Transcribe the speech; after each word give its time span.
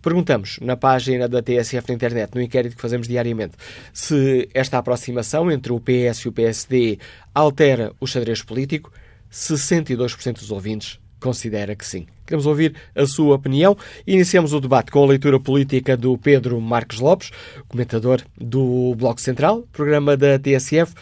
Perguntamos 0.00 0.58
na 0.62 0.76
página 0.76 1.28
da 1.28 1.42
TSF 1.42 1.88
na 1.88 1.94
internet, 1.94 2.30
no 2.34 2.40
inquérito 2.40 2.74
que 2.74 2.80
fazemos 2.80 3.06
diariamente, 3.06 3.54
se 3.92 4.48
esta 4.54 4.78
aproximação 4.78 5.50
entre 5.50 5.72
o 5.72 5.80
PS 5.80 6.20
e 6.20 6.28
o 6.28 6.32
PSD 6.32 6.98
altera 7.34 7.92
o 8.00 8.06
xadrez 8.06 8.42
político. 8.42 8.90
62% 9.30 10.38
dos 10.38 10.50
ouvintes 10.50 10.98
considera 11.20 11.76
que 11.76 11.86
sim. 11.86 12.06
Queremos 12.30 12.46
ouvir 12.46 12.76
a 12.94 13.06
sua 13.06 13.34
opinião. 13.34 13.76
Iniciamos 14.06 14.52
o 14.52 14.60
debate 14.60 14.92
com 14.92 15.02
a 15.02 15.06
leitura 15.08 15.40
política 15.40 15.96
do 15.96 16.16
Pedro 16.16 16.60
Marques 16.60 17.00
Lopes, 17.00 17.32
comentador 17.66 18.20
do 18.40 18.94
Bloco 18.96 19.20
Central, 19.20 19.64
programa 19.72 20.16
da 20.16 20.38
TSF. 20.38 20.94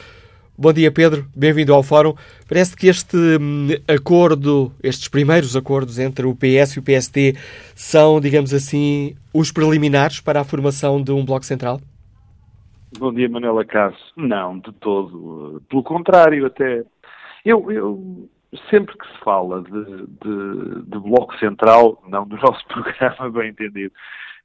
Bom 0.56 0.72
dia, 0.72 0.90
Pedro. 0.90 1.26
Bem-vindo 1.36 1.74
ao 1.74 1.82
Fórum. 1.82 2.14
Parece 2.48 2.74
que 2.74 2.86
este 2.86 3.14
hum, 3.14 3.68
acordo, 3.86 4.72
estes 4.82 5.06
primeiros 5.06 5.54
acordos 5.54 5.98
entre 5.98 6.24
o 6.24 6.34
PS 6.34 6.76
e 6.76 6.78
o 6.78 6.82
PSD 6.82 7.34
são, 7.74 8.18
digamos 8.22 8.54
assim, 8.54 9.14
os 9.34 9.52
preliminares 9.52 10.20
para 10.20 10.40
a 10.40 10.44
formação 10.44 11.02
de 11.02 11.12
um 11.12 11.26
Bloco 11.26 11.44
Central? 11.44 11.78
Bom 12.98 13.12
dia, 13.12 13.28
Manuela 13.28 13.66
Cássio. 13.66 14.00
Não, 14.16 14.58
de 14.60 14.72
todo. 14.72 15.60
Pelo 15.68 15.82
contrário, 15.82 16.46
até. 16.46 16.84
Eu, 17.44 17.70
eu 17.70 18.28
sempre 18.70 18.96
que 18.96 19.06
se 19.06 19.18
fala 19.18 19.62
de, 19.62 20.06
de, 20.06 20.82
de, 20.82 20.98
Bloco 20.98 21.36
Central, 21.38 22.02
não 22.08 22.26
do 22.26 22.36
nosso 22.42 22.64
programa, 22.66 23.30
bem 23.30 23.50
entendido, 23.50 23.92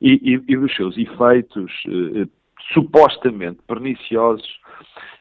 e, 0.02 0.36
e, 0.36 0.44
e 0.48 0.58
dos 0.58 0.76
seus 0.76 0.98
efeitos 0.98 1.72
eh, 1.88 2.28
supostamente 2.74 3.60
perniciosos, 3.68 4.62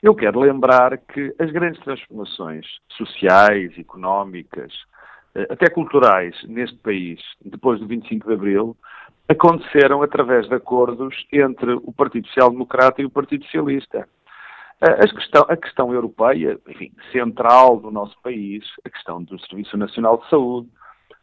eu 0.02 0.14
quero 0.14 0.40
lembrar 0.40 0.98
que 0.98 1.34
as 1.38 1.50
grandes 1.50 1.80
transformações 1.82 2.66
sociais, 2.96 3.72
económicas, 3.78 4.72
eh, 5.34 5.46
até 5.48 5.70
culturais 5.70 6.36
neste 6.44 6.76
país, 6.78 7.20
depois 7.44 7.78
do 7.78 7.86
25 7.86 8.26
de 8.26 8.34
Abril, 8.34 8.76
aconteceram 9.28 10.02
através 10.02 10.48
de 10.48 10.54
acordos 10.54 11.26
entre 11.32 11.72
o 11.74 11.92
Partido 11.92 12.26
Social 12.28 12.50
Democrata 12.50 13.00
e 13.00 13.04
o 13.04 13.10
Partido 13.10 13.44
Socialista. 13.44 14.08
Questão, 15.14 15.46
a 15.48 15.56
questão 15.56 15.94
europeia, 15.94 16.58
enfim, 16.68 16.90
central 17.12 17.78
do 17.78 17.90
nosso 17.90 18.20
país, 18.20 18.64
a 18.84 18.90
questão 18.90 19.22
do 19.22 19.38
Serviço 19.46 19.76
Nacional 19.76 20.18
de 20.18 20.28
Saúde, 20.28 20.68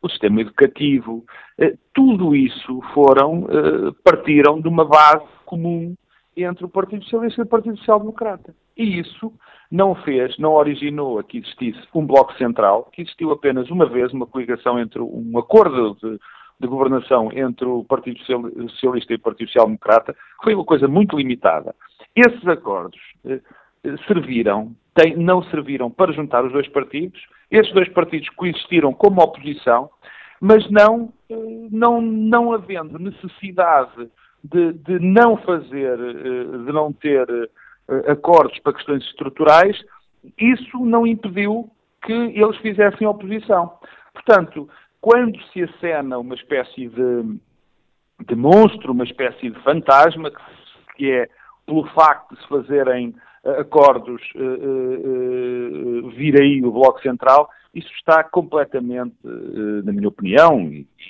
o 0.02 0.10
sistema 0.10 0.42
educativo, 0.42 1.26
eh, 1.58 1.76
tudo 1.94 2.36
isso 2.36 2.82
foram, 2.94 3.48
eh, 3.50 3.92
partiram 4.04 4.62
de 4.62 4.68
uma 4.68 4.86
base 4.86 5.28
comum 5.46 5.94
entre 6.38 6.64
o 6.64 6.70
Partido 6.70 7.04
Socialista 7.04 7.42
e 7.42 7.44
o 7.44 7.48
Partido 7.48 7.78
Social 7.78 8.00
Democrata. 8.00 8.56
E 8.78 9.00
isso 9.00 9.34
não 9.70 9.94
fez, 9.94 10.38
não 10.38 10.54
originou 10.54 11.20
a 11.20 11.24
que 11.24 11.40
existisse 11.40 11.82
um 11.94 12.06
bloco 12.06 12.34
central, 12.36 12.88
que 12.94 13.02
existiu 13.02 13.32
apenas 13.32 13.70
uma 13.70 13.86
vez 13.86 14.14
uma 14.14 14.26
coligação 14.26 14.80
entre 14.80 15.02
um 15.02 15.38
acordo 15.38 15.96
de, 15.96 16.18
de 16.62 16.68
governação 16.68 17.30
entre 17.34 17.66
o 17.66 17.84
Partido 17.84 18.20
Socialista 18.70 19.12
e 19.12 19.18
o 19.18 19.22
Partido 19.22 19.48
Social 19.48 19.66
Democrata, 19.66 20.14
que 20.14 20.44
foi 20.44 20.56
uma 20.56 20.66
coisa 20.66 20.88
muito 20.88 21.18
limitada. 21.18 21.76
Esses 22.16 22.48
acordos 22.48 23.00
eh, 23.26 23.40
eh, 23.84 23.96
serviram, 24.08 24.76
não 25.18 25.44
serviram 25.44 25.90
para 25.90 26.12
juntar 26.12 26.44
os 26.44 26.52
dois 26.52 26.68
partidos, 26.68 27.22
esses 27.50 27.72
dois 27.74 27.90
partidos 27.90 28.30
coexistiram 28.30 28.94
como 28.94 29.22
oposição, 29.22 29.90
mas 30.42 30.70
não, 30.70 31.14
eh, 31.30 31.36
não, 31.72 32.02
não 32.02 32.54
havendo 32.54 33.00
necessidade 33.00 34.10
de, 34.44 34.74
de 34.74 35.00
não 35.00 35.38
fazer, 35.38 35.98
de 35.98 36.72
não 36.72 36.94
ter 36.94 37.28
acordos 38.08 38.58
para 38.60 38.74
questões 38.74 39.04
estruturais, 39.06 39.78
isso 40.38 40.80
não 40.86 41.06
impediu 41.06 41.70
que 42.02 42.14
eles 42.14 42.58
fizessem 42.58 43.06
oposição. 43.06 43.74
Portanto, 44.14 44.70
quando 45.02 45.42
se 45.52 45.64
acena 45.64 46.18
uma 46.18 46.36
espécie 46.36 46.88
de, 46.88 47.40
de 48.26 48.36
monstro, 48.36 48.92
uma 48.92 49.04
espécie 49.04 49.50
de 49.50 49.60
fantasma, 49.62 50.32
que, 50.32 50.42
que 50.96 51.12
é 51.12 51.30
pelo 51.70 51.86
facto 51.94 52.34
de 52.34 52.42
se 52.42 52.48
fazerem 52.48 53.14
eh, 53.44 53.62
acordos 53.62 54.22
uh, 54.36 56.06
uh, 56.06 56.10
vir 56.10 56.42
aí 56.42 56.66
o 56.66 56.72
Bloco 56.72 57.00
Central, 57.02 57.48
isso 57.76 57.92
está 57.94 58.24
completamente, 58.24 59.16
na 59.84 59.92
minha 59.92 60.08
opinião, 60.08 60.60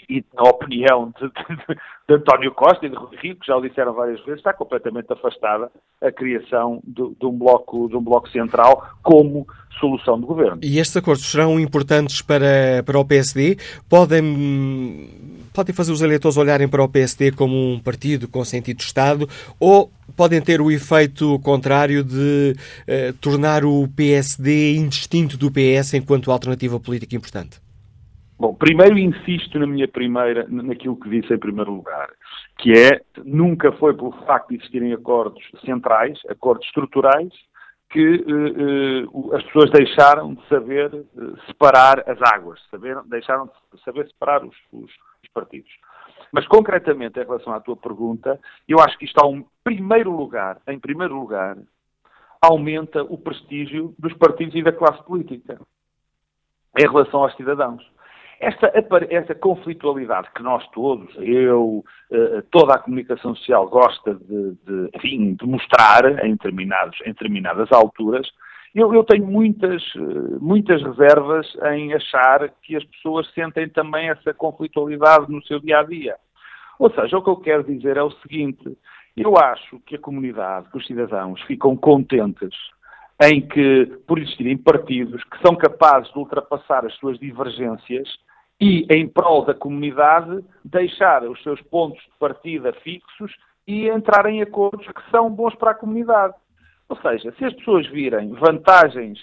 e, 0.10 0.26
na 0.34 0.44
opinião 0.44 1.14
de, 1.18 1.28
de, 1.30 1.76
de, 2.06 2.14
António 2.16 2.54
Costa 2.54 2.86
e 2.86 2.90
de 2.90 2.98
Rodrigo, 2.98 3.40
que 3.40 3.48
já 3.48 3.56
o 3.56 3.62
disseram 3.62 3.94
várias 3.94 4.20
vezes, 4.26 4.40
está 4.40 4.52
completamente 4.52 5.12
afastada 5.14 5.72
a 6.02 6.12
criação 6.12 6.82
de, 6.84 7.16
de, 7.18 7.26
um, 7.26 7.38
bloco, 7.38 7.88
de 7.88 7.96
um 7.96 8.02
bloco 8.02 8.28
central 8.28 8.90
como 9.02 9.48
solução 9.80 10.20
de 10.20 10.26
governo. 10.26 10.60
E 10.62 10.80
estes 10.80 10.98
acordos 10.98 11.32
serão 11.32 11.58
importantes 11.58 12.22
para, 12.22 12.84
para 12.86 13.00
o 13.00 13.06
PSD? 13.06 13.56
Podem 13.90 15.39
podem 15.54 15.74
fazer 15.74 15.92
os 15.92 16.02
eleitores 16.02 16.38
olharem 16.38 16.68
para 16.68 16.84
o 16.84 16.90
PSD 16.90 17.32
como 17.32 17.56
um 17.56 17.80
partido 17.80 18.28
com 18.28 18.44
sentido 18.44 18.78
de 18.78 18.84
Estado 18.84 19.28
ou 19.60 19.92
podem 20.16 20.42
ter 20.42 20.62
o 20.62 20.72
efeito 20.72 21.40
contrário 21.40 22.04
de 22.04 22.56
eh, 22.88 23.14
tornar 23.22 23.64
o 23.64 23.88
PSD 23.96 24.76
indistinto 24.76 25.38
do 25.38 25.52
PS 25.52 25.94
enquanto 25.94 26.32
alternativa 26.32 26.80
política 26.80 27.16
importante? 27.16 27.60
Bom, 28.40 28.54
primeiro 28.54 28.98
insisto 28.98 29.60
na 29.60 29.68
minha 29.68 29.88
primeira, 29.88 30.46
naquilo 30.48 30.96
que 30.96 31.10
disse 31.10 31.34
em 31.34 31.38
primeiro 31.38 31.74
lugar, 31.74 32.10
que 32.58 32.72
é, 32.72 33.02
nunca 33.26 33.72
foi 33.74 33.94
pelo 33.94 34.14
facto 34.26 34.50
de 34.50 34.56
existirem 34.56 34.94
acordos 34.94 35.44
centrais, 35.66 36.18
acordos 36.30 36.66
estruturais, 36.66 37.34
que 37.90 38.00
uh, 38.00 39.10
uh, 39.10 39.36
as 39.36 39.44
pessoas 39.46 39.72
deixaram 39.72 40.36
de 40.36 40.48
saber 40.48 40.94
uh, 40.94 41.38
separar 41.48 42.04
as 42.08 42.22
águas, 42.22 42.60
saber, 42.70 42.98
deixaram 43.08 43.50
de 43.74 43.84
saber 43.84 44.08
separar 44.08 44.46
os, 44.46 44.56
os, 44.72 44.92
os, 45.24 45.32
partidos. 45.32 45.72
Mas 46.32 46.48
concretamente 46.48 47.20
em 47.20 47.24
relação 47.24 47.54
à 47.54 47.60
tua 47.60 47.76
pergunta, 47.76 48.40
eu 48.68 48.80
acho 48.80 48.98
que 48.98 49.06
isto, 49.06 49.20
em 49.26 49.46
primeiro 49.64 50.12
lugar, 50.12 50.62
em 50.68 50.80
primeiro 50.80 51.18
lugar, 51.20 51.58
aumenta 52.42 53.04
o 53.04 53.18
prestígio 53.18 53.94
dos 53.98 54.14
partidos 54.14 54.56
e 54.56 54.64
da 54.64 54.72
classe 54.72 55.04
política 55.04 55.60
em 56.78 56.84
relação 56.84 57.24
aos 57.24 57.36
cidadãos. 57.36 57.84
Esta, 58.40 58.72
essa 59.10 59.36
conflitualidade 59.36 60.30
que 60.34 60.42
nós 60.42 60.66
todos, 60.70 61.14
eu, 61.18 61.84
eh, 62.10 62.42
toda 62.50 62.76
a 62.76 62.80
comunicação 62.80 63.36
social 63.36 63.68
gosta 63.68 64.16
de, 64.16 64.52
de, 64.66 64.90
enfim, 64.96 65.34
de 65.34 65.46
mostrar 65.46 66.06
em, 66.24 66.32
em 66.32 66.36
determinadas 66.36 67.70
alturas, 67.74 68.26
eu, 68.74 68.94
eu, 68.94 69.04
tenho 69.04 69.26
muitas, 69.26 69.82
eh, 69.96 70.38
muitas 70.40 70.82
reservas 70.84 71.48
em 71.74 71.94
achar 71.94 72.50
que 72.62 72.76
as 72.76 72.84
pessoas 72.86 73.32
sentem 73.34 73.68
também 73.68 74.10
essa 74.10 74.34
conflitualidade 74.34 75.32
no 75.32 75.44
seu 75.46 75.60
dia 75.60 75.80
a 75.80 75.84
dia. 75.84 76.16
Ou 76.78 76.90
seja, 76.92 77.18
o 77.18 77.24
que 77.24 77.30
eu 77.30 77.38
quero 77.38 77.64
dizer 77.64 77.98
é 77.98 78.04
o 78.04 78.12
seguinte: 78.12 78.78
eu 79.18 79.38
acho 79.38 79.80
que 79.82 79.96
a 79.96 80.00
comunidade, 80.00 80.70
que 80.70 80.78
os 80.78 80.86
cidadãos 80.86 81.42
ficam 81.42 81.76
contentes 81.76 82.56
em 83.22 83.42
que, 83.42 83.86
por 84.08 84.18
existirem 84.18 84.58
partidos 84.58 85.22
que 85.26 85.42
são 85.46 85.56
capazes 85.56 86.12
de 86.14 86.18
ultrapassar 86.18 86.86
as 86.86 86.96
suas 86.96 87.20
divergências 87.20 88.08
e, 88.62 88.86
em 88.90 89.08
prol 89.08 89.44
da 89.44 89.54
comunidade, 89.54 90.44
deixar 90.64 91.24
os 91.24 91.42
seus 91.44 91.62
pontos 91.64 92.02
de 92.02 92.12
partida 92.18 92.72
fixos 92.82 93.34
e 93.68 93.90
entrar 93.90 94.26
em 94.28 94.42
acordos 94.42 94.88
que 94.88 95.12
são 95.12 95.30
bons 95.30 95.54
para 95.56 95.72
a 95.72 95.76
comunidade. 95.76 96.34
Ou 96.90 96.98
seja, 96.98 97.32
se 97.38 97.46
as 97.46 97.54
pessoas 97.54 97.88
virem 97.88 98.34
vantagens, 98.34 99.20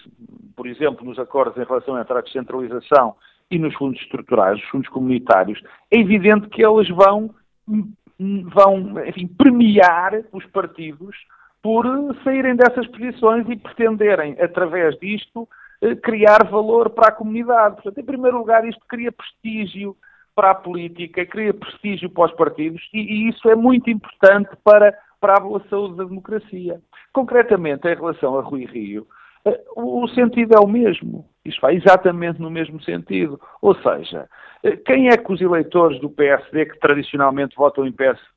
por 0.54 0.68
exemplo, 0.68 1.04
nos 1.04 1.18
acordos 1.18 1.56
em 1.58 1.66
relação 1.66 1.96
à 1.96 2.20
descentralização 2.20 3.16
e 3.50 3.58
nos 3.58 3.74
fundos 3.74 4.00
estruturais, 4.00 4.58
os 4.58 4.68
fundos 4.68 4.88
comunitários, 4.88 5.60
é 5.90 5.98
evidente 5.98 6.48
que 6.48 6.64
eles 6.64 6.88
vão, 6.88 7.34
vão 7.66 9.04
enfim, 9.06 9.26
premiar 9.26 10.22
os 10.32 10.46
partidos 10.46 11.16
por 11.60 11.84
saírem 12.22 12.54
dessas 12.54 12.86
posições 12.86 13.48
e 13.48 13.56
pretenderem, 13.56 14.36
através 14.40 14.96
disto, 15.00 15.48
eh, 15.82 15.96
criar 15.96 16.44
valor 16.48 16.90
para 16.90 17.08
a 17.08 17.12
comunidade. 17.12 17.74
Portanto, 17.74 17.98
em 17.98 18.04
primeiro 18.04 18.38
lugar, 18.38 18.64
isto 18.64 18.80
cria 18.86 19.10
prestígio 19.10 19.96
para 20.36 20.52
a 20.52 20.54
política, 20.54 21.26
cria 21.26 21.52
prestígio 21.52 22.08
para 22.10 22.26
os 22.26 22.36
partidos 22.36 22.88
e, 22.94 23.00
e 23.00 23.28
isso 23.28 23.48
é 23.50 23.56
muito 23.56 23.90
importante 23.90 24.50
para, 24.62 24.96
para 25.20 25.38
a 25.38 25.40
boa 25.40 25.62
saúde 25.68 25.96
da 25.96 26.04
democracia. 26.04 26.80
Concretamente, 27.12 27.88
em 27.88 27.94
relação 27.94 28.38
a 28.38 28.42
Rui 28.42 28.64
Rio, 28.64 29.06
eh, 29.44 29.60
o 29.76 30.06
sentido 30.08 30.54
é 30.56 30.60
o 30.60 30.66
mesmo. 30.68 31.26
Isto 31.44 31.60
vai 31.60 31.76
exatamente 31.76 32.40
no 32.40 32.50
mesmo 32.50 32.82
sentido. 32.82 33.40
Ou 33.62 33.74
seja, 33.76 34.28
eh, 34.62 34.76
quem 34.76 35.08
é 35.08 35.16
que 35.16 35.32
os 35.32 35.40
eleitores 35.40 36.00
do 36.00 36.10
PSD, 36.10 36.66
que 36.66 36.78
tradicionalmente 36.80 37.56
votam 37.56 37.84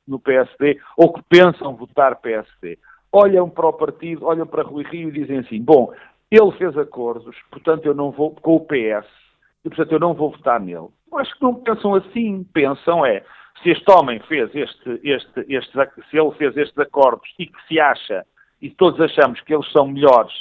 no 0.06 0.18
PSD 0.18 0.78
ou 0.96 1.12
que 1.12 1.22
pensam 1.28 1.76
votar 1.76 2.16
PSD, 2.16 2.78
olham 3.12 3.48
para 3.48 3.66
o 3.66 3.72
partido, 3.72 4.26
olham 4.26 4.46
para 4.46 4.62
Rui 4.62 4.84
Rio 4.84 5.08
e 5.08 5.12
dizem 5.12 5.38
assim: 5.38 5.60
bom, 5.60 5.92
ele 6.30 6.52
fez 6.52 6.76
acordos, 6.78 7.36
portanto 7.50 7.86
eu 7.86 7.94
não 7.94 8.10
vou 8.10 8.30
com 8.30 8.54
o 8.54 8.60
PS, 8.60 9.08
e 9.64 9.68
portanto 9.68 9.92
eu 9.92 9.98
não 9.98 10.14
vou 10.14 10.30
votar 10.30 10.60
nele. 10.60 10.88
Eu 11.10 11.18
acho 11.18 11.34
que 11.34 11.42
não 11.42 11.54
pensam 11.54 11.94
assim, 11.94 12.44
pensam 12.52 13.04
é 13.04 13.24
se 13.62 13.70
este 13.70 13.90
homem 13.90 14.20
fez 14.20 14.50
este, 14.54 15.00
este, 15.02 15.44
este, 15.48 15.72
se 16.10 16.18
ele 16.18 16.32
fez 16.32 16.56
estes 16.56 16.78
acordos 16.78 17.28
e 17.38 17.46
que 17.46 17.66
se 17.68 17.78
acha, 17.80 18.24
e 18.60 18.70
todos 18.70 19.00
achamos 19.00 19.40
que 19.42 19.54
eles 19.54 19.70
são 19.72 19.88
melhores 19.88 20.32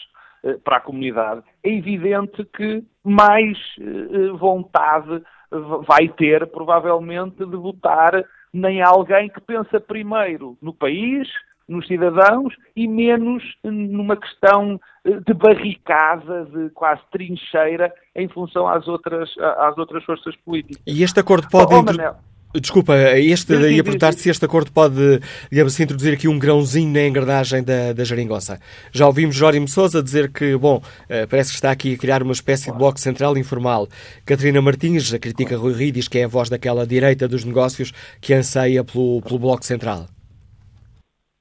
eh, 0.44 0.57
para 0.63 0.77
a 0.77 0.81
comunidade, 0.81 1.44
é 1.63 1.69
evidente 1.69 2.44
que 2.45 2.83
mais 3.04 3.57
eh, 3.80 4.31
vontade 4.38 5.21
vai 5.51 6.07
ter, 6.10 6.45
provavelmente, 6.48 7.38
de 7.38 7.56
votar 7.57 8.24
nem 8.54 8.81
alguém 8.81 9.30
que 9.30 9.42
pensa 9.42 9.80
primeiro 9.80 10.57
no 10.62 10.74
país, 10.74 11.27
nos 11.68 11.86
cidadãos 11.88 12.56
e 12.75 12.88
menos 12.88 13.44
numa 13.63 14.16
questão 14.18 14.80
eh, 15.06 15.19
de 15.25 15.33
barricada, 15.33 16.45
de 16.45 16.69
quase 16.71 17.01
trincheira, 17.12 17.94
em 18.16 18.27
função 18.27 18.68
às 18.68 18.88
outras, 18.88 19.30
às 19.38 19.77
outras 19.77 20.04
forças 20.04 20.36
políticas. 20.38 20.81
E 20.88 21.04
este 21.04 21.19
acordo 21.19 21.48
pode... 21.50 21.74
Oh, 21.75 21.83
Manel, 21.83 22.16
Desculpa, 22.56 22.96
este, 23.16 23.54
ia 23.54 23.84
perguntar 23.84 24.12
se 24.13 24.28
este 24.28 24.44
acordo 24.44 24.72
pode, 24.72 25.19
digamos 25.51 25.72
assim, 25.72 25.84
introduzir 25.84 26.16
aqui 26.16 26.28
um 26.28 26.40
grãozinho 26.40 26.92
na 26.92 27.04
engrenagem 27.04 27.63
da, 27.63 27.94
da 27.94 28.04
geringonça. 28.04 28.60
Já 28.92 29.06
ouvimos 29.06 29.36
Jórim 29.36 29.68
Sousa 29.68 30.01
dizer 30.01 30.31
que, 30.31 30.57
bom, 30.57 30.81
eh, 31.07 31.28
parece 31.28 31.51
que 31.51 31.56
está 31.57 31.69
aqui 31.69 31.94
a 31.94 31.98
criar 31.98 32.24
uma 32.24 32.31
espécie 32.31 32.72
de 32.72 32.78
bloco 32.78 33.00
central 33.00 33.38
informal. 33.38 33.88
Catarina 34.25 34.63
Martins 34.63 35.13
a 35.13 35.19
critica 35.19 35.56
Rui 35.56 35.74
Rio, 35.74 35.92
diz 35.92 36.07
que 36.07 36.18
é 36.18 36.24
a 36.24 36.28
voz 36.28 36.50
daquela 36.50 36.88
direita 36.88 37.28
dos 37.28 37.46
negócios 37.46 37.92
que 38.19 38.34
anseia 38.34 38.84
pelo, 38.84 39.22
pelo 39.22 39.38
bloco 39.38 39.63
central. 39.63 40.07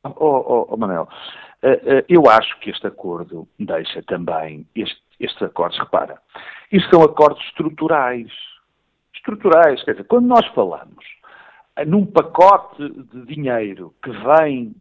Oh, 0.05 0.13
oh, 0.21 0.67
oh 0.69 0.77
Manel, 0.77 1.09
uh, 1.63 1.69
uh, 1.69 2.05
eu 2.07 2.29
acho 2.29 2.61
que 2.61 2.69
este 2.69 2.87
acordo 2.87 3.49
deixa 3.59 4.03
também 4.03 4.67
este, 4.77 5.01
estes 5.19 5.41
acordos, 5.43 5.79
repara, 5.79 6.19
isto 6.71 6.91
são 6.91 7.03
acordos 7.03 7.43
estruturais. 7.47 8.31
Estruturais, 9.29 9.85
quer 9.85 9.93
dizer, 9.93 10.05
quando 10.05 10.27
nós 10.27 10.47
falamos 10.55 11.05
uh, 11.79 11.85
num 11.87 12.07
pacote 12.07 12.89
de 12.89 13.27
dinheiro 13.27 13.95
que 14.03 14.11
vem 14.11 14.75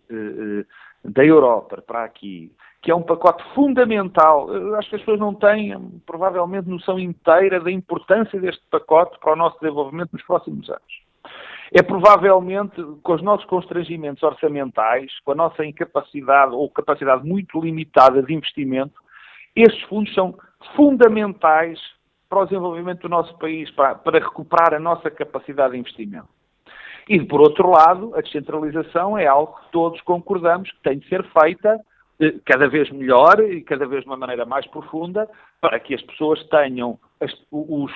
da 1.04 1.26
Europa 1.26 1.84
para 1.86 2.06
aqui, 2.06 2.50
que 2.82 2.90
é 2.90 2.96
um 2.96 3.02
pacote 3.02 3.44
fundamental, 3.54 4.50
eu 4.54 4.76
acho 4.76 4.90
que 4.90 4.96
as 4.96 5.02
pessoas 5.02 5.20
não 5.20 5.34
têm 5.34 5.78
provavelmente 6.06 6.70
noção 6.70 6.98
inteira 6.98 7.60
da 7.60 7.70
importância 7.70 8.40
deste 8.40 8.64
pacote 8.72 9.20
para 9.20 9.34
o 9.34 9.36
nosso 9.36 9.60
desenvolvimento 9.60 10.14
nos 10.14 10.24
próximos 10.24 10.70
anos. 10.70 11.02
É 11.74 11.82
provavelmente 11.82 12.82
com 13.04 13.14
os 13.14 13.22
nossos 13.22 13.46
constrangimentos 13.48 14.24
orçamentais, 14.24 15.12
com 15.26 15.34
a 15.34 15.36
nossa 15.36 15.66
incapacidade 15.66 16.54
ou 16.54 16.70
capacidade 16.70 17.28
muito 17.28 17.60
limitada 17.60 18.24
de 18.24 18.34
investimento, 18.34 18.94
estes 19.54 19.82
fundos 19.90 20.14
são 20.14 20.38
fundamentais 20.76 21.80
para 22.30 22.40
o 22.40 22.46
desenvolvimento 22.46 23.02
do 23.02 23.10
nosso 23.10 23.38
país, 23.38 23.70
para, 23.72 23.96
para 23.96 24.20
recuperar 24.20 24.74
a 24.74 24.80
nossa 24.80 25.10
capacidade 25.10 25.74
de 25.74 25.80
investimento. 25.80 26.28
E, 27.08 27.24
por 27.24 27.40
outro 27.40 27.70
lado, 27.70 28.14
a 28.16 28.22
descentralização 28.22 29.18
é 29.18 29.26
algo 29.26 29.54
que 29.62 29.72
todos 29.72 30.02
concordamos 30.02 30.70
que 30.72 30.82
tem 30.82 31.00
de 31.00 31.08
ser 31.08 31.24
feita 31.32 31.80
eh, 32.20 32.36
cada 32.46 32.68
vez 32.68 32.90
melhor 32.92 33.40
e 33.40 33.62
cada 33.62 33.86
vez 33.86 34.02
de 34.02 34.10
uma 34.10 34.18
maneira 34.18 34.46
mais 34.46 34.68
profunda 34.68 35.30
para 35.62 35.80
que 35.80 35.96
as 35.96 36.02
pessoas 36.02 36.44
tenham 36.50 37.00
as, 37.22 37.32
os, 37.50 37.92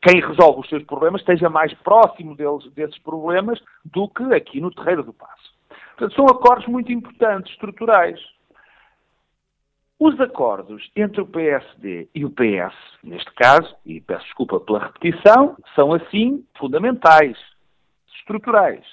quem 0.00 0.20
resolve 0.20 0.60
os 0.60 0.68
seus 0.68 0.84
problemas 0.84 1.20
esteja 1.22 1.50
mais 1.50 1.74
próximo 1.74 2.36
deles, 2.36 2.70
desses 2.72 2.98
problemas 2.98 3.60
do 3.84 4.08
que 4.08 4.22
aqui 4.32 4.60
no 4.60 4.70
Terreiro 4.70 5.02
do 5.02 5.12
Passo. 5.12 5.52
Portanto, 5.96 6.14
são 6.14 6.26
acordos 6.26 6.66
muito 6.66 6.92
importantes, 6.92 7.52
estruturais. 7.52 8.18
Os 10.04 10.18
acordos 10.18 10.90
entre 10.96 11.20
o 11.20 11.26
PSD 11.26 12.08
e 12.12 12.24
o 12.24 12.30
PS, 12.30 12.74
neste 13.04 13.32
caso, 13.34 13.72
e 13.86 14.00
peço 14.00 14.24
desculpa 14.24 14.58
pela 14.58 14.86
repetição, 14.86 15.56
são 15.76 15.94
assim 15.94 16.44
fundamentais, 16.58 17.38
estruturais. 18.18 18.84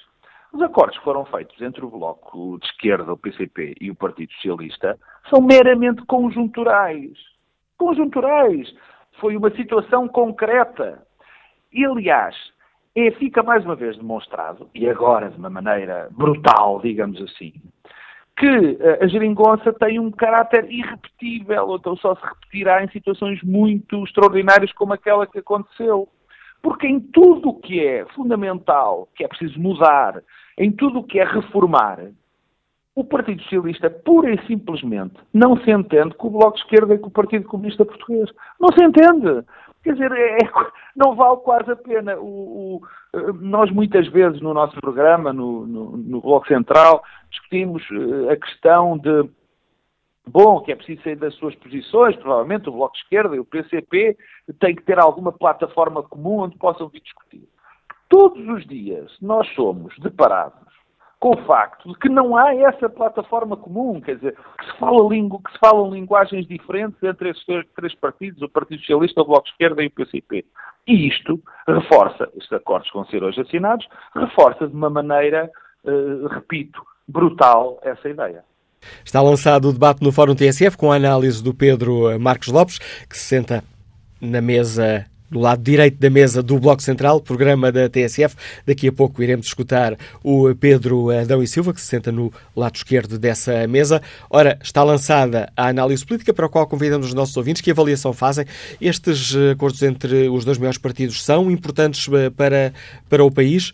Os 0.52 0.62
acordos 0.62 0.96
que 0.96 1.02
foram 1.02 1.24
feitos 1.24 1.60
entre 1.60 1.84
o 1.84 1.90
Bloco 1.90 2.60
de 2.60 2.66
Esquerda, 2.66 3.12
o 3.12 3.16
PCP, 3.16 3.74
e 3.80 3.90
o 3.90 3.94
Partido 3.96 4.32
Socialista 4.34 4.96
são 5.28 5.40
meramente 5.40 6.00
conjunturais. 6.06 7.10
Conjunturais 7.76 8.72
foi 9.14 9.36
uma 9.36 9.50
situação 9.56 10.06
concreta. 10.06 11.04
E, 11.72 11.84
aliás, 11.84 12.36
é, 12.94 13.10
fica 13.10 13.42
mais 13.42 13.64
uma 13.64 13.74
vez 13.74 13.96
demonstrado, 13.96 14.70
e 14.72 14.88
agora 14.88 15.28
de 15.28 15.38
uma 15.38 15.50
maneira 15.50 16.08
brutal, 16.12 16.80
digamos 16.80 17.20
assim, 17.20 17.52
que 18.40 18.78
eh, 18.80 18.98
a 19.02 19.06
geringonça 19.06 19.70
tem 19.74 20.00
um 20.00 20.10
caráter 20.10 20.64
irrepetível, 20.72 21.68
ou 21.68 21.76
então 21.76 21.94
só 21.96 22.14
se 22.14 22.22
repetirá 22.22 22.82
em 22.82 22.88
situações 22.88 23.42
muito 23.42 24.02
extraordinárias 24.02 24.72
como 24.72 24.94
aquela 24.94 25.26
que 25.26 25.38
aconteceu. 25.38 26.08
Porque 26.62 26.86
em 26.86 26.98
tudo 26.98 27.50
o 27.50 27.60
que 27.60 27.84
é 27.84 28.06
fundamental, 28.14 29.08
que 29.14 29.24
é 29.24 29.28
preciso 29.28 29.60
mudar, 29.60 30.22
em 30.56 30.72
tudo 30.72 31.00
o 31.00 31.04
que 31.04 31.20
é 31.20 31.24
reformar, 31.24 31.98
o 32.94 33.04
Partido 33.04 33.42
Socialista, 33.42 33.90
pura 33.90 34.32
e 34.32 34.46
simplesmente, 34.46 35.14
não 35.32 35.56
se 35.58 35.70
entende 35.70 36.14
com 36.14 36.28
o 36.28 36.30
Bloco 36.30 36.56
de 36.56 36.62
Esquerda 36.62 36.94
e 36.94 36.98
com 36.98 37.08
o 37.08 37.12
Partido 37.12 37.46
Comunista 37.46 37.84
Português. 37.84 38.30
Não 38.58 38.68
se 38.72 38.82
entende. 38.82 39.44
Quer 39.82 39.94
dizer, 39.94 40.12
é, 40.12 40.36
é 40.36 40.50
não 40.94 41.14
vale 41.14 41.38
quase 41.38 41.70
a 41.70 41.76
pena. 41.76 42.16
O, 42.18 42.26
o, 42.76 42.80
eh, 43.14 43.32
nós 43.40 43.70
muitas 43.70 44.06
vezes 44.08 44.40
no 44.40 44.52
nosso 44.52 44.78
programa, 44.80 45.32
no, 45.32 45.66
no, 45.66 45.96
no 45.96 46.20
Bloco 46.20 46.46
Central, 46.46 47.02
discutimos 47.30 47.82
eh, 47.90 48.32
a 48.32 48.36
questão 48.36 48.98
de 48.98 49.28
bom, 50.26 50.60
que 50.60 50.72
é 50.72 50.76
preciso 50.76 51.02
sair 51.02 51.16
das 51.16 51.34
suas 51.34 51.54
posições, 51.56 52.14
provavelmente 52.16 52.68
o 52.68 52.72
Bloco 52.72 52.94
de 52.94 53.00
Esquerda 53.00 53.34
e 53.34 53.40
o 53.40 53.44
PCP 53.44 54.16
têm 54.60 54.76
que 54.76 54.82
ter 54.82 54.98
alguma 54.98 55.32
plataforma 55.32 56.02
comum 56.02 56.40
onde 56.40 56.58
possam 56.58 56.88
vir 56.88 57.00
discutir. 57.00 57.48
Todos 58.08 58.46
os 58.48 58.66
dias 58.66 59.16
nós 59.20 59.48
somos 59.54 59.96
deparados 59.98 60.69
com 61.20 61.32
o 61.32 61.44
facto 61.44 61.92
de 61.92 61.98
que 61.98 62.08
não 62.08 62.34
há 62.34 62.54
essa 62.54 62.88
plataforma 62.88 63.54
comum, 63.54 64.00
quer 64.00 64.16
dizer, 64.16 64.34
que 64.58 64.64
se, 64.64 64.78
fala 64.78 65.06
que 65.10 65.52
se 65.52 65.58
falam 65.60 65.92
linguagens 65.92 66.46
diferentes 66.46 67.00
entre 67.02 67.28
esses 67.28 67.44
três 67.76 67.94
partidos, 67.94 68.40
o 68.40 68.48
Partido 68.48 68.80
Socialista, 68.80 69.20
o 69.20 69.26
Bloco 69.26 69.44
de 69.44 69.50
Esquerda 69.50 69.82
e 69.82 69.86
o 69.88 69.90
PCP. 69.90 70.46
E 70.88 71.08
isto 71.08 71.38
reforça, 71.68 72.26
estes 72.34 72.50
acordos 72.52 72.90
que 72.90 72.96
vão 72.96 73.04
ser 73.06 73.22
hoje 73.22 73.38
assinados, 73.38 73.86
reforça 74.14 74.66
de 74.66 74.74
uma 74.74 74.88
maneira, 74.88 75.50
uh, 75.84 76.26
repito, 76.28 76.82
brutal 77.06 77.78
essa 77.82 78.08
ideia. 78.08 78.42
Está 79.04 79.20
lançado 79.20 79.68
o 79.68 79.72
debate 79.74 80.02
no 80.02 80.10
Fórum 80.10 80.34
TSF 80.34 80.78
com 80.78 80.90
a 80.90 80.96
análise 80.96 81.44
do 81.44 81.52
Pedro 81.52 82.18
Marcos 82.18 82.48
Lopes, 82.48 82.78
que 82.78 83.16
se 83.18 83.26
senta 83.26 83.62
na 84.22 84.40
mesa 84.40 85.04
do 85.30 85.38
lado 85.38 85.62
direito 85.62 85.98
da 85.98 86.10
mesa 86.10 86.42
do 86.42 86.58
Bloco 86.58 86.82
Central, 86.82 87.20
programa 87.20 87.70
da 87.70 87.88
TSF. 87.88 88.34
Daqui 88.66 88.88
a 88.88 88.92
pouco 88.92 89.22
iremos 89.22 89.46
escutar 89.46 89.96
o 90.22 90.54
Pedro 90.54 91.10
Adão 91.10 91.42
e 91.42 91.46
Silva, 91.46 91.72
que 91.72 91.80
se 91.80 91.86
senta 91.86 92.10
no 92.10 92.32
lado 92.56 92.76
esquerdo 92.76 93.18
dessa 93.18 93.66
mesa. 93.66 94.02
Ora, 94.28 94.58
está 94.62 94.82
lançada 94.82 95.52
a 95.56 95.68
análise 95.68 96.04
política, 96.04 96.34
para 96.34 96.46
a 96.46 96.48
qual 96.48 96.66
convidamos 96.66 97.06
os 97.06 97.14
nossos 97.14 97.36
ouvintes. 97.36 97.62
Que 97.62 97.70
avaliação 97.70 98.12
fazem? 98.12 98.44
Estes 98.80 99.34
acordos 99.52 99.82
entre 99.82 100.28
os 100.28 100.44
dois 100.44 100.58
maiores 100.58 100.78
partidos 100.78 101.22
são 101.24 101.50
importantes 101.50 102.08
eh, 102.12 102.30
para, 102.30 102.72
para 103.08 103.24
o 103.24 103.30
país? 103.30 103.72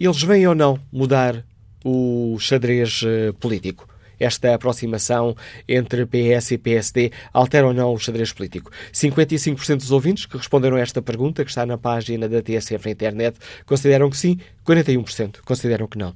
eles 0.00 0.22
vêm 0.22 0.46
ou 0.46 0.54
não 0.54 0.78
mudar 0.92 1.44
o 1.84 2.36
xadrez 2.38 3.02
uh, 3.02 3.34
político? 3.34 3.88
Esta 4.18 4.54
aproximação 4.54 5.34
entre 5.68 6.06
PS 6.06 6.52
e 6.52 6.58
PSD 6.58 7.10
altera 7.32 7.66
ou 7.66 7.74
não 7.74 7.92
o 7.92 7.98
xadrez 7.98 8.32
político? 8.32 8.70
55% 8.92 9.76
dos 9.76 9.90
ouvintes 9.90 10.26
que 10.26 10.36
responderam 10.36 10.76
a 10.76 10.80
esta 10.80 11.02
pergunta, 11.02 11.44
que 11.44 11.50
está 11.50 11.64
na 11.64 11.78
página 11.78 12.28
da 12.28 12.42
TSF 12.42 12.86
na 12.86 12.92
internet, 12.92 13.38
consideram 13.66 14.10
que 14.10 14.16
sim, 14.16 14.38
41% 14.66 15.40
consideram 15.44 15.86
que 15.86 15.98
não. 15.98 16.14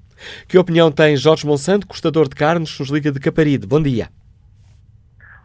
Que 0.48 0.58
opinião 0.58 0.90
tem 0.90 1.16
Jorge 1.16 1.46
Monsanto, 1.46 1.86
custador 1.86 2.28
de 2.28 2.34
carnes, 2.34 2.78
nos 2.78 2.90
Liga 2.90 3.10
de 3.10 3.20
Caparide? 3.20 3.66
Bom 3.66 3.82
dia. 3.82 4.08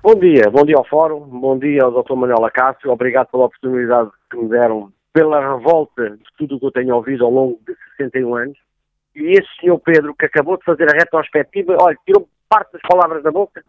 Bom 0.03 0.15
dia, 0.15 0.49
bom 0.49 0.63
dia 0.63 0.77
ao 0.77 0.85
Fórum, 0.85 1.19
bom 1.19 1.57
dia 1.57 1.83
ao 1.83 1.91
Dr. 1.91 2.13
Manuel 2.13 2.45
Acácio, 2.45 2.89
obrigado 2.89 3.27
pela 3.27 3.45
oportunidade 3.45 4.09
que 4.31 4.37
me 4.37 4.47
deram, 4.47 4.89
pela 5.11 5.41
revolta 5.41 6.11
de 6.11 6.23
tudo 6.37 6.55
o 6.55 6.59
que 6.59 6.65
eu 6.67 6.71
tenho 6.71 6.95
ouvido 6.95 7.25
ao 7.25 7.31
longo 7.31 7.59
de 7.67 7.75
61 7.97 8.35
anos. 8.35 8.57
E 9.15 9.31
esse 9.31 9.47
senhor 9.59 9.79
Pedro, 9.79 10.15
que 10.15 10.25
acabou 10.25 10.57
de 10.57 10.63
fazer 10.63 10.87
a 10.89 10.97
retrospectiva, 10.97 11.75
olha, 11.81 11.97
tirou 12.05 12.29
parte 12.49 12.73
das 12.73 12.81
palavras 12.81 13.23
da 13.23 13.31
boca. 13.31 13.63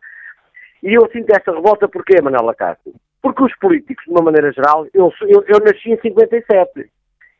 E 0.82 0.94
eu 0.94 1.08
sinto 1.10 1.30
esta 1.30 1.52
revolta 1.52 1.88
porquê, 1.88 2.20
Manuel 2.22 2.44
Lacasse? 2.44 2.94
Porque 3.20 3.42
os 3.42 3.56
políticos, 3.58 4.04
de 4.04 4.10
uma 4.10 4.22
maneira 4.22 4.52
geral, 4.52 4.86
eu, 4.94 5.12
eu, 5.22 5.44
eu 5.46 5.58
nasci 5.60 5.90
em 5.90 6.00
57. 6.00 6.90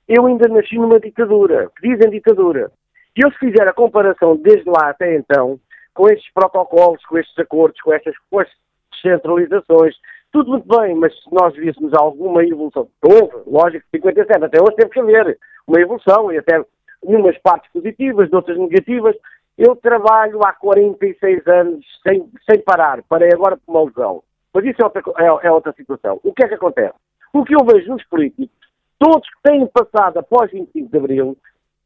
Eu 0.09 0.27
ainda 0.27 0.49
nasci 0.49 0.77
numa 0.77 0.99
ditadura, 0.99 1.71
que 1.77 1.89
dizem 1.89 2.11
ditadura. 2.11 2.71
E 3.17 3.25
eu 3.25 3.31
se 3.33 3.39
fizer 3.39 3.67
a 3.67 3.73
comparação 3.73 4.37
desde 4.37 4.69
lá 4.69 4.91
até 4.91 5.15
então, 5.15 5.61
com 5.95 6.09
estes 6.09 6.33
protocolos, 6.33 7.05
com 7.05 7.19
estes 7.19 7.39
acordos, 7.39 7.81
com 7.81 7.93
estas, 7.93 8.15
com 8.31 8.41
estas 8.41 8.57
descentralizações, 8.93 9.95
tudo 10.33 10.51
muito 10.51 10.69
bem, 10.69 10.95
mas 10.95 11.13
se 11.15 11.33
nós 11.33 11.55
víssemos 11.55 11.93
alguma 11.95 12.45
evolução, 12.45 12.89
houve, 13.03 13.35
lógico, 13.47 13.85
57, 13.95 14.45
até 14.45 14.61
hoje 14.61 14.77
teve 14.77 14.91
que 14.91 15.01
haver 15.01 15.39
uma 15.67 15.81
evolução, 15.81 16.33
e 16.33 16.39
até 16.39 16.63
umas 17.03 17.37
partes 17.39 17.71
positivas, 17.73 18.33
outras 18.33 18.59
negativas, 18.59 19.17
eu 19.59 19.75
trabalho 19.75 20.39
há 20.45 20.53
46 20.53 21.45
anos 21.49 21.85
sem, 22.07 22.31
sem 22.49 22.61
parar, 22.61 23.03
parei 23.09 23.31
agora 23.33 23.57
por 23.57 23.73
uma 23.73 23.85
lesão. 23.87 24.23
Mas 24.55 24.65
isso 24.65 24.81
é 24.81 24.85
outra, 24.85 25.03
é, 25.19 25.49
é 25.49 25.53
outra 25.53 25.73
situação. 25.73 26.21
O 26.23 26.33
que 26.33 26.45
é 26.45 26.49
que 26.49 26.55
acontece? 26.55 26.95
O 27.33 27.45
que 27.45 27.55
eu 27.55 27.67
vejo 27.67 27.91
nos 27.91 28.05
políticos, 28.05 28.57
todos 28.99 29.29
que 29.29 29.51
têm 29.51 29.67
passado 29.67 30.19
após 30.19 30.51
25 30.53 30.89
de 30.89 30.97
Abril 30.97 31.37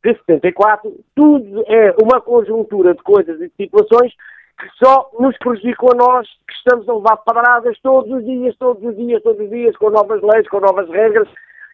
de 0.04 0.14
74, 0.18 0.92
tudo 1.14 1.64
é 1.66 1.94
uma 2.02 2.20
conjuntura 2.20 2.94
de 2.94 3.02
coisas 3.02 3.40
e 3.40 3.48
de 3.48 3.54
situações 3.56 4.12
que 4.58 4.68
só 4.84 5.10
nos 5.18 5.36
prejudicam 5.38 5.88
a 5.92 5.96
nós, 5.96 6.28
que 6.46 6.54
estamos 6.54 6.88
a 6.88 6.94
levar 6.94 7.16
padradas 7.18 7.78
todos 7.82 8.12
os 8.12 8.24
dias, 8.24 8.54
todos 8.58 8.82
os 8.84 8.96
dias, 8.96 9.22
todos 9.22 9.40
os 9.40 9.50
dias, 9.50 9.76
com 9.76 9.90
novas 9.90 10.20
leis, 10.22 10.46
com 10.48 10.60
novas 10.60 10.88
regras 10.90 11.28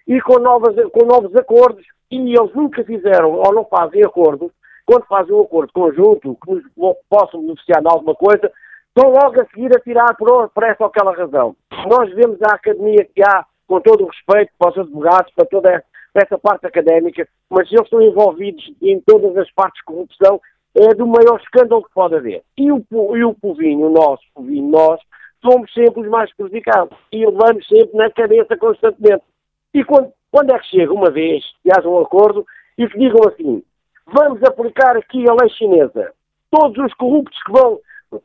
e 0.06 0.20
com, 0.20 0.38
novas, 0.38 0.76
com 0.92 1.04
novos 1.06 1.34
acordos. 1.34 1.84
E 2.10 2.16
eles 2.16 2.54
nunca 2.54 2.84
fizeram 2.84 3.32
ou 3.32 3.52
não 3.52 3.64
fazem 3.64 4.02
acordos 4.04 4.52
quando 4.88 5.04
fazem 5.04 5.34
um 5.34 5.42
acordo 5.42 5.70
conjunto 5.70 6.38
que 6.42 6.50
nos 6.50 6.96
possam 7.10 7.42
beneficiar 7.42 7.82
de 7.82 7.88
alguma 7.88 8.14
coisa, 8.14 8.50
estão 8.88 9.10
logo 9.10 9.38
a 9.38 9.44
seguir 9.48 9.70
a 9.76 9.80
tirar 9.80 10.16
por, 10.16 10.48
por 10.48 10.62
essa 10.62 10.82
ou 10.82 10.86
aquela 10.86 11.14
razão. 11.14 11.54
Nós 11.86 12.10
vemos 12.14 12.40
a 12.40 12.54
academia 12.54 13.06
que 13.14 13.22
há, 13.22 13.44
com 13.66 13.82
todo 13.82 14.04
o 14.04 14.06
respeito 14.08 14.50
para 14.58 14.70
os 14.70 14.78
advogados, 14.78 15.30
para 15.34 15.44
toda 15.44 15.84
essa 16.14 16.38
parte 16.38 16.66
académica, 16.66 17.28
mas 17.50 17.70
eles 17.70 17.84
estão 17.84 18.00
envolvidos 18.00 18.64
em 18.80 18.98
todas 19.02 19.36
as 19.36 19.50
partes 19.52 19.78
de 19.80 19.84
corrupção, 19.84 20.40
é 20.74 20.94
do 20.94 21.06
maior 21.06 21.38
escândalo 21.38 21.84
que 21.84 21.92
pode 21.92 22.14
haver. 22.14 22.42
E 22.56 22.72
o, 22.72 22.82
e 22.90 23.24
o 23.24 23.34
povinho, 23.34 23.88
o 23.88 23.90
nosso 23.90 24.24
povinho, 24.34 24.70
nós, 24.70 24.98
somos 25.44 25.70
sempre 25.74 26.00
os 26.00 26.08
mais 26.08 26.34
prejudicados 26.34 26.96
e 27.12 27.26
levamos 27.26 27.68
sempre 27.68 27.94
na 27.94 28.10
cabeça 28.10 28.56
constantemente. 28.56 29.22
E 29.74 29.84
quando, 29.84 30.10
quando 30.30 30.50
é 30.50 30.58
que 30.58 30.68
chega 30.68 30.94
uma 30.94 31.10
vez 31.10 31.44
que 31.62 31.70
haja 31.70 31.86
um 31.86 32.00
acordo 32.00 32.46
e 32.78 32.88
que 32.88 32.98
digam 32.98 33.20
assim, 33.28 33.62
vamos 34.12 34.42
aplicar 34.42 34.96
aqui 34.96 35.28
a 35.28 35.34
lei 35.34 35.50
chinesa. 35.50 36.12
Todos 36.50 36.78
os 36.84 36.94
corruptos 36.94 37.40
que 37.42 37.52
vão, 37.52 37.78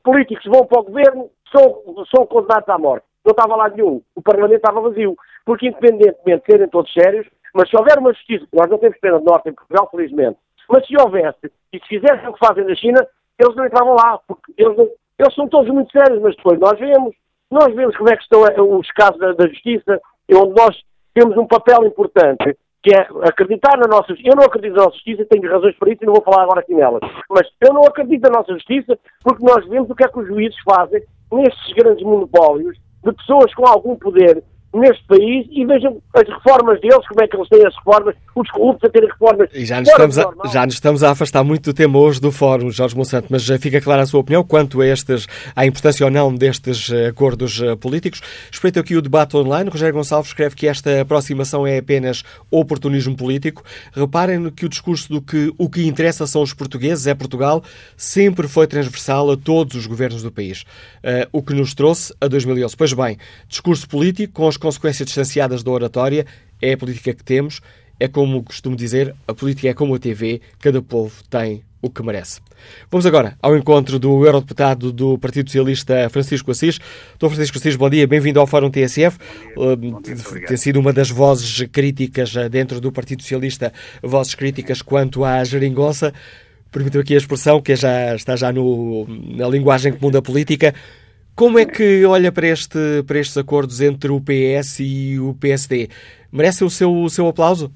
políticos 0.04 0.44
que 0.44 0.50
vão 0.50 0.66
para 0.66 0.82
o 0.82 0.84
governo, 0.84 1.30
são, 1.52 2.06
são 2.14 2.26
condenados 2.26 2.70
à 2.70 2.78
morte. 2.78 3.06
Não 3.26 3.32
estava 3.32 3.56
lá 3.56 3.70
nenhum. 3.70 4.02
O 4.16 4.22
Parlamento 4.22 4.58
estava 4.58 4.82
vazio. 4.82 5.16
Porque, 5.46 5.68
independentemente 5.68 6.44
de 6.46 6.52
serem 6.52 6.70
todos 6.70 6.92
sérios, 6.94 7.28
mas 7.54 7.70
se 7.70 7.78
houver 7.78 7.98
uma 8.00 8.14
justiça, 8.14 8.48
nós 8.54 8.70
não 8.70 8.78
temos 8.78 8.98
pena 9.00 9.20
de 9.20 9.26
norte 9.26 9.50
em 9.50 9.54
Portugal, 9.54 9.88
felizmente, 9.92 10.38
mas 10.70 10.88
se 10.88 10.96
houvesse, 11.00 11.52
e 11.72 11.80
se 11.80 11.88
fizessem 11.88 12.28
o 12.28 12.34
que 12.34 12.46
fazem 12.46 12.66
na 12.66 12.76
China, 12.76 13.06
eles 13.38 13.56
não 13.56 13.66
entravam 13.66 13.94
lá, 13.94 14.20
porque 14.28 14.54
eles, 14.58 14.76
não, 14.76 14.90
eles 15.20 15.36
são 15.36 15.48
todos 15.48 15.72
muito 15.72 15.92
sérios, 15.92 16.22
mas 16.22 16.36
depois 16.36 16.60
nós 16.60 16.80
vemos, 16.80 17.14
nós 17.52 17.76
vemos 17.76 17.96
como 17.96 18.10
é 18.10 18.16
que 18.16 18.24
estão 18.24 18.46
eh, 18.46 18.62
os 18.62 18.90
casos 18.92 19.20
da, 19.20 19.34
da 19.34 19.48
justiça, 19.48 20.02
onde 20.34 20.54
nós 20.56 20.82
temos 21.14 21.38
um 21.38 21.46
papel 21.46 21.86
importante 21.86 22.58
que 22.84 22.94
é 22.94 23.08
acreditar 23.24 23.78
na 23.78 23.88
nossa 23.88 24.10
justiça. 24.10 24.30
Eu 24.30 24.36
não 24.36 24.46
acredito 24.46 24.76
na 24.76 24.84
nossa 24.84 24.96
justiça, 24.96 25.26
tenho 25.30 25.50
razões 25.50 25.76
para 25.78 25.92
isso 25.92 26.04
e 26.04 26.06
não 26.06 26.14
vou 26.14 26.24
falar 26.24 26.44
agora 26.44 26.60
aqui 26.60 26.76
nelas. 26.76 27.02
Mas 27.30 27.48
eu 27.62 27.74
não 27.74 27.84
acredito 27.84 28.24
na 28.24 28.38
nossa 28.38 28.54
justiça 28.54 29.00
porque 29.24 29.44
nós 29.44 29.66
vemos 29.68 29.90
o 29.90 29.96
que 29.96 30.04
é 30.04 30.08
que 30.10 30.20
os 30.20 30.28
juízes 30.28 30.60
fazem 30.66 31.02
nestes 31.32 31.74
grandes 31.74 32.04
monopólios 32.04 32.78
de 33.04 33.14
pessoas 33.14 33.54
com 33.56 33.66
algum 33.66 33.96
poder 33.96 34.44
neste 34.74 35.04
país 35.06 35.48
e 35.52 35.66
vejam 35.66 36.02
as 36.14 36.28
reformas 36.28 36.82
deles, 36.82 37.08
como 37.08 37.24
é 37.24 37.28
que 37.28 37.36
eles 37.36 37.50
têm 37.50 37.66
as 37.66 37.76
reformas, 37.76 38.16
os 38.36 38.50
corruptos 38.50 38.90
a 38.90 38.92
terem 38.92 39.10
reformas. 39.10 39.50
E 39.54 39.66
já 39.66 39.80
nos, 39.80 39.90
estamos 39.90 40.20
a, 40.20 40.34
já 40.52 40.66
nos 40.66 40.76
estamos 40.76 41.04
a 41.04 41.12
afastar 41.12 41.44
muito 41.44 41.72
do 41.72 41.74
tema 41.74 42.00
hoje 42.00 42.20
do 42.20 42.32
Fórum, 42.32 42.72
Jorge 42.72 42.96
Monsanto, 42.96 43.28
mas 43.30 43.44
já 43.44 43.60
fica 43.60 43.80
clara 43.80 44.02
a 44.02 44.06
sua 44.06 44.22
opinião 44.22 44.44
quanto 44.44 44.82
a 44.82 44.88
estes, 44.88 45.28
à 45.56 45.66
importância 45.66 46.06
ou 46.06 46.12
não 46.12 46.34
destes 46.34 46.92
eh, 46.92 47.08
acordos 47.08 47.62
eh, 47.62 47.76
políticos. 47.76 48.22
Respeito 48.52 48.80
aqui 48.80 48.96
o 48.96 49.02
debate 49.02 49.38
online. 49.38 49.70
Rogério 49.70 49.94
Gonçalves 49.94 50.30
escreve 50.30 50.56
que 50.56 50.68
esta 50.68 51.02
aproximação 51.02 51.68
é 51.68 51.78
apenas 51.78 52.24
oportunismo 52.50 53.16
político. 53.16 53.64
Reparem 53.94 54.50
que 54.50 54.66
o 54.66 54.70
discurso 54.70 55.10
do 55.10 55.22
que 55.22 55.54
o 55.58 55.70
que 55.70 55.86
interessa 55.86 56.26
são 56.26 56.42
os 56.42 56.54
portugueses, 56.54 57.06
é 57.06 57.14
Portugal, 57.14 57.64
sempre 57.96 58.48
foi 58.48 58.66
transversal 58.66 59.32
a 59.32 59.38
todos 59.38 59.76
os 59.76 59.86
governos 59.86 60.24
do 60.24 60.32
país. 60.32 60.64
Uh, 61.04 61.28
o 61.32 61.44
que 61.44 61.54
nos 61.54 61.74
trouxe 61.74 62.14
a 62.20 62.28
2011. 62.28 62.76
Pois 62.76 62.94
bem, 62.94 63.18
discurso 63.48 63.88
político 63.88 64.34
com 64.34 64.48
as 64.48 64.58
consequências 64.64 65.06
distanciadas 65.06 65.62
da 65.62 65.70
oratória, 65.70 66.26
é 66.62 66.72
a 66.72 66.78
política 66.78 67.14
que 67.14 67.24
temos, 67.24 67.60
é 68.00 68.08
como 68.08 68.42
costumo 68.42 68.78
dizer, 68.78 69.14
a 69.28 69.34
política 69.34 69.68
é 69.68 69.74
como 69.74 69.94
a 69.94 70.00
TV, 70.00 70.40
cada 70.58 70.82
povo 70.82 71.22
tem 71.30 71.64
o 71.82 71.90
que 71.90 72.02
merece. 72.02 72.40
Vamos 72.90 73.06
agora 73.06 73.38
ao 73.42 73.58
encontro 73.58 74.00
do 74.00 74.26
eurodeputado 74.26 74.94
do 74.94 75.18
Partido 75.18 75.50
Socialista, 75.50 76.10
Francisco 76.10 76.50
Assis. 76.50 76.80
Doutor 77.20 77.36
Francisco 77.36 77.58
Assis, 77.58 77.76
bom 77.76 77.90
dia, 77.90 78.08
bem-vindo 78.08 78.40
ao 78.40 78.48
Fórum 78.48 78.72
TSF. 78.72 79.18
Bom 79.54 80.02
dia, 80.02 80.16
uh, 80.16 80.48
Tem 80.48 80.56
sido 80.56 80.80
uma 80.80 80.94
das 80.94 81.10
vozes 81.10 81.68
críticas 81.70 82.34
uh, 82.36 82.50
dentro 82.50 82.80
do 82.80 82.90
Partido 82.90 83.22
Socialista, 83.22 83.74
vozes 84.02 84.34
críticas 84.34 84.82
quanto 84.82 85.26
à 85.26 85.44
geringonça. 85.44 86.14
Permitam 86.72 87.02
aqui 87.02 87.16
a 87.16 87.18
expressão, 87.18 87.62
que 87.62 87.76
já 87.76 88.16
está 88.16 88.38
já 88.38 88.54
no, 88.54 89.06
na 89.36 89.48
linguagem 89.50 89.92
comum 89.92 90.10
da 90.10 90.22
política. 90.22 90.74
Como 91.36 91.58
é 91.58 91.66
que 91.66 92.06
olha 92.06 92.32
para, 92.32 92.48
este, 92.48 93.02
para 93.08 93.18
estes 93.18 93.38
acordos 93.38 93.82
entre 93.82 94.12
o 94.12 94.22
PS 94.22 94.80
e 94.82 95.20
o 95.20 95.34
PSD? 95.34 95.90
Merece 96.32 96.64
o 96.64 96.70
seu, 96.70 96.94
o 96.94 97.10
seu 97.10 97.28
aplauso? 97.28 97.72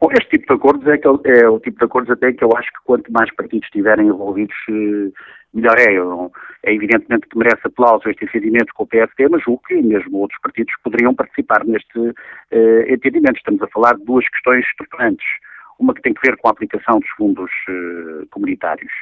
Bom, 0.00 0.08
este 0.12 0.30
tipo 0.30 0.46
de 0.46 0.54
acordos 0.54 0.86
é, 0.88 0.96
que, 0.96 1.06
é 1.06 1.48
o 1.48 1.60
tipo 1.60 1.78
de 1.78 1.84
acordos 1.84 2.10
até 2.10 2.32
que 2.32 2.42
eu 2.42 2.50
acho 2.56 2.68
que 2.68 2.84
quanto 2.84 3.12
mais 3.12 3.32
partidos 3.34 3.66
estiverem 3.66 4.06
envolvidos, 4.06 4.56
eh, 4.70 5.12
melhor 5.52 5.78
é. 5.78 5.94
É 6.64 6.74
evidentemente 6.74 7.28
que 7.28 7.36
merece 7.36 7.60
aplauso 7.64 8.08
este 8.08 8.24
entendimento 8.24 8.72
com 8.74 8.84
o 8.84 8.86
PSD, 8.86 9.28
mas 9.28 9.42
julgo 9.42 9.62
que 9.66 9.74
mesmo 9.82 10.18
outros 10.18 10.40
partidos 10.40 10.72
poderiam 10.82 11.14
participar 11.14 11.64
neste 11.64 11.98
uh, 11.98 12.14
entendimento. 12.88 13.36
Estamos 13.36 13.60
a 13.62 13.68
falar 13.68 13.96
de 13.96 14.04
duas 14.04 14.26
questões 14.28 14.64
estruturantes. 14.66 15.26
Uma 15.78 15.92
que 15.92 16.02
tem 16.02 16.14
que 16.14 16.26
ver 16.26 16.36
com 16.36 16.48
a 16.48 16.52
aplicação 16.52 17.00
dos 17.00 17.10
fundos 17.10 17.50
uh, 17.68 18.26
comunitários 18.30 18.92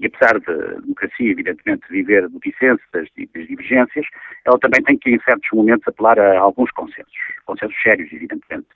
e 0.00 0.06
apesar 0.06 0.38
da 0.40 0.80
democracia, 0.80 1.30
evidentemente, 1.30 1.82
viver 1.90 2.28
do 2.28 2.38
dissenso, 2.38 2.82
das, 2.92 3.08
das, 3.34 3.46
divergências, 3.46 4.06
ela 4.44 4.58
também 4.58 4.82
tem 4.84 4.96
que, 4.96 5.10
em 5.10 5.20
certos 5.20 5.48
momentos, 5.52 5.86
apelar 5.88 6.18
a 6.18 6.38
alguns 6.38 6.70
consensos, 6.70 7.18
consensos 7.44 7.76
sérios, 7.82 8.12
evidentemente. 8.12 8.66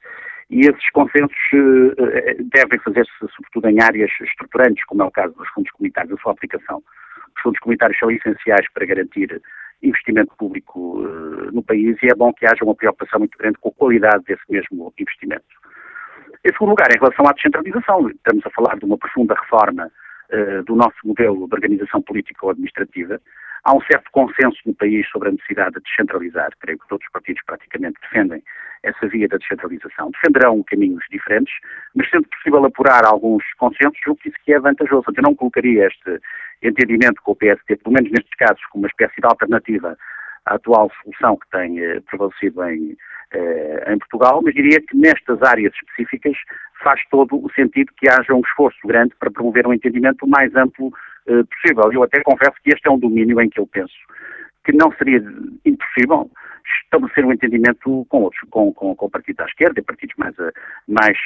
E 0.51 0.61
esses 0.61 0.91
consensos 0.91 1.37
uh, 1.55 2.45
devem 2.53 2.79
fazer-se, 2.81 3.13
sobretudo, 3.21 3.69
em 3.69 3.81
áreas 3.81 4.11
estruturantes, 4.21 4.85
como 4.85 5.03
é 5.03 5.07
o 5.07 5.11
caso 5.11 5.33
dos 5.35 5.49
fundos 5.51 5.71
comunitários, 5.73 6.13
a 6.19 6.23
sua 6.23 6.33
aplicação. 6.33 6.83
Os 7.37 7.43
fundos 7.43 7.61
comunitários 7.61 7.99
são 7.99 8.11
essenciais 8.11 8.67
para 8.75 8.85
garantir 8.85 9.41
investimento 9.83 10.35
público 10.37 11.01
uh, 11.01 11.53
no 11.53 11.63
país 11.63 11.97
e 12.03 12.07
é 12.07 12.15
bom 12.15 12.33
que 12.33 12.47
haja 12.47 12.65
uma 12.65 12.75
preocupação 12.75 13.21
muito 13.21 13.39
grande 13.39 13.59
com 13.59 13.69
a 13.69 13.73
qualidade 13.73 14.25
desse 14.25 14.43
mesmo 14.49 14.93
investimento. 14.99 15.45
Em 16.45 16.53
segundo 16.53 16.71
lugar, 16.71 16.89
em 16.91 16.99
relação 16.99 17.27
à 17.27 17.33
descentralização, 17.33 18.11
estamos 18.11 18.45
a 18.45 18.51
falar 18.51 18.77
de 18.77 18.85
uma 18.85 18.99
profunda 18.99 19.35
reforma 19.35 19.91
uh, 20.33 20.63
do 20.65 20.75
nosso 20.75 20.97
modelo 21.05 21.47
de 21.47 21.55
organização 21.55 22.03
política 22.03 22.47
ou 22.47 22.51
administrativa. 22.51 23.21
Há 23.65 23.77
um 23.77 23.81
certo 23.83 24.11
consenso 24.11 24.59
no 24.67 24.75
país 24.75 25.09
sobre 25.09 25.29
a 25.29 25.33
necessidade 25.33 25.77
de 25.77 25.83
descentralizar. 25.83 26.51
Creio 26.59 26.79
que 26.79 26.89
todos 26.89 27.07
os 27.07 27.13
partidos 27.13 27.43
praticamente 27.47 28.01
defendem 28.03 28.43
essa 28.83 29.07
via 29.07 29.29
da 29.29 29.37
descentralização. 29.37 30.11
Defenderão 30.11 30.63
caminhos 30.65 31.05
diferentes, 31.11 31.55
mas 31.95 32.11
sendo 32.11 32.27
possível 32.29 32.65
apurar 32.65 33.05
alguns 33.07 33.45
consensos, 33.59 33.99
julgo 34.05 34.21
que 34.21 34.29
isso 34.31 34.39
que 34.45 34.53
é 34.53 34.59
vantajoso. 34.59 35.05
Eu 35.17 35.23
não 35.23 35.35
colocaria 35.35 35.87
este 35.87 36.21
entendimento 36.63 37.23
com 37.23 37.33
o 37.33 37.37
PSD, 37.37 37.77
pelo 37.77 37.95
menos 37.95 38.11
nestes 38.11 38.35
casos, 38.37 38.65
como 38.67 38.83
uma 38.83 38.89
espécie 38.89 39.21
de 39.21 39.27
alternativa 39.27 39.97
à 40.47 40.55
atual 40.55 40.91
solução 41.03 41.37
que 41.37 41.49
tem 41.51 42.01
prevalecido 42.03 42.65
em, 42.65 42.97
em 43.89 43.99
Portugal, 43.99 44.41
mas 44.43 44.55
diria 44.55 44.81
que 44.81 44.97
nestas 44.97 45.43
áreas 45.43 45.73
específicas 45.75 46.37
faz 46.83 47.01
todo 47.11 47.37
o 47.37 47.51
sentido 47.53 47.93
que 47.97 48.09
haja 48.09 48.35
um 48.35 48.41
esforço 48.41 48.79
grande 48.85 49.15
para 49.19 49.31
promover 49.31 49.67
um 49.67 49.73
entendimento 49.73 50.25
o 50.25 50.29
mais 50.29 50.55
amplo 50.57 50.93
possível. 51.25 51.93
Eu 51.93 52.03
até 52.03 52.21
confesso 52.23 52.57
que 52.63 52.71
este 52.71 52.89
é 52.89 52.91
um 52.91 52.99
domínio 52.99 53.41
em 53.41 53.49
que 53.49 53.61
eu 53.61 53.67
penso 53.67 53.95
que 54.65 54.73
não 54.73 54.93
seria 54.93 55.23
impossível 55.65 56.31
estabelecer 56.85 57.25
um 57.25 57.33
entendimento 57.33 58.07
com 58.09 58.23
outros, 58.23 58.41
com, 58.51 58.73
com, 58.73 58.95
com 58.95 59.11
partidos 59.11 59.45
à 59.45 59.49
esquerda 59.49 59.81
e 59.81 59.83
partidos 59.83 60.15
mais, 60.17 60.39
eh, 60.39 60.53
mais 60.89 61.19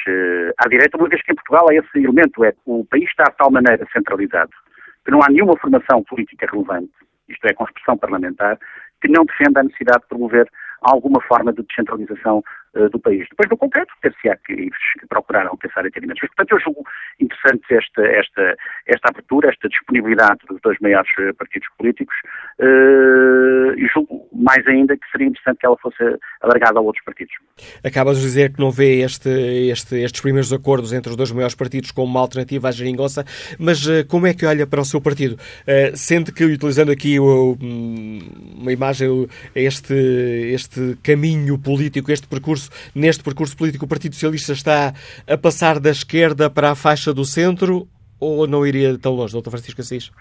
à 0.57 0.67
direita, 0.67 0.97
uma 0.97 1.09
vez 1.09 1.21
que 1.21 1.31
em 1.31 1.35
Portugal 1.35 1.69
há 1.69 1.75
esse 1.75 1.97
elemento, 1.97 2.43
é 2.43 2.53
o 2.65 2.85
país 2.85 3.05
está 3.09 3.25
de 3.25 3.37
tal 3.37 3.51
maneira 3.51 3.87
centralizado 3.93 4.51
que 5.05 5.11
não 5.11 5.21
há 5.21 5.29
nenhuma 5.29 5.57
formação 5.57 6.03
política 6.03 6.47
relevante, 6.51 6.91
isto 7.29 7.45
é, 7.45 7.53
com 7.53 7.63
expressão 7.63 7.97
parlamentar, 7.97 8.57
que 9.01 9.07
não 9.07 9.25
defenda 9.25 9.59
a 9.59 9.63
necessidade 9.63 10.01
de 10.01 10.07
promover 10.07 10.49
alguma 10.81 11.21
forma 11.21 11.51
de 11.53 11.63
descentralização 11.63 12.43
uh, 12.75 12.89
do 12.89 12.99
país. 12.99 13.25
Depois, 13.29 13.49
no 13.49 13.57
concreto, 13.57 13.93
ter-se-á 14.01 14.35
que, 14.45 14.69
procurar 15.09 15.45
alcançar 15.47 15.85
entendimentos. 15.85 16.21
Mas, 16.21 16.31
portanto, 16.35 16.51
eu 16.51 16.59
julgo 16.59 16.83
interessante 17.19 17.63
esta, 17.73 18.01
esta, 18.05 18.57
esta 18.85 19.09
abertura, 19.09 19.49
esta 19.49 19.67
disponibilidade 19.69 20.39
dos 20.49 20.59
dois 20.61 20.77
maiores 20.79 21.09
uh, 21.19 21.33
partidos 21.35 21.67
políticos 21.77 22.15
uh, 22.59 23.73
e 23.77 23.87
julgo 23.93 24.27
mais 24.33 24.65
ainda 24.67 24.95
que 24.97 25.09
seria 25.11 25.27
interessante 25.27 25.59
que 25.59 25.65
ela 25.65 25.77
fosse 25.77 26.03
alargada 26.41 26.79
a 26.79 26.81
outros 26.81 27.03
partidos. 27.03 27.33
Acabas 27.83 28.17
de 28.17 28.23
dizer 28.23 28.53
que 28.53 28.59
não 28.59 28.71
vê 28.71 29.01
este, 29.01 29.29
este, 29.69 29.95
estes 29.97 30.21
primeiros 30.21 30.53
acordos 30.53 30.93
entre 30.93 31.09
os 31.09 31.15
dois 31.15 31.31
maiores 31.31 31.55
partidos 31.55 31.91
como 31.91 32.07
uma 32.07 32.19
alternativa 32.19 32.69
à 32.69 32.71
geringonça, 32.71 33.23
mas 33.59 33.85
como 34.07 34.27
é 34.27 34.33
que 34.33 34.45
olha 34.45 34.67
para 34.67 34.81
o 34.81 34.85
seu 34.85 35.01
partido? 35.01 35.37
sente 35.95 36.31
que, 36.31 36.43
utilizando 36.43 36.91
aqui 36.91 37.19
uma 37.19 38.71
imagem, 38.71 39.27
este, 39.55 39.93
este 39.93 40.97
caminho 41.03 41.57
político, 41.57 42.11
este 42.11 42.27
percurso, 42.27 42.56
neste 42.95 43.23
percurso 43.23 43.55
político, 43.55 43.85
o 43.85 43.87
Partido 43.87 44.13
Socialista 44.13 44.53
está 44.53 44.93
a 45.27 45.37
passar 45.37 45.79
da 45.79 45.89
esquerda 45.89 46.49
para 46.49 46.71
a 46.71 46.75
faixa 46.75 47.13
do 47.13 47.25
centro 47.25 47.87
ou 48.19 48.47
não 48.47 48.65
iria 48.65 48.97
tão 48.97 49.13
longe, 49.13 49.39
Dr. 49.39 49.49
Francisco 49.49 49.81
Assis? 49.81 50.11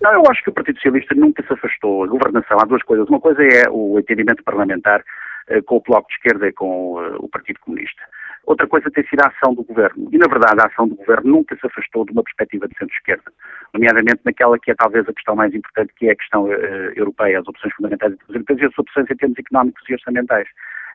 Não, 0.00 0.12
eu 0.12 0.22
acho 0.30 0.42
que 0.42 0.50
o 0.50 0.52
Partido 0.52 0.76
Socialista 0.76 1.14
nunca 1.14 1.42
se 1.46 1.52
afastou. 1.52 2.04
A 2.04 2.06
governação, 2.06 2.58
há 2.60 2.64
duas 2.64 2.82
coisas. 2.82 3.08
Uma 3.08 3.20
coisa 3.20 3.42
é 3.42 3.68
o 3.70 3.98
entendimento 3.98 4.42
parlamentar 4.42 5.02
eh, 5.48 5.60
com 5.62 5.76
o 5.76 5.80
Bloco 5.80 6.08
de 6.08 6.14
Esquerda 6.14 6.48
e 6.48 6.52
com 6.52 6.94
uh, 6.94 7.16
o 7.18 7.28
Partido 7.28 7.60
Comunista. 7.60 8.02
Outra 8.46 8.66
coisa 8.66 8.90
tem 8.90 9.06
sido 9.06 9.20
a 9.22 9.28
ação 9.28 9.54
do 9.54 9.62
Governo. 9.62 10.08
E, 10.12 10.18
na 10.18 10.26
verdade, 10.26 10.60
a 10.60 10.66
ação 10.66 10.88
do 10.88 10.96
Governo 10.96 11.30
nunca 11.30 11.56
se 11.56 11.66
afastou 11.66 12.04
de 12.04 12.12
uma 12.12 12.22
perspectiva 12.22 12.68
de 12.68 12.76
centro-esquerda, 12.76 13.32
nomeadamente 13.72 14.20
naquela 14.24 14.58
que 14.58 14.70
é 14.70 14.74
talvez 14.74 15.08
a 15.08 15.12
questão 15.12 15.36
mais 15.36 15.54
importante, 15.54 15.92
que 15.96 16.08
é 16.08 16.12
a 16.12 16.16
questão 16.16 16.44
uh, 16.44 16.92
europeia, 16.96 17.40
as 17.40 17.48
opções 17.48 17.72
fundamentais 17.74 18.14
europeias 18.28 18.60
e 18.60 18.64
as 18.66 18.78
opções 18.78 19.10
em 19.10 19.16
termos 19.16 19.38
económicos 19.38 19.82
e 19.88 19.94
orçamentais. 19.94 20.48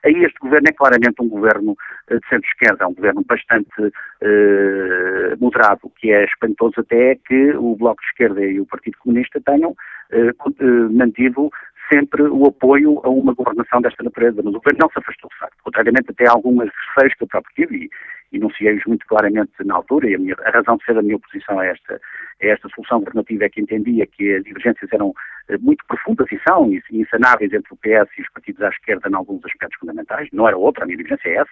Aí 0.06 0.24
este 0.24 0.40
governo 0.40 0.68
é 0.70 0.74
claramente 0.74 1.22
um 1.22 1.28
governo 1.28 1.76
de 2.10 2.20
centro-esquerda, 2.30 2.84
é 2.84 2.88
um 2.88 2.94
governo 2.94 3.24
bastante 3.28 3.82
uh, 3.82 5.38
moderado, 5.40 5.82
o 5.84 5.90
que 5.90 6.12
é 6.12 6.24
espantoso 6.26 6.80
até 6.80 7.16
que 7.16 7.52
o 7.56 7.76
Bloco 7.76 8.02
de 8.02 8.08
Esquerda 8.08 8.44
e 8.44 8.60
o 8.60 8.66
Partido 8.66 8.98
Comunista 9.00 9.42
tenham 9.46 9.72
uh, 9.72 10.90
mantido 10.92 11.50
sempre 11.92 12.22
o 12.24 12.46
apoio 12.46 13.02
a 13.04 13.10
uma 13.10 13.34
governação 13.34 13.82
desta 13.82 14.04
natureza, 14.04 14.42
mas 14.44 14.54
o 14.54 14.60
governo 14.60 14.80
não 14.82 14.90
se 14.90 15.00
afastou 15.00 15.30
de 15.30 15.38
facto, 15.38 15.58
contrariamente 15.64 16.12
até 16.12 16.28
a 16.28 16.32
algumas 16.32 16.70
receios 16.70 17.16
que 17.16 17.24
eu 17.24 17.28
próprio 17.28 17.56
tive 17.56 17.86
e, 17.86 17.90
enunciei-os 18.32 18.86
muito 18.86 19.06
claramente 19.08 19.52
na 19.66 19.76
altura 19.76 20.08
e 20.08 20.16
a, 20.16 20.20
minha, 20.20 20.36
a, 20.46 20.52
razão 20.52 20.78
de 20.78 20.86
ser 20.86 20.94
da 20.94 21.02
minha 21.02 21.16
oposição 21.16 21.60
a 21.60 21.66
esta, 21.66 21.96
a 21.96 22.46
esta 22.46 22.70
solução 22.70 23.00
governativa 23.00 23.46
é 23.46 23.50
que 23.50 23.60
entendia 23.60 24.06
que 24.06 24.36
as 24.36 24.44
divergências 24.44 24.92
eram 24.94 25.10
eh, 25.10 25.14
muito 25.58 25.84
profundas 25.88 26.28
e 26.32 26.40
são 26.48 26.70
insanáveis 26.92 27.52
entre 27.54 27.74
o 27.74 27.78
PS 27.78 28.10
e 28.18 28.22
os 28.22 28.30
partidos 28.30 28.62
à 28.62 28.70
esquerda 28.70 29.10
em 29.10 29.16
alguns 29.16 29.44
aspectos 29.46 29.80
fundamentais, 29.80 30.30
não 30.32 30.48
era 30.48 30.58
outra, 30.58 30.84
a 30.84 30.86
minha 30.86 30.98
divergência 30.98 31.30
é 31.30 31.36
essa, 31.36 31.52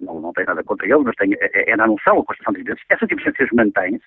não, 0.00 0.20
não 0.20 0.32
tem 0.32 0.44
nada 0.44 0.62
contra 0.64 0.86
eles, 0.86 1.04
mas 1.04 1.14
é, 1.20 1.70
é, 1.70 1.70
é 1.72 1.76
na 1.76 1.86
noção 1.86 2.18
a 2.18 2.24
construção 2.24 2.52
de 2.52 2.60
divergências. 2.60 2.86
Essas 2.90 3.08
divergências 3.08 3.48
mantêm-se, 3.52 4.04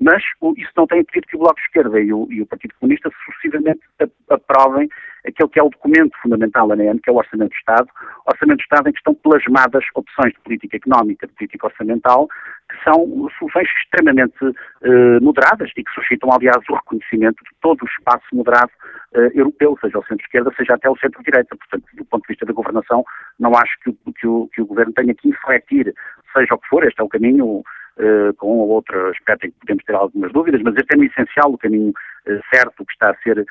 mas 0.00 0.22
isso 0.56 0.70
não 0.76 0.86
tem 0.86 1.00
impedido 1.00 1.26
que 1.26 1.36
o 1.36 1.40
Bloco 1.40 1.56
de 1.56 1.62
Esquerda 1.62 2.00
e 2.00 2.12
o, 2.12 2.26
e 2.30 2.42
o 2.42 2.46
Partido 2.46 2.74
Comunista 2.78 3.10
sucessivamente 3.24 3.80
aprovem 4.28 4.88
aquele 5.26 5.48
que 5.48 5.58
é 5.58 5.62
o 5.62 5.68
documento 5.68 6.16
fundamental 6.22 6.68
da 6.68 6.74
ANEM, 6.74 6.98
que 6.98 7.10
é 7.10 7.12
o 7.12 7.16
Orçamento 7.16 7.50
do 7.50 7.56
Estado, 7.56 7.88
Orçamento 8.26 8.58
do 8.58 8.62
Estado 8.62 8.88
em 8.88 8.92
que 8.92 8.98
estão 8.98 9.14
plasmadas 9.14 9.84
opções 9.94 10.32
de 10.32 10.40
política 10.40 10.76
económica, 10.76 11.26
de 11.26 11.32
política 11.34 11.66
orçamental, 11.66 12.28
que 12.70 12.84
são 12.84 13.28
soluções 13.38 13.68
extremamente 13.82 14.36
eh, 14.82 15.20
moderadas 15.20 15.70
e 15.76 15.82
que 15.82 15.92
suscitam, 15.92 16.30
aliás, 16.32 16.62
o 16.68 16.74
reconhecimento 16.74 17.42
de 17.44 17.50
todo 17.60 17.82
o 17.82 17.86
espaço 17.86 18.26
moderado 18.32 18.70
eh, 19.14 19.30
europeu, 19.34 19.76
seja 19.80 19.98
o 19.98 20.04
centro-esquerda, 20.06 20.52
seja 20.56 20.74
até 20.74 20.88
o 20.88 20.96
centro-direita. 20.96 21.56
Portanto, 21.56 21.84
do 21.94 22.04
ponto 22.04 22.22
de 22.22 22.28
vista 22.28 22.46
da 22.46 22.52
governação, 22.52 23.04
não 23.38 23.52
acho 23.56 23.78
que, 23.84 23.92
que, 24.20 24.26
o, 24.26 24.48
que 24.52 24.62
o 24.62 24.66
Governo 24.66 24.92
tenha 24.92 25.14
que 25.14 25.28
infletir, 25.28 25.92
seja 26.32 26.54
o 26.54 26.58
que 26.58 26.68
for, 26.68 26.84
este 26.84 27.00
é 27.00 27.04
o 27.04 27.08
caminho 27.08 27.62
Uh, 27.98 28.34
com 28.34 28.58
outro 28.58 29.08
aspecto 29.08 29.46
em 29.46 29.50
que 29.50 29.58
podemos 29.58 29.82
ter 29.84 29.94
algumas 29.94 30.30
dúvidas, 30.30 30.60
mas 30.62 30.76
este 30.76 30.92
é 30.92 30.96
no 30.98 31.04
essencial 31.04 31.50
o 31.50 31.56
caminho 31.56 31.88
uh, 31.88 32.40
certo 32.54 32.84
que 32.84 32.92
está 32.92 33.08
a 33.08 33.16
ser 33.22 33.38
uh, 33.40 33.46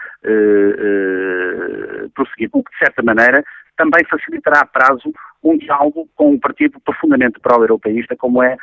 prosseguido, 2.14 2.60
o 2.60 2.64
que 2.64 2.72
de 2.74 2.78
certa 2.78 3.02
maneira 3.02 3.44
também 3.76 4.06
facilitará 4.06 4.60
a 4.60 4.66
prazo 4.68 5.12
um 5.44 5.58
diálogo 5.58 6.08
com 6.16 6.34
um 6.34 6.40
partido 6.40 6.80
profundamente 6.82 7.40
pró-europeísta 7.40 8.16
como 8.16 8.44
é 8.44 8.56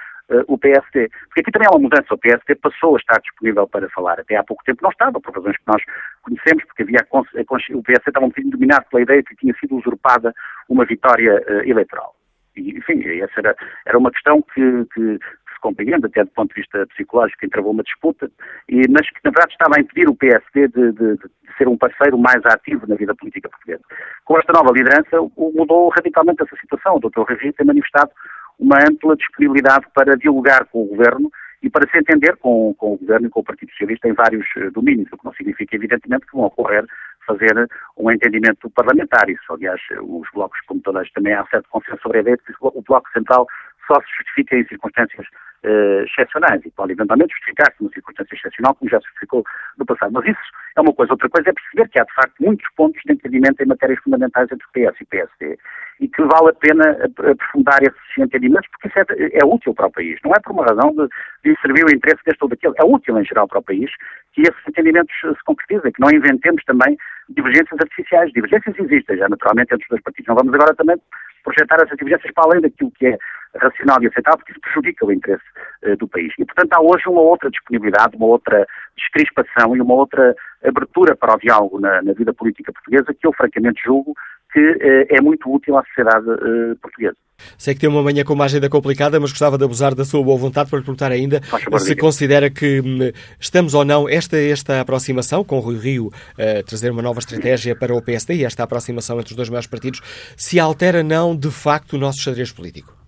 o 0.47 0.57
PSD. 0.57 1.11
Porque 1.27 1.41
aqui 1.41 1.51
também 1.51 1.69
há 1.69 1.75
uma 1.75 1.83
mudança. 1.83 2.15
O 2.15 2.19
PSD 2.19 2.55
passou 2.55 2.95
a 2.95 2.99
estar 2.99 3.21
disponível 3.21 3.67
para 3.69 3.91
falar. 3.91 4.19
Até 4.19 4.37
há 4.37 4.43
pouco 4.43 4.65
tempo 4.65 4.83
não 4.83 4.91
estava, 4.91 5.21
por 5.21 5.35
razões 5.35 5.57
que 5.59 5.67
nós 5.67 5.83
conhecemos, 6.23 6.65
porque 6.65 6.85
havia 6.85 7.07
o 7.11 7.83
PSD 7.83 8.09
estava 8.09 8.25
um 8.25 8.29
bocadinho 8.31 8.53
dominado 8.53 8.87
pela 8.89 9.03
ideia 9.03 9.21
de 9.21 9.29
que 9.29 9.37
tinha 9.37 9.55
sido 9.61 9.77
usurpada 9.77 10.33
uma 10.71 10.87
vitória 10.87 11.45
eleitoral. 11.67 12.15
E, 12.57 12.77
enfim, 12.79 13.03
essa 13.21 13.41
era, 13.41 13.57
era 13.87 13.99
uma 13.99 14.11
questão 14.11 14.43
que, 14.55 14.85
que, 14.95 15.19
compreende, 15.63 16.07
até 16.07 16.25
do 16.25 16.31
ponto 16.31 16.55
de 16.55 16.61
vista 16.61 16.87
psicológico, 16.89 17.47
entravou 17.47 17.73
uma 17.73 17.83
disputa, 17.83 18.31
e, 18.69 18.83
mas 18.91 19.09
que 19.09 19.21
na 19.25 19.31
verdade 19.31 19.53
estava 19.53 19.77
a 19.77 19.81
impedir 19.81 20.09
o 20.09 20.17
PSD 20.17 20.69
de, 20.69 20.93
de, 20.93 21.17
de, 21.17 21.31
ser 21.57 21.69
um 21.69 21.79
parceiro 21.79 22.19
mais 22.19 22.45
ativo 22.45 22.87
na 22.87 22.97
vida 22.97 23.15
política 23.15 23.49
portuguesa. 23.49 23.83
Com 24.25 24.39
esta 24.39 24.53
nova 24.53 24.73
liderança, 24.73 25.17
mudou 25.37 25.89
radicalmente 25.91 26.43
essa 26.43 26.57
situação. 26.57 26.97
O 26.97 27.01
Dr. 27.01 27.21
Rui 27.21 27.53
tem 27.53 27.67
manifestado 27.67 28.11
uma 28.59 28.77
ampla 28.79 29.17
disponibilidade 29.17 29.87
para 29.95 30.17
dialogar 30.17 30.67
com 30.67 30.83
o 30.83 30.87
Governo 30.87 31.31
e 31.63 31.71
para 31.71 31.89
se 31.91 31.97
entender 31.97 32.37
com, 32.37 32.75
com, 32.75 32.95
o 32.95 32.99
Governo 32.99 33.29
e 33.29 33.31
com 33.31 33.41
o 33.41 33.45
Partido 33.45 33.71
Socialista 33.71 34.09
em 34.09 34.13
vários 34.13 34.47
eh, 34.57 34.71
domínios, 34.71 35.13
o 35.13 35.17
que 35.19 35.25
não 35.25 35.33
significa, 35.35 35.77
evidentemente, 35.77 36.27
que 36.27 36.37
vão 36.37 36.47
ocorrer 36.47 36.85
fazer 37.27 37.69
um 37.97 38.11
entendimento 38.11 38.69
parlamentar. 38.71 39.29
Isso, 39.29 39.53
aliás, 39.53 39.81
os 40.01 40.29
blocos, 40.35 40.59
como 40.67 40.81
todas, 40.81 41.11
também 41.13 41.35
há 41.35 41.47
certo 41.47 41.69
consenso 41.71 42.03
sobre 42.03 42.19
a 42.19 42.21
ideia 42.23 42.37
de 42.37 42.43
que 42.43 42.53
o 42.61 42.83
Bloco 42.83 43.09
Central 43.13 43.47
só 43.87 44.01
se 44.01 44.09
justifica 44.19 44.57
em 44.57 44.67
circunstâncias 44.67 45.27
uh, 45.65 46.05
excepcionais 46.05 46.65
e 46.65 46.71
pode 46.71 46.93
eventualmente 46.93 47.33
justificar-se 47.33 47.77
numa 47.81 47.93
circunstância 47.93 48.35
excepcional, 48.35 48.75
como 48.75 48.91
já 48.91 48.99
se 49.01 49.07
justificou 49.07 49.45
no 49.79 49.87
passado. 49.87 50.13
Mas 50.13 50.25
isso 50.27 50.41
é 50.77 50.81
uma 50.81 50.93
coisa. 50.93 51.13
Outra 51.13 51.29
coisa 51.29 51.51
é 51.51 51.53
perceber 51.53 51.89
que 51.91 51.99
há, 52.01 52.05
de 52.05 52.15
facto, 52.15 52.35
muitos 52.41 52.67
pontos 52.77 53.01
de 53.05 53.13
entendimento 53.13 53.63
em 53.63 53.67
matérias 53.67 54.01
fundamentais 54.01 54.49
entre 54.51 54.67
PS 54.73 55.01
e 55.01 55.05
PSD 55.07 55.59
e 56.01 56.09
que 56.09 56.23
vale 56.23 56.51
a 56.51 56.55
pena 56.55 56.99
aprofundar 57.31 57.81
esses 57.83 58.19
entendimentos 58.19 58.69
porque 58.71 58.89
isso 58.89 58.99
é, 58.99 59.39
é 59.41 59.47
útil 59.47 59.75
para 59.75 59.87
o 59.87 59.93
país. 59.93 60.19
Não 60.25 60.33
é 60.33 60.41
por 60.41 60.53
uma 60.53 60.65
razão 60.65 60.91
de, 60.95 61.07
de 61.45 61.61
servir 61.61 61.85
o 61.85 61.95
interesse 61.95 62.23
deste 62.25 62.43
ou 62.43 62.49
daquele. 62.49 62.75
É 62.79 62.85
útil, 62.85 63.19
em 63.19 63.25
geral, 63.25 63.47
para 63.47 63.61
o 63.61 63.63
país 63.63 63.91
que 64.33 64.43
esses 64.43 64.69
entendimentos 64.69 65.15
se 65.21 65.45
concretizem, 65.45 65.93
que 65.93 66.01
não 66.01 66.11
inventemos 66.11 66.65
também 66.65 66.97
divergências 67.29 67.79
artificiais. 67.79 68.33
Divergências 68.33 68.75
existem 68.79 69.17
já, 69.17 69.29
naturalmente, 69.29 69.75
entre 69.75 69.85
os 69.85 69.91
dois 69.91 70.03
partidos. 70.03 70.29
Não 70.29 70.37
vamos 70.37 70.55
agora 70.55 70.75
também 70.75 70.97
projetar 71.43 71.77
essas 71.77 71.97
divergências 71.97 72.33
para 72.35 72.45
além 72.45 72.61
daquilo 72.61 72.91
que 72.93 73.07
é 73.07 73.19
racional 73.57 74.03
e 74.03 74.07
aceitável, 74.07 74.39
porque 74.39 74.53
isso 74.53 74.61
prejudica 74.61 75.05
o 75.05 75.13
interesse 75.13 75.45
uh, 75.85 75.97
do 75.97 76.09
país. 76.09 76.33
E, 76.39 76.45
portanto, 76.45 76.73
há 76.73 76.81
hoje 76.81 77.05
uma 77.07 77.21
outra 77.21 77.51
disponibilidade, 77.51 78.17
uma 78.17 78.27
outra 78.27 78.67
descrispação 78.97 79.77
e 79.77 79.81
uma 79.81 79.95
outra 79.95 80.35
abertura 80.65 81.15
para 81.17 81.35
o 81.35 81.39
diálogo 81.39 81.81
na, 81.81 82.01
na 82.03 82.13
vida 82.13 82.33
política 82.33 82.73
portuguesa 82.73 83.15
que 83.15 83.27
eu, 83.27 83.33
francamente, 83.33 83.83
julgo 83.85 84.15
que 84.53 84.61
uh, 84.61 85.07
é 85.09 85.21
muito 85.21 85.53
útil 85.53 85.77
à 85.77 85.85
sociedade 85.85 86.29
uh, 86.29 86.77
portuguesa. 86.81 87.17
Sei 87.59 87.75
que 87.75 87.81
tem 87.81 87.89
uma 87.89 88.03
manhã 88.03 88.23
com 88.25 88.35
uma 88.35 88.45
agenda 88.45 88.69
complicada, 88.69 89.19
mas 89.19 89.31
gostava 89.31 89.59
de 89.59 89.65
abusar 89.65 89.95
da 89.95 90.05
sua 90.05 90.23
boa 90.23 90.39
vontade 90.39 90.71
para 90.71 90.79
lhe 90.79 90.85
perguntar 90.85 91.11
ainda 91.11 91.41
se 91.79 91.97
considera 91.97 92.49
que 92.51 92.81
hum, 92.81 93.11
estamos 93.41 93.75
ou 93.75 93.85
não, 93.85 94.09
esta, 94.09 94.37
esta 94.37 94.81
aproximação 94.81 95.43
com 95.43 95.57
o 95.57 95.61
Rui 95.61 95.79
Rio 95.79 96.07
uh, 96.07 96.63
trazer 96.67 96.91
uma 96.91 97.03
nova 97.03 97.19
estratégia 97.19 97.75
para 97.75 97.95
o 97.95 98.03
PSD 98.03 98.35
e 98.35 98.45
esta 98.45 98.63
aproximação 98.63 99.19
entre 99.19 99.33
os 99.33 99.37
dois 99.37 99.49
maiores 99.49 99.67
partidos, 99.67 100.01
se 100.37 100.61
altera 100.61 101.03
não 101.03 101.35
de 101.37 101.51
facto 101.51 101.95
o 101.95 101.99
nosso 101.99 102.21
xadrez 102.21 102.53
político? 102.53 103.02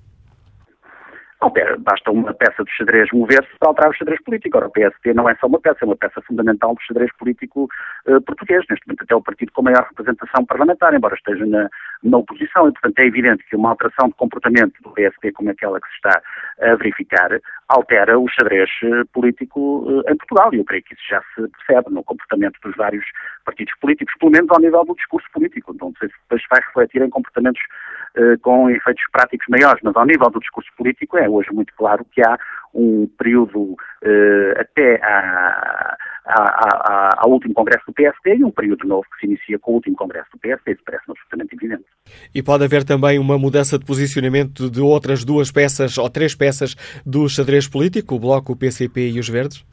Basta 1.79 2.11
uma 2.11 2.33
peça 2.33 2.65
de 2.65 2.71
xadrez 2.75 3.11
mover-se 3.13 3.59
para 3.59 3.69
alterar 3.69 3.91
o 3.91 3.95
xadrez 3.95 4.23
político. 4.23 4.57
Ora, 4.57 4.67
o 4.67 4.71
PSD 4.71 5.13
não 5.13 5.29
é 5.29 5.35
só 5.37 5.47
uma 5.47 5.61
peça, 5.61 5.79
é 5.83 5.85
uma 5.85 5.97
peça 5.97 6.21
fundamental 6.23 6.75
do 6.75 6.83
xadrez 6.83 7.11
político 7.17 7.69
uh, 8.07 8.21
português. 8.23 8.65
Neste 8.71 8.87
momento 8.87 9.03
até 9.03 9.15
o 9.15 9.23
partido 9.23 9.53
com 9.53 9.63
maior 9.63 9.87
representação 9.89 10.47
parlamentar, 10.47 10.95
embora 10.95 11.15
esteja 11.15 11.45
na, 11.45 11.69
na 12.05 12.19
oposição 12.19 12.69
e, 12.69 12.73
portanto, 12.73 12.99
é 12.99 13.07
evidente 13.07 13.45
que 13.49 13.57
uma 13.57 13.71
alteração 13.71 14.09
de 14.09 14.15
comportamento 14.15 14.75
do 14.83 14.91
PSP 14.91 15.33
como 15.33 15.51
aquela 15.51 15.81
que 15.81 15.89
se 15.89 15.95
está 15.95 16.23
a 16.61 16.75
verificar 16.77 17.41
altera 17.69 18.19
o 18.19 18.29
xadrez 18.29 18.71
eh, 18.83 19.05
político 19.13 19.87
eh, 20.07 20.13
em 20.13 20.17
Portugal 20.17 20.53
e 20.53 20.59
eu 20.59 20.65
creio 20.65 20.83
que 20.83 20.93
isso 20.93 21.03
já 21.09 21.23
se 21.35 21.49
percebe 21.49 21.95
no 21.95 22.05
comportamento 22.05 22.59
dos 22.63 22.77
vários 22.77 23.05
partidos 23.45 23.75
políticos, 23.81 24.15
pelo 24.21 24.33
menos 24.33 24.51
ao 24.51 24.61
nível 24.61 24.85
do 24.85 24.95
discurso 24.95 25.27
político. 25.33 25.73
Então, 25.75 25.89
não 25.89 25.97
sei 25.97 26.09
se 26.09 26.15
depois 26.23 26.43
vai 26.51 26.61
refletir 26.61 27.03
em 27.03 27.11
comportamentos 27.11 27.63
eh, 28.17 28.37
com 28.43 28.69
efeitos 28.69 29.05
práticos 29.11 29.47
maiores, 29.49 29.81
mas 29.83 29.97
ao 29.97 30.05
nível 30.05 30.29
do 30.29 30.41
discurso 30.41 30.71
político 30.77 31.17
é 31.17 31.29
hoje 31.29 31.51
muito 31.53 31.73
claro 31.75 32.05
que 32.13 32.21
há 32.21 32.39
um 32.75 33.09
período 33.17 33.77
até 34.59 34.97
à, 35.03 35.97
ao 36.27 37.31
último 37.31 37.55
congresso 37.55 37.85
do 37.87 37.93
PSD 37.93 38.37
e 38.37 38.45
um 38.45 38.51
período 38.51 38.87
novo 38.87 39.05
que 39.13 39.21
se 39.21 39.27
inicia 39.27 39.59
com 39.59 39.73
o 39.73 39.75
último 39.75 39.97
congresso 39.97 40.31
do 40.33 40.39
PSD, 40.39 40.73
isso 40.73 40.83
parece 40.85 41.05
absolutamente 41.09 41.55
evidente. 41.55 41.85
E 42.35 42.43
pode 42.43 42.65
haver 42.65 42.85
também 42.85 43.19
uma 43.19 43.39
mudança 43.39 43.79
de 43.79 43.85
posicionamento 43.85 44.71
de 44.71 44.81
outras 44.81 45.25
duas 45.25 45.51
peças 45.51 45.99
ou 45.99 46.09
três 46.09 46.35
peças 46.35 46.75
do 47.05 47.29
xadrez 47.29 47.69
político, 47.69 48.15
o 48.15 48.19
Bloco, 48.19 48.53
o 48.53 48.57
PCP 48.57 49.11
e 49.11 49.19
os 49.19 49.29
Verdes? 49.29 49.65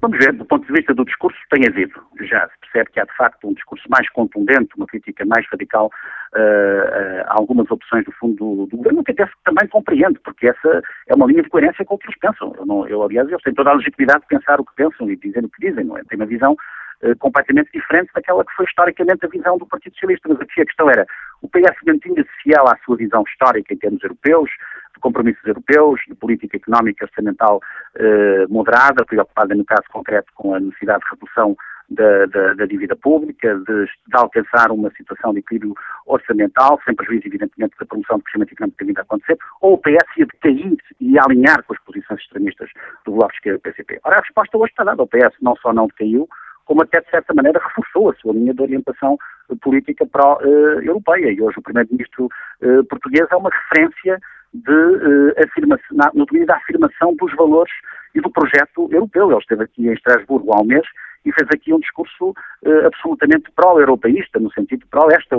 Vamos 0.00 0.16
ver, 0.16 0.32
do 0.32 0.46
ponto 0.46 0.66
de 0.66 0.72
vista 0.72 0.94
do 0.94 1.04
discurso, 1.04 1.38
tem 1.50 1.68
havido. 1.68 1.92
Já 2.22 2.48
se 2.48 2.58
percebe 2.60 2.90
que 2.90 3.00
há, 3.00 3.04
de 3.04 3.14
facto, 3.16 3.46
um 3.46 3.52
discurso 3.52 3.84
mais 3.90 4.08
contundente, 4.08 4.70
uma 4.76 4.86
crítica 4.86 5.26
mais 5.26 5.46
radical 5.50 5.90
uh, 6.34 7.20
a 7.26 7.34
algumas 7.34 7.70
opções 7.70 8.06
do 8.06 8.12
fundo 8.12 8.34
do, 8.34 8.66
do 8.66 8.76
governo, 8.78 9.04
que 9.04 9.12
até 9.12 9.28
também 9.44 9.68
compreendo, 9.68 10.18
porque 10.24 10.48
essa 10.48 10.82
é 11.06 11.14
uma 11.14 11.26
linha 11.26 11.42
de 11.42 11.50
coerência 11.50 11.84
com 11.84 11.96
o 11.96 11.98
que 11.98 12.06
eles 12.06 12.18
pensam. 12.18 12.54
Eu, 12.56 12.64
não, 12.64 12.88
eu 12.88 13.02
aliás, 13.02 13.28
eles 13.28 13.42
têm 13.42 13.52
toda 13.52 13.70
a 13.70 13.74
legitimidade 13.74 14.22
de 14.22 14.28
pensar 14.28 14.58
o 14.58 14.64
que 14.64 14.74
pensam 14.74 15.10
e 15.10 15.16
dizer 15.16 15.44
o 15.44 15.50
que 15.50 15.68
dizem, 15.68 15.84
não 15.84 15.98
é? 15.98 16.02
Tem 16.04 16.18
uma 16.18 16.26
visão 16.26 16.56
uh, 17.02 17.16
completamente 17.18 17.70
diferente 17.70 18.10
daquela 18.14 18.42
que 18.42 18.54
foi 18.54 18.64
historicamente 18.64 19.26
a 19.26 19.28
visão 19.28 19.58
do 19.58 19.66
Partido 19.66 19.92
Socialista. 19.92 20.30
Mas 20.30 20.40
aqui 20.40 20.62
a 20.62 20.66
questão 20.66 20.88
era, 20.88 21.06
o 21.42 21.48
PS 21.48 21.76
mantinha-se 21.86 22.30
fiel 22.42 22.66
à 22.66 22.78
sua 22.86 22.96
visão 22.96 23.22
histórica 23.28 23.74
em 23.74 23.76
termos 23.76 24.02
europeus, 24.02 24.48
de 24.94 25.00
compromissos 25.00 25.44
europeus, 25.44 26.00
de 26.08 26.14
política 26.14 26.56
económica 26.56 27.04
orçamental 27.04 27.60
eh, 27.96 28.46
moderada, 28.48 29.04
preocupada 29.04 29.54
no 29.54 29.64
caso 29.64 29.84
concreto 29.90 30.32
com 30.34 30.54
a 30.54 30.60
necessidade 30.60 31.00
de 31.04 31.10
redução 31.10 31.56
da, 31.90 32.26
da, 32.26 32.54
da 32.54 32.66
dívida 32.66 32.94
pública, 32.94 33.54
de, 33.66 33.84
de, 33.84 34.16
alcançar 34.16 34.70
uma 34.70 34.90
situação 34.92 35.32
de 35.32 35.40
equilíbrio 35.40 35.74
orçamental, 36.06 36.80
sem 36.84 36.94
prejuízo, 36.94 37.26
evidentemente, 37.26 37.74
da 37.78 37.86
promoção 37.86 38.18
do 38.18 38.24
crescimento 38.24 38.52
económico 38.52 38.84
que 38.84 38.98
a 38.98 39.02
acontecer, 39.02 39.38
ou 39.60 39.74
o 39.74 39.78
PS 39.78 40.16
ia 40.16 40.26
decair 40.26 40.76
e 41.00 41.18
alinhar 41.18 41.62
com 41.64 41.74
as 41.74 41.80
posições 41.80 42.20
extremistas 42.20 42.70
do 43.04 43.12
Bloco 43.12 43.32
de 43.32 43.38
Esquerda 43.38 43.58
do 43.58 43.62
PCP. 43.62 44.00
Ora, 44.04 44.16
a 44.16 44.22
resposta 44.22 44.56
hoje 44.56 44.70
está 44.70 44.84
dada. 44.84 45.02
O 45.02 45.08
PS 45.08 45.34
não 45.42 45.56
só 45.56 45.72
não 45.72 45.88
decaiu, 45.88 46.28
como 46.64 46.82
até, 46.82 47.00
de 47.00 47.10
certa 47.10 47.34
maneira, 47.34 47.60
reforçou 47.60 48.10
a 48.10 48.14
sua 48.14 48.32
linha 48.32 48.54
de 48.54 48.62
orientação 48.62 49.18
política 49.60 50.06
pró-europeia. 50.06 51.32
E 51.32 51.42
hoje 51.42 51.58
o 51.58 51.62
primeiro-ministro 51.62 52.26
uh, 52.62 52.84
português 52.84 53.26
é 53.28 53.36
uma 53.36 53.50
referência 53.50 54.20
de 54.52 54.72
uh, 54.72 55.34
afirmação, 55.44 56.10
no 56.14 56.26
domínio 56.26 56.46
da 56.46 56.56
afirmação 56.56 57.14
dos 57.16 57.34
valores 57.34 57.72
e 58.14 58.20
do 58.20 58.30
projeto 58.30 58.88
europeu. 58.90 59.30
Ele 59.30 59.40
esteve 59.40 59.64
aqui 59.64 59.88
em 59.88 59.92
Estrasburgo 59.92 60.52
há 60.52 60.60
um 60.60 60.64
mês 60.64 60.86
e 61.24 61.32
fez 61.32 61.46
aqui 61.54 61.72
um 61.72 61.78
discurso 61.78 62.30
uh, 62.30 62.86
absolutamente 62.86 63.50
pró-europeísta, 63.54 64.40
no 64.40 64.50
sentido 64.52 64.86
pró 64.90 65.06
este, 65.10 65.34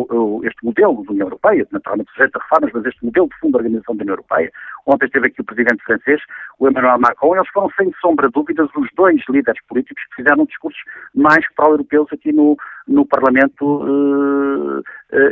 este 0.47 0.63
modelo 0.63 1.03
da 1.03 1.11
União 1.11 1.25
Europeia, 1.25 1.67
naturalmente 1.71 2.11
sujeito 2.11 2.37
a 2.37 2.43
reformas, 2.43 2.71
mas 2.73 2.85
este 2.85 3.03
modelo 3.03 3.27
de 3.27 3.35
fundo 3.39 3.53
da 3.53 3.57
Organização 3.57 3.95
da 3.95 4.03
União 4.03 4.13
Europeia. 4.13 4.51
Ontem 4.85 5.05
esteve 5.05 5.27
aqui 5.27 5.41
o 5.41 5.45
presidente 5.45 5.83
francês, 5.83 6.21
o 6.59 6.69
Emmanuel 6.69 6.99
Macron, 6.99 7.35
eles 7.35 7.49
foram, 7.49 7.69
sem 7.71 7.91
sombra 7.99 8.27
de 8.27 8.33
dúvidas, 8.33 8.69
os 8.75 8.89
dois 8.95 9.21
líderes 9.27 9.61
políticos 9.67 10.03
que 10.09 10.23
fizeram 10.23 10.45
discursos 10.45 10.81
mais 11.15 11.43
pró-europeus 11.55 12.07
aqui 12.13 12.31
no, 12.31 12.55
no 12.87 13.05
Parlamento 13.05 13.65
uh, 13.65 14.83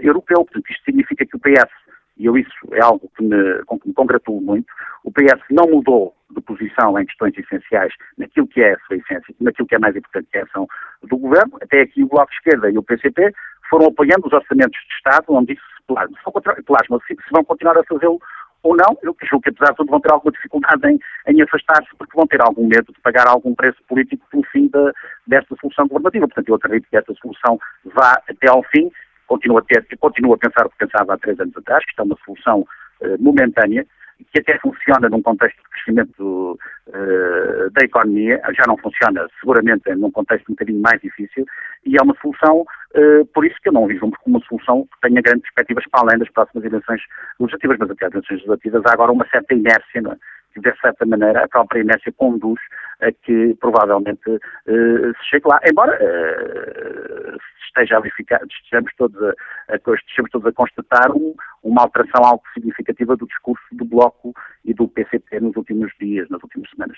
Europeu. 0.01 0.43
Portanto, 0.43 0.69
isto 0.69 0.83
significa 0.83 1.25
que 1.25 1.35
o 1.35 1.39
PS 1.39 1.69
e 2.19 2.25
eu 2.25 2.37
isso 2.37 2.51
é 2.73 2.81
algo 2.81 3.09
que 3.15 3.23
me, 3.23 3.63
com 3.65 3.79
que 3.79 3.87
me 3.87 3.93
congratulo 3.93 4.41
muito, 4.41 4.67
o 5.03 5.11
PS 5.11 5.41
não 5.49 5.65
mudou 5.67 6.13
de 6.29 6.41
posição 6.41 6.99
em 6.99 7.05
questões 7.05 7.35
essenciais 7.37 7.93
naquilo 8.17 8.47
que 8.47 8.61
é 8.61 8.73
a 8.73 8.79
sua 8.79 8.97
essência, 8.97 9.33
naquilo 9.39 9.67
que 9.67 9.75
é 9.75 9.79
mais 9.79 9.95
importante 9.95 10.27
que 10.29 10.37
é 10.37 10.41
a 10.41 10.43
ação 10.43 10.67
do 11.01 11.17
Governo. 11.17 11.57
Até 11.61 11.81
aqui 11.81 12.03
o 12.03 12.07
Bloco 12.07 12.29
de 12.29 12.35
Esquerda 12.37 12.69
e 12.69 12.77
o 12.77 12.83
PCP 12.83 13.33
foram 13.69 13.87
apoiando 13.87 14.27
os 14.27 14.33
orçamentos 14.33 14.79
de 14.79 14.93
Estado, 14.95 15.25
onde 15.29 15.53
isso 15.53 15.63
se 15.77 16.63
plasma. 16.63 16.99
Se, 17.07 17.15
vão 17.31 17.43
continuar 17.43 17.77
a 17.77 17.83
fazê-lo 17.83 18.19
ou 18.61 18.75
não, 18.75 18.97
eu 19.01 19.15
julgo 19.23 19.43
que 19.43 19.49
apesar 19.49 19.71
de 19.71 19.77
tudo 19.77 19.89
vão 19.89 20.01
ter 20.01 20.11
alguma 20.11 20.33
dificuldade 20.33 20.85
em, 20.85 20.99
em 21.27 21.41
afastar-se 21.41 21.89
porque 21.97 22.15
vão 22.15 22.27
ter 22.27 22.41
algum 22.41 22.67
medo 22.67 22.91
de 22.91 22.99
pagar 23.01 23.25
algum 23.27 23.55
preço 23.55 23.81
político 23.87 24.25
pelo 24.29 24.43
fim 24.51 24.67
de, 24.67 24.91
desta 25.25 25.55
solução 25.61 25.87
governativa. 25.87 26.27
Portanto, 26.27 26.49
eu 26.49 26.55
acredito 26.55 26.89
que 26.89 26.97
esta 26.97 27.13
solução 27.15 27.57
vá 27.85 28.21
até 28.27 28.49
ao 28.49 28.61
fim 28.63 28.91
continua 29.29 29.59
a, 29.59 29.61
ter, 29.61 29.85
continua 29.99 30.35
a 30.35 30.39
pensar 30.39 30.65
o 30.65 30.69
que 30.71 30.85
pensava 30.85 31.13
há 31.13 31.17
três 31.17 31.39
anos 31.39 31.55
atrás, 31.55 31.85
que 31.85 31.91
está 31.91 32.01
é 32.01 32.05
uma 32.05 32.17
solução 32.25 32.61
uh, 32.61 33.23
momentânea, 33.23 33.85
que 34.33 34.39
até 34.39 34.57
funciona 34.59 35.07
num 35.07 35.21
contexto 35.21 35.55
de 35.57 35.69
crescimento 35.69 36.59
uh, 36.87 37.69
da 37.71 37.85
economia, 37.85 38.41
já 38.57 38.63
não 38.67 38.75
funciona 38.77 39.27
seguramente 39.39 39.89
num 39.95 40.11
contexto 40.11 40.49
um 40.49 40.53
bocadinho 40.53 40.81
mais 40.81 40.99
difícil, 40.99 41.45
e 41.85 41.95
é 41.95 42.03
uma 42.03 42.15
solução, 42.21 42.61
uh, 42.61 43.25
por 43.33 43.45
isso 43.45 43.55
que 43.61 43.69
eu 43.69 43.73
não 43.73 43.87
viso 43.87 44.01
como 44.01 44.15
uma 44.25 44.45
solução 44.45 44.83
que 44.83 45.07
tenha 45.07 45.21
grandes 45.21 45.43
perspectivas 45.43 45.85
para 45.89 46.01
além 46.01 46.19
das 46.19 46.29
próximas 46.31 46.65
eleições 46.65 47.01
legislativas, 47.39 47.77
mas 47.79 47.91
até 47.91 48.05
as 48.07 48.11
eleições 48.11 48.35
legislativas 48.37 48.81
há 48.87 48.93
agora 48.93 49.11
uma 49.11 49.27
certa 49.29 49.53
inércia, 49.53 50.01
não 50.01 50.11
é? 50.11 50.17
que 50.53 50.59
de 50.59 50.81
certa 50.81 51.05
maneira 51.05 51.43
a 51.43 51.47
própria 51.47 51.81
inércia 51.81 52.11
conduz 52.17 52.59
a 53.01 53.11
que 53.11 53.55
provavelmente 53.59 54.29
uh, 54.29 55.13
se 55.17 55.29
chegue 55.29 55.47
lá. 55.47 55.59
Embora 55.69 55.97
uh, 56.01 57.37
esteja 57.65 57.97
a 57.97 57.99
verificar, 58.01 58.41
estejamos 58.49 58.91
todos 58.97 59.21
a, 59.21 59.33
a, 59.73 59.75
estejamos 59.75 60.31
todos 60.31 60.47
a 60.47 60.51
constatar 60.51 61.11
um, 61.11 61.35
uma 61.63 61.83
alteração 61.83 62.23
algo 62.23 62.43
significativa 62.53 63.15
do 63.15 63.27
discurso 63.27 63.63
do 63.71 63.85
Bloco 63.85 64.33
e 64.65 64.73
do 64.73 64.87
PCP 64.87 65.39
nos 65.39 65.55
últimos 65.55 65.91
dias, 65.99 66.29
nas 66.29 66.41
últimas 66.43 66.69
semanas. 66.71 66.97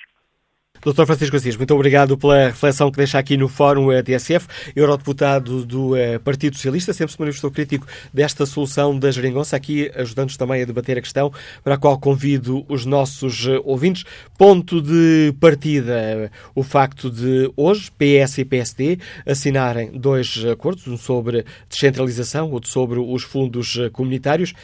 Dr. 0.84 1.06
Francisco 1.06 1.36
Assis, 1.36 1.56
muito 1.56 1.76
obrigado 1.76 2.17
pela 2.17 2.48
reflexão 2.48 2.89
que 2.89 2.98
deixa 2.98 3.20
aqui 3.20 3.38
no 3.38 3.48
Fórum 3.48 3.91
eh, 3.91 4.02
TSF. 4.02 4.48
Eurodeputado 4.76 5.63
do 5.63 5.96
eh, 5.96 6.17
Partido 6.17 6.56
Socialista, 6.56 6.91
sempre 6.91 7.13
se 7.13 7.20
manifestou 7.20 7.52
crítico 7.52 7.86
desta 8.12 8.48
solução 8.48 8.98
da 8.98 9.12
geringonça, 9.12 9.56
aqui 9.56 9.91
ajudando-nos 9.94 10.38
também 10.38 10.60
a 10.60 10.65
debater 10.65 10.98
a 10.98 11.02
questão, 11.02 11.32
para 11.63 11.76
a 11.76 11.78
qual 11.78 12.00
convido 12.00 12.65
os 12.67 12.84
nossos 12.84 13.46
eh, 13.46 13.62
ouvintes. 13.63 14.06
Ponto 14.36 14.82
de 14.82 15.36
partida, 15.39 16.32
o 16.56 16.63
facto 16.63 17.12
de 17.12 17.52
hoje 17.56 17.91
PS 17.91 18.39
e 18.39 18.46
PSD 18.46 18.98
assinarem 19.24 19.91
dois 19.91 20.44
acordos, 20.52 20.88
um 20.88 20.98
sobre 20.98 21.46
descentralização, 21.70 22.50
outro 22.50 22.72
sobre 22.72 23.00
os 23.00 23.22
fundos 23.22 23.78
comunitários 23.94 24.56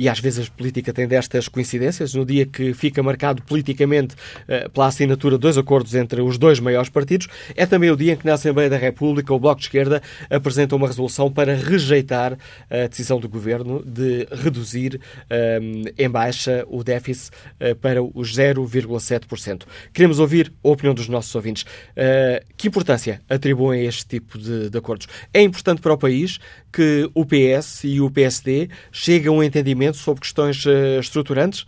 e 0.00 0.08
às 0.08 0.18
vezes 0.18 0.48
a 0.48 0.50
política 0.50 0.94
tem 0.94 1.06
destas 1.06 1.46
coincidências. 1.46 2.14
No 2.14 2.24
dia 2.24 2.46
que 2.46 2.72
fica 2.72 3.02
marcado 3.02 3.42
politicamente 3.42 4.14
eh, 4.48 4.66
pela 4.70 4.86
assinatura 4.86 5.36
de 5.36 5.42
dois 5.42 5.58
acordos 5.58 5.94
entre 5.94 6.22
os 6.22 6.38
dois 6.38 6.58
maiores 6.58 6.88
partidos, 6.88 7.28
é 7.54 7.66
também 7.66 7.90
o 7.90 7.96
dia 7.96 8.14
em 8.14 8.16
que 8.16 8.24
na 8.24 8.32
Assembleia 8.32 8.70
da 8.70 8.78
República 8.78 9.34
o 9.34 9.38
Bloco 9.38 9.60
de 9.60 9.66
Esquerda 9.66 10.00
apresenta 10.30 10.74
uma 10.74 10.86
resolução 10.86 11.30
para 11.30 11.54
rejeitar 11.54 12.38
a 12.70 12.86
decisão 12.86 13.20
do 13.20 13.28
Governo 13.28 13.84
de 13.84 14.26
reduzir 14.32 14.98
um, 14.98 15.00
eh, 15.28 15.92
em 15.98 16.08
baixa 16.08 16.64
o 16.68 16.82
déficit 16.82 17.30
uh, 17.60 17.74
para 17.76 18.02
os 18.02 18.34
0,7%. 18.34 19.64
Queremos 19.92 20.18
ouvir 20.18 20.50
a 20.64 20.68
opinião 20.68 20.94
dos 20.94 21.08
nossos 21.08 21.34
ouvintes. 21.34 21.64
Uh, 21.64 22.42
que 22.56 22.68
importância 22.68 23.20
atribuem 23.28 23.82
a 23.82 23.84
este 23.84 24.06
tipo 24.06 24.38
de, 24.38 24.70
de 24.70 24.78
acordos? 24.78 25.08
É 25.34 25.42
importante 25.42 25.82
para 25.82 25.92
o 25.92 25.98
país 25.98 26.38
que 26.72 27.10
o 27.14 27.26
PS 27.26 27.84
e 27.84 28.00
o 28.00 28.10
PSD 28.10 28.70
cheguem 28.92 29.28
a 29.28 29.32
um 29.32 29.42
entendimento 29.42 29.89
sobre 29.98 30.20
questões 30.20 30.64
uh, 30.64 31.00
estruturantes? 31.00 31.66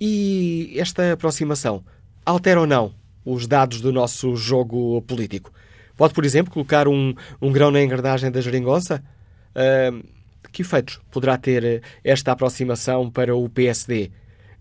E 0.00 0.74
esta 0.76 1.12
aproximação 1.12 1.84
altera 2.24 2.60
ou 2.60 2.66
não 2.66 2.94
os 3.24 3.46
dados 3.46 3.80
do 3.80 3.92
nosso 3.92 4.34
jogo 4.36 5.02
político? 5.02 5.52
Pode, 5.96 6.14
por 6.14 6.24
exemplo, 6.24 6.52
colocar 6.52 6.88
um, 6.88 7.14
um 7.40 7.52
grão 7.52 7.70
na 7.70 7.82
engrenagem 7.82 8.30
da 8.30 8.40
geringonça? 8.40 9.02
Uh, 9.50 10.02
que 10.52 10.62
efeitos 10.62 11.00
poderá 11.10 11.36
ter 11.36 11.82
esta 12.02 12.32
aproximação 12.32 13.10
para 13.10 13.36
o 13.36 13.48
PSD? 13.48 14.10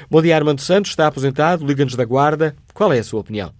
Bom 0.09 0.21
dia, 0.21 0.35
Armando 0.35 0.61
Santos, 0.61 0.91
está 0.91 1.07
aposentado, 1.07 1.65
liga-nos 1.65 1.95
da 1.95 2.05
Guarda. 2.05 2.55
Qual 2.73 2.93
é 2.93 2.99
a 2.99 3.03
sua 3.03 3.19
opinião? 3.21 3.51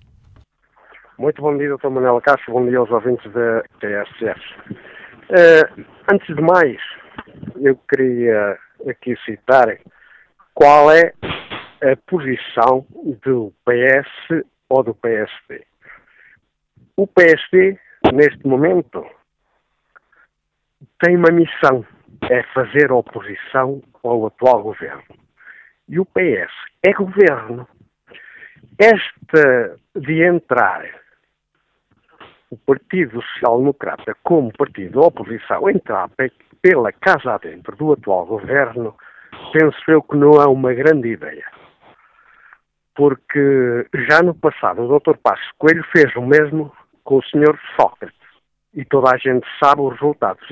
Muito 1.18 1.42
bom 1.42 1.58
dia, 1.58 1.76
Dr. 1.76 1.90
Manuel 1.90 2.22
Castro, 2.22 2.54
bom 2.54 2.66
dia 2.66 2.78
aos 2.78 2.90
ouvintes 2.90 3.30
da 3.34 3.62
TSF. 3.82 4.40
Uh, 5.30 5.86
antes 6.12 6.36
de 6.36 6.42
mais, 6.42 6.82
eu 7.62 7.76
queria 7.88 8.58
aqui 8.90 9.16
citar 9.26 9.78
qual 10.56 10.92
é 10.92 11.14
a 11.84 11.96
posição 12.08 12.84
do 13.24 13.54
PS 13.64 14.44
ou 14.68 14.84
do 14.84 14.96
PSD. 14.96 15.64
O 16.98 17.06
PSD, 17.06 17.80
neste 18.12 18.46
momento, 18.48 19.06
tem 21.00 21.16
uma 21.16 21.32
missão, 21.32 21.86
é 22.30 22.42
fazer 22.52 22.92
oposição 22.92 23.84
ao 24.04 24.26
atual 24.26 24.64
governo. 24.64 25.04
E 25.88 26.00
o 26.00 26.06
PS 26.06 26.52
é 26.84 26.92
governo. 26.92 27.68
Esta 28.80 29.78
de 29.96 30.24
entrar 30.24 30.86
o 32.50 32.58
Partido 32.58 33.22
Social 33.22 33.58
Democrata 33.60 34.16
como 34.24 34.52
partido 34.58 34.92
de 34.92 34.98
oposição, 34.98 35.70
entrar 35.70 36.10
pela 36.62 36.92
casa 36.92 37.34
adentro 37.34 37.76
do 37.76 37.94
atual 37.94 38.26
governo, 38.26 38.96
penso 39.54 39.78
eu 39.88 40.02
que 40.02 40.18
não 40.18 40.32
é 40.42 40.48
uma 40.48 40.74
grande 40.74 41.10
ideia. 41.10 41.46
Porque 42.96 43.88
já 44.10 44.22
no 44.22 44.34
passado 44.34 44.82
o 44.82 45.00
Dr. 45.00 45.18
Passos 45.22 45.52
Coelho 45.58 45.86
fez 45.96 46.14
o 46.16 46.22
mesmo 46.22 46.74
com 47.04 47.18
o 47.18 47.24
Sr. 47.24 47.58
Sócrates. 47.80 48.18
E 48.74 48.84
toda 48.84 49.14
a 49.14 49.18
gente 49.18 49.48
sabe 49.64 49.82
os 49.82 49.94
resultados. 49.94 50.46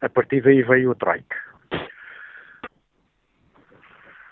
A 0.00 0.08
partir 0.08 0.42
daí 0.42 0.62
veio 0.62 0.90
o 0.90 0.94
Troika. 0.94 1.36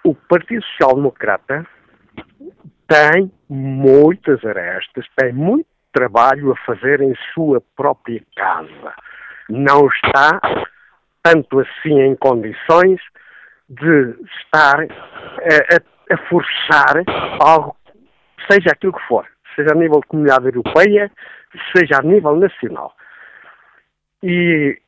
O 0.04 0.14
Partido 0.14 0.64
Social 0.64 0.94
Democrata 0.94 1.66
tem 2.87 3.30
muitas 3.48 4.44
arestas, 4.44 5.06
tem 5.16 5.32
muito 5.32 5.66
trabalho 5.92 6.53
a 6.53 6.57
fazer 6.64 7.01
em 7.01 7.14
sua 7.35 7.62
própria 7.77 8.22
casa. 8.37 8.94
Não 9.48 9.87
está 9.87 10.40
tanto 11.22 11.61
assim 11.61 12.01
em 12.01 12.14
condições 12.16 13.01
de 13.68 14.16
estar 14.40 14.81
a, 14.81 14.85
a, 14.85 16.14
a 16.14 16.29
forçar 16.29 17.03
algo, 17.40 17.77
seja 18.51 18.70
aquilo 18.72 18.92
que 18.92 19.07
for, 19.07 19.27
seja 19.55 19.72
a 19.72 19.74
nível 19.74 20.01
de 20.01 20.07
comunidade 20.07 20.46
europeia, 20.46 21.11
seja 21.77 21.98
a 21.98 22.03
nível 22.03 22.37
nacional. 22.37 22.94
E 24.22 24.81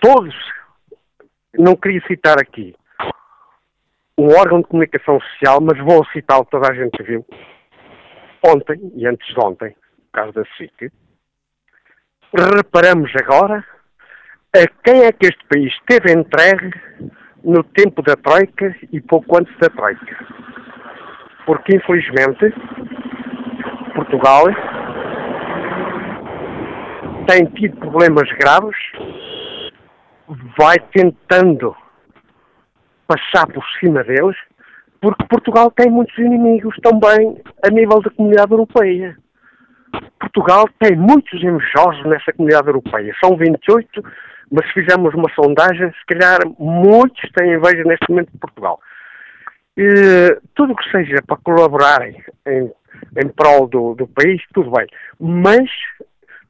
todos, 0.00 0.34
não 1.58 1.76
queria 1.76 2.00
citar 2.06 2.38
aqui 2.40 2.74
um 4.18 4.36
órgão 4.36 4.60
de 4.60 4.66
comunicação 4.66 5.20
social, 5.20 5.60
mas 5.60 5.78
vou 5.78 6.04
citar 6.06 6.40
o 6.40 6.44
que 6.44 6.50
toda 6.50 6.72
a 6.72 6.74
gente 6.74 7.00
viu, 7.04 7.24
ontem 8.44 8.92
e 8.94 9.06
antes 9.06 9.26
de 9.26 9.40
ontem, 9.40 9.74
no 9.98 10.04
caso 10.12 10.32
da 10.32 10.44
SIC, 10.56 10.90
reparamos 12.32 13.10
agora 13.16 13.64
a 14.54 14.66
quem 14.84 15.04
é 15.04 15.12
que 15.12 15.26
este 15.26 15.44
país 15.46 15.72
teve 15.86 16.12
entregue 16.12 16.70
no 17.44 17.62
tempo 17.62 18.02
da 18.02 18.16
Troika 18.16 18.74
e 18.92 19.00
pouco 19.00 19.38
antes 19.38 19.56
da 19.58 19.68
Troika. 19.68 20.26
Porque, 21.46 21.76
infelizmente, 21.76 22.52
Portugal 23.94 24.44
tem 27.26 27.46
tido 27.46 27.76
problemas 27.78 28.28
graves, 28.32 28.76
vai 30.58 30.78
tentando 30.92 31.76
passar 33.06 33.46
por 33.46 33.64
cima 33.80 34.02
deles, 34.04 34.36
porque 35.00 35.24
Portugal 35.28 35.70
tem 35.70 35.90
muitos 35.90 36.16
inimigos 36.18 36.76
também 36.82 37.40
a 37.62 37.70
nível 37.70 38.00
da 38.00 38.10
comunidade 38.10 38.52
europeia. 38.52 39.16
Portugal 40.20 40.68
tem 40.78 40.96
muitos 40.96 41.42
invejosos 41.42 42.04
nessa 42.06 42.32
comunidade 42.32 42.66
europeia. 42.66 43.14
São 43.22 43.36
28, 43.36 44.02
mas 44.50 44.66
se 44.66 44.74
fizermos 44.74 45.14
uma 45.14 45.32
sondagem, 45.34 45.90
se 45.92 46.06
calhar 46.06 46.38
muitos 46.58 47.30
têm 47.32 47.54
inveja 47.54 47.84
neste 47.84 48.08
momento 48.08 48.32
de 48.32 48.38
Portugal. 48.38 48.80
E, 49.76 50.36
tudo 50.54 50.72
o 50.72 50.76
que 50.76 50.90
seja 50.90 51.22
para 51.26 51.36
colaborarem 51.36 52.22
em, 52.46 52.72
em 53.16 53.28
prol 53.28 53.68
do, 53.68 53.94
do 53.94 54.08
país, 54.08 54.42
tudo 54.52 54.72
bem. 54.72 54.86
Mas 55.20 55.70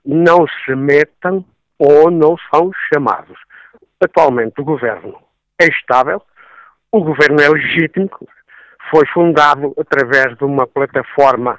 não 0.05 0.47
se 0.65 0.75
metam 0.75 1.45
ou 1.79 2.11
não 2.11 2.37
são 2.51 2.71
chamados. 2.93 3.39
Atualmente 4.03 4.61
o 4.61 4.65
governo 4.65 5.19
é 5.61 5.67
estável, 5.67 6.23
o 6.91 7.01
governo 7.03 7.41
é 7.41 7.49
legítimo, 7.49 8.09
foi 8.91 9.07
fundado 9.07 9.75
através 9.79 10.37
de 10.37 10.45
uma 10.45 10.67
plataforma 10.67 11.59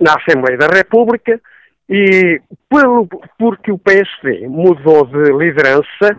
na 0.00 0.14
Assembleia 0.14 0.58
da 0.58 0.66
República 0.66 1.40
e 1.88 2.40
pelo, 2.68 3.06
porque 3.38 3.72
o 3.72 3.78
PSD 3.78 4.46
mudou 4.46 5.04
de 5.06 5.32
liderança, 5.32 6.16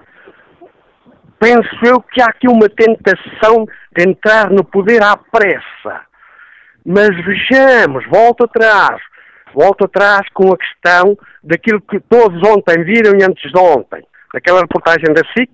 penso 1.39 1.69
eu 1.85 2.01
que 2.01 2.21
há 2.21 2.25
aqui 2.25 2.47
uma 2.47 2.67
tentação 2.69 3.65
de 3.95 4.09
entrar 4.09 4.51
no 4.51 4.63
poder 4.63 5.01
à 5.01 5.15
pressa. 5.15 6.01
Mas 6.85 7.09
vejamos, 7.23 8.05
volto 8.07 8.43
atrás, 8.43 9.01
volto 9.53 9.85
atrás 9.85 10.27
com 10.33 10.51
a 10.51 10.57
questão 10.57 11.17
daquilo 11.43 11.81
que 11.81 11.99
todos 12.01 12.41
ontem 12.47 12.83
viram 12.83 13.17
e 13.17 13.23
antes 13.23 13.51
de 13.51 13.57
ontem, 13.57 14.03
daquela 14.33 14.61
reportagem 14.61 15.13
da 15.13 15.21
SIC, 15.33 15.49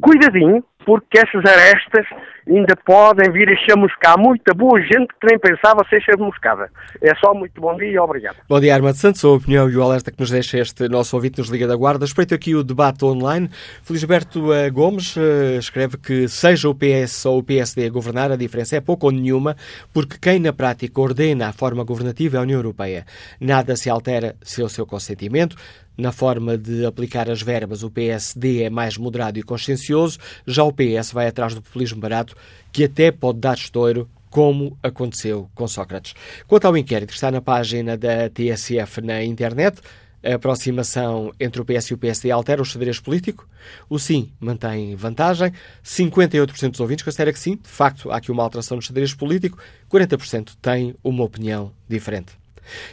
cuidadinho, 0.00 0.64
porque 0.84 1.18
essas 1.18 1.44
arestas 1.44 2.06
ainda 2.48 2.74
podem 2.84 3.30
vir 3.30 3.48
a 3.48 3.56
chamuscar 3.56 4.18
muita 4.18 4.52
boa 4.54 4.80
gente 4.80 5.08
que 5.20 5.26
nem 5.26 5.38
pensava 5.38 5.86
ser 5.88 6.00
chamuscada. 6.02 6.70
É 7.00 7.14
só 7.16 7.32
muito 7.32 7.60
bom 7.60 7.76
dia 7.76 7.88
e 7.88 7.98
obrigado. 7.98 8.36
Bom 8.48 8.60
dia, 8.60 8.74
Armando 8.74 8.96
Santos. 8.96 9.24
A 9.24 9.28
opinião 9.28 9.68
e 9.68 9.76
o 9.76 9.82
alerta 9.82 10.10
que 10.10 10.18
nos 10.18 10.30
deixa 10.30 10.58
este 10.58 10.88
nosso 10.88 11.14
ouvinte 11.16 11.38
nos 11.38 11.48
Liga 11.48 11.66
da 11.66 11.76
Guarda. 11.76 12.04
Respeito 12.04 12.34
aqui 12.34 12.54
o 12.54 12.64
debate 12.64 13.04
online. 13.04 13.48
Felisberto 13.82 14.52
eh, 14.52 14.70
Gomes 14.70 15.16
uh, 15.16 15.58
escreve 15.58 15.96
que 15.96 16.28
seja 16.28 16.68
o 16.68 16.74
PS 16.74 17.26
ou 17.26 17.38
o 17.38 17.42
PSD 17.42 17.86
a 17.86 17.90
governar, 17.90 18.32
a 18.32 18.36
diferença 18.36 18.76
é 18.76 18.80
pouco 18.80 19.06
ou 19.06 19.12
nenhuma, 19.12 19.56
porque 19.92 20.16
quem 20.18 20.40
na 20.40 20.52
prática 20.52 21.00
ordena 21.00 21.48
a 21.48 21.52
forma 21.52 21.84
governativa 21.84 22.36
é 22.36 22.40
a 22.40 22.42
União 22.42 22.58
Europeia. 22.58 23.04
Nada 23.40 23.76
se 23.76 23.88
altera 23.88 24.34
sem 24.42 24.64
o 24.64 24.68
seu 24.68 24.86
consentimento. 24.86 25.56
Na 26.00 26.12
forma 26.12 26.56
de 26.56 26.86
aplicar 26.86 27.28
as 27.28 27.42
verbas, 27.42 27.82
o 27.82 27.90
PSD 27.90 28.62
é 28.62 28.70
mais 28.70 28.96
moderado 28.96 29.38
e 29.38 29.42
consciencioso, 29.42 30.18
já 30.46 30.64
PS 30.72 31.12
vai 31.12 31.26
atrás 31.26 31.54
do 31.54 31.62
populismo 31.62 32.00
barato, 32.00 32.36
que 32.72 32.84
até 32.84 33.10
pode 33.10 33.38
dar 33.38 33.56
estouro, 33.56 34.08
como 34.30 34.78
aconteceu 34.82 35.50
com 35.54 35.66
Sócrates. 35.66 36.14
Quanto 36.46 36.66
ao 36.66 36.76
inquérito 36.76 37.08
que 37.10 37.14
está 37.14 37.30
na 37.30 37.40
página 37.40 37.96
da 37.96 38.30
TSF 38.30 39.00
na 39.00 39.24
internet, 39.24 39.80
a 40.22 40.34
aproximação 40.34 41.32
entre 41.40 41.60
o 41.60 41.64
PS 41.64 41.86
e 41.86 41.94
o 41.94 41.98
PSD 41.98 42.30
altera 42.30 42.62
o 42.62 42.64
xadrez 42.64 43.00
político? 43.00 43.48
O 43.88 43.98
sim 43.98 44.30
mantém 44.38 44.94
vantagem. 44.94 45.52
58% 45.84 46.70
dos 46.70 46.80
ouvintes 46.80 47.04
considera 47.04 47.32
que 47.32 47.38
sim. 47.38 47.56
De 47.56 47.68
facto, 47.68 48.10
há 48.10 48.18
aqui 48.18 48.30
uma 48.30 48.42
alteração 48.42 48.76
no 48.76 48.82
xadrez 48.82 49.14
político. 49.14 49.58
40% 49.90 50.52
têm 50.60 50.94
uma 51.02 51.24
opinião 51.24 51.72
diferente. 51.88 52.38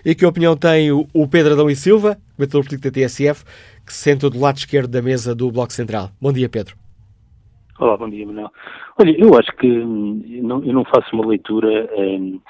E 0.04 0.16
que 0.16 0.26
opinião 0.26 0.58
tem 0.58 0.92
o 0.92 1.28
Pedro 1.28 1.54
Adão 1.54 1.70
e 1.70 1.76
Silva, 1.76 2.18
comentador 2.36 2.66
político 2.66 2.90
da 2.90 2.92
TSF, 2.92 3.44
que 3.86 3.94
se 3.94 4.00
senta 4.00 4.30
do 4.30 4.40
lado 4.40 4.58
esquerdo 4.58 4.90
da 4.90 5.02
mesa 5.02 5.36
do 5.36 5.52
Bloco 5.52 5.72
Central? 5.72 6.12
Bom 6.20 6.34
dia, 6.34 6.50
Pedro. 6.50 6.87
Olá, 7.80 7.96
bom 7.96 8.10
dia, 8.10 8.26
Manuel. 8.26 8.52
Olha, 9.00 9.16
eu 9.20 9.38
acho 9.38 9.52
que 9.52 9.68
hum, 9.68 10.20
não, 10.42 10.64
eu 10.64 10.74
não 10.74 10.84
faço 10.84 11.16
uma 11.16 11.28
leitura 11.28 11.88
hum, 11.96 12.42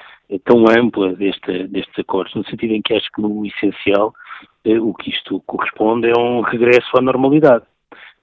tão 0.46 0.63
ampla 0.70 1.13
deste, 1.16 1.68
destes 1.68 2.00
acordos, 2.00 2.34
no 2.34 2.46
sentido 2.46 2.74
em 2.74 2.82
que 2.82 2.94
acho 2.94 3.12
que 3.12 3.22
no 3.22 3.46
essencial 3.46 4.13
eh, 4.63 4.80
o 4.80 4.94
que 4.94 5.10
isto 5.10 5.42
corresponde 5.46 6.08
é 6.08 6.18
um 6.18 6.40
regresso 6.40 6.98
à 6.98 7.02
normalidade. 7.02 7.66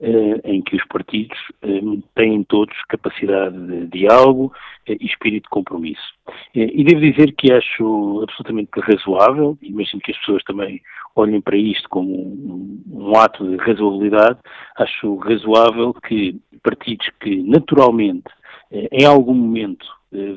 Eh, 0.07 0.41
em 0.45 0.61
que 0.61 0.77
os 0.77 0.85
partidos 0.89 1.39
eh, 1.63 1.81
têm 2.15 2.45
todos 2.45 2.77
capacidade 2.91 3.57
de 3.57 3.87
diálogo 3.87 4.53
eh, 4.87 4.99
e 5.01 5.07
espírito 5.07 5.45
de 5.45 5.49
compromisso. 5.49 6.13
E 6.55 6.85
devo 6.85 7.01
dizer 7.01 7.33
que 7.33 7.51
acho 7.51 8.21
absolutamente 8.23 8.69
razoável, 8.81 9.57
imagino 9.63 10.03
que 10.03 10.11
as 10.11 10.19
pessoas 10.19 10.45
também 10.45 10.83
olhem 11.17 11.41
para 11.41 11.57
isto 11.57 11.89
como 11.89 12.13
um, 12.13 12.83
um 12.87 13.17
ato 13.19 13.49
de 13.49 13.57
razoabilidade, 13.57 14.39
acho 14.77 15.17
razoável 15.17 15.95
que 15.95 16.39
partidos 16.63 17.09
que 17.21 17.43
naturalmente 17.43 18.29
em 18.71 19.07
algum 19.07 19.35
momento 19.35 19.87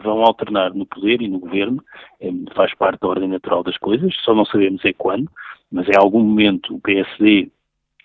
vão 0.01 0.21
alternar 0.21 0.73
no 0.73 0.85
poder 0.85 1.21
e 1.21 1.27
no 1.27 1.39
governo, 1.39 1.83
faz 2.55 2.73
parte 2.75 3.01
da 3.01 3.07
ordem 3.09 3.27
natural 3.27 3.63
das 3.63 3.77
coisas, 3.77 4.15
só 4.23 4.33
não 4.33 4.45
sabemos 4.45 4.83
é 4.85 4.93
quando, 4.93 5.29
mas 5.69 5.87
em 5.89 5.97
algum 5.97 6.21
momento 6.21 6.75
o 6.75 6.79
PSD 6.79 7.51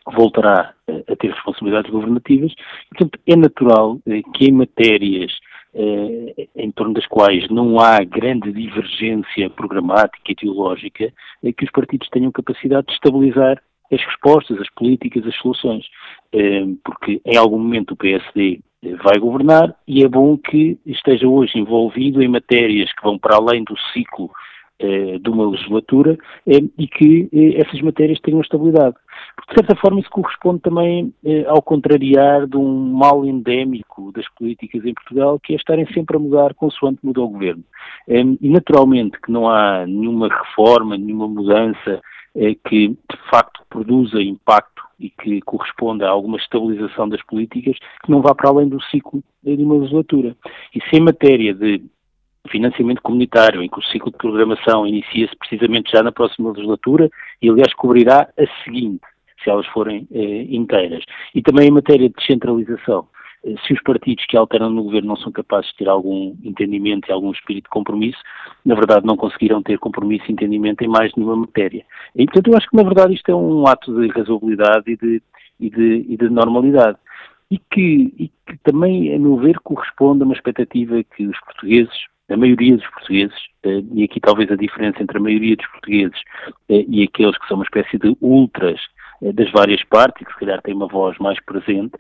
voltará 0.07 0.75
a 0.89 1.17
ter 1.17 1.31
responsabilidades 1.31 1.91
governativas. 1.91 2.53
Portanto, 2.91 3.19
é 3.27 3.37
natural 3.37 3.99
eh, 4.07 4.23
que 4.35 4.47
em 4.47 4.53
matérias 4.53 5.33
eh, 5.75 6.49
em 6.57 6.71
torno 6.73 6.95
das 6.95 7.07
quais 7.07 7.49
não 7.49 7.79
há 7.79 8.03
grande 8.05 8.53
divergência 8.53 9.49
programática 9.51 10.33
ideológica, 10.33 11.13
eh, 11.43 11.53
que 11.53 11.65
os 11.65 11.71
partidos 11.71 12.09
tenham 12.09 12.33
capacidade 12.33 12.87
de 12.89 12.95
estabilizar 12.95 13.61
as 13.93 14.05
respostas, 14.05 14.59
as 14.59 14.71
políticas, 14.71 15.27
as 15.27 15.37
soluções. 15.37 15.85
Porque 16.83 17.21
em 17.27 17.37
algum 17.37 17.59
momento 17.59 17.91
o 17.91 17.97
PSD 17.97 18.61
vai 19.05 19.19
governar 19.19 19.77
e 19.87 20.03
é 20.03 20.09
bom 20.09 20.39
que 20.39 20.79
esteja 20.87 21.29
hoje 21.29 21.59
envolvido 21.59 22.23
em 22.23 22.29
matérias 22.29 22.91
que 22.91 23.03
vão 23.03 23.19
para 23.19 23.37
além 23.37 23.63
do 23.65 23.77
ciclo 23.93 24.31
de 25.19 25.31
uma 25.31 25.49
legislatura 25.49 26.19
eh, 26.47 26.63
e 26.79 26.87
que 26.87 27.29
eh, 27.33 27.61
essas 27.61 27.81
matérias 27.81 28.21
tenham 28.21 28.41
estabilidade. 28.41 28.97
Porque, 29.37 29.53
de 29.53 29.61
certa 29.61 29.81
forma, 29.81 30.01
isso 30.01 30.11
corresponde 30.11 30.61
também 30.61 31.15
ao 31.47 31.63
contrariar 31.63 32.47
de 32.47 32.57
um 32.57 32.93
mal 32.93 33.25
endémico 33.25 34.13
das 34.13 34.29
políticas 34.35 34.85
em 34.85 34.95
Portugal, 34.95 35.39
que 35.41 35.53
é 35.53 35.57
estarem 35.57 35.87
sempre 35.93 36.17
a 36.17 36.21
mudar 36.21 36.55
consoante 36.55 36.99
muda 37.03 37.21
o 37.21 37.29
governo. 37.29 37.63
E, 38.09 38.49
naturalmente, 38.51 39.19
que 39.21 39.31
não 39.31 39.49
há 39.49 39.87
nenhuma 39.87 40.29
reforma, 40.29 40.99
nenhuma 40.99 41.29
mudança 41.29 42.01
que, 42.69 42.89
de 42.89 43.31
facto, 43.31 43.63
produza 43.71 44.21
impacto 44.21 44.83
e 44.99 45.11
que 45.11 45.41
corresponda 45.43 46.07
a 46.07 46.11
alguma 46.11 46.37
estabilização 46.37 47.09
das 47.09 47.23
políticas, 47.25 47.77
que 48.05 48.11
não 48.11 48.23
vá 48.23 48.35
para 48.35 48.51
além 48.51 48.69
do 48.69 48.83
ciclo 48.85 49.23
de 49.43 49.63
uma 49.63 49.77
legislatura. 49.77 50.37
E 50.75 50.81
se 50.81 50.97
em 50.97 51.01
matéria 51.01 51.55
de 51.55 51.83
financiamento 52.51 53.03
comunitário, 53.03 53.63
em 53.63 53.69
que 53.69 53.79
o 53.79 53.83
ciclo 53.85 54.11
de 54.11 54.19
programação 54.19 54.87
inicia-se 54.87 55.37
precisamente 55.37 55.93
já 55.93 56.03
na 56.03 56.13
próxima 56.13 56.51
legislatura 56.51 57.09
e, 57.41 57.49
aliás, 57.49 57.73
cobrirá 57.75 58.29
a 58.37 58.65
seguinte, 58.65 59.03
se 59.43 59.51
elas 59.51 59.67
forem 59.67 60.07
eh, 60.13 60.47
inteiras. 60.51 61.05
E 61.35 61.43
também 61.43 61.69
em 61.69 61.73
matéria 61.73 62.09
de 62.09 62.15
descentralização. 62.15 63.07
Eh, 63.45 63.55
se 63.67 63.73
os 63.73 63.83
partidos 63.83 64.25
que 64.27 64.37
alternam 64.37 64.71
no 64.71 64.85
governo 64.85 65.09
não 65.09 65.17
são 65.17 65.31
capazes 65.31 65.71
de 65.71 65.79
ter 65.79 65.89
algum 65.89 66.37
entendimento 66.43 67.09
e 67.09 67.13
algum 67.13 67.31
espírito 67.31 67.65
de 67.65 67.71
compromisso, 67.71 68.19
na 68.65 68.75
verdade 68.75 69.07
não 69.07 69.17
conseguirão 69.17 69.63
ter 69.63 69.79
compromisso 69.79 70.25
e 70.29 70.33
entendimento 70.33 70.83
em 70.83 70.89
mais 70.89 71.13
nenhuma 71.15 71.37
matéria. 71.37 71.85
E, 72.17 72.25
portanto, 72.25 72.49
eu 72.49 72.57
acho 72.57 72.69
que, 72.69 72.77
na 72.77 72.83
verdade, 72.83 73.15
isto 73.15 73.31
é 73.31 73.35
um 73.35 73.67
ato 73.67 73.95
de 74.01 74.09
razoabilidade 74.09 74.91
e 74.91 74.97
de, 74.97 75.23
e 75.61 75.71
de, 75.71 76.07
e 76.09 76.17
de 76.17 76.29
normalidade. 76.29 76.99
E 77.53 77.59
que, 77.59 78.15
e 78.19 78.29
que 78.47 78.57
também, 78.65 79.15
a 79.15 79.19
meu 79.19 79.37
ver, 79.37 79.59
corresponde 79.61 80.23
a 80.23 80.25
uma 80.25 80.35
expectativa 80.35 81.05
que 81.05 81.27
os 81.27 81.39
portugueses 81.41 81.93
a 82.33 82.37
maioria 82.37 82.77
dos 82.77 82.87
portugueses, 82.89 83.37
eh, 83.65 83.83
e 83.93 84.05
aqui 84.05 84.21
talvez 84.21 84.51
a 84.51 84.57
diferença 84.57 85.03
entre 85.03 85.19
a 85.19 85.21
maioria 85.21 85.57
dos 85.57 85.67
portugueses 85.69 86.19
eh, 86.69 86.85
e 86.89 87.03
aqueles 87.03 87.37
que 87.39 87.47
são 87.47 87.57
uma 87.57 87.65
espécie 87.65 87.99
de 87.99 88.17
ultras 88.21 88.81
eh, 89.23 89.33
das 89.33 89.51
várias 89.51 89.83
partes, 89.85 90.27
que 90.27 90.33
se 90.33 90.41
calhar 90.41 90.61
têm 90.63 90.75
uma 90.75 90.87
voz 90.87 91.19
mais 91.19 91.39
presente, 91.45 91.93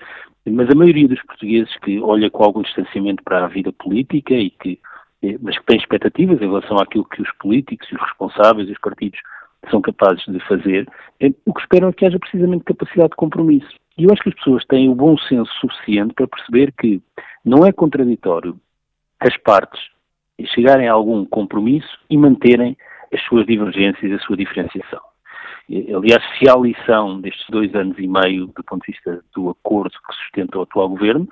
mas 0.47 0.71
a 0.71 0.75
maioria 0.75 1.09
dos 1.09 1.23
portugueses 1.23 1.77
que 1.79 2.01
olha 2.01 2.31
com 2.31 2.43
algum 2.43 2.63
distanciamento 2.63 3.23
para 3.23 3.45
a 3.45 3.49
vida 3.49 3.73
política 3.73 4.35
e 4.35 4.51
que 4.51 4.79
mas 5.41 5.57
que 5.57 5.67
tem 5.67 5.77
expectativas 5.79 6.43
em 6.43 6.49
relação 6.49 6.77
àquilo 6.79 7.05
que 7.05 7.23
os 7.23 7.31
políticos 7.35 7.89
e 7.93 7.95
os 7.95 8.01
responsáveis 8.01 8.69
e 8.69 8.73
os 8.73 8.79
partidos 8.81 9.21
são 9.71 9.81
capazes 9.81 10.25
de 10.27 10.41
fazer, 10.49 10.85
o 11.47 11.55
que 11.55 11.61
esperam 11.61 11.91
é 11.91 11.93
que 11.93 12.05
haja 12.05 12.19
precisamente 12.19 12.65
capacidade 12.65 13.11
de 13.11 13.17
compromisso. 13.17 13.73
E 13.97 14.05
eu 14.05 14.11
acho 14.13 14.23
que 14.23 14.31
as 14.31 14.35
pessoas 14.35 14.65
têm 14.67 14.89
o 14.89 14.95
bom 14.95 15.17
senso 15.19 15.53
suficiente 15.61 16.15
para 16.15 16.27
perceber 16.27 16.73
que 16.73 17.03
não 17.45 17.67
é 17.67 17.73
contraditório 17.73 18.59
as 19.21 19.37
partes 19.39 19.81
chegarem 20.55 20.89
a 20.89 20.93
algum 20.93 21.25
compromisso 21.25 21.99
e 22.11 22.17
manterem 22.17 22.77
as 23.13 23.23
suas 23.25 23.47
divergências 23.47 24.13
a 24.13 24.25
sua 24.25 24.37
diferenciação. 24.37 25.01
Aliás, 25.69 26.23
se 26.37 26.49
há 26.49 26.57
lição 26.57 27.21
destes 27.21 27.47
dois 27.49 27.75
anos 27.75 27.97
e 27.99 28.07
meio, 28.07 28.47
do 28.49 28.65
ponto 28.65 28.85
de 28.85 28.93
vista 28.93 29.23
do 29.35 29.51
acordo 29.51 29.91
que 29.91 30.15
sustenta 30.15 30.59
o 30.59 30.63
atual 30.63 30.89
governo, 30.89 31.29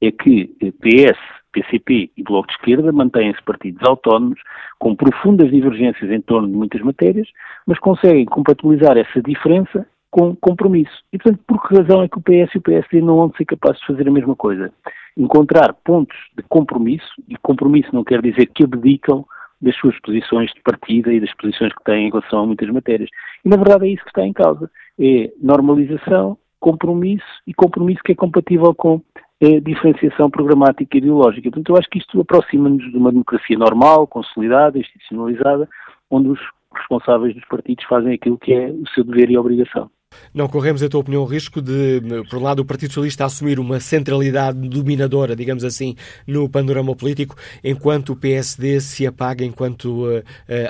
é 0.00 0.10
que 0.10 0.46
PS, 0.80 1.18
PCP 1.52 2.10
e 2.16 2.22
Bloco 2.22 2.48
de 2.48 2.54
Esquerda 2.54 2.90
mantêm-se 2.92 3.42
partidos 3.42 3.86
autónomos, 3.86 4.40
com 4.78 4.96
profundas 4.96 5.50
divergências 5.50 6.10
em 6.10 6.20
torno 6.20 6.48
de 6.48 6.54
muitas 6.54 6.80
matérias, 6.80 7.28
mas 7.66 7.78
conseguem 7.78 8.24
compatibilizar 8.24 8.96
essa 8.96 9.22
diferença 9.22 9.86
com 10.14 10.36
compromisso. 10.36 11.02
E, 11.12 11.18
portanto, 11.18 11.42
por 11.44 11.60
que 11.66 11.74
razão 11.74 12.00
é 12.00 12.08
que 12.08 12.18
o 12.18 12.22
PS 12.22 12.54
e 12.54 12.58
o 12.58 12.62
PSD 12.62 13.00
não 13.00 13.16
vão 13.16 13.32
ser 13.36 13.44
capazes 13.46 13.80
de 13.80 13.86
fazer 13.88 14.06
a 14.06 14.12
mesma 14.12 14.36
coisa? 14.36 14.72
Encontrar 15.16 15.74
pontos 15.84 16.16
de 16.36 16.42
compromisso, 16.44 17.10
e 17.28 17.36
compromisso 17.38 17.88
não 17.92 18.04
quer 18.04 18.22
dizer 18.22 18.46
que 18.46 18.62
abdicam 18.62 19.26
das 19.60 19.74
suas 19.74 19.98
posições 19.98 20.52
de 20.52 20.60
partida 20.62 21.12
e 21.12 21.18
das 21.18 21.34
posições 21.34 21.72
que 21.74 21.82
têm 21.82 22.06
em 22.06 22.10
relação 22.10 22.44
a 22.44 22.46
muitas 22.46 22.70
matérias. 22.70 23.10
E, 23.44 23.48
na 23.48 23.56
verdade, 23.56 23.86
é 23.86 23.88
isso 23.88 24.04
que 24.04 24.10
está 24.10 24.24
em 24.24 24.32
causa. 24.32 24.70
É 25.00 25.32
normalização, 25.42 26.38
compromisso 26.60 27.26
e 27.44 27.52
compromisso 27.52 28.00
que 28.04 28.12
é 28.12 28.14
compatível 28.14 28.72
com 28.72 29.02
a 29.42 29.60
diferenciação 29.60 30.30
programática 30.30 30.96
e 30.96 30.98
ideológica. 30.98 31.50
Portanto, 31.50 31.70
eu 31.70 31.76
acho 31.76 31.90
que 31.90 31.98
isto 31.98 32.20
aproxima-nos 32.20 32.88
de 32.88 32.96
uma 32.96 33.10
democracia 33.10 33.58
normal, 33.58 34.06
consolidada, 34.06 34.78
institucionalizada, 34.78 35.68
onde 36.08 36.28
os 36.28 36.38
responsáveis 36.72 37.34
dos 37.34 37.44
partidos 37.46 37.84
fazem 37.86 38.14
aquilo 38.14 38.38
que 38.38 38.52
é 38.52 38.70
o 38.70 38.88
seu 38.94 39.02
dever 39.02 39.28
e 39.28 39.36
obrigação. 39.36 39.90
Não 40.32 40.48
corremos, 40.48 40.82
em 40.82 40.88
tua 40.88 41.00
opinião, 41.00 41.22
o 41.22 41.26
risco 41.26 41.60
de, 41.60 42.00
por 42.28 42.38
um 42.38 42.42
lado, 42.42 42.60
o 42.60 42.64
Partido 42.64 42.92
Socialista 42.92 43.24
assumir 43.24 43.58
uma 43.58 43.80
centralidade 43.80 44.68
dominadora, 44.68 45.36
digamos 45.36 45.64
assim, 45.64 45.96
no 46.26 46.48
panorama 46.48 46.94
político, 46.94 47.36
enquanto 47.62 48.10
o 48.10 48.16
PSD 48.16 48.80
se 48.80 49.06
apaga 49.06 49.44
enquanto 49.44 50.04
uh, 50.04 50.18
uh, 50.18 50.22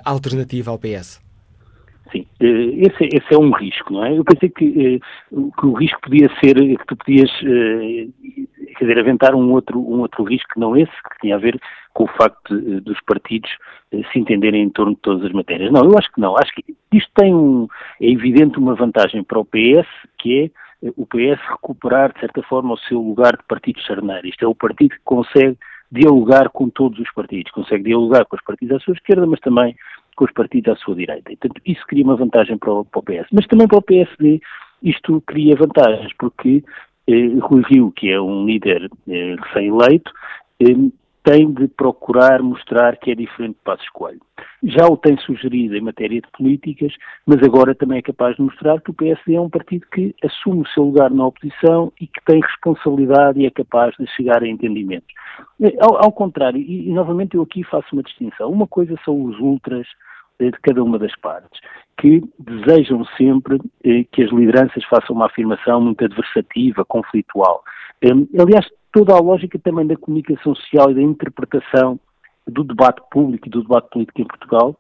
alternativa 0.04 0.70
ao 0.70 0.78
PS? 0.78 1.22
Sim, 2.12 2.26
eh, 2.40 2.87
esse, 2.87 3.09
esse, 3.12 3.35
é 3.35 3.38
um 3.38 3.50
risco, 3.50 3.92
não 3.92 4.04
é? 4.04 4.16
Eu 4.16 4.24
pensei 4.24 4.48
que, 4.48 5.00
que 5.30 5.66
o 5.66 5.72
risco 5.72 6.00
podia 6.02 6.28
ser 6.38 6.54
que 6.54 6.87
tu 6.87 6.96
podias, 6.96 7.30
quer 8.74 8.87
dizer, 8.87 8.98
aventar 8.98 9.34
um 9.34 9.52
outro, 9.52 9.78
um 9.78 10.00
outro 10.00 10.24
risco 10.24 10.54
que 10.54 10.60
não 10.60 10.76
esse, 10.76 10.92
que 11.10 11.20
tinha 11.20 11.37
a 11.37 11.38
ver 11.38 11.60
com 11.92 12.04
o 12.04 12.08
facto 12.08 12.58
de, 12.60 12.80
dos 12.80 13.00
partidos 13.02 13.50
se 14.12 14.18
entenderem 14.18 14.62
em 14.62 14.70
torno 14.70 14.94
de 14.94 15.00
todas 15.00 15.24
as 15.24 15.32
matérias. 15.32 15.70
Não, 15.72 15.84
eu 15.84 15.96
acho 15.96 16.10
que 16.12 16.20
não. 16.20 16.37
Acho 16.37 16.52
que 16.54 16.64
isto 16.92 17.10
tem 17.14 17.34
um, 17.34 17.68
é 18.00 18.08
evidente 18.10 18.58
uma 18.58 18.74
vantagem 18.74 19.22
para 19.22 19.38
o 19.38 19.44
PS, 19.44 19.88
que 20.18 20.50
é 20.82 20.87
eh, 20.88 20.92
o 20.96 21.06
PS 21.06 21.40
recuperar, 21.48 22.12
de 22.12 22.20
certa 22.20 22.42
forma, 22.42 22.74
o 22.74 22.78
seu 22.78 23.00
lugar 23.00 23.37
de 23.37 23.44
partido 23.44 23.80
charneiro. 23.80 24.26
Isto 24.26 24.44
é 24.44 24.48
o 24.48 24.54
partido 24.54 24.90
que 24.90 25.04
consegue 25.04 25.56
dialogar 25.90 26.48
com 26.50 26.68
todos 26.68 26.98
os 26.98 27.12
partidos, 27.12 27.52
consegue 27.52 27.84
dialogar 27.84 28.24
com 28.24 28.37
os 28.37 28.42
partidos 28.42 28.76
à 28.76 28.80
sua 28.80 28.94
esquerda, 28.94 29.26
mas 29.26 29.40
também 29.40 29.76
com 30.16 30.24
os 30.24 30.32
partidos 30.32 30.72
à 30.72 30.76
sua 30.76 30.94
direita. 30.94 31.32
E, 31.32 31.37
portanto, 31.37 31.60
isso 31.64 31.84
cria 31.87 32.04
uma 32.04 32.16
vantagem 32.16 32.58
para 32.58 32.72
o, 32.72 32.84
para 32.84 32.98
o 32.98 33.02
PS. 33.02 33.28
Mas 33.32 33.46
também 33.46 33.68
para 33.68 33.78
o 33.78 33.82
PSD 33.82 34.40
isto 34.82 35.22
cria 35.26 35.56
vantagens, 35.56 36.12
porque 36.18 36.58
eh, 36.58 36.62
Rui 37.08 37.62
Rio, 37.68 37.92
que 37.92 38.10
é 38.10 38.20
um 38.20 38.46
líder 38.46 38.90
eh, 39.08 39.36
recém-eleito, 39.38 40.10
eh, 40.60 40.90
tem 41.24 41.50
de 41.50 41.66
procurar 41.68 42.42
mostrar 42.42 42.98
que 42.98 43.10
é 43.10 43.14
diferente 43.14 43.54
de 43.54 43.64
Passos 43.64 43.88
Coelho. 43.88 44.20
Já 44.62 44.86
o 44.86 44.96
tem 44.96 45.16
sugerido 45.18 45.74
em 45.74 45.80
matéria 45.80 46.20
de 46.20 46.28
políticas, 46.36 46.92
mas 47.26 47.42
agora 47.42 47.74
também 47.74 47.98
é 47.98 48.02
capaz 48.02 48.36
de 48.36 48.42
mostrar 48.42 48.80
que 48.82 48.90
o 48.90 48.94
PSD 48.94 49.34
é 49.34 49.40
um 49.40 49.48
partido 49.48 49.86
que 49.90 50.14
assume 50.22 50.60
o 50.60 50.68
seu 50.68 50.84
lugar 50.84 51.10
na 51.10 51.26
oposição 51.26 51.90
e 51.98 52.06
que 52.06 52.22
tem 52.26 52.42
responsabilidade 52.42 53.40
e 53.40 53.46
é 53.46 53.50
capaz 53.50 53.94
de 53.98 54.06
chegar 54.08 54.42
a 54.42 54.48
entendimentos. 54.48 55.08
Eh, 55.62 55.74
ao, 55.80 56.04
ao 56.04 56.12
contrário, 56.12 56.60
e, 56.60 56.88
e 56.88 56.92
novamente 56.92 57.36
eu 57.36 57.42
aqui 57.42 57.64
faço 57.64 57.88
uma 57.94 58.02
distinção. 58.02 58.50
Uma 58.50 58.66
coisa 58.66 58.94
são 59.02 59.24
os 59.24 59.38
ultras 59.40 59.86
eh, 59.86 60.13
de 60.50 60.61
cada 60.61 60.83
uma 60.83 60.98
das 60.98 61.14
partes, 61.16 61.61
que 61.98 62.22
desejam 62.38 63.04
sempre 63.16 63.59
eh, 63.85 64.04
que 64.11 64.22
as 64.22 64.30
lideranças 64.30 64.85
façam 64.85 65.14
uma 65.14 65.26
afirmação 65.26 65.80
muito 65.80 66.04
adversativa, 66.04 66.85
conflitual. 66.85 67.62
Eh, 68.02 68.11
aliás, 68.40 68.68
toda 68.92 69.14
a 69.14 69.20
lógica 69.20 69.59
também 69.59 69.87
da 69.87 69.96
comunicação 69.96 70.54
social 70.54 70.90
e 70.90 70.94
da 70.94 71.02
interpretação 71.02 71.98
do 72.46 72.62
debate 72.62 73.00
público 73.11 73.48
e 73.48 73.50
do 73.50 73.62
debate 73.62 73.88
político 73.90 74.20
em 74.20 74.26
Portugal 74.26 74.76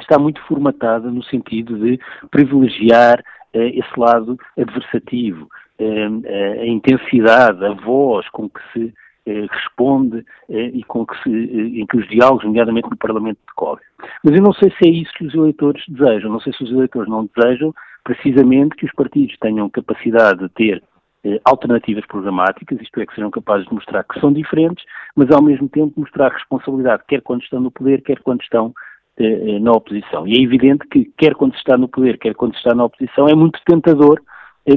está 0.00 0.18
muito 0.18 0.40
formatada 0.42 1.10
no 1.10 1.22
sentido 1.24 1.78
de 1.78 1.98
privilegiar 2.30 3.22
eh, 3.52 3.68
esse 3.78 3.98
lado 4.00 4.36
adversativo, 4.58 5.48
eh, 5.78 6.60
a 6.60 6.66
intensidade, 6.66 7.64
a 7.64 7.72
voz 7.72 8.28
com 8.30 8.48
que 8.48 8.60
se 8.72 8.94
responde 9.26 10.24
eh, 10.48 10.70
e 10.74 10.84
com 10.84 11.06
que 11.06 11.16
se, 11.22 11.30
eh, 11.30 11.80
em 11.80 11.86
que 11.86 11.96
os 11.96 12.08
diálogos, 12.08 12.44
nomeadamente 12.44 12.90
no 12.90 12.96
Parlamento, 12.96 13.38
decorrem. 13.46 13.84
Mas 14.22 14.34
eu 14.34 14.42
não 14.42 14.52
sei 14.52 14.70
se 14.70 14.86
é 14.86 14.90
isso 14.90 15.12
que 15.14 15.24
os 15.24 15.34
eleitores 15.34 15.82
desejam, 15.88 16.30
não 16.30 16.40
sei 16.40 16.52
se 16.52 16.62
os 16.62 16.70
eleitores 16.70 17.08
não 17.08 17.28
desejam 17.34 17.74
precisamente 18.04 18.76
que 18.76 18.84
os 18.84 18.92
partidos 18.92 19.36
tenham 19.38 19.68
capacidade 19.70 20.40
de 20.40 20.48
ter 20.50 20.82
eh, 21.24 21.40
alternativas 21.42 22.04
programáticas, 22.06 22.78
isto 22.82 23.00
é, 23.00 23.06
que 23.06 23.14
sejam 23.14 23.30
capazes 23.30 23.66
de 23.66 23.74
mostrar 23.74 24.04
que 24.04 24.20
são 24.20 24.30
diferentes, 24.30 24.84
mas 25.16 25.30
ao 25.30 25.42
mesmo 25.42 25.68
tempo 25.70 25.98
mostrar 25.98 26.30
responsabilidade, 26.30 27.02
quer 27.08 27.22
quando 27.22 27.42
estão 27.42 27.60
no 27.60 27.70
poder, 27.70 28.02
quer 28.02 28.20
quando 28.20 28.42
estão 28.42 28.74
eh, 29.16 29.24
eh, 29.24 29.58
na 29.58 29.72
oposição. 29.72 30.28
E 30.28 30.34
é 30.34 30.42
evidente 30.42 30.86
que, 30.86 31.06
quer 31.16 31.34
quando 31.34 31.52
se 31.52 31.58
está 31.60 31.78
no 31.78 31.88
poder, 31.88 32.18
quer 32.18 32.34
quando 32.34 32.52
se 32.52 32.58
está 32.58 32.74
na 32.74 32.84
oposição, 32.84 33.26
é 33.26 33.34
muito 33.34 33.58
tentador 33.64 34.20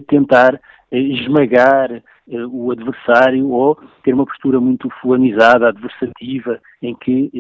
tentar 0.08 0.60
esmagar 0.92 2.02
o 2.52 2.72
adversário 2.72 3.50
ou 3.50 3.78
ter 4.04 4.14
uma 4.14 4.26
postura 4.26 4.60
muito 4.60 4.90
fulanizada, 5.02 5.70
adversativa, 5.70 6.60
em 6.82 6.94
que, 6.96 7.32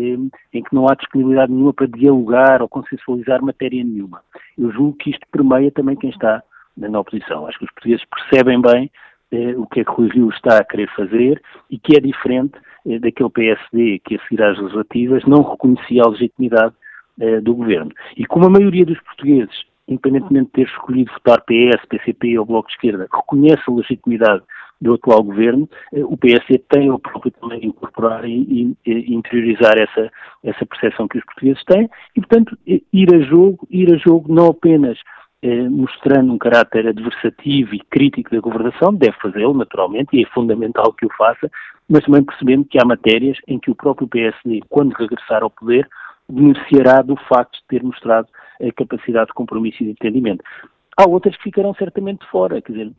em 0.53 0.63
que 0.63 0.73
não 0.73 0.87
há 0.87 0.95
disponibilidade 0.95 1.51
nenhuma 1.51 1.73
para 1.73 1.87
dialogar 1.87 2.61
ou 2.61 2.69
consensualizar 2.69 3.41
matéria 3.41 3.83
nenhuma. 3.83 4.21
Eu 4.57 4.71
julgo 4.71 4.97
que 4.97 5.11
isto 5.11 5.25
permeia 5.31 5.71
também 5.71 5.95
quem 5.95 6.09
está 6.09 6.41
na 6.77 6.99
oposição. 6.99 7.47
Acho 7.47 7.59
que 7.59 7.65
os 7.65 7.71
portugueses 7.71 8.05
percebem 8.05 8.61
bem 8.61 8.91
eh, 9.31 9.55
o 9.57 9.65
que 9.67 9.81
é 9.81 9.83
que 9.83 9.91
Rui 9.91 10.09
Rio 10.09 10.29
está 10.29 10.57
a 10.57 10.63
querer 10.63 10.89
fazer 10.95 11.41
e 11.69 11.77
que 11.77 11.97
é 11.97 11.99
diferente 11.99 12.57
eh, 12.87 12.99
daquele 12.99 13.29
PSD 13.29 13.99
que, 13.99 14.15
a 14.15 14.19
seguir 14.23 14.41
às 14.41 14.57
legislativas, 14.57 15.25
não 15.25 15.41
reconhecia 15.41 16.03
a 16.03 16.09
legitimidade 16.09 16.73
eh, 17.19 17.41
do 17.41 17.55
governo. 17.55 17.91
E 18.15 18.25
como 18.25 18.45
a 18.45 18.49
maioria 18.49 18.85
dos 18.85 18.99
portugueses, 19.01 19.65
independentemente 19.87 20.47
de 20.47 20.51
ter 20.51 20.67
escolhido 20.67 21.11
votar 21.13 21.41
PS, 21.41 21.85
PCP 21.87 22.37
ou 22.37 22.45
Bloco 22.45 22.67
de 22.67 22.73
Esquerda, 22.75 23.07
reconhece 23.11 23.63
a 23.67 23.71
legitimidade 23.71 24.43
do 24.79 24.93
atual 24.93 25.23
governo, 25.23 25.67
eh, 25.93 26.03
o 26.03 26.15
PSD 26.17 26.59
tem 26.69 26.91
o 26.91 26.99
próprio 26.99 27.31
também 27.31 27.59
de 27.59 27.67
incorporar 27.67 28.25
e, 28.25 28.75
e, 28.85 29.13
interiorizar 29.13 29.77
essa, 29.77 30.11
essa 30.43 30.65
percepção 30.65 31.07
que 31.07 31.17
os 31.17 31.25
portugueses 31.25 31.63
têm. 31.65 31.89
E, 32.15 32.21
portanto, 32.21 32.57
ir 32.65 33.15
a 33.15 33.19
jogo, 33.21 33.67
ir 33.71 33.93
a 33.93 33.97
jogo 33.97 34.31
não 34.31 34.47
apenas 34.47 34.99
eh, 35.41 35.69
mostrando 35.69 36.33
um 36.33 36.37
caráter 36.37 36.87
adversativo 36.87 37.75
e 37.75 37.79
crítico 37.79 38.31
da 38.31 38.39
governação, 38.39 38.93
deve 38.93 39.15
fazê-lo 39.21 39.53
naturalmente 39.53 40.09
e 40.15 40.23
é 40.23 40.27
fundamental 40.27 40.93
que 40.93 41.05
o 41.05 41.13
faça, 41.17 41.49
mas 41.87 42.03
também 42.03 42.23
percebendo 42.23 42.65
que 42.65 42.79
há 42.79 42.85
matérias 42.85 43.37
em 43.47 43.59
que 43.59 43.71
o 43.71 43.75
próprio 43.75 44.07
PSD, 44.07 44.61
quando 44.67 44.93
regressar 44.93 45.43
ao 45.43 45.49
poder, 45.49 45.87
beneficiará 46.29 47.01
do 47.01 47.15
facto 47.15 47.53
de 47.53 47.67
ter 47.67 47.83
mostrado 47.83 48.27
a 48.61 48.71
capacidade 48.71 49.27
de 49.27 49.33
compromisso 49.33 49.81
e 49.81 49.85
de 49.85 49.91
entendimento. 49.91 50.43
Há 50.97 51.07
outras 51.07 51.35
que 51.37 51.43
ficarão 51.43 51.73
certamente 51.75 52.25
fora, 52.27 52.61
quer 52.61 52.71
dizer, 52.71 52.91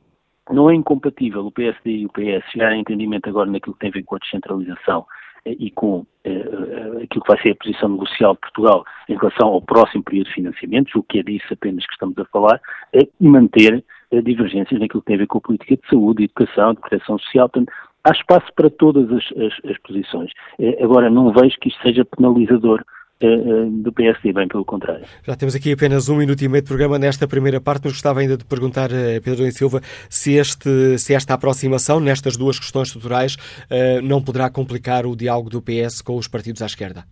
não 0.50 0.70
é 0.70 0.74
incompatível 0.74 1.44
o 1.44 1.52
PSD 1.52 1.90
e 1.90 2.06
o 2.06 2.08
PS 2.08 2.50
chegarem 2.50 2.78
a 2.78 2.80
entendimento 2.80 3.28
agora 3.28 3.50
naquilo 3.50 3.74
que 3.74 3.80
tem 3.80 3.90
a 3.90 3.92
ver 3.92 4.02
com 4.04 4.16
a 4.16 4.18
descentralização 4.18 5.04
eh, 5.44 5.56
e 5.58 5.70
com 5.70 6.06
eh, 6.24 6.30
eh, 6.30 7.02
aquilo 7.02 7.22
que 7.22 7.28
vai 7.28 7.42
ser 7.42 7.50
a 7.50 7.56
posição 7.56 7.88
negocial 7.90 8.34
de 8.34 8.40
Portugal 8.40 8.84
em 9.08 9.16
relação 9.16 9.48
ao 9.48 9.60
próximo 9.60 10.02
período 10.04 10.28
de 10.28 10.34
financiamentos, 10.34 10.94
o 10.94 11.02
que 11.02 11.18
é 11.18 11.22
disso 11.22 11.52
apenas 11.52 11.84
que 11.84 11.92
estamos 11.92 12.16
a 12.18 12.24
falar, 12.26 12.60
é 12.94 13.06
manter 13.20 13.84
divergências 14.24 14.80
naquilo 14.80 15.02
que 15.02 15.06
tem 15.06 15.16
a 15.16 15.18
ver 15.18 15.26
com 15.26 15.36
a 15.36 15.42
política 15.42 15.76
de 15.76 15.86
saúde, 15.86 16.18
de 16.18 16.24
educação, 16.24 16.72
de 16.72 16.80
proteção 16.80 17.18
social. 17.18 17.46
Portanto, 17.50 17.70
há 18.04 18.10
espaço 18.10 18.46
para 18.56 18.70
todas 18.70 19.12
as, 19.12 19.24
as, 19.36 19.70
as 19.70 19.78
posições. 19.82 20.32
Agora, 20.82 21.10
não 21.10 21.30
vejo 21.30 21.58
que 21.60 21.68
isto 21.68 21.82
seja 21.82 22.06
penalizador 22.06 22.82
eh, 22.82 22.82
eh, 22.82 22.96
do 23.20 23.92
PSD, 23.92 24.32
bem 24.32 24.46
pelo 24.46 24.64
contrário. 24.64 25.04
Já 25.24 25.34
temos 25.34 25.54
aqui 25.54 25.72
apenas 25.72 26.08
um 26.08 26.16
minuto 26.16 26.40
e 26.42 26.48
meio 26.48 26.62
de 26.62 26.68
programa 26.68 26.98
nesta 26.98 27.26
primeira 27.26 27.60
parte. 27.60 27.84
Nos 27.84 27.94
gostava 27.94 28.20
ainda 28.20 28.36
de 28.36 28.44
perguntar 28.44 28.92
a 28.92 29.14
eh, 29.16 29.20
Pedro 29.20 29.44
e 29.44 29.50
Silva 29.50 29.80
se, 30.08 30.34
este, 30.34 30.96
se 30.98 31.14
esta 31.14 31.34
aproximação 31.34 31.98
nestas 31.98 32.36
duas 32.36 32.58
questões 32.58 32.88
estruturais 32.88 33.36
não 34.02 34.22
poderá 34.22 34.50
complicar 34.50 35.06
o 35.06 35.16
diálogo 35.16 35.50
do 35.50 35.60
PS 35.60 36.00
com 36.00 36.16
os 36.16 36.28
partidos 36.28 36.62
à 36.62 36.66
esquerda. 36.66 37.04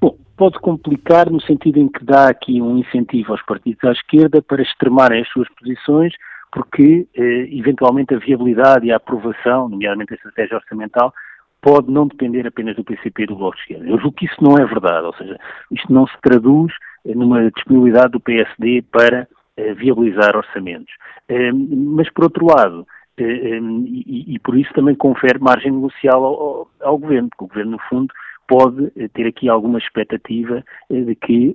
Bom, 0.00 0.16
pode 0.36 0.58
complicar 0.60 1.30
no 1.30 1.40
sentido 1.42 1.78
em 1.78 1.88
que 1.88 2.04
dá 2.04 2.28
aqui 2.28 2.60
um 2.60 2.78
incentivo 2.78 3.32
aos 3.32 3.44
partidos 3.44 3.84
à 3.84 3.92
esquerda 3.92 4.40
para 4.40 4.62
extremarem 4.62 5.20
as 5.20 5.28
suas 5.28 5.48
posições, 5.58 6.12
porque 6.52 7.06
eventualmente 7.14 8.14
a 8.14 8.18
viabilidade 8.18 8.86
e 8.86 8.92
a 8.92 8.96
aprovação, 8.96 9.68
nomeadamente 9.68 10.12
a 10.12 10.16
estratégia 10.16 10.56
orçamental, 10.56 11.12
pode 11.60 11.90
não 11.90 12.06
depender 12.06 12.46
apenas 12.46 12.76
do 12.76 12.84
PCP 12.84 13.22
e 13.22 13.26
do 13.26 13.36
Bloco 13.36 13.56
de 13.56 13.62
Esquerda. 13.62 13.86
Eu 13.86 13.98
julgo 13.98 14.16
que 14.16 14.26
isso 14.26 14.42
não 14.42 14.56
é 14.56 14.64
verdade, 14.64 15.06
ou 15.06 15.14
seja, 15.14 15.38
isto 15.70 15.92
não 15.92 16.06
se 16.06 16.14
traduz 16.22 16.72
numa 17.04 17.50
disponibilidade 17.50 18.12
do 18.12 18.20
PSD 18.20 18.82
para 18.90 19.28
uh, 19.58 19.74
viabilizar 19.74 20.36
orçamentos. 20.36 20.92
Uh, 21.30 21.54
mas, 21.96 22.10
por 22.10 22.24
outro 22.24 22.46
lado, 22.46 22.86
e, 23.18 24.38
por 24.42 24.56
isso 24.56 24.72
também 24.72 24.94
confere 24.94 25.38
margem 25.38 25.70
negocial 25.70 26.24
ao, 26.24 26.34
ao, 26.34 26.70
ao, 26.80 26.98
Governo, 26.98 27.28
porque 27.28 27.44
o 27.44 27.48
Governo, 27.48 27.72
no 27.72 27.78
fundo, 27.80 28.14
pode 28.48 28.90
ter 29.12 29.26
aqui 29.26 29.46
alguma 29.46 29.78
expectativa 29.78 30.64
de 30.90 31.14
que, 31.14 31.54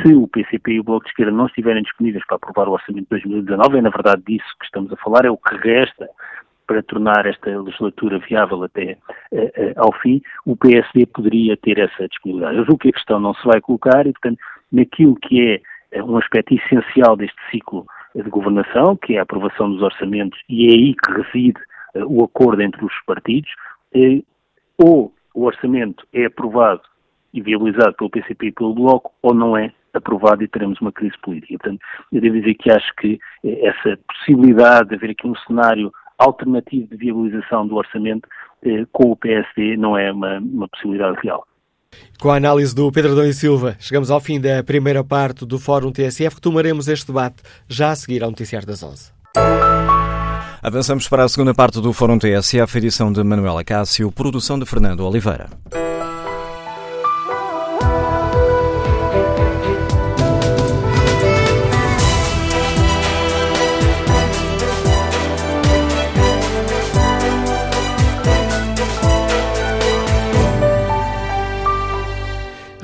se 0.00 0.14
o 0.14 0.28
PCP 0.28 0.72
e 0.74 0.80
o 0.80 0.84
Bloco 0.84 1.04
de 1.04 1.10
Esquerda 1.10 1.32
não 1.32 1.46
estiverem 1.46 1.82
disponíveis 1.82 2.24
para 2.26 2.36
aprovar 2.36 2.68
o 2.68 2.72
orçamento 2.72 3.04
de 3.04 3.10
2019, 3.10 3.78
é 3.78 3.82
na 3.82 3.90
verdade 3.90 4.22
disso 4.24 4.46
que 4.60 4.66
estamos 4.66 4.92
a 4.92 4.96
falar, 4.98 5.24
é 5.24 5.30
o 5.30 5.36
que 5.36 5.56
resta 5.56 6.08
para 6.70 6.84
tornar 6.84 7.26
esta 7.26 7.50
legislatura 7.50 8.20
viável 8.20 8.62
até 8.62 8.96
uh, 9.32 9.36
uh, 9.36 9.72
ao 9.74 9.92
fim, 10.00 10.22
o 10.46 10.54
PSD 10.54 11.04
poderia 11.06 11.56
ter 11.56 11.80
essa 11.80 12.06
disponibilidade. 12.06 12.58
Eu 12.58 12.64
julgo 12.64 12.78
que 12.78 12.90
a 12.90 12.92
questão 12.92 13.18
não 13.18 13.34
se 13.34 13.44
vai 13.44 13.60
colocar 13.60 14.06
e, 14.06 14.12
portanto, 14.12 14.38
naquilo 14.70 15.16
que 15.16 15.60
é 15.90 16.00
uh, 16.00 16.04
um 16.04 16.16
aspecto 16.16 16.54
essencial 16.54 17.16
deste 17.16 17.36
ciclo 17.50 17.84
de 18.14 18.22
governação, 18.30 18.96
que 18.96 19.16
é 19.16 19.18
a 19.18 19.22
aprovação 19.22 19.68
dos 19.68 19.82
orçamentos, 19.82 20.38
e 20.48 20.68
é 20.68 20.74
aí 20.74 20.94
que 20.94 21.12
reside 21.12 21.60
o 22.06 22.22
acordo 22.22 22.62
entre 22.62 22.84
os 22.84 22.92
partidos, 23.04 23.50
ou 24.78 25.12
o 25.34 25.44
orçamento 25.44 26.06
é 26.12 26.26
aprovado 26.26 26.82
e 27.34 27.40
viabilizado 27.40 27.94
pelo 27.94 28.10
PCP 28.10 28.46
e 28.46 28.52
pelo 28.52 28.74
Bloco, 28.74 29.12
ou 29.22 29.34
não 29.34 29.56
é 29.56 29.72
aprovado 29.92 30.42
e 30.42 30.48
teremos 30.48 30.80
uma 30.80 30.92
crise 30.92 31.16
política. 31.22 31.58
Portanto, 31.58 31.80
eu 32.12 32.20
devo 32.20 32.40
dizer 32.40 32.54
que 32.54 32.70
acho 32.70 32.94
que 32.96 33.18
essa 33.44 33.98
possibilidade 34.08 34.88
de 34.88 34.94
haver 34.96 35.10
aqui 35.10 35.26
um 35.26 35.36
cenário 35.46 35.92
alternativo 36.20 36.88
de 36.88 36.96
viabilização 36.96 37.66
do 37.66 37.76
orçamento 37.76 38.28
eh, 38.64 38.86
com 38.92 39.10
o 39.10 39.16
PSD 39.16 39.76
não 39.76 39.96
é 39.96 40.12
uma, 40.12 40.38
uma 40.38 40.68
possibilidade 40.68 41.18
real. 41.22 41.44
Com 42.20 42.30
a 42.30 42.36
análise 42.36 42.74
do 42.74 42.92
Pedro 42.92 43.12
Adão 43.12 43.24
e 43.24 43.32
Silva, 43.32 43.74
chegamos 43.80 44.10
ao 44.10 44.20
fim 44.20 44.40
da 44.40 44.62
primeira 44.62 45.02
parte 45.02 45.44
do 45.44 45.58
Fórum 45.58 45.90
TSF, 45.90 46.36
que 46.36 46.40
tomaremos 46.40 46.86
este 46.86 47.06
debate 47.06 47.42
já 47.66 47.90
a 47.90 47.96
seguir 47.96 48.22
ao 48.22 48.30
Noticiário 48.30 48.66
das 48.66 48.82
11. 48.82 49.12
Avançamos 50.62 51.08
para 51.08 51.24
a 51.24 51.28
segunda 51.28 51.54
parte 51.54 51.80
do 51.80 51.92
Fórum 51.92 52.18
TSF, 52.18 52.76
edição 52.76 53.10
de 53.10 53.24
Manuela 53.24 53.64
Cássio, 53.64 54.12
produção 54.12 54.58
de 54.58 54.66
Fernando 54.66 55.00
Oliveira. 55.00 55.48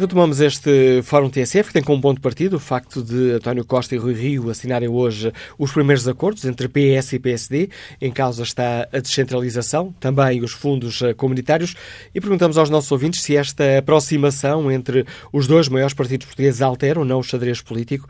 Retomamos 0.07 0.39
este 0.39 1.03
Fórum 1.03 1.29
TSF, 1.29 1.67
que 1.67 1.73
tem 1.73 1.83
como 1.83 2.01
ponto 2.01 2.19
de 2.19 2.23
partida 2.23 2.55
o 2.55 2.61
facto 2.61 3.03
de 3.03 3.33
António 3.33 3.65
Costa 3.65 3.93
e 3.93 3.99
Rui 3.99 4.15
Rio 4.15 4.49
assinarem 4.49 4.89
hoje 4.89 5.33
os 5.59 5.73
primeiros 5.73 6.07
acordos 6.07 6.45
entre 6.45 6.69
PS 6.69 7.15
e 7.15 7.19
PSD. 7.19 7.71
Em 8.01 8.13
causa 8.13 8.45
está 8.45 8.87
a 8.93 9.01
descentralização, 9.01 9.93
também 9.99 10.45
os 10.45 10.53
fundos 10.53 11.03
eh, 11.03 11.13
comunitários. 11.13 11.75
E 12.15 12.21
perguntamos 12.21 12.57
aos 12.57 12.71
nossos 12.71 12.93
ouvintes 12.93 13.21
se 13.21 13.37
esta 13.37 13.79
aproximação 13.79 14.71
entre 14.71 15.05
os 15.33 15.49
dois 15.49 15.69
maiores 15.69 15.93
partidos 15.93 16.29
portugueses 16.29 16.63
altera 16.63 17.01
ou 17.01 17.05
não 17.05 17.19
o 17.19 17.25
xadrez 17.25 17.61
político 17.61 18.09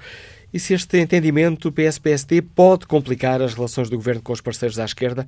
e 0.52 0.60
se 0.60 0.74
este 0.74 0.98
entendimento 0.98 1.72
PS-PSD 1.72 2.42
pode 2.42 2.86
complicar 2.86 3.40
as 3.40 3.54
relações 3.54 3.88
do 3.88 3.96
governo 3.96 4.20
com 4.20 4.34
os 4.34 4.42
parceiros 4.42 4.78
à 4.78 4.84
esquerda. 4.84 5.26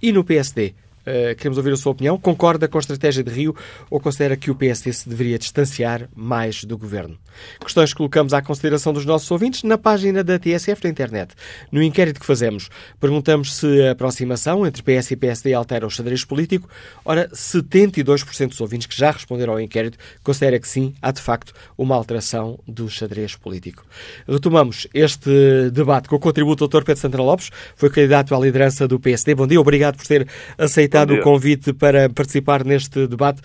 E 0.00 0.12
no 0.12 0.22
PSD, 0.22 0.74
Uh, 1.04 1.36
queremos 1.36 1.58
ouvir 1.58 1.72
a 1.72 1.76
sua 1.76 1.92
opinião. 1.92 2.18
Concorda 2.18 2.66
com 2.66 2.78
a 2.78 2.80
estratégia 2.80 3.22
de 3.22 3.30
Rio 3.30 3.54
ou 3.90 4.00
considera 4.00 4.36
que 4.36 4.50
o 4.50 4.54
PSD 4.54 4.90
se 4.92 5.08
deveria 5.08 5.38
distanciar 5.38 6.08
mais 6.16 6.64
do 6.64 6.78
governo? 6.78 7.18
Questões 7.60 7.92
que 7.92 7.98
colocamos 7.98 8.32
à 8.32 8.40
consideração 8.40 8.92
dos 8.92 9.04
nossos 9.04 9.30
ouvintes 9.30 9.62
na 9.64 9.76
página 9.76 10.24
da 10.24 10.38
TSF 10.38 10.82
da 10.82 10.88
internet. 10.88 11.34
No 11.70 11.82
inquérito 11.82 12.18
que 12.20 12.26
fazemos, 12.26 12.70
perguntamos 12.98 13.54
se 13.54 13.82
a 13.82 13.90
aproximação 13.90 14.66
entre 14.66 14.82
PS 14.82 15.10
e 15.10 15.16
PSD 15.16 15.52
altera 15.52 15.86
o 15.86 15.90
xadrez 15.90 16.24
político. 16.24 16.68
Ora, 17.04 17.28
72% 17.28 18.48
dos 18.48 18.60
ouvintes 18.60 18.86
que 18.86 18.96
já 18.96 19.10
responderam 19.10 19.52
ao 19.52 19.60
inquérito 19.60 19.98
considera 20.22 20.58
que 20.58 20.66
sim, 20.66 20.94
há 21.02 21.10
de 21.10 21.20
facto 21.20 21.52
uma 21.76 21.94
alteração 21.94 22.58
do 22.66 22.88
xadrez 22.88 23.36
político. 23.36 23.84
Retomamos 24.26 24.86
este 24.94 25.70
debate 25.70 26.08
com 26.08 26.16
o 26.16 26.20
contributo 26.20 26.66
do 26.66 26.68
Dr. 26.68 26.84
Pedro 26.84 27.00
Santana 27.02 27.24
Lopes, 27.24 27.50
foi 27.76 27.90
candidato 27.90 28.34
à 28.34 28.38
liderança 28.38 28.88
do 28.88 28.98
PSD. 28.98 29.34
Bom 29.34 29.46
dia, 29.46 29.60
obrigado 29.60 29.96
por 29.96 30.06
ter 30.06 30.26
aceitado 30.56 30.93
aceitado 30.94 31.14
o 31.14 31.20
convite 31.20 31.72
para 31.72 32.08
participar 32.08 32.64
neste 32.64 33.06
debate. 33.06 33.42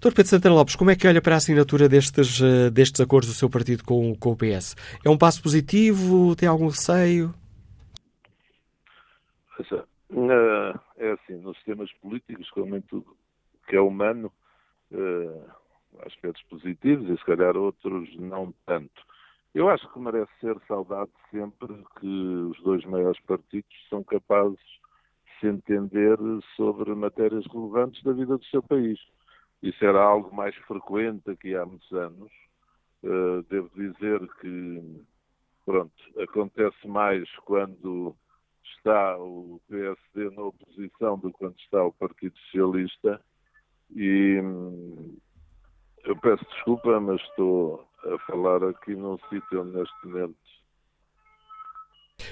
Dr. 0.00 0.12
Pedro 0.12 0.26
Santana 0.26 0.54
Lopes, 0.54 0.76
como 0.76 0.90
é 0.90 0.96
que 0.96 1.08
olha 1.08 1.22
para 1.22 1.34
a 1.34 1.38
assinatura 1.38 1.88
destes, 1.88 2.40
eh, 2.40 2.68
destes 2.70 3.00
acordos 3.00 3.30
do 3.30 3.34
seu 3.34 3.48
partido 3.48 3.82
com, 3.84 4.14
com 4.14 4.32
o 4.32 4.36
PS? 4.36 4.76
É 5.02 5.08
um 5.08 5.16
passo 5.16 5.42
positivo? 5.42 6.36
Tem 6.36 6.46
algum 6.46 6.68
receio? 6.68 7.34
É 10.98 11.10
assim, 11.10 11.34
nos 11.42 11.56
sistemas 11.56 11.90
políticos, 12.00 12.48
como 12.50 12.76
em 12.76 12.80
tudo 12.82 13.16
que 13.66 13.76
é 13.76 13.80
humano, 13.80 14.30
eh, 14.92 15.40
há 16.00 16.06
aspectos 16.06 16.42
positivos 16.50 17.08
e 17.08 17.16
se 17.16 17.24
calhar 17.24 17.56
outros 17.56 18.08
não 18.18 18.52
tanto. 18.66 19.02
Eu 19.54 19.70
acho 19.70 19.90
que 19.92 19.98
merece 19.98 20.30
ser 20.40 20.56
saudado 20.68 21.10
sempre 21.30 21.74
que 21.98 22.06
os 22.06 22.62
dois 22.62 22.84
maiores 22.84 23.20
partidos 23.22 23.70
são 23.88 24.02
capazes 24.02 24.58
se 25.40 25.46
entender 25.46 26.16
sobre 26.56 26.94
matérias 26.94 27.44
relevantes 27.46 28.02
da 28.02 28.12
vida 28.12 28.36
do 28.36 28.44
seu 28.46 28.62
país. 28.62 28.98
Isso 29.62 29.84
era 29.84 30.02
algo 30.02 30.34
mais 30.34 30.54
frequente 30.66 31.30
aqui 31.30 31.54
há 31.54 31.64
muitos 31.64 31.90
anos. 31.92 32.30
Uh, 33.02 33.42
devo 33.48 33.70
dizer 33.74 34.20
que, 34.40 35.02
pronto, 35.64 35.92
acontece 36.20 36.86
mais 36.86 37.28
quando 37.44 38.16
está 38.76 39.16
o 39.18 39.60
PSD 39.68 40.30
na 40.30 40.42
oposição 40.42 41.18
do 41.18 41.30
que 41.30 41.38
quando 41.38 41.58
está 41.58 41.84
o 41.84 41.92
Partido 41.92 42.36
Socialista. 42.38 43.20
E 43.94 44.40
hum, 44.40 45.16
eu 46.04 46.16
peço 46.16 46.44
desculpa, 46.46 47.00
mas 47.00 47.20
estou 47.22 47.86
a 48.04 48.18
falar 48.26 48.62
aqui 48.64 48.94
num 48.94 49.18
sítio 49.30 49.64
neste 49.64 50.06
momento 50.06 50.36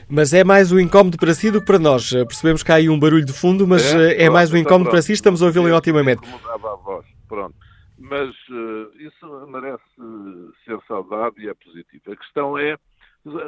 mas 0.08 0.32
é 0.32 0.44
mais 0.44 0.72
um 0.72 0.78
incómodo 0.78 1.16
para 1.16 1.34
si 1.34 1.50
do 1.50 1.60
que 1.60 1.66
para 1.66 1.78
nós. 1.78 2.10
Percebemos 2.10 2.62
que 2.62 2.72
há 2.72 2.76
aí 2.76 2.88
um 2.88 2.98
barulho 2.98 3.24
de 3.24 3.32
fundo, 3.32 3.66
mas 3.66 3.94
é, 3.94 4.24
é 4.24 4.30
mais 4.30 4.52
um 4.52 4.56
então 4.56 4.70
incómodo 4.70 4.90
para 4.90 5.02
si, 5.02 5.12
estamos 5.12 5.42
a 5.42 5.46
ouvi-lo 5.46 5.74
otimamente. 5.74 6.22
Pronto. 7.28 7.54
Mas 7.98 8.30
uh, 8.50 8.92
isso 8.98 9.46
merece 9.48 9.82
ser 10.64 10.78
saudado 10.86 11.40
e 11.40 11.48
é 11.48 11.54
positivo. 11.54 12.12
A 12.12 12.16
questão 12.16 12.58
é 12.58 12.76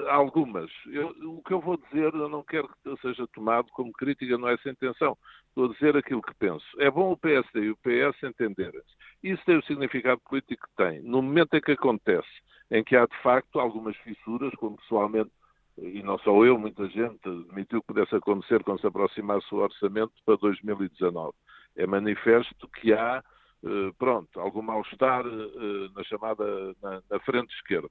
Algumas. 0.08 0.70
Eu, 0.86 1.08
o 1.08 1.42
que 1.42 1.52
eu 1.52 1.60
vou 1.60 1.76
dizer, 1.76 2.14
eu 2.14 2.28
não 2.28 2.44
quero 2.44 2.68
que 2.68 2.96
seja 3.02 3.26
tomado 3.34 3.66
como 3.72 3.92
crítica, 3.92 4.38
não 4.38 4.48
é 4.48 4.54
essa 4.54 4.68
a 4.68 4.72
intenção. 4.72 5.18
Estou 5.48 5.66
a 5.66 5.72
dizer 5.72 5.96
aquilo 5.96 6.22
que 6.22 6.34
penso. 6.34 6.64
É 6.78 6.88
bom 6.88 7.10
o 7.10 7.16
PSD 7.16 7.60
e 7.60 7.70
o 7.70 7.76
PS 7.76 8.22
entenderem-se. 8.22 8.94
Isso 9.22 9.42
tem 9.44 9.58
o 9.58 9.64
significado 9.64 10.20
político 10.28 10.68
que 10.68 10.76
tem. 10.76 11.02
No 11.02 11.20
momento 11.20 11.54
em 11.54 11.60
que 11.60 11.72
acontece, 11.72 12.28
em 12.70 12.84
que 12.84 12.94
há 12.94 13.04
de 13.04 13.16
facto 13.20 13.58
algumas 13.58 13.96
fissuras, 13.96 14.54
como 14.54 14.76
pessoalmente, 14.76 15.30
e 15.78 16.02
não 16.02 16.18
só 16.18 16.44
eu, 16.44 16.58
muita 16.58 16.86
gente 16.88 17.28
admitiu 17.28 17.80
que 17.80 17.88
pudesse 17.88 18.14
acontecer 18.14 18.62
quando 18.62 18.80
se 18.80 18.86
aproximasse 18.86 19.46
o 19.54 19.58
orçamento 19.58 20.12
para 20.24 20.36
2019. 20.36 21.32
É 21.76 21.86
manifesto 21.86 22.68
que 22.68 22.92
há, 22.92 23.22
eh, 23.64 23.92
pronto, 23.98 24.38
algum 24.38 24.62
mal-estar 24.62 25.24
eh, 25.26 25.88
na 25.94 26.04
chamada, 26.04 26.74
na, 26.80 27.02
na 27.10 27.20
frente 27.20 27.52
esquerda 27.56 27.90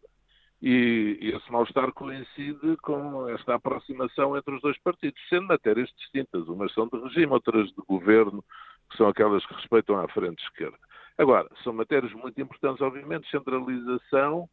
e, 0.64 1.18
e 1.20 1.36
esse 1.36 1.52
mal-estar 1.52 1.92
coincide 1.92 2.78
com 2.82 3.28
esta 3.28 3.56
aproximação 3.56 4.38
entre 4.38 4.56
os 4.56 4.62
dois 4.62 4.80
partidos, 4.80 5.22
sendo 5.28 5.48
matérias 5.48 5.90
distintas. 5.98 6.48
Umas 6.48 6.74
são 6.74 6.88
de 6.88 6.98
regime, 6.98 7.34
outras 7.34 7.68
de 7.68 7.82
governo, 7.86 8.42
que 8.90 8.96
são 8.96 9.10
aquelas 9.10 9.46
que 9.46 9.54
respeitam 9.56 10.00
à 10.00 10.08
frente 10.08 10.42
esquerda. 10.42 10.78
Agora, 11.18 11.50
são 11.66 11.74
matérias 11.74 12.14
muito 12.14 12.40
importantes, 12.40 12.82
obviamente, 12.82 13.30
centralização, 13.30 14.48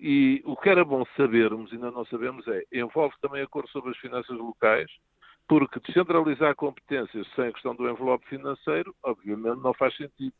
e 0.00 0.42
o 0.44 0.56
que 0.56 0.68
era 0.68 0.84
bom 0.84 1.04
sabermos, 1.16 1.72
ainda 1.72 1.90
não 1.90 2.04
sabemos, 2.06 2.46
é 2.48 2.62
envolve 2.72 3.14
também 3.20 3.42
a 3.42 3.46
cor 3.46 3.66
sobre 3.68 3.90
as 3.90 3.98
finanças 3.98 4.36
locais, 4.36 4.90
porque 5.48 5.80
descentralizar 5.80 6.54
competências 6.54 7.26
sem 7.34 7.48
a 7.48 7.52
questão 7.52 7.74
do 7.74 7.88
envelope 7.88 8.26
financeiro, 8.28 8.94
obviamente, 9.02 9.62
não 9.62 9.74
faz 9.74 9.96
sentido. 9.96 10.34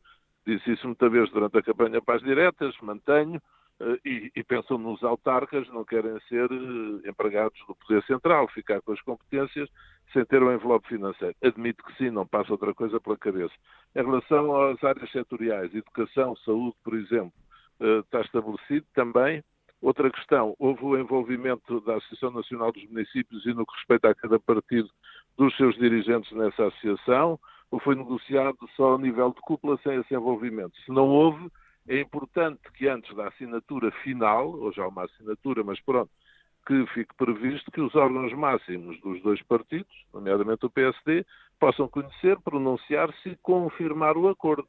Disse 0.47 0.73
isso 0.73 0.87
muitas 0.87 1.11
vezes 1.11 1.31
durante 1.31 1.59
a 1.59 1.63
campanha 1.63 2.03
para 2.03 2.17
as 2.17 2.23
diretas, 2.23 2.75
mantenho, 2.83 3.41
eh, 3.81 3.99
e, 4.05 4.33
e, 4.37 4.45
pensam 4.45 4.79
nos 4.79 5.03
autarcas, 5.03 5.69
não 5.69 5.85
querem 5.85 6.19
ser 6.29 6.49
eh, 6.51 7.09
empregados 7.09 7.59
do 7.67 7.75
Poder 7.75 8.03
Central, 8.05 8.47
ficar 8.49 8.81
com 8.83 8.93
as 8.93 9.01
competências 9.01 9.69
sem 10.13 10.25
ter 10.27 10.43
o 10.43 10.49
um 10.49 10.55
envelope 10.55 10.87
financeiro. 10.89 11.35
Admito 11.43 11.83
que 11.85 11.97
sim, 11.97 12.11
não 12.11 12.27
passa 12.27 12.53
outra 12.53 12.73
coisa 12.73 13.01
pela 13.01 13.17
cabeça. 13.17 13.55
Em 13.97 14.03
relação 14.05 14.71
às 14.71 14.83
áreas 14.85 15.11
setoriais, 15.11 15.75
educação, 15.75 16.37
saúde, 16.37 16.77
por 16.85 16.95
exemplo, 16.95 17.33
está 17.81 18.21
estabelecido 18.21 18.87
também. 18.95 19.43
Outra 19.81 20.11
questão, 20.11 20.57
houve 20.59 20.83
o 20.85 20.99
envolvimento 20.99 21.81
da 21.83 21.97
Associação 21.97 22.31
Nacional 22.31 22.73
dos 22.73 22.85
Municípios 22.89 23.45
e 23.45 23.53
no 23.53 23.67
que 23.67 23.75
respeita 23.77 24.09
a 24.09 24.15
cada 24.15 24.41
partido 24.41 24.89
dos 25.37 25.55
seus 25.57 25.77
dirigentes 25.77 26.33
nessa 26.33 26.69
associação, 26.69 27.39
ou 27.71 27.79
foi 27.81 27.95
negociado 27.95 28.57
só 28.77 28.93
ao 28.93 28.99
nível 28.99 29.31
de 29.31 29.41
cúpula 29.43 29.79
sem 29.83 30.01
esse 30.01 30.15
envolvimento? 30.15 30.75
Se 30.87 30.91
não 30.91 31.09
houve, 31.09 31.51
é 31.87 32.01
importante 32.01 32.61
que 32.73 32.89
antes 32.89 33.15
da 33.15 33.29
assinatura 33.29 33.91
final, 34.03 34.49
ou 34.59 34.73
já 34.73 34.87
uma 34.87 35.05
assinatura, 35.05 35.63
mas 35.63 35.79
pronto, 35.81 36.11
que 36.67 36.87
fique 36.95 37.15
previsto 37.15 37.71
que 37.71 37.81
os 37.81 37.95
órgãos 37.95 38.33
máximos 38.33 38.99
dos 39.01 39.21
dois 39.23 39.43
partidos, 39.43 39.93
nomeadamente 40.13 40.65
o 40.65 40.71
PSD, 40.71 41.27
possam 41.61 41.89
conhecer, 41.89 42.39
pronunciar-se 42.41 43.29
e 43.29 43.37
confirmar 43.43 44.17
o 44.17 44.29
acordo. 44.29 44.67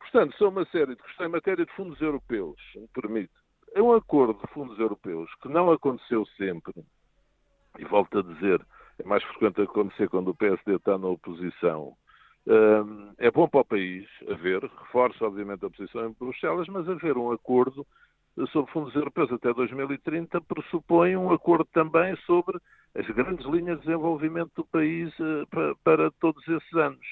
Portanto, 0.00 0.36
são 0.36 0.48
uma 0.48 0.64
série 0.66 0.96
de 0.96 1.02
questões 1.02 1.28
em 1.28 1.32
matéria 1.32 1.64
de 1.64 1.72
fundos 1.72 2.00
europeus, 2.00 2.58
me 2.74 2.88
permite. 2.88 3.32
É 3.74 3.80
um 3.80 3.92
acordo 3.92 4.40
de 4.40 4.52
fundos 4.52 4.78
europeus 4.78 5.32
que 5.36 5.48
não 5.48 5.70
aconteceu 5.70 6.26
sempre, 6.36 6.74
e 7.78 7.84
volto 7.84 8.18
a 8.18 8.22
dizer, 8.22 8.60
é 8.98 9.06
mais 9.06 9.22
frequente 9.22 9.62
acontecer 9.62 10.08
quando 10.08 10.28
o 10.28 10.34
PSD 10.34 10.74
está 10.74 10.98
na 10.98 11.06
oposição, 11.06 11.96
é 13.18 13.30
bom 13.30 13.48
para 13.48 13.60
o 13.60 13.64
país 13.64 14.08
haver, 14.28 14.62
reforça 14.62 15.24
obviamente 15.24 15.64
a 15.64 15.70
posição 15.70 16.08
em 16.08 16.16
Bruxelas, 16.18 16.66
mas 16.68 16.88
haver 16.88 17.16
um 17.16 17.30
acordo 17.30 17.86
sobre 18.50 18.72
fundos 18.72 18.94
europeus 18.94 19.30
até 19.32 19.52
2030 19.52 20.40
pressupõe 20.42 21.16
um 21.16 21.32
acordo 21.32 21.66
também 21.72 22.16
sobre 22.26 22.58
as 22.94 23.06
grandes 23.08 23.46
linhas 23.46 23.78
de 23.78 23.86
desenvolvimento 23.86 24.52
do 24.56 24.64
país 24.64 25.12
eh, 25.20 25.44
para, 25.50 25.74
para 25.84 26.10
todos 26.12 26.46
esses 26.48 26.72
anos. 26.74 27.06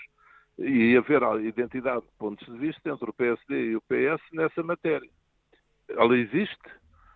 E 0.59 0.97
haver 0.97 1.23
identidade 1.45 2.03
de 2.03 2.13
pontos 2.19 2.47
de 2.47 2.59
vista 2.59 2.91
entre 2.91 3.09
o 3.09 3.15
PSD 3.15 3.71
e 3.71 3.77
o 3.77 3.83
PS 3.83 4.21
nessa 4.33 4.63
matéria. 4.63 5.09
Ela 5.89 6.17
existe. 6.17 6.59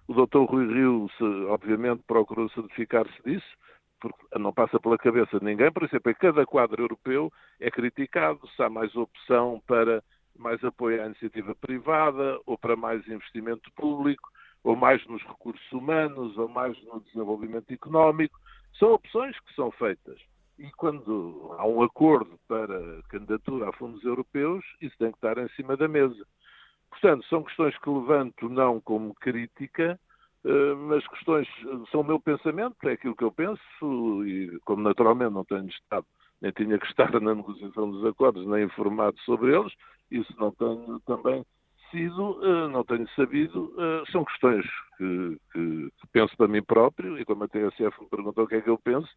O 0.07 0.14
Dr. 0.14 0.45
Rui 0.49 0.66
Rio, 0.66 1.11
obviamente, 1.49 2.03
procurou 2.07 2.49
certificar-se 2.51 3.22
disso 3.24 3.57
porque 4.03 4.36
não 4.36 4.53
passa 4.53 4.80
pela 4.80 4.99
cabeça 4.99 5.38
de 5.38 5.45
ninguém, 5.45 5.70
por 5.70 5.84
exemplo, 5.84 6.11
em 6.11 6.14
cada 6.14 6.45
quadro 6.45 6.82
europeu 6.82 7.32
é 7.61 7.70
criticado 7.70 8.40
se 8.49 8.61
há 8.61 8.68
mais 8.68 8.95
opção 8.97 9.62
para 9.64 10.03
mais 10.36 10.62
apoio 10.64 11.01
à 11.01 11.07
iniciativa 11.07 11.55
privada, 11.55 12.40
ou 12.45 12.59
para 12.59 12.74
mais 12.74 13.07
investimento 13.07 13.70
público, 13.76 14.28
ou 14.64 14.74
mais 14.74 15.07
nos 15.07 15.22
recursos 15.22 15.72
humanos, 15.72 16.36
ou 16.36 16.49
mais 16.49 16.76
no 16.84 17.01
desenvolvimento 17.01 17.70
económico. 17.70 18.38
São 18.78 18.93
opções 18.93 19.38
que 19.40 19.55
são 19.55 19.70
feitas. 19.72 20.18
E 20.63 20.71
quando 20.77 21.57
há 21.59 21.67
um 21.67 21.83
acordo 21.83 22.39
para 22.47 23.03
candidatura 23.09 23.69
a 23.69 23.73
fundos 23.73 24.05
europeus, 24.05 24.65
isso 24.81 24.97
tem 24.97 25.11
que 25.11 25.17
estar 25.17 25.37
em 25.37 25.49
cima 25.57 25.77
da 25.77 25.89
mesa. 25.89 26.25
Portanto, 26.89 27.27
são 27.27 27.43
questões 27.43 27.77
que 27.79 27.91
levanto 27.91 28.49
não 28.49 28.81
como 28.81 29.13
crítica, 29.17 29.99
eh, 30.45 30.75
mas 30.75 31.05
questões 31.09 31.49
são 31.91 32.03
o 32.03 32.05
meu 32.05 32.21
pensamento, 32.21 32.77
é 32.89 32.93
aquilo 32.93 33.17
que 33.17 33.25
eu 33.25 33.33
penso, 33.33 34.25
e 34.25 34.57
como 34.65 34.85
naturalmente 34.85 35.33
não 35.35 35.45
tenho 35.45 35.67
estado, 35.67 36.07
nem 36.41 36.53
tinha 36.53 36.79
que 36.79 36.87
estar 36.87 37.11
na 37.21 37.35
negociação 37.35 37.91
dos 37.91 38.05
acordos, 38.07 38.47
nem 38.47 38.63
informado 38.63 39.19
sobre 39.23 39.57
eles, 39.57 39.73
isso 40.13 40.33
não 40.39 40.53
tenho 40.53 41.01
também 41.01 41.45
sido, 41.93 42.40
eh, 42.43 42.68
não 42.68 42.82
tenho 42.84 43.09
sabido, 43.11 43.72
eh, 43.78 44.03
são 44.11 44.24
questões 44.24 44.66
que, 44.99 45.38
que, 45.53 45.90
que 46.01 46.07
penso 46.12 46.36
para 46.36 46.49
mim 46.49 46.62
próprio, 46.62 47.16
e 47.16 47.24
como 47.24 47.45
a 47.45 47.49
TSF 47.49 48.01
me 48.01 48.09
perguntou 48.11 48.45
o 48.45 48.49
que 48.49 48.57
é 48.57 48.61
que 48.61 48.70
eu 48.70 48.78
penso, 48.78 49.09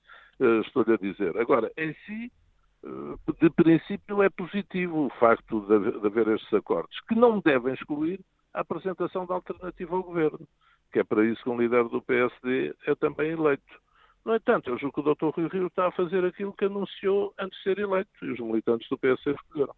estou-lhe 0.65 0.93
a 0.93 0.97
dizer. 0.97 1.35
Agora, 1.37 1.71
em 1.77 1.93
si, 2.05 2.31
de 3.41 3.49
princípio 3.49 4.21
é 4.21 4.29
positivo 4.29 5.07
o 5.07 5.09
facto 5.11 5.61
de 5.61 6.05
haver 6.05 6.27
estes 6.27 6.53
acordos, 6.53 6.99
que 7.07 7.15
não 7.15 7.39
devem 7.39 7.73
excluir 7.73 8.19
a 8.53 8.61
apresentação 8.61 9.25
da 9.25 9.33
alternativa 9.33 9.95
ao 9.95 10.03
governo 10.03 10.45
que 10.95 10.99
é 10.99 11.03
para 11.03 11.25
isso 11.25 11.43
que 11.43 11.49
um 11.49 11.59
líder 11.59 11.83
do 11.89 12.01
PSD 12.01 12.73
é 12.87 12.95
também 12.95 13.31
eleito. 13.31 13.81
No 14.23 14.33
entanto, 14.33 14.69
eu 14.69 14.77
julgo 14.77 15.03
que 15.03 15.09
o 15.09 15.13
Dr. 15.13 15.35
Rui 15.35 15.49
Rio 15.49 15.67
está 15.67 15.87
a 15.87 15.91
fazer 15.91 16.23
aquilo 16.23 16.53
que 16.53 16.63
anunciou 16.63 17.33
antes 17.37 17.57
de 17.57 17.63
ser 17.63 17.79
eleito 17.79 18.09
e 18.21 18.31
os 18.31 18.39
militantes 18.39 18.87
do 18.87 18.97
PSD 18.97 19.31
escolheram. 19.31 19.75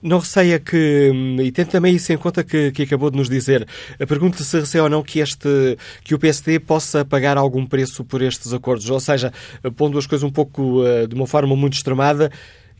Não 0.00 0.18
receia 0.18 0.60
que, 0.60 1.10
e 1.42 1.50
tendo 1.50 1.68
também 1.68 1.96
isso 1.96 2.12
em 2.12 2.16
conta 2.16 2.44
que, 2.44 2.70
que 2.70 2.82
acabou 2.82 3.10
de 3.10 3.16
nos 3.16 3.28
dizer, 3.28 3.66
pergunto 4.06 4.42
se 4.44 4.60
receia 4.60 4.84
ou 4.84 4.88
não 4.88 5.02
que, 5.02 5.18
este, 5.18 5.76
que 6.04 6.14
o 6.14 6.18
PSD 6.18 6.60
possa 6.60 7.04
pagar 7.04 7.36
algum 7.36 7.66
preço 7.66 8.04
por 8.04 8.22
estes 8.22 8.52
acordos, 8.52 8.88
ou 8.88 9.00
seja, 9.00 9.32
pondo 9.76 9.98
as 9.98 10.06
coisas 10.06 10.22
um 10.22 10.30
pouco 10.30 10.84
eh, 10.86 11.08
de 11.08 11.14
uma 11.16 11.26
forma 11.26 11.56
muito 11.56 11.74
extremada, 11.74 12.30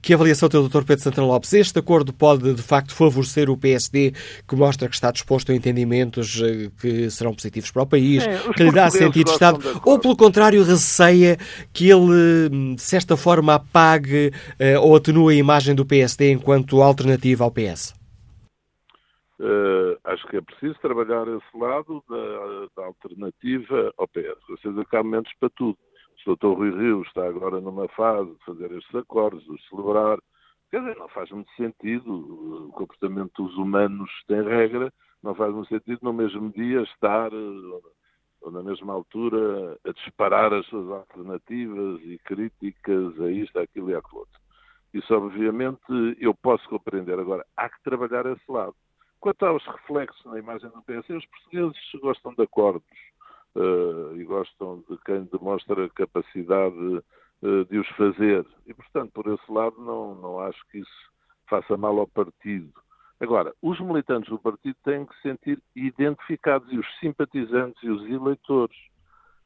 que 0.03 0.12
avaliação 0.12 0.48
tem 0.48 0.59
o 0.59 0.68
Dr. 0.68 0.84
Pedro 0.84 1.05
Santana 1.05 1.26
Lopes? 1.28 1.53
Este 1.53 1.78
acordo 1.78 2.12
pode, 2.12 2.53
de 2.55 2.62
facto, 2.62 2.92
favorecer 2.92 3.48
o 3.48 3.57
PSD, 3.57 4.12
que 4.48 4.57
mostra 4.57 4.88
que 4.88 4.94
está 4.94 5.12
disposto 5.12 5.53
a 5.53 5.55
entendimentos 5.55 6.42
eh, 6.42 6.70
que 6.80 7.09
serão 7.09 7.32
positivos 7.32 7.70
para 7.70 7.82
o 7.82 7.86
país, 7.86 8.26
é, 8.26 8.53
que 8.53 8.64
lhe 8.64 8.72
dá 8.72 8.90
sentido 8.90 9.26
de 9.26 9.30
Estado, 9.30 9.61
ou, 9.84 9.98
pelo 10.00 10.16
contrário, 10.16 10.64
receia 10.64 11.36
que 11.72 11.88
ele, 11.88 12.74
de 12.74 12.82
certa 12.82 13.16
forma, 13.16 13.55
apague 13.55 14.32
uh, 14.59 14.80
ou 14.80 14.96
atenue 14.96 15.34
a 15.34 15.38
imagem 15.38 15.74
do 15.74 15.86
PSD 15.86 16.32
enquanto 16.32 16.82
alternativa 16.82 17.44
ao 17.44 17.50
PS? 17.50 17.94
Uh, 19.38 19.96
acho 20.05 20.26
que 20.28 20.36
é 20.36 20.40
preciso 20.40 20.74
trabalhar 20.80 21.26
esse 21.28 21.59
lado 21.59 22.03
da, 22.09 22.66
da 22.76 22.86
alternativa 22.86 23.92
ao 23.96 24.09
PS. 24.09 24.38
Vocês 24.48 24.74
há 24.92 25.03
momentos 25.03 25.32
para 25.38 25.50
tudo 25.50 25.76
o 26.26 26.36
Dr. 26.36 26.56
Rui 26.56 26.70
Rio 26.70 27.02
está 27.02 27.26
agora 27.26 27.60
numa 27.60 27.88
fase 27.88 28.30
de 28.30 28.44
fazer 28.44 28.72
estes 28.72 28.94
acordos, 28.94 29.44
de 29.44 29.68
celebrar. 29.68 30.18
Quer 30.70 30.80
dizer, 30.80 30.96
não 30.96 31.08
faz 31.08 31.30
muito 31.30 31.50
sentido. 31.52 32.68
O 32.68 32.72
comportamento 32.72 33.42
dos 33.42 33.56
humanos 33.56 34.10
tem 34.26 34.42
regra, 34.42 34.92
não 35.22 35.34
faz 35.34 35.52
muito 35.52 35.68
sentido 35.68 36.00
no 36.02 36.12
mesmo 36.12 36.50
dia 36.50 36.82
estar, 36.82 37.30
ou 37.32 38.50
na 38.50 38.62
mesma 38.62 38.92
altura, 38.92 39.78
a 39.84 39.92
disparar 39.92 40.52
as 40.52 40.66
suas 40.66 40.88
alternativas 40.90 42.00
e 42.02 42.18
críticas 42.24 43.20
a 43.20 43.30
isto, 43.30 43.58
àquilo 43.58 43.90
e 43.90 43.94
àquilo 43.94 44.20
outro. 44.20 44.40
Isso, 44.92 45.14
obviamente, 45.14 45.80
eu 46.18 46.34
posso 46.34 46.68
compreender. 46.68 47.18
Agora, 47.18 47.46
há 47.56 47.68
que 47.68 47.82
trabalhar 47.82 48.26
esse 48.26 48.50
lado. 48.50 48.74
Quanto 49.20 49.46
aos 49.46 49.64
reflexos 49.64 50.24
na 50.26 50.38
imagem 50.38 50.68
do 50.70 50.82
PS, 50.82 51.08
os 51.10 51.26
portugueses 51.26 52.00
gostam 52.00 52.34
de 52.34 52.42
acordos 52.42 52.84
uh, 53.57 54.16
e 54.16 54.24
gostam 54.24 54.82
de 54.88 54.96
quem 55.05 55.24
demonstra 55.24 55.88
capacidade 55.90 57.03
uh, 57.42 57.64
de 57.70 57.78
os 57.78 57.88
fazer. 57.90 58.46
E, 58.66 58.74
portanto, 58.74 59.12
por 59.12 59.26
esse 59.32 59.53
lado, 59.53 59.76
não, 59.78 60.14
não 60.14 60.40
acho 60.40 60.61
que 60.70 60.78
isso 60.78 61.12
faça 61.48 61.76
mal 61.76 61.98
ao 61.98 62.07
partido. 62.07 62.72
Agora, 63.20 63.55
os 63.62 63.78
militantes 63.80 64.30
do 64.30 64.38
partido 64.38 64.76
têm 64.82 65.07
que 65.07 65.14
se 65.16 65.22
sentir 65.22 65.62
identificados, 65.76 66.70
e 66.72 66.78
os 66.78 66.86
simpatizantes 66.98 67.82
e 67.82 67.88
os 67.88 68.03
eleitores. 68.05 68.76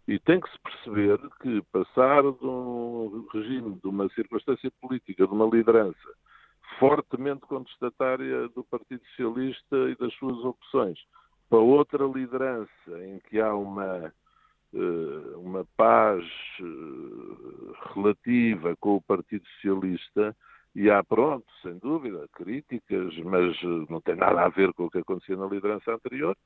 E 0.09 0.19
tem 0.21 0.41
que 0.41 0.51
se 0.51 0.59
perceber 0.61 1.19
que 1.43 1.61
passar 1.73 2.23
de 2.23 2.47
um 2.47 3.27
regime, 3.33 3.75
de 3.83 3.89
uma 3.89 4.09
circunstância 4.11 4.71
política, 4.81 5.27
de 5.27 5.33
uma 5.33 5.47
liderança 5.47 6.09
fortemente 6.79 7.41
contestatária 7.43 8.49
do 8.49 8.65
Partido 8.65 9.03
Socialista 9.09 9.77
e 9.91 9.97
das 9.97 10.13
suas 10.15 10.37
opções, 10.45 10.99
para 11.49 11.59
outra 11.59 12.05
liderança 12.05 13.05
em 13.05 13.19
que 13.21 13.41
há 13.41 13.55
uma, 13.55 14.13
uh, 14.73 15.41
uma 15.41 15.65
paz 15.77 16.25
uh, 16.61 17.75
relativa 17.95 18.77
com 18.77 18.97
o 18.97 19.03
Partido 19.03 19.47
Socialista, 19.55 20.37
e 20.75 20.91
há, 20.91 21.03
pronto, 21.03 21.47
sem 21.63 21.79
dúvida, 21.79 22.29
críticas, 22.35 23.17
mas 23.25 23.57
não 23.89 23.99
tem 24.03 24.15
nada 24.15 24.43
a 24.43 24.49
ver 24.51 24.75
com 24.75 24.85
o 24.85 24.91
que 24.91 24.99
acontecia 24.99 25.35
na 25.35 25.47
liderança 25.47 25.91
anterior, 25.91 26.37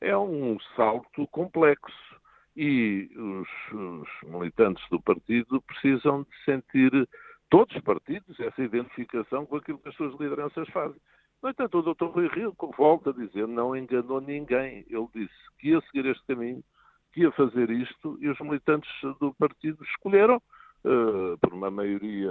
é 0.00 0.16
um 0.16 0.56
salto 0.76 1.26
complexo. 1.26 2.14
E 2.56 3.10
os, 3.16 3.48
os 3.72 4.30
militantes 4.30 4.88
do 4.90 5.02
partido 5.02 5.60
precisam 5.62 6.22
de 6.22 6.44
sentir, 6.44 7.08
todos 7.50 7.74
os 7.74 7.82
partidos, 7.82 8.38
essa 8.38 8.62
identificação 8.62 9.44
com 9.44 9.56
aquilo 9.56 9.78
que 9.78 9.88
as 9.88 9.96
suas 9.96 10.14
lideranças 10.20 10.68
fazem. 10.68 11.00
No 11.44 11.50
entanto, 11.50 11.78
o 11.78 11.82
Dr. 11.82 12.06
Rui 12.06 12.26
Rio 12.28 12.56
volta 12.74 13.10
a 13.10 13.12
dizer, 13.12 13.46
não 13.46 13.76
enganou 13.76 14.18
ninguém. 14.18 14.86
Ele 14.88 15.06
disse 15.14 15.34
que 15.58 15.68
ia 15.68 15.80
seguir 15.82 16.06
este 16.06 16.24
caminho, 16.26 16.64
que 17.12 17.20
ia 17.20 17.30
fazer 17.32 17.68
isto, 17.68 18.16
e 18.18 18.30
os 18.30 18.40
militantes 18.40 18.90
do 19.20 19.34
partido 19.34 19.84
escolheram, 19.84 20.36
uh, 20.38 21.36
por 21.38 21.52
uma 21.52 21.70
maioria 21.70 22.30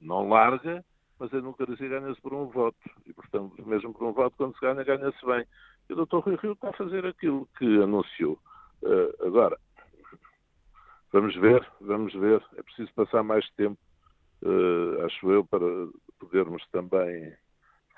não 0.00 0.30
larga, 0.30 0.82
mas 1.18 1.30
a 1.34 1.36
democracia 1.36 1.90
ganha-se 1.90 2.18
por 2.22 2.32
um 2.32 2.46
voto. 2.46 2.78
E, 3.04 3.12
portanto, 3.12 3.62
mesmo 3.68 3.92
por 3.92 4.08
um 4.08 4.12
voto, 4.14 4.34
quando 4.34 4.54
se 4.54 4.62
ganha, 4.62 4.82
ganha-se 4.82 5.26
bem. 5.26 5.44
E 5.90 5.92
o 5.92 6.06
Dr. 6.06 6.20
Rui 6.20 6.36
Rio 6.36 6.52
está 6.52 6.70
a 6.70 6.72
fazer 6.72 7.04
aquilo 7.04 7.46
que 7.58 7.82
anunciou. 7.82 8.38
Uh, 8.82 9.26
agora, 9.26 9.58
vamos 11.12 11.36
ver, 11.36 11.70
vamos 11.82 12.14
ver. 12.14 12.42
É 12.56 12.62
preciso 12.62 12.90
passar 12.94 13.22
mais 13.22 13.46
tempo, 13.56 13.78
uh, 14.40 15.04
acho 15.04 15.30
eu, 15.30 15.44
para 15.44 15.66
podermos 16.18 16.66
também 16.72 17.36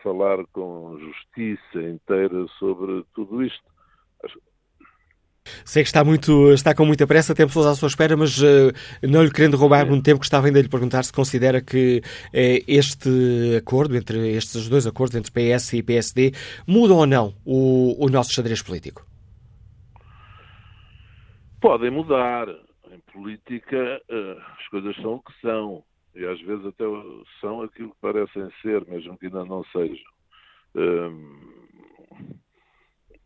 falar 0.02 0.44
com 0.52 0.98
justiça 0.98 1.82
inteira 1.82 2.46
sobre 2.58 3.04
tudo 3.14 3.42
isto. 3.42 3.72
Sei 5.64 5.82
que 5.82 5.88
está, 5.88 6.04
muito, 6.04 6.52
está 6.52 6.74
com 6.74 6.84
muita 6.84 7.06
pressa, 7.06 7.34
temos 7.34 7.52
todos 7.52 7.68
à 7.68 7.74
sua 7.74 7.88
espera, 7.88 8.16
mas 8.16 8.38
uh, 8.38 8.72
não 9.02 9.24
lhe 9.24 9.30
querendo 9.30 9.56
roubar 9.56 9.86
muito 9.86 10.04
tempo, 10.04 10.18
gostava 10.18 10.46
ainda 10.46 10.60
de 10.60 10.64
lhe 10.64 10.70
perguntar 10.70 11.02
se 11.02 11.12
considera 11.12 11.60
que 11.60 12.00
uh, 12.00 12.64
este 12.68 13.56
acordo, 13.58 13.96
entre 13.96 14.30
estes 14.36 14.68
dois 14.68 14.86
acordos, 14.86 15.16
entre 15.16 15.32
PS 15.32 15.72
e 15.74 15.82
PSD, 15.82 16.32
muda 16.66 16.94
ou 16.94 17.06
não 17.06 17.34
o, 17.44 18.04
o 18.04 18.08
nosso 18.08 18.32
xadrez 18.32 18.62
político? 18.62 19.04
Podem 21.60 21.90
mudar. 21.90 22.48
Em 22.90 23.00
política, 23.12 24.02
uh, 24.10 24.40
as 24.58 24.68
coisas 24.68 24.94
são 24.96 25.14
o 25.14 25.22
que 25.22 25.32
são. 25.40 25.82
E 26.14 26.24
às 26.26 26.40
vezes 26.40 26.66
até 26.66 26.84
são 27.40 27.62
aquilo 27.62 27.90
que 27.90 28.00
parecem 28.00 28.48
ser, 28.60 28.86
mesmo 28.86 29.18
que 29.18 29.26
ainda 29.26 29.44
não 29.44 29.64
sejam. 29.64 30.12
Ehm, 30.74 31.52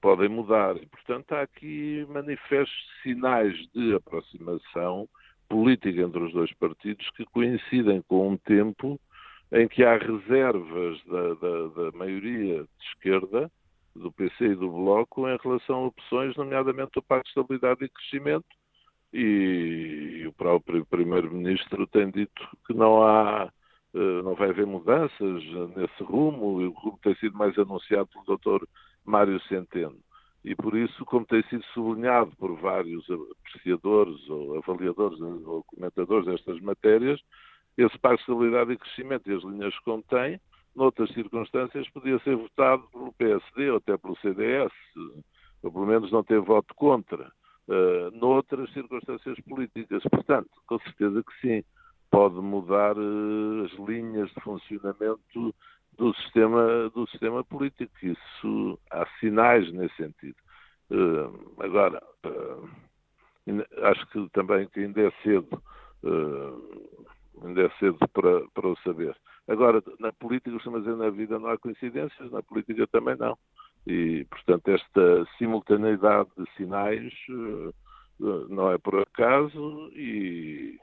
podem 0.00 0.28
mudar. 0.28 0.76
E, 0.76 0.86
portanto, 0.86 1.32
há 1.32 1.42
aqui 1.42 2.06
manifestos 2.08 2.88
sinais 3.02 3.56
de 3.74 3.94
aproximação 3.94 5.08
política 5.48 6.00
entre 6.00 6.22
os 6.22 6.32
dois 6.32 6.52
partidos 6.54 7.08
que 7.10 7.24
coincidem 7.26 8.02
com 8.02 8.30
um 8.30 8.36
tempo 8.36 9.00
em 9.52 9.68
que 9.68 9.84
há 9.84 9.96
reservas 9.96 11.02
da, 11.04 11.34
da, 11.34 11.66
da 11.68 11.98
maioria 11.98 12.62
de 12.62 12.86
esquerda, 12.88 13.50
do 13.94 14.12
PC 14.12 14.44
e 14.44 14.54
do 14.54 14.70
Bloco, 14.70 15.28
em 15.28 15.38
relação 15.42 15.76
a 15.76 15.86
opções, 15.86 16.36
nomeadamente 16.36 16.98
o 16.98 17.02
Pacto 17.02 17.24
de 17.24 17.30
Estabilidade 17.30 17.84
e 17.84 17.88
Crescimento, 17.88 18.46
e, 19.12 20.24
o 20.26 20.32
próprio 20.32 20.84
Primeiro-Ministro 20.86 21.86
tem 21.86 22.10
dito 22.10 22.42
que 22.66 22.74
não 22.74 23.02
há 23.02 23.50
eh, 23.96 24.22
não 24.22 24.34
vai 24.34 24.50
haver 24.50 24.66
mudanças 24.66 25.42
nesse 25.74 26.02
rumo, 26.02 26.60
e 26.60 26.66
o 26.66 26.70
rumo 26.72 26.98
tem 27.02 27.14
sido 27.16 27.36
mais 27.38 27.58
anunciado 27.58 28.08
pelo 28.08 28.36
Dr. 28.36 28.66
Mário 29.04 29.40
Centeno. 29.48 29.96
E 30.44 30.54
por 30.54 30.76
isso, 30.76 31.02
como 31.06 31.24
tem 31.24 31.42
sido 31.44 31.64
sublinhado 31.72 32.30
por 32.36 32.54
vários 32.60 33.06
apreciadores 33.10 34.28
ou 34.28 34.58
avaliadores 34.58 35.18
ou 35.20 35.64
comentadores 35.64 36.26
destas 36.26 36.60
matérias, 36.60 37.20
esse 37.78 37.98
Pacto 37.98 38.16
de 38.16 38.22
Estabilidade 38.22 38.72
e 38.72 38.76
Crescimento 38.76 39.30
e 39.30 39.34
as 39.34 39.42
linhas 39.42 39.76
que 39.78 39.84
contém, 39.84 40.38
noutras 40.74 41.10
circunstâncias, 41.14 41.88
podia 41.88 42.18
ser 42.18 42.36
votado 42.36 42.86
pelo 42.92 43.12
PSD 43.14 43.70
ou 43.70 43.78
até 43.78 43.96
pelo 43.96 44.16
CDS, 44.18 44.72
ou 45.62 45.72
pelo 45.72 45.86
menos 45.86 46.12
não 46.12 46.22
ter 46.22 46.40
voto 46.40 46.74
contra, 46.74 47.32
uh, 47.68 48.10
noutras 48.16 48.72
circunstâncias 48.72 49.38
políticas. 49.40 50.02
Portanto, 50.04 50.50
com 50.66 50.78
certeza 50.80 51.22
que 51.22 51.40
sim, 51.40 51.64
pode 52.10 52.36
mudar 52.36 52.96
uh, 52.96 53.64
as 53.64 53.72
linhas 53.88 54.30
de 54.30 54.40
funcionamento 54.40 55.54
do 55.96 56.14
sistema, 56.14 56.90
do 56.94 57.06
sistema 57.08 57.44
político. 57.44 57.92
Isso 58.02 58.78
há 58.90 59.06
sinais 59.20 59.70
nesse 59.72 59.96
sentido. 59.96 60.36
Uh, 60.90 61.54
agora, 61.60 62.02
acho 63.82 64.06
que 64.08 64.28
também 64.30 64.68
que 64.68 64.80
ainda 64.80 65.02
é 65.02 65.10
cedo, 65.22 65.62
ainda 67.42 67.62
é 67.62 67.70
cedo 67.78 67.98
para, 68.12 68.46
para 68.54 68.68
o 68.68 68.76
saber. 68.78 69.16
Agora, 69.48 69.82
na 70.00 70.12
política, 70.12 70.58
dizer, 70.58 70.96
na 70.96 71.10
vida 71.10 71.38
não 71.38 71.48
há 71.48 71.58
coincidências, 71.58 72.30
na 72.32 72.42
política 72.42 72.86
também 72.88 73.16
não. 73.16 73.38
E, 73.86 74.24
portanto, 74.24 74.68
esta 74.68 75.26
simultaneidade 75.38 76.28
de 76.36 76.50
sinais 76.56 77.12
não 78.48 78.72
é 78.72 78.78
por 78.78 79.00
acaso 79.00 79.90
e, 79.94 80.78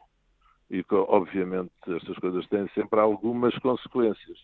e, 0.70 0.86
obviamente, 0.92 1.72
estas 1.88 2.18
coisas 2.18 2.48
têm 2.48 2.68
sempre 2.70 3.00
algumas 3.00 3.54
consequências. 3.60 4.38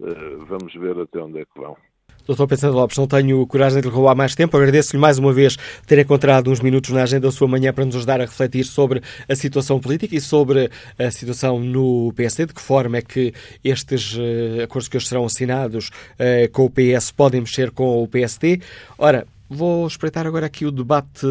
Eh, 0.00 0.36
vamos 0.46 0.72
ver 0.74 0.98
até 0.98 1.18
onde 1.20 1.40
é 1.40 1.44
que 1.44 1.60
vão. 1.60 1.76
Doutor 2.28 2.46
Pedro 2.46 2.72
Lopes, 2.72 2.98
não 2.98 3.06
tenho 3.06 3.46
coragem 3.46 3.80
de 3.80 3.88
lhe 3.88 3.94
roubar 3.94 4.14
mais 4.14 4.34
tempo. 4.34 4.54
Agradeço-lhe 4.54 5.00
mais 5.00 5.18
uma 5.18 5.32
vez 5.32 5.56
ter 5.86 5.98
encontrado 5.98 6.50
uns 6.50 6.60
minutos 6.60 6.90
na 6.90 7.02
agenda 7.02 7.22
da 7.22 7.32
sua 7.32 7.48
manhã 7.48 7.72
para 7.72 7.86
nos 7.86 7.96
ajudar 7.96 8.20
a 8.20 8.26
refletir 8.26 8.64
sobre 8.64 9.00
a 9.26 9.34
situação 9.34 9.80
política 9.80 10.14
e 10.14 10.20
sobre 10.20 10.70
a 10.98 11.10
situação 11.10 11.58
no 11.58 12.12
PSD, 12.14 12.44
de 12.44 12.52
que 12.52 12.60
forma 12.60 12.98
é 12.98 13.00
que 13.00 13.32
estes 13.64 14.14
uh, 14.14 14.64
acordos 14.64 14.88
que 14.88 14.98
hoje 14.98 15.06
serão 15.06 15.24
assinados 15.24 15.88
uh, 15.88 16.52
com 16.52 16.66
o 16.66 16.70
PS 16.70 17.10
podem 17.12 17.40
mexer 17.40 17.70
com 17.70 18.02
o 18.02 18.06
PSD. 18.06 18.60
Ora, 18.98 19.26
Vou 19.50 19.86
espreitar 19.86 20.26
agora 20.26 20.44
aqui 20.44 20.66
o 20.66 20.70
debate 20.70 21.26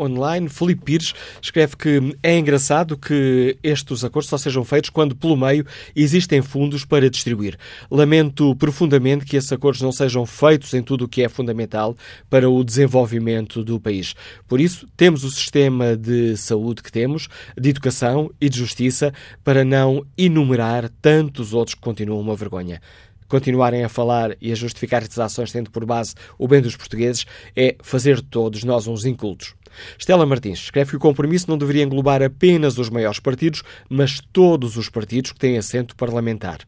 online. 0.00 0.48
Felipe 0.48 0.84
Pires 0.84 1.12
escreve 1.42 1.76
que 1.76 2.16
é 2.22 2.38
engraçado 2.38 2.96
que 2.96 3.58
estes 3.62 4.02
acordos 4.02 4.30
só 4.30 4.38
sejam 4.38 4.64
feitos 4.64 4.88
quando, 4.88 5.14
pelo 5.14 5.36
meio, 5.36 5.66
existem 5.94 6.40
fundos 6.40 6.86
para 6.86 7.10
distribuir. 7.10 7.58
Lamento 7.90 8.56
profundamente 8.56 9.26
que 9.26 9.36
esses 9.36 9.52
acordos 9.52 9.82
não 9.82 9.92
sejam 9.92 10.24
feitos 10.24 10.72
em 10.72 10.82
tudo 10.82 11.04
o 11.04 11.08
que 11.08 11.22
é 11.22 11.28
fundamental 11.28 11.94
para 12.30 12.48
o 12.48 12.64
desenvolvimento 12.64 13.62
do 13.62 13.78
país. 13.78 14.14
Por 14.46 14.62
isso, 14.62 14.88
temos 14.96 15.22
o 15.22 15.30
sistema 15.30 15.94
de 15.94 16.38
saúde 16.38 16.82
que 16.82 16.90
temos, 16.90 17.28
de 17.54 17.68
educação 17.68 18.30
e 18.40 18.48
de 18.48 18.58
justiça, 18.58 19.12
para 19.44 19.62
não 19.62 20.06
enumerar 20.16 20.88
tantos 21.02 21.52
outros 21.52 21.74
que 21.74 21.82
continuam 21.82 22.20
uma 22.20 22.34
vergonha 22.34 22.80
continuarem 23.28 23.84
a 23.84 23.88
falar 23.88 24.36
e 24.40 24.50
a 24.50 24.54
justificar 24.54 25.02
estas 25.02 25.18
ações 25.18 25.52
tendo 25.52 25.70
por 25.70 25.84
base 25.84 26.14
o 26.38 26.48
bem 26.48 26.60
dos 26.60 26.76
portugueses 26.76 27.26
é 27.54 27.76
fazer 27.82 28.20
todos 28.20 28.64
nós 28.64 28.86
uns 28.86 29.04
incultos. 29.04 29.54
Estela 29.98 30.26
Martins 30.26 30.58
escreve 30.58 30.90
que 30.90 30.96
o 30.96 31.00
compromisso 31.00 31.48
não 31.48 31.58
deveria 31.58 31.84
englobar 31.84 32.22
apenas 32.22 32.78
os 32.78 32.90
maiores 32.90 33.20
partidos, 33.20 33.62
mas 33.88 34.20
todos 34.32 34.76
os 34.76 34.88
partidos 34.88 35.32
que 35.32 35.38
têm 35.38 35.58
assento 35.58 35.94
parlamentar. 35.94 36.60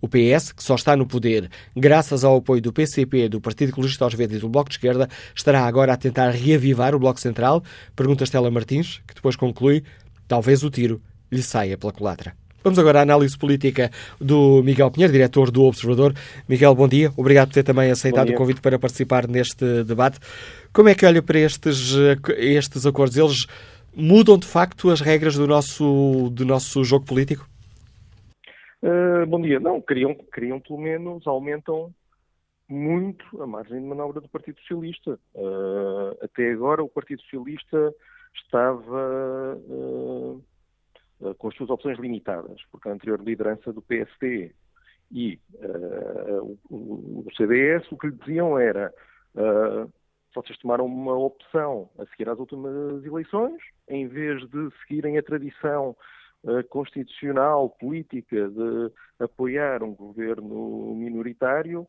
O 0.00 0.08
PS, 0.08 0.52
que 0.52 0.62
só 0.62 0.74
está 0.74 0.96
no 0.96 1.06
poder 1.06 1.50
graças 1.74 2.24
ao 2.24 2.36
apoio 2.36 2.62
do 2.62 2.72
PCP, 2.72 3.28
do 3.28 3.40
Partido 3.40 3.70
Ecologista 3.70 4.04
aos 4.04 4.14
Verdes 4.14 4.38
e 4.38 4.40
do 4.40 4.48
Bloco 4.48 4.68
de 4.68 4.76
Esquerda, 4.76 5.08
estará 5.34 5.64
agora 5.64 5.92
a 5.92 5.96
tentar 5.96 6.30
reavivar 6.30 6.94
o 6.94 6.98
Bloco 6.98 7.20
Central? 7.20 7.62
Pergunta 7.96 8.24
Estela 8.24 8.50
Martins, 8.50 9.00
que 9.06 9.14
depois 9.14 9.34
conclui: 9.34 9.82
talvez 10.26 10.62
o 10.62 10.70
tiro 10.70 11.00
lhe 11.30 11.42
saia 11.42 11.76
pela 11.76 11.92
culatra. 11.92 12.34
Vamos 12.62 12.78
agora 12.78 12.98
à 12.98 13.02
análise 13.02 13.38
política 13.38 13.88
do 14.20 14.62
Miguel 14.64 14.90
Pinheiro, 14.90 15.12
diretor 15.12 15.50
do 15.50 15.62
Observador. 15.62 16.12
Miguel, 16.48 16.74
bom 16.74 16.88
dia. 16.88 17.12
Obrigado 17.16 17.48
por 17.48 17.54
ter 17.54 17.62
também 17.62 17.88
aceitado 17.88 18.30
o 18.30 18.34
convite 18.34 18.60
para 18.60 18.78
participar 18.78 19.28
neste 19.28 19.84
debate. 19.84 20.18
Como 20.72 20.88
é 20.88 20.94
que 20.94 21.06
olha 21.06 21.22
para 21.22 21.38
estes, 21.38 21.94
estes 22.36 22.84
acordos? 22.84 23.16
Eles 23.16 23.46
mudam 23.94 24.36
de 24.36 24.46
facto 24.46 24.90
as 24.90 25.00
regras 25.00 25.36
do 25.36 25.46
nosso, 25.46 26.30
do 26.32 26.44
nosso 26.44 26.82
jogo 26.82 27.04
político? 27.04 27.48
Uh, 28.82 29.24
bom 29.26 29.40
dia. 29.40 29.60
Não, 29.60 29.80
queriam, 29.80 30.16
queriam 30.34 30.58
pelo 30.58 30.80
menos, 30.80 31.26
aumentam 31.28 31.94
muito 32.68 33.40
a 33.40 33.46
margem 33.46 33.80
de 33.80 33.86
manobra 33.86 34.20
do 34.20 34.28
Partido 34.28 34.58
Socialista. 34.60 35.16
Uh, 35.32 36.24
até 36.24 36.50
agora 36.50 36.82
o 36.82 36.88
Partido 36.88 37.22
Socialista 37.22 37.94
estava 38.34 39.56
uh, 39.68 40.42
com 41.38 41.48
as 41.48 41.54
suas 41.56 41.70
opções 41.70 41.98
limitadas, 41.98 42.60
porque 42.70 42.88
a 42.88 42.92
anterior 42.92 43.20
liderança 43.20 43.72
do 43.72 43.82
PSD 43.82 44.52
e 45.10 45.38
uh, 45.54 46.58
o, 46.70 47.24
o, 47.26 47.28
CDS, 47.36 47.90
o 47.90 47.96
que 47.96 48.08
lhe 48.08 48.16
diziam 48.16 48.58
era 48.58 48.92
uh, 49.34 49.90
vocês 50.34 50.58
tomaram 50.58 50.84
uma 50.84 51.16
opção 51.16 51.90
a 51.98 52.06
seguir 52.06 52.28
às 52.28 52.38
últimas 52.38 53.04
eleições, 53.04 53.60
em 53.88 54.06
vez 54.06 54.40
de 54.48 54.68
seguirem 54.80 55.18
a 55.18 55.22
tradição 55.22 55.96
constitucional, 56.68 57.70
política, 57.80 58.48
de 58.48 58.92
apoiar 59.18 59.82
um 59.82 59.92
governo 59.92 60.94
minoritário, 60.94 61.88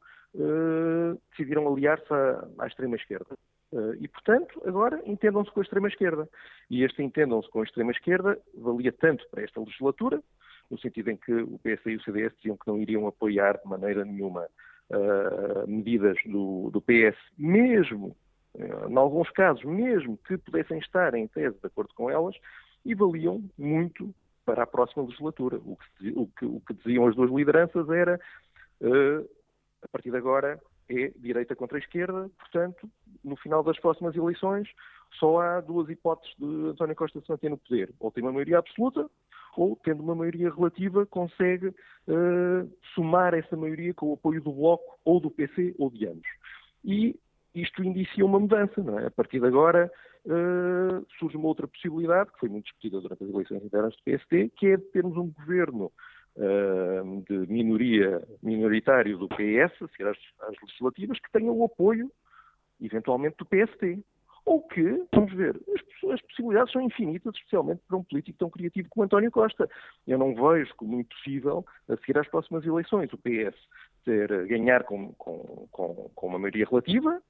decidiram 1.29 1.71
aliar-se 1.71 2.11
à, 2.11 2.47
à 2.57 2.65
extrema-esquerda. 2.65 3.37
Uh, 3.71 3.93
e, 3.99 4.07
portanto, 4.07 4.61
agora 4.65 4.99
entendam-se 5.05 5.51
com 5.51 5.59
a 5.59 5.63
extrema-esquerda. 5.63 6.27
E 6.69 6.83
este 6.83 7.03
entendam-se 7.03 7.49
com 7.49 7.61
a 7.61 7.63
extrema-esquerda 7.63 8.39
valia 8.57 8.91
tanto 8.91 9.27
para 9.29 9.43
esta 9.43 9.59
legislatura, 9.59 10.21
no 10.69 10.79
sentido 10.79 11.11
em 11.11 11.17
que 11.17 11.33
o 11.33 11.59
PS 11.59 11.85
e 11.85 11.95
o 11.95 12.03
CDS 12.03 12.35
diziam 12.37 12.57
que 12.57 12.67
não 12.67 12.77
iriam 12.77 13.07
apoiar 13.07 13.59
de 13.59 13.67
maneira 13.67 14.03
nenhuma 14.03 14.47
uh, 14.89 15.67
medidas 15.67 16.17
do, 16.25 16.69
do 16.71 16.81
PS, 16.81 17.17
mesmo, 17.37 18.15
uh, 18.55 18.89
em 18.89 18.97
alguns 18.97 19.29
casos, 19.31 19.63
mesmo 19.63 20.17
que 20.27 20.37
pudessem 20.37 20.79
estar 20.79 21.13
em 21.13 21.27
tese 21.27 21.57
de 21.59 21.67
acordo 21.67 21.93
com 21.93 22.09
elas, 22.09 22.35
e 22.83 22.95
valiam 22.95 23.43
muito 23.57 24.13
para 24.45 24.63
a 24.63 24.67
próxima 24.67 25.03
legislatura. 25.03 25.57
O 25.57 25.77
que, 25.77 26.09
o 26.15 26.27
que, 26.27 26.45
o 26.45 26.59
que 26.61 26.73
diziam 26.73 27.07
as 27.07 27.15
duas 27.15 27.31
lideranças 27.31 27.87
era, 27.89 28.19
uh, 28.81 29.29
a 29.83 29.87
partir 29.91 30.09
de 30.09 30.17
agora, 30.17 30.59
é 30.89 31.11
direita 31.17 31.55
contra 31.55 31.77
a 31.77 31.79
esquerda, 31.79 32.29
portanto, 32.37 32.89
no 33.23 33.35
final 33.35 33.63
das 33.63 33.79
próximas 33.79 34.15
eleições, 34.15 34.67
só 35.19 35.39
há 35.39 35.61
duas 35.61 35.89
hipóteses 35.89 36.35
de 36.37 36.69
António 36.69 36.95
Costa 36.95 37.21
se 37.21 37.29
manter 37.29 37.49
no 37.49 37.57
poder. 37.57 37.93
Ou 37.99 38.11
tem 38.11 38.23
uma 38.23 38.31
maioria 38.31 38.59
absoluta, 38.59 39.09
ou, 39.57 39.75
tendo 39.83 40.01
uma 40.01 40.15
maioria 40.15 40.53
relativa, 40.53 41.05
consegue 41.05 41.67
uh, 41.67 42.77
somar 42.93 43.33
essa 43.33 43.57
maioria 43.57 43.93
com 43.93 44.07
o 44.07 44.13
apoio 44.13 44.41
do 44.41 44.51
Bloco, 44.51 44.97
ou 45.03 45.19
do 45.19 45.29
PC, 45.29 45.75
ou 45.77 45.89
de 45.89 46.07
ambos. 46.07 46.27
E 46.83 47.19
isto 47.53 47.83
indicia 47.83 48.25
uma 48.25 48.39
mudança, 48.39 48.81
não 48.81 48.97
é? 48.99 49.07
A 49.07 49.11
partir 49.11 49.39
de 49.39 49.47
agora 49.47 49.91
uh, 50.25 51.05
surge 51.17 51.35
uma 51.35 51.47
outra 51.47 51.67
possibilidade, 51.67 52.31
que 52.31 52.39
foi 52.39 52.49
muito 52.49 52.65
discutida 52.65 53.01
durante 53.01 53.23
as 53.23 53.29
eleições 53.29 53.63
internas 53.63 53.95
do 53.95 54.03
PST, 54.03 54.51
que 54.55 54.67
é 54.67 54.77
de 54.77 54.85
termos 54.91 55.17
um 55.17 55.31
governo 55.31 55.91
de 57.27 57.51
minoria, 57.51 58.21
minoritário 58.41 59.17
do 59.17 59.27
PS, 59.27 59.81
a 59.81 59.87
seguir 59.87 60.07
às, 60.07 60.61
legislativas, 60.61 61.19
que 61.19 61.31
tenha 61.31 61.51
o 61.51 61.63
apoio, 61.63 62.11
eventualmente, 62.81 63.37
do 63.37 63.45
PST. 63.45 63.99
Ou 64.45 64.63
que, 64.63 65.05
vamos 65.13 65.33
ver, 65.33 65.59
as, 65.75 66.11
as, 66.11 66.21
possibilidades 66.21 66.71
são 66.71 66.81
infinitas, 66.81 67.35
especialmente 67.35 67.81
para 67.87 67.97
um 67.97 68.03
político 68.03 68.39
tão 68.39 68.49
criativo 68.49 68.89
como 68.89 69.03
António 69.03 69.29
Costa. 69.29 69.69
Eu 70.07 70.17
não 70.17 70.33
vejo 70.33 70.73
como 70.75 70.99
impossível, 70.99 71.65
a 71.87 71.95
seguir 71.97 72.17
às 72.17 72.27
próximas 72.27 72.65
eleições, 72.65 73.11
o 73.13 73.17
PS 73.17 73.55
ter, 74.05 74.47
ganhar 74.47 74.85
com, 74.85 75.13
com, 75.13 75.67
com, 75.71 76.09
com 76.15 76.27
uma 76.27 76.39
maioria 76.39 76.65
relativa 76.65 77.21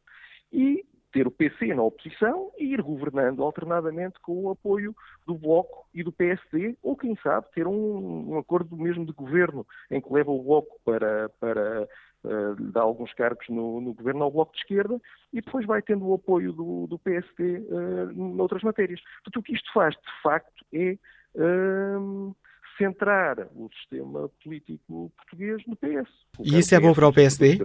e 0.54 0.86
ter 1.12 1.28
o 1.28 1.32
PC 1.32 1.74
na 1.74 1.84
oposição 1.84 2.52
e 2.58 2.74
ir 2.74 2.82
governando 2.82 3.44
alternadamente 3.44 4.20
com 4.20 4.44
o 4.44 4.52
apoio 4.52 4.96
do 5.26 5.36
Bloco 5.36 5.88
e 5.94 6.04
do 6.04 6.12
PSD, 6.12 6.76
ou 6.84 6.96
quem 6.96 7.16
sabe 7.24 7.48
ter 7.54 7.68
um, 7.68 8.34
um 8.34 8.38
acordo 8.38 8.76
mesmo 8.78 9.06
de 9.06 9.12
governo 9.12 9.66
em 9.90 10.00
que 10.00 10.14
leva 10.14 10.32
o 10.32 10.44
Bloco 10.44 10.80
para, 10.86 11.30
para 11.40 11.88
uh, 12.24 12.56
dar 12.72 12.82
alguns 12.82 13.14
cargos 13.14 13.48
no, 13.50 13.82
no, 13.82 13.94
governo 13.94 14.24
ao 14.24 14.32
Bloco 14.32 14.54
de 14.54 14.60
Esquerda 14.60 15.00
e 15.34 15.42
depois 15.42 15.66
vai 15.66 15.82
tendo 15.82 16.06
o 16.06 16.14
apoio 16.14 16.54
do, 16.54 16.88
do 16.88 17.00
PSD 17.00 17.60
uh, 17.60 18.10
eh, 18.10 18.14
noutras 18.14 18.62
matérias. 18.64 19.02
Portanto, 19.24 19.40
o 19.40 19.44
que 19.44 19.54
isto 19.54 19.72
faz, 19.74 19.96
de 19.96 20.22
facto, 20.22 20.66
é 20.74 20.98
uh, 21.36 22.36
centrar 22.78 23.48
o 23.56 23.70
sistema 23.80 24.30
político 24.44 25.12
português 25.18 25.62
no 25.68 25.76
PS. 25.76 26.10
E 26.40 26.60
isso 26.60 26.74
é 26.76 26.80
bom 26.80 26.94
para 26.94 27.08
o 27.08 27.14
PSD? 27.14 27.58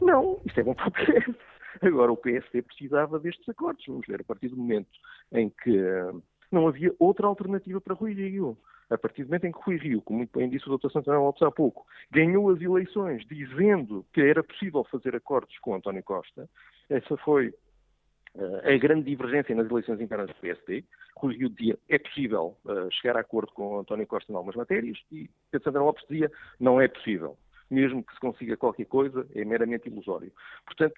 Não, 0.00 0.40
isso 0.44 0.60
é 0.60 0.62
bom 0.62 0.74
para 0.74 0.88
o 0.88 0.90
PS. 0.90 1.55
Agora, 1.82 2.12
o 2.12 2.16
PSD 2.16 2.62
precisava 2.62 3.18
destes 3.18 3.48
acordos. 3.48 3.84
Vamos 3.86 4.06
ver, 4.06 4.20
a 4.20 4.24
partir 4.24 4.48
do 4.48 4.56
momento 4.56 4.90
em 5.32 5.50
que 5.50 5.80
não 6.50 6.68
havia 6.68 6.94
outra 6.98 7.26
alternativa 7.26 7.80
para 7.80 7.94
Rui 7.94 8.12
Rio. 8.12 8.56
A 8.88 8.96
partir 8.96 9.24
do 9.24 9.28
momento 9.28 9.46
em 9.46 9.52
que 9.52 9.58
Rui 9.60 9.76
Rio, 9.76 10.00
como 10.00 10.18
muito 10.18 10.38
bem 10.38 10.48
disse 10.48 10.68
o 10.68 10.78
Dr. 10.78 10.90
Santana 10.90 11.18
Lopes 11.18 11.42
há 11.42 11.50
pouco, 11.50 11.84
ganhou 12.10 12.50
as 12.50 12.60
eleições 12.60 13.24
dizendo 13.26 14.06
que 14.12 14.20
era 14.20 14.44
possível 14.44 14.84
fazer 14.84 15.16
acordos 15.16 15.58
com 15.58 15.74
António 15.74 16.04
Costa, 16.04 16.48
essa 16.88 17.16
foi 17.16 17.48
uh, 18.36 18.56
a 18.64 18.78
grande 18.78 19.06
divergência 19.06 19.54
nas 19.56 19.68
eleições 19.68 20.00
internas 20.00 20.28
do 20.28 20.34
PSD. 20.36 20.84
Rui 21.16 21.36
Rio 21.36 21.50
dizia 21.50 21.76
é 21.88 21.98
possível 21.98 22.56
uh, 22.64 22.88
chegar 22.92 23.16
a 23.16 23.20
acordo 23.20 23.52
com 23.52 23.80
António 23.80 24.06
Costa 24.06 24.30
em 24.30 24.36
algumas 24.36 24.54
matérias 24.54 24.98
e 25.10 25.28
Pedro 25.50 25.64
Santana 25.64 25.84
Lopes 25.84 26.04
dizia 26.08 26.30
não 26.60 26.80
é 26.80 26.86
possível. 26.86 27.36
Mesmo 27.68 28.04
que 28.04 28.14
se 28.14 28.20
consiga 28.20 28.56
qualquer 28.56 28.86
coisa, 28.86 29.26
é 29.34 29.44
meramente 29.44 29.88
ilusório. 29.88 30.30
Portanto, 30.64 30.94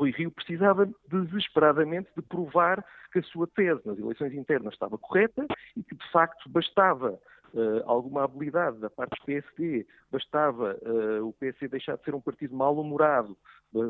Rui 0.00 0.12
Rio 0.12 0.30
precisava 0.30 0.88
desesperadamente 1.08 2.08
de 2.16 2.22
provar 2.22 2.82
que 3.12 3.18
a 3.18 3.22
sua 3.22 3.46
tese 3.46 3.82
nas 3.84 3.98
eleições 3.98 4.32
internas 4.32 4.72
estava 4.72 4.96
correta 4.96 5.46
e 5.76 5.82
que, 5.82 5.94
de 5.94 6.10
facto, 6.10 6.48
bastava 6.48 7.20
uh, 7.52 7.82
alguma 7.84 8.24
habilidade 8.24 8.78
da 8.78 8.88
parte 8.88 9.20
do 9.20 9.26
PSD, 9.26 9.86
bastava 10.10 10.74
uh, 10.80 11.28
o 11.28 11.34
PSD 11.34 11.68
deixar 11.68 11.98
de 11.98 12.04
ser 12.04 12.14
um 12.14 12.20
partido 12.20 12.56
mal-humorado, 12.56 13.36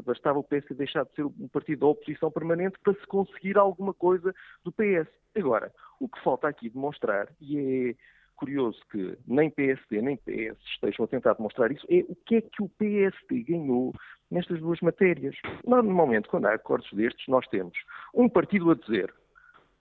bastava 0.05 0.41
o 0.41 0.43
PSD 0.43 0.75
deixar 0.75 1.05
de 1.05 1.15
ser 1.15 1.25
um 1.25 1.47
partido 1.47 1.81
da 1.81 1.87
oposição 1.87 2.29
permanente 2.29 2.77
para 2.83 2.95
se 2.95 3.07
conseguir 3.07 3.57
alguma 3.57 3.95
coisa 3.95 4.35
do 4.65 4.73
PS. 4.73 5.09
Agora, 5.37 5.73
o 6.01 6.09
que 6.09 6.21
falta 6.25 6.49
aqui 6.49 6.69
demonstrar, 6.69 7.29
e 7.41 7.57
é 7.91 7.95
curioso 8.41 8.81
que 8.91 9.19
nem 9.27 9.51
PSD 9.51 10.01
nem 10.01 10.17
PS 10.17 10.59
estejam 10.73 11.05
a 11.05 11.09
tentar 11.09 11.35
demonstrar 11.35 11.71
isso, 11.71 11.87
é 11.91 12.05
o 12.09 12.17
que 12.17 12.37
é 12.37 12.41
que 12.41 12.63
o 12.63 12.69
PSD 12.71 13.43
ganhou 13.43 13.95
nestas 14.31 14.59
duas 14.61 14.81
matérias. 14.81 15.37
Normalmente, 15.65 16.29
quando 16.29 16.47
há 16.47 16.55
acordos 16.55 16.91
destes, 16.93 17.29
nós 17.29 17.47
temos 17.49 17.77
um 18.15 18.29
partido 18.29 18.71
a 18.71 18.75
dizer: 18.75 19.13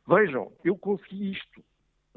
vejam, 0.05 0.51
eu 0.63 0.77
consegui 0.77 1.31
isto. 1.31 1.63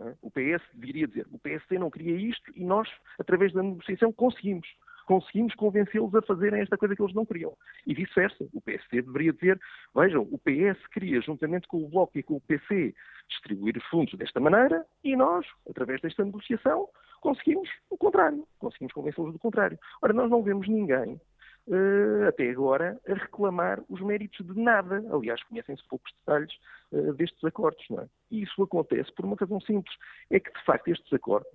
É? 0.01 0.15
O 0.21 0.31
PS 0.31 0.63
deveria 0.75 1.07
dizer: 1.07 1.27
o 1.31 1.39
PSD 1.39 1.79
não 1.79 1.91
queria 1.91 2.17
isto 2.17 2.53
e 2.57 2.65
nós, 2.65 2.89
através 3.19 3.53
da 3.53 3.63
negociação, 3.63 4.13
conseguimos 4.13 4.67
conseguimos 5.05 5.55
convencê-los 5.55 6.15
a 6.15 6.23
fazerem 6.23 6.61
esta 6.61 6.77
coisa 6.77 6.95
que 6.95 7.03
eles 7.03 7.15
não 7.15 7.27
queriam. 7.27 7.57
E 7.87 7.95
vice-versa. 7.95 8.49
O 8.53 8.61
PSD 8.61 9.03
deveria 9.03 9.33
dizer, 9.33 9.61
vejam, 9.95 10.23
o 10.23 10.39
PS 10.39 10.87
queria, 10.93 11.21
juntamente 11.21 11.69
com 11.69 11.83
o 11.83 11.89
Bloco 11.89 12.19
e 12.19 12.23
com 12.23 12.37
o 12.37 12.41
PC, 12.41 12.95
distribuir 13.29 13.77
os 13.77 13.85
fundos 13.87 14.15
desta 14.15 14.41
maneira 14.41 14.85
e 15.03 15.17
nós, 15.17 15.47
através 15.69 16.01
desta 16.01 16.25
negociação, 16.25 16.89
conseguimos 17.21 17.69
o 17.91 17.97
contrário. 17.97 18.47
Conseguimos 18.59 18.93
convencê-los 18.93 19.33
do 19.33 19.39
contrário. 19.39 19.79
Ora, 20.03 20.13
nós 20.13 20.31
não 20.31 20.43
vemos 20.43 20.69
ninguém 20.69 21.21
Uh, 21.65 22.27
até 22.27 22.51
agora, 22.51 23.01
a 23.07 23.15
reclamar 23.15 23.81
os 23.89 24.01
méritos 24.01 24.45
de 24.45 24.61
nada. 24.61 25.01
Aliás, 25.13 25.41
conhecem-se 25.45 25.87
poucos 25.87 26.13
detalhes 26.19 26.53
uh, 26.91 27.13
destes 27.15 27.43
acordos, 27.45 27.85
não 27.89 28.01
é? 28.01 28.09
E 28.33 28.43
isso 28.43 28.61
acontece 28.65 29.13
por 29.13 29.25
uma 29.25 29.37
razão 29.39 29.61
simples. 29.61 29.95
É 30.29 30.41
que, 30.41 30.53
de 30.53 30.65
facto, 30.65 30.89
estes 30.89 31.13
acordos 31.13 31.49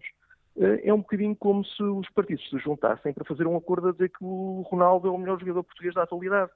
é 0.58 0.93
um 0.93 0.97
bocadinho 0.97 1.36
como 1.36 1.64
se 1.64 1.84
os 1.84 2.10
partidos 2.10 2.47
se 2.49 2.58
juntassem 2.60 3.14
para 3.14 3.26
fazer 3.26 3.45
um 3.45 3.55
acordo 3.55 3.89
a 3.89 3.91
dizer 3.91 4.10
que 4.10 4.24
o 4.24 4.62
Ronaldo 4.62 5.08
é 5.08 5.12
o 5.12 5.18
melhor 5.18 5.39
jogador 5.39 5.64
português 5.64 5.93
da 5.93 6.03
atualidade. 6.03 6.51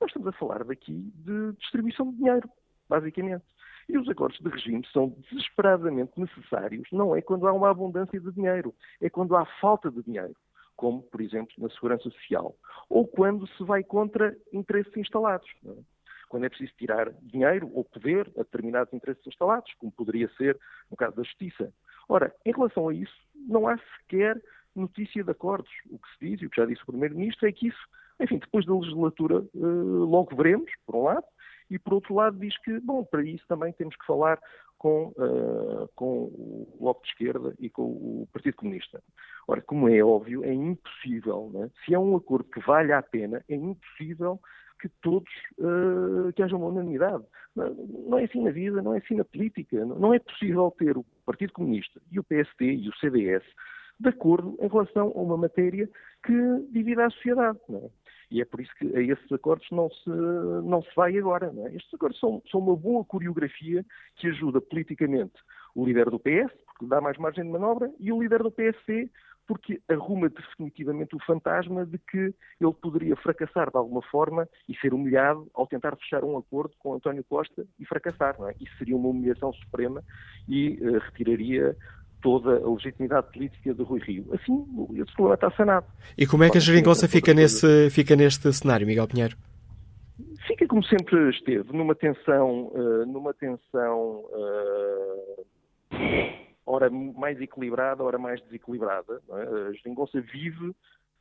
Nós 0.00 0.08
estamos 0.08 0.28
a 0.28 0.32
falar 0.32 0.64
daqui 0.64 1.12
de 1.14 1.52
distribuição 1.58 2.10
de 2.10 2.16
dinheiro, 2.16 2.48
basicamente. 2.88 3.44
E 3.88 3.98
os 3.98 4.08
acordos 4.08 4.38
de 4.38 4.48
regime 4.48 4.86
são 4.92 5.10
desesperadamente 5.30 6.18
necessários, 6.18 6.88
não 6.90 7.14
é 7.14 7.20
quando 7.20 7.46
há 7.46 7.52
uma 7.52 7.70
abundância 7.70 8.18
de 8.18 8.32
dinheiro, 8.32 8.74
é 9.00 9.10
quando 9.10 9.36
há 9.36 9.44
falta 9.60 9.90
de 9.90 10.02
dinheiro, 10.02 10.34
como, 10.74 11.02
por 11.02 11.20
exemplo, 11.20 11.52
na 11.58 11.68
segurança 11.68 12.04
social, 12.04 12.56
ou 12.88 13.06
quando 13.06 13.46
se 13.46 13.62
vai 13.62 13.82
contra 13.82 14.34
interesses 14.52 14.96
instalados. 14.96 15.48
É? 15.66 15.74
Quando 16.30 16.46
é 16.46 16.48
preciso 16.48 16.72
tirar 16.78 17.12
dinheiro 17.22 17.70
ou 17.74 17.84
poder 17.84 18.32
a 18.36 18.42
determinados 18.42 18.92
interesses 18.92 19.24
instalados, 19.26 19.72
como 19.74 19.92
poderia 19.92 20.28
ser 20.30 20.58
no 20.90 20.96
caso 20.96 21.14
da 21.14 21.22
justiça. 21.22 21.72
Ora, 22.08 22.34
em 22.44 22.52
relação 22.52 22.88
a 22.88 22.94
isso, 22.94 23.14
não 23.34 23.68
há 23.68 23.78
sequer 23.98 24.40
notícia 24.74 25.22
de 25.22 25.30
acordos. 25.30 25.70
O 25.90 25.98
que 25.98 26.08
se 26.10 26.30
diz, 26.30 26.42
e 26.42 26.46
o 26.46 26.50
que 26.50 26.60
já 26.60 26.66
disse 26.66 26.82
o 26.82 26.86
Primeiro-Ministro, 26.86 27.48
é 27.48 27.52
que 27.52 27.68
isso, 27.68 27.88
enfim, 28.20 28.38
depois 28.38 28.66
da 28.66 28.74
legislatura, 28.74 29.44
uh, 29.54 30.04
logo 30.04 30.34
veremos, 30.36 30.70
por 30.86 30.96
um 30.96 31.02
lado, 31.04 31.24
e 31.70 31.78
por 31.78 31.94
outro 31.94 32.14
lado 32.14 32.38
diz 32.38 32.56
que, 32.58 32.78
bom, 32.80 33.04
para 33.04 33.22
isso 33.22 33.44
também 33.48 33.72
temos 33.72 33.96
que 33.96 34.06
falar 34.06 34.38
com, 34.78 35.14
uh, 35.16 35.88
com 35.94 36.24
o 36.24 36.76
Bloco 36.78 37.02
de 37.02 37.08
Esquerda 37.08 37.54
e 37.58 37.70
com 37.70 37.82
o 37.82 38.28
Partido 38.32 38.56
Comunista. 38.56 39.02
Ora, 39.48 39.62
como 39.62 39.88
é 39.88 40.02
óbvio, 40.02 40.44
é 40.44 40.52
impossível, 40.52 41.50
né? 41.54 41.70
se 41.84 41.94
é 41.94 41.98
um 41.98 42.16
acordo 42.16 42.50
que 42.50 42.60
vale 42.60 42.92
a 42.92 43.02
pena, 43.02 43.42
é 43.48 43.54
impossível 43.54 44.38
que 44.80 44.88
todos, 45.00 45.32
uh, 45.58 46.32
que 46.34 46.42
haja 46.42 46.56
uma 46.56 46.66
unanimidade. 46.66 47.24
Não, 47.56 47.72
não, 47.72 48.18
é 48.18 48.24
assim 48.24 48.42
na 48.42 48.50
vida, 48.50 48.82
não 48.82 48.94
é 48.94 48.98
assim 48.98 49.14
na 49.14 49.24
política. 49.24 49.84
Não, 49.86 49.98
não 49.98 50.14
é 50.14 50.18
possível 50.18 50.70
ter 50.78 50.98
o 50.98 51.04
Partido 51.24 51.52
Comunista 51.52 52.00
e 52.10 52.18
o 52.18 52.24
PSD 52.24 52.74
e 52.74 52.88
o 52.88 52.96
CDS 52.96 53.44
de 53.98 54.08
acordo 54.08 54.56
em 54.60 54.68
relação 54.68 55.12
a 55.14 55.20
uma 55.20 55.36
matéria 55.36 55.88
que 56.24 56.32
divide 56.70 57.00
a 57.00 57.10
sociedade. 57.10 57.58
É? 57.70 57.90
E 58.30 58.40
é 58.40 58.44
por 58.44 58.60
isso 58.60 58.72
que 58.76 58.96
a 58.96 59.00
esses 59.00 59.30
acordos 59.30 59.66
não 59.70 59.88
se, 59.90 60.08
não 60.08 60.82
se 60.82 60.90
vai 60.96 61.16
agora. 61.16 61.52
É? 61.66 61.76
Estes 61.76 61.94
acordos 61.94 62.18
são, 62.18 62.42
são 62.50 62.60
uma 62.60 62.76
boa 62.76 63.04
coreografia 63.04 63.84
que 64.16 64.28
ajuda 64.28 64.60
politicamente 64.60 65.34
o 65.74 65.84
líder 65.84 66.10
do 66.10 66.18
PS, 66.18 66.52
porque 66.66 66.86
dá 66.86 67.00
mais 67.00 67.16
margem 67.18 67.44
de 67.44 67.50
manobra, 67.50 67.90
e 68.00 68.12
o 68.12 68.20
líder 68.20 68.42
do 68.42 68.50
PSC, 68.50 69.10
porque 69.46 69.80
arruma 69.88 70.28
definitivamente 70.28 71.14
o 71.14 71.24
fantasma 71.24 71.84
de 71.84 71.98
que 71.98 72.34
ele 72.60 72.74
poderia 72.80 73.16
fracassar 73.16 73.70
de 73.70 73.76
alguma 73.76 74.02
forma 74.02 74.48
e 74.68 74.76
ser 74.76 74.94
humilhado 74.94 75.48
ao 75.54 75.66
tentar 75.66 75.96
fechar 75.96 76.24
um 76.24 76.36
acordo 76.36 76.74
com 76.78 76.94
António 76.94 77.24
Costa 77.24 77.64
e 77.78 77.84
fracassar. 77.84 78.36
Não 78.38 78.48
é? 78.48 78.54
Isso 78.60 78.76
seria 78.78 78.96
uma 78.96 79.08
humilhação 79.08 79.52
suprema 79.52 80.02
e 80.48 80.78
uh, 80.80 80.98
retiraria 80.98 81.76
toda 82.22 82.56
a 82.56 82.70
legitimidade 82.70 83.30
política 83.32 83.74
de 83.74 83.82
Rui 83.82 84.00
Rio. 84.00 84.26
Assim, 84.32 84.64
esse 84.94 85.12
problema 85.12 85.34
está 85.34 85.50
sanado. 85.50 85.86
E 86.16 86.26
como 86.26 86.42
é 86.42 86.48
que 86.50 86.56
a 86.56 86.60
geringonça 86.60 87.06
fica, 87.06 87.34
nesse, 87.34 87.90
fica 87.90 88.16
neste 88.16 88.50
cenário, 88.50 88.86
Miguel 88.86 89.06
Pinheiro? 89.06 89.36
Fica 90.46 90.66
como 90.66 90.82
sempre 90.84 91.30
esteve, 91.30 91.70
numa 91.72 91.94
tensão, 91.94 92.68
uh, 92.68 93.04
numa 93.06 93.34
tensão 93.34 94.24
uh, 94.30 95.46
ora 96.66 96.90
mais 96.90 97.40
equilibrada, 97.40 98.02
ora 98.02 98.18
mais 98.18 98.40
desequilibrada. 98.42 99.20
É? 99.30 99.68
A 99.68 99.72
geringonça 99.72 100.20
vive, 100.20 100.74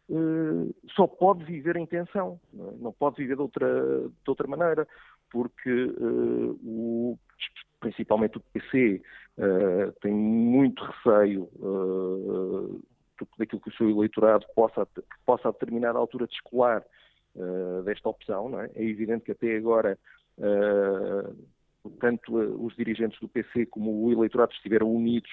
uh, 0.09 0.75
só 0.95 1.07
pode 1.07 1.43
viver 1.43 1.75
em 1.75 1.85
tensão, 1.85 2.39
não, 2.53 2.69
é? 2.69 2.71
não, 2.79 2.91
pode 2.93 3.17
viver 3.17 3.35
de 3.35 3.41
outra, 3.41 3.67
de 4.09 4.29
outra 4.29 4.47
maneira, 4.47 4.87
porque 5.31 5.91
o, 6.63 7.17
principalmente 7.79 8.37
o 8.37 8.41
PC 8.53 9.01
tem 9.99 10.13
muito 10.13 10.83
receio 10.83 11.49
daquilo 13.37 13.61
que 13.61 13.69
o 13.69 13.73
seu 13.73 13.89
eleitorado 13.89 14.45
possa, 14.55 14.87
possa 15.25 15.49
a 15.49 15.51
determinada 15.51 15.97
altura 15.97 16.27
descolar 16.27 16.83
desta 17.83 18.09
opção. 18.09 18.59
É? 18.59 18.69
é 18.75 18.83
evidente 18.83 19.25
que 19.25 19.31
até 19.31 19.57
agora 19.57 19.97
uh, 20.37 21.35
tanto 21.99 22.35
os 22.35 22.75
dirigentes 22.75 23.19
do 23.19 23.27
PC 23.27 23.65
como 23.67 24.03
o 24.03 24.11
eleitorado 24.11 24.53
estiveram 24.53 24.93
unidos 24.93 25.31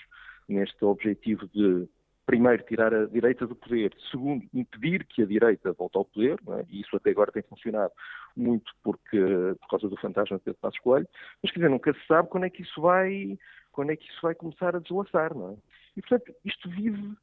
neste 0.48 0.84
objetivo 0.84 1.48
de 1.48 1.88
primeiro, 2.26 2.62
tirar 2.62 2.94
a 2.94 3.06
direita 3.06 3.44
do 3.44 3.56
poder, 3.56 3.92
segundo, 4.08 4.46
impedir 4.54 5.04
que 5.04 5.22
a 5.22 5.26
direita 5.26 5.72
volte 5.72 5.96
ao 5.96 6.04
poder, 6.04 6.38
é? 6.60 6.64
e 6.68 6.80
isso 6.80 6.94
até 6.94 7.10
agora 7.10 7.32
tem 7.32 7.42
funcionado 7.42 7.92
muito 8.36 8.72
porque, 8.84 9.18
por 9.60 9.68
causa 9.68 9.88
do 9.88 9.96
fantasma 9.96 10.38
de 10.38 10.44
Pedro 10.44 10.60
Passos 10.60 10.78
Coelho, 10.78 11.08
mas 11.42 11.50
quer 11.50 11.58
dizer, 11.58 11.70
nunca 11.70 11.92
se 11.92 12.06
sabe 12.06 12.28
quando 12.28 12.44
é 12.44 12.50
que 12.50 12.62
isso 12.62 12.80
vai, 12.80 13.36
quando 13.72 13.90
é 13.90 13.96
que 13.96 14.08
isso 14.08 14.20
vai 14.22 14.36
começar 14.36 14.76
a 14.76 14.78
deslaçar, 14.78 15.34
não 15.34 15.50
é? 15.50 15.56
E, 15.96 16.02
portanto, 16.02 16.32
isto 16.44 16.70
vive 16.70 17.16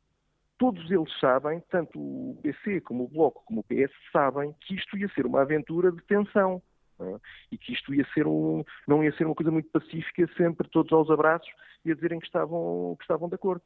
todos 0.58 0.90
eles 0.92 1.20
sabem, 1.20 1.62
tanto 1.70 1.98
o 2.00 2.38
PC 2.42 2.82
como 2.82 3.06
o 3.06 3.08
Bloco 3.08 3.44
como 3.46 3.62
o 3.62 3.64
PS 3.64 3.94
sabem 4.12 4.54
que 4.62 4.76
isto 4.76 4.98
ia 4.98 5.08
ser 5.10 5.26
uma 5.26 5.42
aventura 5.42 5.92
de 5.92 6.02
tensão. 6.04 6.62
É? 7.00 7.20
E 7.52 7.58
que 7.58 7.74
isto 7.74 7.94
ia 7.94 8.06
ser 8.14 8.26
um, 8.26 8.64
não 8.88 9.04
ia 9.04 9.16
ser 9.16 9.26
uma 9.26 9.36
coisa 9.36 9.52
muito 9.52 9.70
pacífica, 9.70 10.28
sempre 10.36 10.68
todos 10.70 10.92
aos 10.92 11.12
abraços 11.12 11.50
e 11.86 11.92
a 11.92 11.96
dizerem 11.96 12.20
que 12.20 12.26
estavam, 12.26 12.96
que 12.98 13.04
estavam 13.04 13.30
de 13.30 13.36
acordo. 13.36 13.62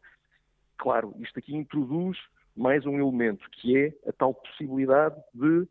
Claro, 0.77 1.13
isto 1.19 1.39
aqui 1.39 1.55
introduz 1.55 2.17
mais 2.55 2.85
um 2.85 2.99
elemento, 2.99 3.49
que 3.51 3.77
é 3.77 3.93
a 4.09 4.11
tal 4.11 4.33
possibilidade 4.33 5.15
de 5.33 5.67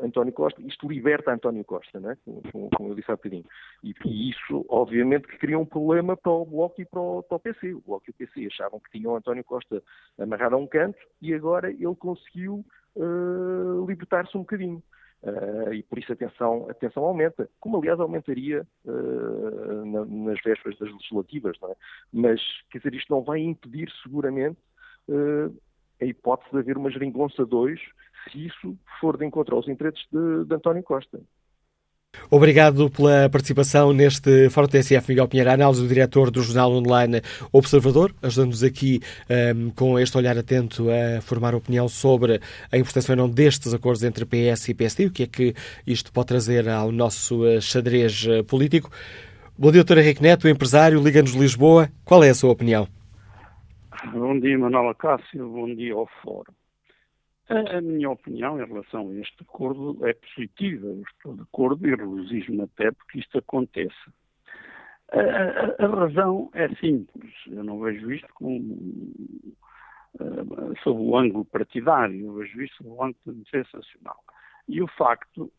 António 0.00 0.32
Costa, 0.32 0.60
isto 0.62 0.88
liberta 0.88 1.32
António 1.32 1.64
Costa, 1.64 2.00
né? 2.00 2.16
como, 2.24 2.70
como 2.70 2.88
eu 2.88 2.94
disse 2.94 3.10
há 3.10 3.16
bocadinho. 3.16 3.44
E, 3.82 3.94
e, 4.04 4.30
isso, 4.30 4.64
obviamente, 4.68 5.28
que 5.28 5.38
cria 5.38 5.58
um 5.58 5.66
problema 5.66 6.16
para 6.16 6.32
o 6.32 6.44
Bloco 6.44 6.80
e 6.80 6.84
para 6.84 7.00
o, 7.00 7.22
para 7.22 7.36
o, 7.36 7.40
PC. 7.40 7.74
O 7.74 7.80
Bloco 7.80 8.04
e 8.08 8.10
o 8.10 8.14
PC 8.14 8.46
achavam 8.46 8.80
que 8.80 8.90
tinham 8.90 9.14
António 9.14 9.44
Costa 9.44 9.82
amarrado 10.18 10.54
a 10.54 10.58
um 10.58 10.66
canto 10.66 10.98
e 11.20 11.34
agora 11.34 11.70
ele 11.70 11.94
conseguiu 11.96 12.64
uh, 12.96 13.86
libertar-se 13.86 14.36
um 14.36 14.40
bocadinho. 14.40 14.82
Uh, 15.24 15.72
e 15.72 15.82
por 15.82 15.98
isso 15.98 16.12
a 16.12 16.16
tensão, 16.16 16.66
a 16.68 16.74
tensão 16.74 17.02
aumenta, 17.02 17.48
como 17.58 17.78
aliás 17.78 17.98
aumentaria 17.98 18.66
uh, 18.84 19.84
na, 19.86 20.04
nas 20.04 20.38
vésperas 20.42 20.78
das 20.78 20.92
legislativas, 20.92 21.56
é? 21.62 21.76
Mas, 22.12 22.40
quer 22.70 22.78
dizer, 22.78 22.94
isto 22.94 23.10
não 23.10 23.22
vai 23.22 23.40
impedir 23.40 23.90
seguramente 24.02 24.58
a 26.00 26.04
hipótese 26.04 26.50
de 26.50 26.58
haver 26.58 26.78
uma 26.78 26.90
geringonça 26.90 27.44
2 27.44 27.78
se 28.30 28.46
isso 28.46 28.78
for 29.00 29.18
de 29.18 29.26
encontro 29.26 29.54
aos 29.54 29.68
interesses 29.68 30.06
de, 30.10 30.44
de 30.46 30.54
António 30.54 30.82
Costa. 30.82 31.20
Obrigado 32.30 32.90
pela 32.90 33.28
participação 33.28 33.92
neste 33.92 34.48
Fórum 34.50 34.66
TSF, 34.66 35.08
Miguel 35.08 35.28
Pinheiro, 35.28 35.50
análise 35.50 35.82
do 35.82 35.88
diretor 35.88 36.30
do 36.30 36.42
jornal 36.42 36.72
online 36.72 37.20
Observador, 37.52 38.14
ajudando-nos 38.22 38.62
aqui 38.62 39.00
um, 39.56 39.70
com 39.70 39.98
este 39.98 40.16
olhar 40.16 40.36
atento 40.36 40.86
a 40.90 41.20
formar 41.20 41.54
opinião 41.54 41.88
sobre 41.88 42.40
a 42.72 42.78
importância 42.78 43.12
ou 43.12 43.16
não 43.16 43.28
destes 43.28 43.72
acordos 43.72 44.02
entre 44.02 44.24
PS 44.24 44.68
e 44.68 44.74
PSD, 44.74 45.06
o 45.06 45.10
que 45.10 45.22
é 45.24 45.26
que 45.26 45.54
isto 45.86 46.12
pode 46.12 46.28
trazer 46.28 46.68
ao 46.68 46.90
nosso 46.90 47.46
eh, 47.46 47.60
xadrez 47.60 48.26
eh, 48.28 48.42
político. 48.42 48.90
Bom 49.56 49.70
dia, 49.70 49.84
doutor 49.84 49.98
Henrique 49.98 50.22
Neto, 50.22 50.48
empresário, 50.48 51.00
Liga-nos 51.00 51.32
Lisboa. 51.32 51.88
Qual 52.04 52.24
é 52.24 52.30
a 52.30 52.34
sua 52.34 52.50
opinião? 52.50 52.88
Bom 54.12 54.38
dia, 54.40 54.58
Manuela 54.58 54.94
Cássio, 54.94 55.48
bom 55.48 55.72
dia 55.74 55.94
ao 55.94 56.08
Fórum. 56.22 56.52
A, 57.48 57.76
a, 57.76 57.80
minha 57.80 58.10
opinião 58.10 58.60
em 58.60 58.66
relação 58.66 59.10
a 59.10 59.14
este 59.16 59.42
acordo 59.42 59.98
é 60.06 60.14
positiva. 60.14 60.86
Eu 60.86 61.02
estou 61.02 61.34
de 61.34 61.42
acordo 61.42 61.86
e 61.86 61.94
regozijo-me 61.94 62.62
até 62.62 62.90
porque 62.90 63.18
isto 63.18 63.38
aconteça. 63.38 64.12
A, 65.12 65.20
a, 65.20 65.86
a, 65.86 66.06
razão 66.06 66.50
é 66.54 66.68
simples. 66.76 67.32
Eu 67.46 67.62
não 67.62 67.80
vejo 67.80 68.10
isto 68.10 68.28
como, 68.34 68.74
uh, 70.14 70.74
sob 70.82 71.00
o 71.00 71.16
ângulo 71.16 71.44
partidário, 71.44 72.26
eu 72.26 72.32
vejo 72.34 72.62
isto 72.62 72.76
sob 72.78 72.90
o 72.90 73.04
ângulo 73.04 73.34
defesa 73.34 73.68
nacional. 73.74 74.24
E 74.66 74.80
o 74.80 74.88
facto, 74.88 75.52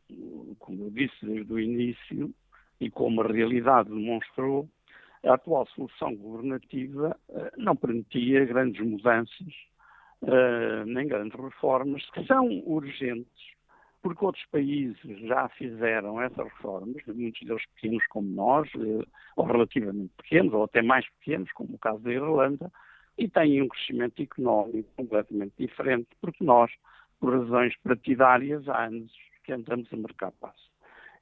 como 0.57 0.86
eu 0.86 0.89
disse 0.89 1.23
desde 1.23 1.53
o 1.53 1.59
início, 1.59 2.33
e 2.79 2.89
como 2.89 3.21
a 3.21 3.27
realidade 3.27 3.89
demonstrou, 3.89 4.67
a 5.23 5.36
atual 5.36 5.67
solução 5.67 6.15
governativa 6.15 7.15
uh, 7.29 7.51
não 7.57 7.75
permitia 7.75 8.45
grandes 8.45 8.86
mudanças 8.86 9.53
uh, 10.22 10.86
nem 10.86 11.07
grandes 11.07 11.39
reformas, 11.39 12.07
que 12.11 12.26
são 12.26 12.47
urgentes, 12.66 13.55
porque 14.01 14.24
outros 14.24 14.45
países 14.51 14.97
já 15.22 15.49
fizeram 15.49 16.22
essas 16.22 16.45
reformas, 16.45 17.01
muitos 17.07 17.41
deles 17.41 17.63
pequenos 17.76 18.05
como 18.07 18.30
nós, 18.30 18.70
uh, 18.76 19.05
ou 19.36 19.45
relativamente 19.45 20.13
pequenos, 20.18 20.53
ou 20.53 20.63
até 20.63 20.82
mais 20.82 21.07
pequenos, 21.20 21.51
como 21.53 21.76
o 21.76 21.80
caso 21.80 21.99
da 21.99 22.11
Irlanda, 22.11 22.72
e 23.18 23.30
têm 23.30 23.61
um 23.61 23.68
crescimento 23.68 24.22
económico 24.22 24.89
completamente 24.95 25.53
diferente, 25.57 26.09
porque 26.22 26.43
nós, 26.43 26.72
por 27.20 27.34
razões 27.34 27.76
partidárias, 27.82 28.68
há 28.68 28.86
anos 28.86 29.11
que 29.43 29.53
andamos 29.53 29.91
a 29.93 29.97
marcar 29.97 30.32
passo. 30.34 30.70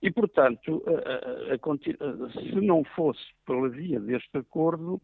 E, 0.01 0.11
portanto, 0.11 0.83
a, 0.85 1.53
a, 1.53 1.55
a, 1.55 2.31
se 2.31 2.55
não 2.55 2.83
fosse 2.83 3.21
pela 3.45 3.69
via 3.69 3.99
deste 3.99 4.37
acordo, 4.37 5.01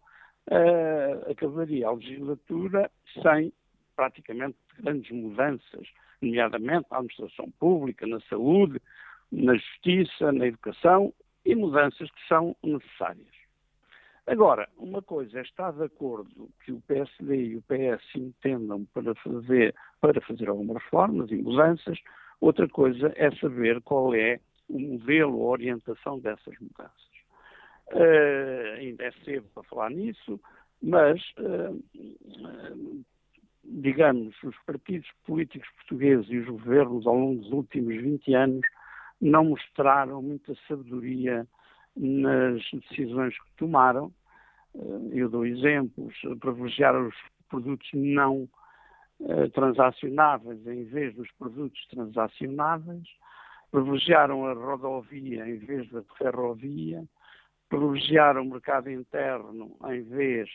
acabaria 1.30 1.88
a 1.88 1.92
legislatura 1.92 2.92
sem 3.22 3.54
praticamente 4.00 4.56
grandes 4.78 5.12
mudanças, 5.12 5.86
nomeadamente 6.22 6.88
na 6.89 7.00
administração 7.00 7.52
pública, 7.60 8.08
na 8.08 8.22
saúde, 8.22 8.82
na 9.30 9.56
justiça, 9.56 10.32
na 10.32 10.47
educação 10.47 11.14
e 11.43 11.54
mudanças 11.54 12.10
que 12.10 12.28
são 12.30 12.56
necessárias. 12.64 13.28
Agora, 14.26 14.70
uma 14.78 15.02
coisa 15.02 15.39
é 15.39 15.41
estar 15.41 15.74
de 15.74 15.84
acordo 15.84 16.50
que 16.64 16.72
o 16.72 16.80
PSD 16.88 17.36
e 17.36 17.58
o 17.58 17.62
PS 17.64 18.16
entendam 18.16 18.86
para 18.93 19.14
fazer, 19.16 19.76
para 20.00 20.22
fazer 20.22 20.47
algumas 20.47 20.82
reformas 20.82 21.30
e 21.32 21.36
mudanças, 21.36 22.00
outra 22.39 22.70
coisa 22.70 23.12
é 23.18 23.30
saber 23.36 23.82
qual 23.82 24.16
é 24.16 24.39
o 24.70 24.80
modelo, 24.80 25.41
a 25.41 25.50
orientação 25.50 26.20
dessas 26.20 26.56
mudanças. 26.62 27.10
Uh, 27.91 28.78
ainda 28.78 29.04
é 29.04 29.12
cedo 29.26 29.45
para 29.54 29.64
falar 29.64 29.89
nisso, 29.89 30.39
mas 30.82 31.22
uh, 31.39 31.84
digamos, 33.70 34.36
os 34.43 34.55
partidos 34.65 35.09
políticos 35.26 35.70
portugueses 35.76 36.28
e 36.30 36.38
os 36.39 36.47
governos 36.47 37.05
ao 37.05 37.15
longo 37.15 37.41
dos 37.41 37.51
últimos 37.51 37.95
20 38.01 38.34
anos 38.34 38.65
não 39.22 39.45
mostraram 39.45 40.22
muita 40.22 40.55
sabedoria 40.67 41.47
nas 41.95 42.61
decisões 42.72 43.38
que 43.38 43.51
tomaram. 43.57 44.11
Eh, 44.76 45.09
eu 45.13 45.30
dou 45.30 45.45
exemplos, 45.45 46.15
privilegiar 46.39 46.95
os 46.95 47.15
produtos 47.49 47.89
não 47.93 48.47
uh, 49.20 49.49
transacionáveis 49.53 50.65
em 50.67 50.86
vez 50.86 51.15
dos 51.15 51.30
produtos 51.34 51.86
transacionáveis, 51.88 53.07
privilegiaram 53.72 54.45
a 54.45 54.53
rodovia 54.53 55.47
em 55.47 55.57
vez 55.57 55.89
da 55.89 56.03
ferrovia, 56.17 57.03
privilegiaram 57.67 58.43
o 58.43 58.49
mercado 58.49 58.89
interno 58.89 59.76
em 59.86 60.03
vez 60.03 60.49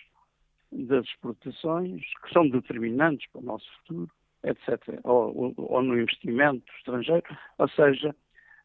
das 0.75 1.07
exportações, 1.07 2.03
que 2.23 2.33
são 2.33 2.49
determinantes 2.49 3.31
para 3.31 3.41
o 3.41 3.45
nosso 3.45 3.67
futuro, 3.79 4.11
etc., 4.43 5.01
ou, 5.05 5.55
ou 5.57 5.83
no 5.83 5.99
investimento 5.99 6.65
estrangeiro. 6.79 7.25
Ou 7.59 7.69
seja, 7.69 8.15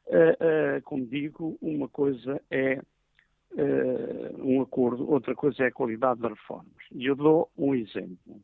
uh, 0.07 0.77
uh, 0.77 0.81
como 0.83 1.05
digo, 1.05 1.57
uma 1.61 1.87
coisa 1.87 2.41
é 2.49 2.81
uh, 3.51 4.43
um 4.43 4.61
acordo, 4.61 5.09
outra 5.09 5.35
coisa 5.35 5.63
é 5.63 5.67
a 5.67 5.71
qualidade 5.71 6.19
das 6.19 6.31
reformas. 6.31 6.83
E 6.91 7.05
eu 7.05 7.15
dou 7.15 7.49
um 7.57 7.75
exemplo. 7.75 8.41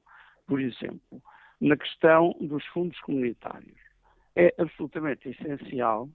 Por 0.48 0.62
exemplo, 0.62 1.22
na 1.60 1.76
questão 1.76 2.36
dos 2.40 2.64
fundos 2.68 3.00
comunitários. 3.02 3.84
É 4.36 4.54
absolutamente 4.58 5.30
essencial 5.30 6.10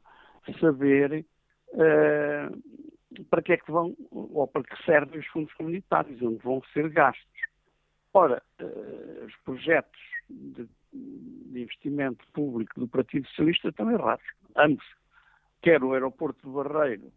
saber 0.61 1.25
para 3.29 3.43
que 3.43 3.53
é 3.53 3.57
que 3.57 3.71
vão, 3.71 3.97
ou 4.11 4.47
para 4.47 4.63
que 4.63 4.85
servem 4.85 5.21
os 5.21 5.27
fundos 5.27 5.53
comunitários, 5.55 6.21
onde 6.23 6.39
vão 6.39 6.63
ser 6.73 6.89
gastos. 6.91 7.41
Ora, 8.13 8.43
uh, 8.61 9.25
os 9.25 9.37
projetos 9.45 10.01
de, 10.29 10.69
de, 10.93 11.61
investimento 11.61 12.25
público 12.33 12.79
do 12.79 12.89
Partido 12.89 13.27
Socialista 13.29 13.69
estão 13.69 13.91
errados, 13.91 14.25
ambos. 14.57 14.85
Quer 15.63 15.83
o 15.83 15.93
aeroporto 15.93 16.41
do 16.49 16.63
Barreiro, 16.63 17.13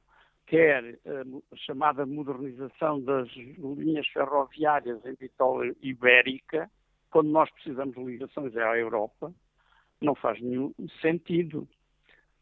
quer 0.46 1.00
a 1.06 1.56
chamada 1.56 2.06
modernização 2.06 3.02
das 3.02 3.30
linhas 3.30 4.08
ferroviárias 4.08 5.04
em 5.06 5.14
Vitória 5.16 5.76
Ibérica, 5.82 6.70
quando 7.10 7.30
nós 7.30 7.50
precisamos 7.52 7.96
de 7.96 8.04
ligações 8.04 8.56
à 8.58 8.78
Europa, 8.78 9.34
não 10.02 10.16
faz 10.16 10.42
nenhum 10.42 10.74
sentido. 11.02 11.68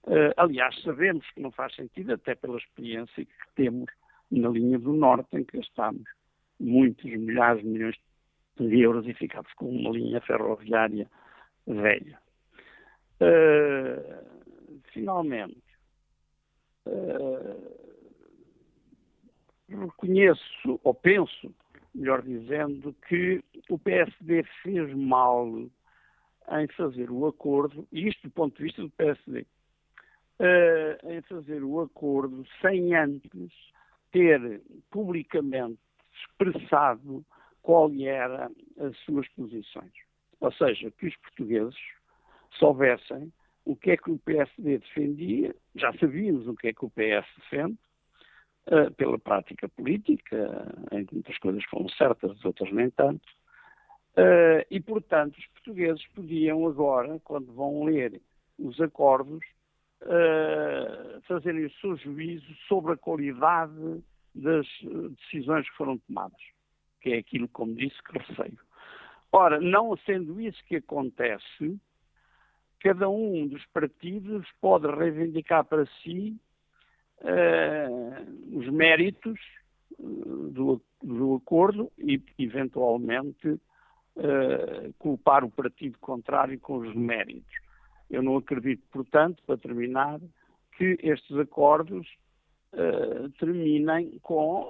Uh, 0.04 0.34
aliás, 0.38 0.80
sabemos 0.82 1.30
que 1.32 1.42
não 1.42 1.52
faz 1.52 1.76
sentido, 1.76 2.14
até 2.14 2.34
pela 2.34 2.58
experiência 2.58 3.24
que 3.24 3.54
temos 3.56 3.92
na 4.32 4.50
linha 4.50 4.80
do 4.80 4.94
Norte, 4.94 5.38
em 5.38 5.44
que 5.44 5.58
gastámos 5.58 6.04
muitos 6.60 7.06
milhares 7.06 7.62
de 7.62 7.68
milhões 7.68 7.96
de 8.58 8.80
euros 8.80 9.08
e 9.08 9.14
ficámos 9.14 9.52
com 9.54 9.70
uma 9.70 9.92
linha 9.92 10.22
ferroviária 10.22 11.10
velha. 11.68 12.20
Uh, 13.20 14.26
finalmente, 14.92 15.62
uh, 16.88 17.82
reconheço, 19.68 20.80
ou 20.84 20.94
penso, 20.94 21.54
melhor 21.94 22.22
dizendo, 22.24 22.96
que 23.08 23.44
o 23.70 23.78
PSD 23.78 24.44
fez 24.64 24.94
mal 24.96 25.48
em 25.48 26.68
fazer 26.76 27.12
o 27.12 27.28
acordo, 27.28 27.88
e 27.92 28.08
isto 28.08 28.28
do 28.28 28.32
ponto 28.32 28.58
de 28.58 28.64
vista 28.64 28.82
do 28.82 28.90
PSD, 28.90 29.46
uh, 30.42 31.12
em 31.12 31.22
fazer 31.22 31.64
o 31.64 31.82
acordo 31.82 32.44
sem 32.62 32.96
antes 32.96 33.52
ter 34.12 34.62
publicamente 34.90 35.80
expressado 36.14 37.24
qual 37.62 37.92
era 37.94 38.52
as 38.80 38.98
suas 39.00 39.28
posições. 39.30 39.94
Ou 40.40 40.52
seja, 40.54 40.92
que 40.92 41.08
os 41.08 41.16
portugueses 41.18 41.78
soubessem 42.58 43.32
o 43.64 43.76
que 43.76 43.92
é 43.92 43.98
que 43.98 44.10
o 44.10 44.18
PSD 44.18 44.80
defendia, 44.80 45.56
já 45.76 45.94
sabíamos 45.94 46.48
o 46.48 46.56
que 46.56 46.70
é 46.70 46.74
que 46.74 46.84
o 46.84 46.90
PS 46.90 47.28
defende, 47.38 47.78
uh, 48.68 48.92
pela 48.96 49.20
prática 49.20 49.70
política, 49.70 50.74
em 50.92 51.06
que 51.06 51.14
muitas 51.14 51.38
coisas 51.38 51.64
foram 51.66 51.88
certas, 51.90 52.44
outras 52.44 52.72
nem 52.74 52.90
tanto, 52.90 53.24
uh, 54.18 54.66
e, 54.70 54.80
portanto, 54.80 55.38
os 55.38 55.46
portugueses 55.48 56.06
podiam 56.08 56.68
agora, 56.68 57.20
quando 57.24 57.54
vão 57.54 57.84
ler 57.84 58.20
os 58.58 58.82
acordos, 58.82 59.46
uh, 60.04 61.22
fazerem 61.28 61.66
o 61.66 61.72
seu 61.74 61.96
juízo 61.98 62.54
sobre 62.68 62.94
a 62.94 62.98
qualidade 62.98 64.04
das 64.34 64.66
decisões 65.20 65.70
que 65.70 65.76
foram 65.76 65.98
tomadas, 66.00 66.40
que 67.02 67.12
é 67.12 67.18
aquilo, 67.18 67.48
como 67.50 67.76
disse, 67.76 68.02
que 68.04 68.18
receio. 68.18 68.60
Ora, 69.32 69.60
não 69.60 69.96
sendo 69.98 70.40
isso 70.42 70.62
que 70.66 70.78
acontece, 70.78 71.80
cada 72.80 73.10
um 73.10 73.48
dos 73.48 73.66
partidos 73.68 74.46
pode 74.60 74.88
reivindicar 74.88 75.64
para 75.64 75.86
si 76.02 76.38
uh, 77.22 78.58
os 78.58 78.68
méritos 78.70 79.40
eh, 80.00 80.04
do, 80.52 80.82
do, 81.02 81.36
acordo 81.36 81.92
e, 81.98 82.22
eventualmente, 82.40 83.48
uh, 83.48 84.94
culpar 84.98 85.44
o 85.44 85.52
partido 85.52 85.98
contrário 86.00 86.60
com 86.60 86.78
os 86.78 86.94
méritos. 86.96 87.71
Eu 88.12 88.22
não 88.22 88.38
acredito, 88.38 88.84
portanto, 88.92 89.42
para 89.48 89.58
terminar, 89.58 90.20
que 90.78 90.98
estes 91.02 91.38
acordos 91.38 92.08
uh, 92.74 93.30
terminem 93.40 94.20
com 94.22 94.68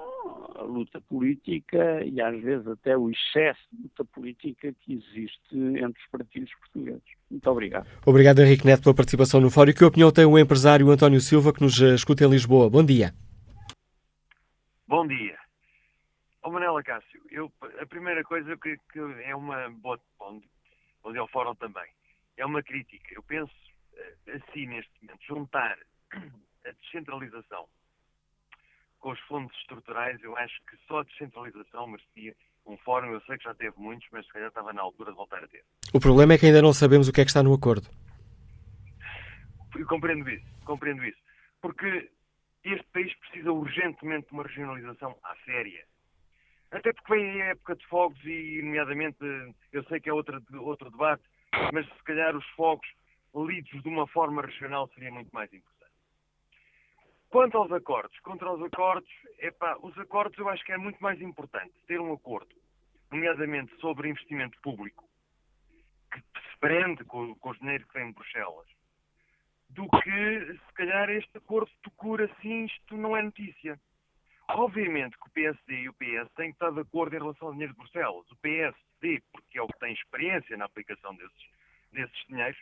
a 0.56 0.62
luta 0.62 1.02
política 1.02 2.04
e 2.06 2.22
às 2.22 2.39
vezes 2.42 2.68
até 2.68 2.96
o 2.96 3.10
excesso 3.10 3.62
de 3.72 3.84
luta 3.84 4.06
política 4.06 4.74
que 4.82 4.94
existe 4.94 5.56
entre 5.56 6.00
os 6.00 6.08
partidos 6.12 6.54
portugueses. 6.56 7.02
Muito 7.30 7.50
obrigado. 7.50 7.88
Obrigado, 8.06 8.42
Henrique 8.42 8.66
Neto, 8.66 8.84
pela 8.84 8.96
participação 8.96 9.42
no 9.42 9.50
Fórum. 9.50 9.74
Que 9.74 9.84
opinião 9.84 10.12
tem 10.12 10.26
o 10.26 10.38
empresário 10.38 10.89
António 10.89 11.20
Silva, 11.20 11.54
que 11.54 11.62
nos 11.62 11.80
escuta 11.80 12.24
em 12.24 12.30
Lisboa? 12.30 12.70
Bom 12.70 12.84
dia. 12.84 13.14
Bom 14.88 15.08
dia. 15.08 15.38
Ô 16.44 16.50
oh, 16.50 16.52
Manela 16.52 16.84
Cássio, 16.84 17.22
eu, 17.30 17.52
a 17.80 17.86
primeira 17.86 18.24
coisa 18.24 18.58
que, 18.58 18.76
que 18.92 19.00
é 19.24 19.36
uma 19.36 19.70
boa 19.70 20.00
bom, 20.20 20.42
bom 21.04 21.12
dia 21.12 21.22
ao 21.22 21.28
Fórum 21.28 21.54
também, 21.56 21.86
é 22.38 22.46
uma 22.46 22.64
crítica. 22.64 23.14
Eu 23.14 23.24
penso 23.24 23.54
assim 24.28 24.68
neste 24.68 24.92
momento, 25.02 25.24
juntar 25.26 25.78
a 26.66 26.72
descentralização 26.72 27.68
com 29.00 29.12
os 29.12 29.20
fundos 29.22 29.56
estruturais, 29.58 30.22
eu 30.22 30.38
acho 30.38 30.62
que 30.66 30.78
só 30.88 31.00
a 31.00 31.04
descentralização 31.04 31.88
merecia 31.88 32.36
um 32.66 32.78
fórum. 32.78 33.12
Eu 33.12 33.22
sei 33.22 33.38
que 33.38 33.44
já 33.44 33.54
teve 33.56 33.78
muitos, 33.78 34.08
mas 34.12 34.26
se 34.26 34.32
calhar 34.32 34.50
estava 34.50 34.72
na 34.72 34.82
altura 34.82 35.12
de 35.12 35.18
voltar 35.18 35.44
a 35.44 35.48
ter. 35.48 35.66
O 35.94 36.00
problema 36.00 36.34
é 36.34 36.38
que 36.38 36.46
ainda 36.46 36.62
não 36.62 36.74
sabemos 36.74 37.08
o 37.08 37.14
que 37.14 37.22
é 37.22 37.24
que 37.24 37.30
está 37.30 37.42
no 37.42 37.54
acordo. 37.54 37.88
Eu 39.76 39.88
compreendo 39.88 40.30
isso, 40.30 40.46
compreendo 40.64 41.04
isso. 41.04 41.18
Porque 41.62 42.12
este 42.64 42.86
país 42.94 43.14
precisa 43.20 43.52
urgentemente 43.52 44.28
de 44.28 44.34
uma 44.34 44.44
regionalização 44.44 45.18
à 45.24 45.36
séria. 45.46 45.84
Até 46.70 46.94
porque 46.94 47.14
vem 47.14 47.42
a 47.42 47.46
época 47.48 47.76
de 47.76 47.86
fogos 47.88 48.20
e, 48.24 48.62
nomeadamente, 48.64 49.18
eu 49.72 49.84
sei 49.86 50.00
que 50.00 50.10
é 50.10 50.14
outro, 50.14 50.42
outro 50.60 50.92
debate, 50.92 51.24
mas 51.74 51.86
se 51.86 52.04
calhar 52.04 52.36
os 52.36 52.45
fogos 52.52 52.88
lidos 53.36 53.82
de 53.82 53.88
uma 53.88 54.08
forma 54.08 54.41
regional 54.41 54.89
seria 54.89 55.12
muito 55.12 55.32
mais 55.32 55.52
importante. 55.54 55.91
Quanto 57.30 57.58
aos 57.58 57.72
acordos, 57.72 58.20
contra 58.20 58.52
os 58.52 58.62
acordos, 58.62 59.10
epá, 59.39 59.78
os 59.82 59.97
acordos 59.97 60.38
eu 60.38 60.49
acho 60.49 60.64
que 60.66 60.74
é 60.74 60.78
muito 60.78 61.02
mais 61.02 61.22
importante 61.22 61.74
ter 61.88 61.99
um 61.99 62.14
acordo, 62.14 62.54
nomeadamente 63.10 63.74
sobre 63.80 64.10
investimento 64.10 64.60
público, 64.62 65.08
que 66.12 66.20
se 66.20 66.58
prende 66.60 67.06
com, 67.06 67.34
com 67.36 67.49
o 67.49 67.58
dinheiro 67.58 67.88
que 67.88 67.93
vem 67.93 68.08
de 68.08 68.14
Bruxelas, 68.14 68.68
do 69.70 69.88
que, 70.02 70.54
se 70.54 70.74
calhar, 70.74 71.10
este 71.10 71.38
acordo 71.38 71.72
de 71.84 71.89
cura 71.91 72.26
assim, 72.26 72.66
isto 72.66 72.97
não 72.97 73.16
é 73.16 73.22
notícia. 73.22 73.80
Obviamente 74.49 75.18
que 75.18 75.28
o 75.28 75.32
PSD 75.32 75.84
e 75.84 75.89
o 75.89 75.93
PS 75.93 76.30
têm 76.36 76.47
que 76.47 76.56
estar 76.56 76.72
de 76.72 76.82
acordo 76.82 77.16
em 77.16 77.20
relação 77.20 77.47
ao 77.47 77.54
dinheiro 77.54 77.74
de 77.74 77.80
Bruxelas. 77.80 78.30
O 78.30 78.36
PSD, 79.02 79.22
porque 79.32 79.58
é 79.58 79.62
o 79.62 79.68
que 79.68 79.80
tem 79.80 79.93
experiência 79.93 80.56
na 80.56 80.66
aplicação 80.66 81.16
desses, 81.16 81.49
desses 81.91 82.28
dinheiros, 82.28 82.60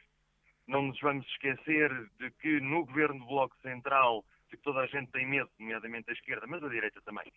não 0.68 0.84
nos 0.84 1.00
vamos 1.00 1.28
esquecer 1.28 1.92
de 2.20 2.32
que 2.32 2.60
no 2.62 2.86
governo 2.86 3.20
do 3.20 3.26
Bloco 3.26 3.56
Central 3.62 4.24
de 4.50 4.58
que 4.58 4.64
toda 4.64 4.80
a 4.80 4.88
gente 4.88 5.12
tem 5.12 5.28
medo, 5.28 5.50
nomeadamente 5.60 6.10
a 6.10 6.14
esquerda, 6.14 6.48
mas 6.48 6.64
a 6.64 6.70
direita 6.70 7.00
também. 7.02 7.32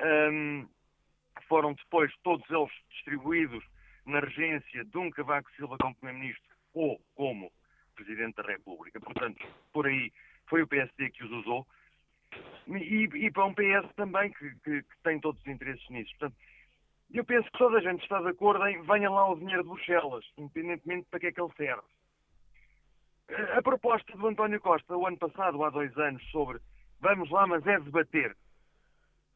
Um, 0.00 0.68
foram 1.48 1.74
depois 1.74 2.12
todos 2.22 2.48
eles 2.50 2.72
distribuídos 2.90 3.64
na 4.06 4.20
regência 4.20 4.84
de 4.84 4.98
um 4.98 5.10
Cavaco 5.10 5.50
Silva 5.52 5.76
como 5.78 5.94
Primeiro-Ministro 5.94 6.56
ou 6.74 7.00
como 7.14 7.52
Presidente 7.94 8.36
da 8.36 8.42
República. 8.42 8.98
Portanto, 9.00 9.46
por 9.72 9.86
aí 9.86 10.12
foi 10.46 10.62
o 10.62 10.66
PSD 10.66 11.10
que 11.10 11.24
os 11.24 11.30
usou. 11.30 11.66
E, 12.66 13.04
e 13.04 13.30
para 13.30 13.44
um 13.44 13.54
PS 13.54 13.94
também 13.94 14.32
que, 14.32 14.50
que, 14.64 14.82
que, 14.82 15.02
tem 15.04 15.20
todos 15.20 15.40
os 15.40 15.46
interesses 15.46 15.88
nisso. 15.90 16.10
Portanto, 16.18 16.36
eu 17.18 17.24
penso 17.24 17.50
que 17.50 17.58
toda 17.58 17.78
a 17.78 17.80
gente 17.80 18.02
está 18.02 18.20
de 18.20 18.28
acordo 18.28 18.66
em 18.66 18.82
venha 18.82 19.10
lá 19.10 19.30
o 19.30 19.36
dinheiro 19.36 19.62
de 19.62 19.68
Bruxelas, 19.68 20.24
independentemente 20.38 21.06
para 21.10 21.20
que 21.20 21.26
é 21.26 21.32
que 21.32 21.40
ele 21.40 21.52
serve. 21.56 21.82
A 23.56 23.62
proposta 23.62 24.16
do 24.16 24.26
António 24.26 24.60
Costa, 24.60 24.96
o 24.96 25.06
ano 25.06 25.18
passado, 25.18 25.62
há 25.64 25.70
dois 25.70 25.96
anos, 25.96 26.22
sobre 26.30 26.60
vamos 27.00 27.30
lá, 27.30 27.46
mas 27.46 27.66
é 27.66 27.78
debater, 27.80 28.36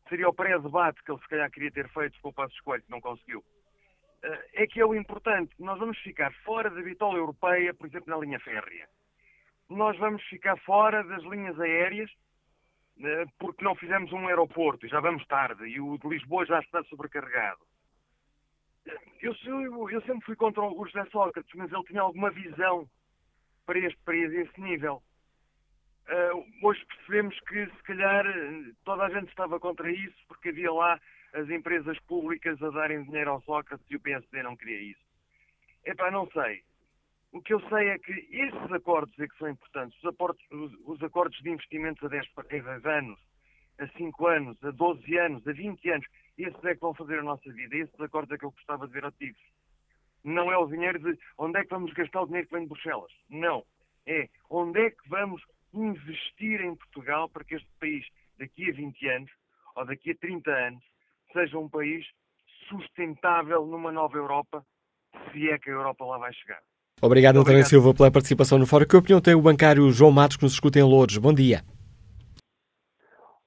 seria 0.08 0.28
o 0.28 0.34
pré-debate 0.34 1.02
que 1.02 1.10
ele 1.10 1.20
se 1.20 1.28
calhar 1.28 1.50
queria 1.50 1.70
ter 1.70 1.88
feito 1.88 2.18
com 2.20 2.28
o 2.28 2.32
Passo 2.32 2.54
Escolho, 2.54 2.82
que 2.82 2.90
não 2.90 3.00
conseguiu. 3.00 3.44
Eh, 4.22 4.62
é 4.62 4.66
que 4.66 4.80
é 4.80 4.86
o 4.86 4.94
importante. 4.94 5.54
Nós 5.58 5.78
vamos 5.78 5.98
ficar 5.98 6.32
fora 6.44 6.70
da 6.70 6.82
bitola 6.82 7.18
europeia, 7.18 7.74
por 7.74 7.86
exemplo, 7.86 8.10
na 8.10 8.18
linha 8.18 8.40
férrea. 8.40 8.88
Nós 9.68 9.96
vamos 9.98 10.22
ficar 10.24 10.56
fora 10.58 11.02
das 11.04 11.22
linhas 11.24 11.58
aéreas 11.60 12.10
eh, 12.10 12.16
porque 13.38 13.64
não 13.64 13.74
fizemos 13.74 14.12
um 14.12 14.26
aeroporto 14.26 14.86
e 14.86 14.88
já 14.88 15.00
vamos 15.00 15.26
tarde 15.26 15.66
e 15.66 15.80
o 15.80 15.98
de 15.98 16.08
Lisboa 16.08 16.46
já 16.46 16.60
está 16.60 16.82
sobrecarregado. 16.84 17.60
Eh, 18.86 18.98
eu, 19.22 19.34
eu, 19.44 19.90
eu 19.90 20.00
sempre 20.02 20.24
fui 20.24 20.36
contra 20.36 20.62
o 20.62 20.86
José 20.86 21.04
Sócrates, 21.10 21.52
mas 21.54 21.70
ele 21.72 21.84
tinha 21.84 22.00
alguma 22.00 22.30
visão 22.30 22.88
para 23.66 23.78
este 23.78 24.00
país 24.04 24.32
esse 24.32 24.60
nível. 24.60 25.02
Uh, 26.08 26.66
hoje 26.66 26.84
percebemos 26.86 27.38
que, 27.40 27.66
se 27.66 27.82
calhar, 27.82 28.24
toda 28.84 29.04
a 29.04 29.10
gente 29.10 29.28
estava 29.28 29.58
contra 29.58 29.90
isso, 29.90 30.16
porque 30.28 30.50
havia 30.50 30.72
lá 30.72 31.00
as 31.32 31.50
empresas 31.50 31.98
públicas 32.02 32.62
a 32.62 32.70
darem 32.70 33.02
dinheiro 33.02 33.30
ao 33.30 33.42
Sócrates 33.42 33.84
e 33.90 33.96
o 33.96 34.00
PSD 34.00 34.42
não 34.42 34.56
queria 34.56 34.80
isso. 34.92 35.04
Epá, 35.84 36.10
não 36.10 36.30
sei. 36.30 36.62
O 37.36 37.42
que 37.42 37.52
eu 37.52 37.60
sei 37.68 37.88
é 37.88 37.98
que 37.98 38.12
esses 38.12 38.72
acordos 38.72 39.18
é 39.18 39.28
que 39.28 39.36
são 39.36 39.48
importantes. 39.48 39.98
Os, 40.02 40.14
os, 40.50 40.72
os 40.86 41.02
acordos 41.02 41.38
de 41.42 41.50
investimentos 41.50 42.02
a 42.02 42.08
10, 42.08 42.26
a 42.36 42.42
10 42.42 42.86
anos, 42.86 43.20
a 43.78 43.86
5 43.88 44.26
anos, 44.26 44.64
a 44.64 44.70
12 44.70 45.18
anos, 45.18 45.46
a 45.46 45.52
20 45.52 45.90
anos, 45.90 46.06
esses 46.38 46.64
é 46.64 46.74
que 46.74 46.80
vão 46.80 46.94
fazer 46.94 47.18
a 47.18 47.22
nossa 47.22 47.52
vida. 47.52 47.76
Esses 47.76 48.00
acordos 48.00 48.30
é 48.32 48.38
que 48.38 48.44
eu 48.44 48.50
gostava 48.50 48.86
de 48.86 48.92
ver 48.92 49.04
ativos 49.04 49.40
não 50.26 50.50
é 50.50 50.58
o 50.58 50.66
dinheiro 50.66 50.98
de 50.98 51.16
onde 51.38 51.58
é 51.58 51.62
que 51.62 51.70
vamos 51.70 51.92
gastar 51.92 52.22
o 52.22 52.26
dinheiro 52.26 52.48
que 52.48 52.54
vem 52.54 52.64
de 52.64 52.68
Bruxelas. 52.68 53.12
Não. 53.30 53.64
É 54.04 54.28
onde 54.50 54.80
é 54.80 54.90
que 54.90 55.08
vamos 55.08 55.40
investir 55.72 56.60
em 56.60 56.74
Portugal 56.74 57.28
para 57.28 57.44
que 57.44 57.54
este 57.54 57.70
país, 57.78 58.04
daqui 58.36 58.68
a 58.68 58.74
20 58.74 59.08
anos 59.08 59.30
ou 59.76 59.86
daqui 59.86 60.10
a 60.10 60.16
30 60.16 60.50
anos, 60.50 60.84
seja 61.32 61.56
um 61.56 61.68
país 61.68 62.04
sustentável 62.68 63.66
numa 63.66 63.92
nova 63.92 64.16
Europa, 64.16 64.66
se 65.30 65.48
é 65.48 65.58
que 65.58 65.70
a 65.70 65.74
Europa 65.74 66.04
lá 66.04 66.18
vai 66.18 66.32
chegar. 66.32 66.62
Obrigado, 67.02 67.38
António 67.38 67.62
Silva, 67.66 67.92
pela 67.92 68.10
participação 68.10 68.58
no 68.58 68.66
Fórum. 68.66 68.86
Que 68.86 68.96
opinião 68.96 69.20
tem 69.20 69.34
o 69.34 69.42
bancário 69.42 69.90
João 69.90 70.10
Matos, 70.10 70.38
que 70.38 70.44
nos 70.44 70.54
escuta 70.54 70.78
em 70.78 70.82
Lourdes? 70.82 71.18
Bom 71.18 71.34
dia. 71.34 71.60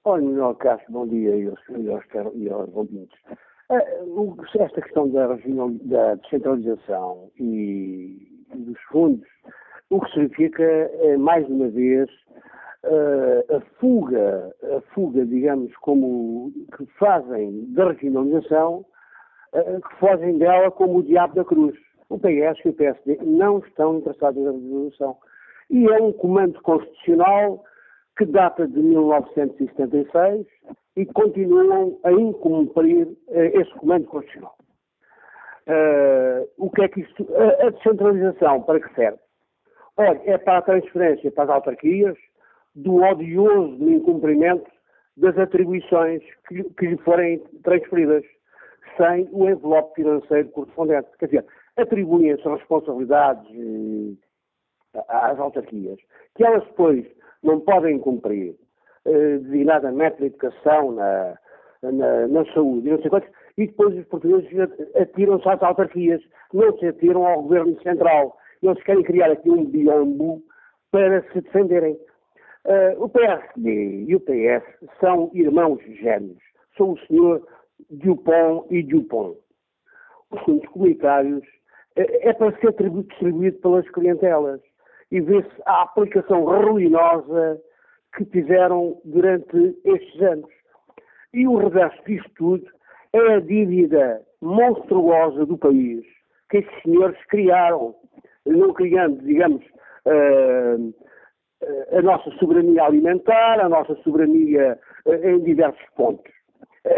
Olha, 0.06 0.24
Manuel 0.24 0.54
Castro, 0.56 0.94
bom 0.94 1.08
dia 1.08 1.36
e 1.36 1.48
aos, 1.48 1.60
e 1.70 1.90
aos, 1.90 2.06
e 2.36 2.50
aos 2.50 2.70
ouvintes. 2.76 3.18
Uh, 3.72 4.36
esta 4.60 4.82
questão 4.82 5.10
da, 5.10 5.28
da 5.28 6.16
descentralização 6.16 7.32
e, 7.40 8.46
e, 8.54 8.58
dos 8.58 8.80
fundos, 8.92 9.28
o 9.90 10.00
que 10.00 10.12
significa, 10.12 10.64
é, 10.64 11.18
mais 11.18 11.48
uma 11.50 11.70
vez, 11.70 12.08
uh, 12.84 13.56
a 13.56 13.62
fuga, 13.80 14.56
a 14.78 14.82
fuga, 14.94 15.26
digamos, 15.26 15.76
como 15.78 16.52
que 16.78 16.86
fazem 17.00 17.66
da 17.74 17.90
regionalização, 17.90 18.86
uh, 19.54 19.82
que 19.82 19.96
fogem 20.00 20.38
dela 20.38 20.70
como 20.70 21.00
o 21.00 21.04
diabo 21.04 21.34
da 21.34 21.44
cruz. 21.44 21.76
O 22.10 22.18
PS 22.18 22.60
e 22.66 22.70
o 22.70 22.74
PSD 22.74 23.20
não 23.22 23.60
estão 23.60 24.00
interessados 24.00 24.44
na 24.44 24.52
regionalização. 24.52 25.18
E 25.70 25.88
é 25.88 26.02
um 26.02 26.12
comando 26.12 26.60
constitucional 26.62 27.64
que 28.18 28.26
data 28.26 28.68
de 28.68 28.80
1976 28.80 30.48
e 30.98 31.06
continuam 31.06 32.00
a 32.04 32.12
incumprir 32.12 33.08
uh, 33.08 33.60
esse 33.60 33.72
comando 33.76 34.06
constitucional. 34.08 34.56
Uh, 35.68 36.50
o 36.58 36.70
que 36.72 36.82
é 36.82 36.88
que 36.88 37.02
isto. 37.02 37.28
A, 37.36 37.68
a, 37.68 37.70
descentralização 37.70 38.64
para 38.64 38.80
que 38.80 38.94
serve? 38.96 39.20
Olha, 39.96 40.20
é 40.26 40.38
para 40.38 40.58
a 40.58 40.62
transferência 40.64 41.32
para 41.32 41.44
as 41.44 41.50
autarquias 41.52 42.18
do 42.76 42.96
odioso 42.96 43.90
incumprimento 43.90 44.70
das 45.16 45.38
atribuições 45.38 46.24
que, 46.48 46.64
que 46.64 46.88
lhe 46.88 46.98
forem 46.98 47.40
transferidas, 47.64 48.24
sem 48.98 49.30
o 49.32 49.50
envelope 49.50 49.96
financeiro 49.96 50.50
correspondente. 50.50 51.10
Quer 51.20 51.26
dizer, 51.26 51.46
atribuem-se 51.80 52.48
responsabilidades 52.48 53.48
eh, 54.94 55.04
às 55.08 55.40
autarquias, 55.40 56.00
que 56.36 56.44
elas 56.44 56.64
depois 56.66 57.06
não 57.44 57.60
podem 57.60 58.00
cumprir, 58.00 58.56
eh, 59.06 59.38
designadamente 59.38 60.20
na 60.20 60.28
educação, 60.28 60.92
na, 60.92 61.38
na, 61.82 62.28
na 62.28 62.54
saúde, 62.54 62.90
não 62.90 63.02
sei 63.02 63.10
quantos, 63.10 63.30
e 63.58 63.68
depois 63.68 63.98
os 63.98 64.06
portugueses 64.06 64.50
atiram-se 64.96 65.50
às 65.50 65.62
autarquias, 65.62 66.22
não 66.54 66.78
se 66.78 66.88
atiram 66.88 67.26
ao 67.26 67.44
governo 67.44 67.80
central. 67.82 68.38
Eles 68.64 68.82
querem 68.84 69.04
criar 69.04 69.32
aqui 69.32 69.50
um 69.50 69.66
biombo 69.66 70.42
para 70.92 71.22
se 71.32 71.42
defenderem. 71.42 72.00
Uh, 72.66 73.04
o 73.04 73.10
PSD 73.10 74.06
e 74.08 74.16
o 74.16 74.20
PS 74.20 74.64
são 75.00 75.30
irmãos 75.34 75.82
gêmeos. 76.02 76.42
São 76.78 76.92
o 76.92 77.00
senhor 77.00 77.46
Dupont 77.90 78.66
e 78.74 78.84
Dupont. 78.84 79.38
Os 80.32 80.42
fundos 80.42 80.68
comunitários 80.70 81.46
é, 81.96 82.30
é 82.30 82.34
para 82.34 82.58
ser 82.60 82.74
distribuído 82.74 83.58
pelas 83.60 83.90
clientelas 83.90 84.62
e 85.12 85.20
vê-se 85.20 85.50
a 85.66 85.84
aplicação 85.84 86.44
ruinosa 86.46 87.60
que 88.16 88.26
tiveram 88.26 89.00
durante 89.06 89.78
estes 89.84 90.22
anos. 90.22 90.50
E 91.34 91.48
o 91.48 91.58
reverso 91.58 92.02
disto 92.06 92.30
tudo 92.36 92.68
é 93.14 93.36
a 93.36 93.40
dívida 93.40 94.22
monstruosa 94.42 95.46
do 95.46 95.58
país 95.58 96.06
que 96.50 96.58
estes 96.58 96.82
senhores 96.82 97.18
criaram, 97.28 97.96
não 98.46 98.74
criando, 98.74 99.22
digamos, 99.24 99.64
uh, 100.06 100.94
a 101.92 102.02
nossa 102.02 102.32
soberania 102.38 102.84
alimentar, 102.84 103.60
a 103.60 103.70
nossa 103.70 103.96
soberania 103.98 104.80
uh, 105.06 105.14
em 105.14 105.40
diversos 105.44 105.86
pontos, 105.96 106.32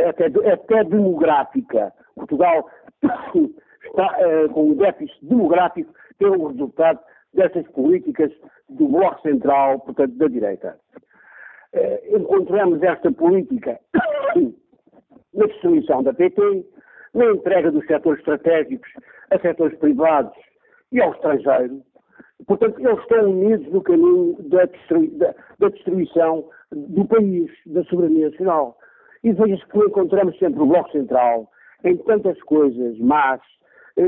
até, 0.07 0.27
até 0.51 0.83
demográfica. 0.85 1.91
Portugal 2.15 2.69
está 3.91 4.17
uh, 4.19 4.49
com 4.49 4.69
um 4.69 4.75
déficit 4.75 5.25
demográfico 5.25 5.93
que 6.17 6.25
é 6.25 6.29
um 6.29 6.47
resultado 6.47 6.99
dessas 7.33 7.67
políticas 7.69 8.31
do 8.69 8.87
Bloco 8.87 9.21
Central, 9.21 9.79
portanto, 9.79 10.15
da 10.15 10.27
direita. 10.27 10.77
Uh, 11.73 12.17
encontramos 12.17 12.81
esta 12.83 13.11
política 13.11 13.79
na 15.33 15.45
destruição 15.45 16.03
da 16.03 16.13
PT, 16.13 16.65
na 17.13 17.25
entrega 17.25 17.71
dos 17.71 17.85
setores 17.85 18.19
estratégicos 18.19 18.89
a 19.31 19.39
setores 19.39 19.77
privados 19.79 20.33
e 20.91 21.01
ao 21.01 21.13
estrangeiro. 21.13 21.81
Portanto, 22.47 22.79
eles 22.79 22.99
estão 22.99 23.29
unidos 23.29 23.67
no 23.71 23.81
caminho 23.81 24.35
da, 24.49 24.65
destrui 24.65 25.07
da, 25.11 25.33
da 25.59 25.69
destruição 25.69 26.49
do 26.71 27.05
país, 27.05 27.51
da 27.67 27.83
soberania 27.85 28.29
nacional. 28.29 28.77
E 29.23 29.31
veja-se 29.31 29.65
que 29.67 29.77
encontramos 29.77 30.37
sempre 30.39 30.61
o 30.61 30.65
Bloco 30.65 30.91
Central 30.91 31.49
em 31.83 31.97
tantas 31.97 32.41
coisas 32.43 32.97
más, 32.99 33.39
eh, 33.39 33.60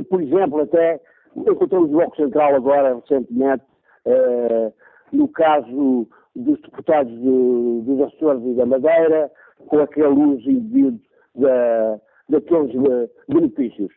por 0.10 0.22
exemplo, 0.22 0.62
até 0.62 1.00
encontramos 1.36 1.90
o 1.90 1.94
Bloco 1.94 2.16
Central 2.16 2.56
agora, 2.56 2.96
recentemente, 2.96 3.64
eh, 4.06 4.72
no 5.12 5.28
caso 5.28 6.08
dos 6.36 6.60
deputados 6.62 7.12
de, 7.12 7.82
dos 7.82 8.02
Açores 8.02 8.44
e 8.46 8.54
da 8.56 8.66
Madeira, 8.66 9.32
com 9.68 9.80
aquele 9.80 10.08
uso 10.08 10.50
indevido 10.50 11.00
da, 11.36 12.00
daqueles 12.30 12.74
uh, 12.76 13.10
benefícios. 13.28 13.92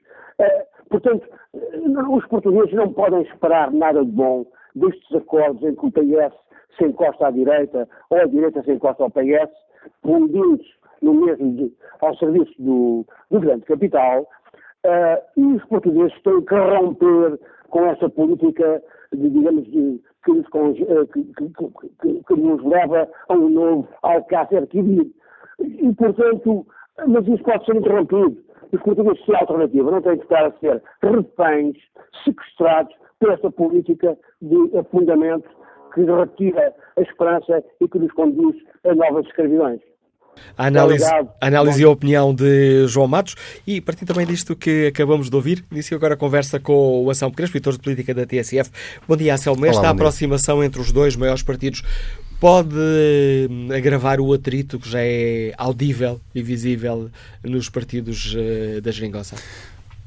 Portanto, 0.89 1.27
os 2.11 2.27
portugueses 2.27 2.73
não 2.75 2.93
podem 2.93 3.23
esperar 3.23 3.73
nada 3.73 4.05
de 4.05 4.11
bom 4.11 4.47
destes 4.75 5.15
acordos 5.15 5.63
em 5.63 5.75
que 5.75 5.87
o 5.87 5.91
PS 5.91 6.35
se 6.77 6.85
encosta 6.85 7.27
à 7.27 7.31
direita 7.31 7.89
ou 8.11 8.19
a 8.19 8.27
direita 8.27 8.63
se 8.63 8.73
encosta 8.73 9.03
ao 9.03 9.11
PS, 9.11 9.51
fundidos 10.03 10.67
no 11.03 11.15
mesmo 11.15 11.55
de, 11.55 11.73
ao 12.01 12.15
serviço 12.17 12.53
do, 12.59 13.05
do 13.31 13.41
grande 13.41 13.65
capital, 13.65 14.27
Uh, 14.87 15.19
e 15.37 15.57
os 15.57 15.65
portugueses 15.65 16.17
têm 16.23 16.45
que 16.45 16.55
romper 16.55 17.41
com 17.71 17.87
essa 17.87 18.09
política, 18.09 18.81
de, 19.13 19.31
digamos, 19.31 19.65
de, 19.65 20.01
que, 20.25 20.31
uh, 20.31 21.07
que, 21.13 21.25
que, 22.01 22.23
que, 22.23 22.35
nos 22.37 22.63
leva 22.63 23.09
a 23.29 23.35
um 23.35 23.49
novo 23.49 23.89
alcácer 24.03 24.59
adquirido. 24.59 25.11
E, 25.59 25.93
portanto, 25.95 26.65
mas 27.09 27.27
isso 27.27 27.43
pode 27.43 27.65
ser 27.65 27.75
interrompido. 27.75 28.37
Os 28.73 28.81
portugueses 28.83 29.25
têm 29.25 29.37
alternativa, 29.37 29.91
não 29.91 30.03
têm 30.03 30.19
que 30.19 30.25
estar 30.25 30.47
a 30.47 30.53
ser 30.53 30.83
reféns, 31.03 31.77
sequestrados 32.25 32.95
por 33.19 33.33
essa 33.33 33.51
política 33.51 34.17
de 34.41 34.79
afundamento 34.79 35.49
que 35.95 36.05
retira 36.05 36.75
a 36.97 37.01
esperança 37.01 37.65
e 37.81 37.89
que 37.89 37.99
nos 37.99 38.13
conduz 38.13 38.57
a 38.85 38.95
novas 38.95 39.27
escravidões. 39.27 39.81
A 40.57 40.67
análise, 40.67 41.05
a 41.05 41.27
análise 41.41 41.83
e 41.83 41.85
a 41.85 41.91
opinião 41.91 42.35
de 42.35 42.87
João 42.89 43.07
Matos 43.07 43.35
e 43.67 43.79
a 43.79 43.83
partir 43.83 44.05
também 44.05 44.27
disto 44.27 44.57
que 44.57 44.87
acabamos 44.87 45.29
de 45.29 45.37
ouvir, 45.37 45.65
inicio 45.71 45.97
agora 45.97 46.15
a 46.15 46.17
conversa 46.17 46.59
com 46.59 47.05
o 47.05 47.11
Anselmo 47.11 47.35
Crespo, 47.35 47.57
editor 47.57 47.75
de 47.75 47.79
política 47.81 48.15
da 48.15 48.25
TSF. 48.27 48.71
Bom 49.07 49.17
dia, 49.17 49.35
Anselmo. 49.35 49.67
Esta 49.67 49.91
aproximação 49.91 50.63
entre 50.65 50.81
os 50.81 50.93
dois 50.93 51.17
maiores 51.17 51.43
partidos 51.43 51.83
pode 52.41 52.77
hum, 53.51 53.69
agravar 53.75 54.21
o 54.21 54.33
atrito 54.33 54.79
que 54.79 54.89
já 54.89 55.01
é 55.01 55.53
audível 55.57 56.21
e 56.35 56.43
visível 56.43 57.11
nos 57.43 57.69
partidos 57.69 58.35
uh, 58.35 58.81
da 58.81 58.91
geringonça? 58.91 59.37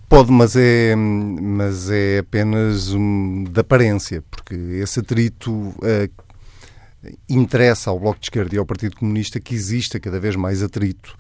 Pode, 0.08 0.32
mas 0.32 0.56
é, 0.56 0.96
mas 0.96 1.90
é 1.92 2.20
apenas 2.20 2.94
um, 2.94 3.44
de 3.44 3.60
aparência, 3.60 4.24
porque 4.30 4.56
esse 4.56 5.00
atrito 5.00 5.52
uh, 5.52 6.10
interessa 7.30 7.89
ao 7.89 8.00
Bloco 8.00 8.20
de 8.20 8.26
Esquerda 8.26 8.56
e 8.56 8.58
ao 8.58 8.66
Partido 8.66 8.95
Comunista 8.95 9.39
que 9.39 9.56
exista 9.56 10.00
cada 10.00 10.20
vez 10.20 10.36
mais 10.36 10.62
atrito 10.62 11.16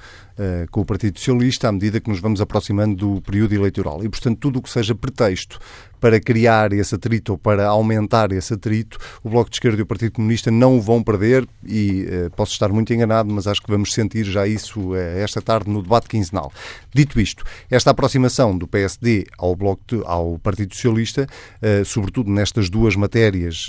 com 0.71 0.81
o 0.81 0.85
Partido 0.85 1.17
Socialista 1.17 1.67
à 1.67 1.71
medida 1.71 1.99
que 1.99 2.09
nos 2.09 2.19
vamos 2.19 2.41
aproximando 2.41 2.95
do 2.95 3.21
período 3.21 3.53
eleitoral. 3.53 4.03
E, 4.03 4.09
portanto, 4.09 4.37
tudo 4.39 4.59
o 4.59 4.61
que 4.61 4.69
seja 4.69 4.95
pretexto 4.95 5.59
para 5.99 6.19
criar 6.19 6.71
esse 6.73 6.95
atrito 6.95 7.33
ou 7.33 7.37
para 7.37 7.67
aumentar 7.67 8.31
esse 8.31 8.53
atrito, 8.53 8.97
o 9.23 9.29
Bloco 9.29 9.49
de 9.49 9.57
Esquerda 9.57 9.79
e 9.79 9.83
o 9.83 9.85
Partido 9.85 10.13
Comunista 10.13 10.49
não 10.49 10.77
o 10.77 10.81
vão 10.81 11.03
perder 11.03 11.47
e 11.65 12.05
uh, 12.05 12.29
posso 12.35 12.53
estar 12.53 12.69
muito 12.69 12.93
enganado, 12.93 13.31
mas 13.33 13.47
acho 13.47 13.61
que 13.61 13.69
vamos 13.69 13.93
sentir 13.93 14.23
já 14.23 14.47
isso 14.47 14.91
uh, 14.91 14.95
esta 14.95 15.41
tarde 15.41 15.69
no 15.69 15.81
debate 15.81 16.07
quinzenal. 16.07 16.51
Dito 16.93 17.19
isto, 17.19 17.43
esta 17.69 17.91
aproximação 17.91 18.57
do 18.57 18.67
PSD 18.67 19.25
ao, 19.37 19.55
Bloco 19.55 19.83
de, 19.87 20.01
ao 20.05 20.39
Partido 20.39 20.73
Socialista, 20.73 21.27
uh, 21.61 21.85
sobretudo 21.85 22.31
nestas 22.31 22.69
duas 22.69 22.95
matérias 22.95 23.67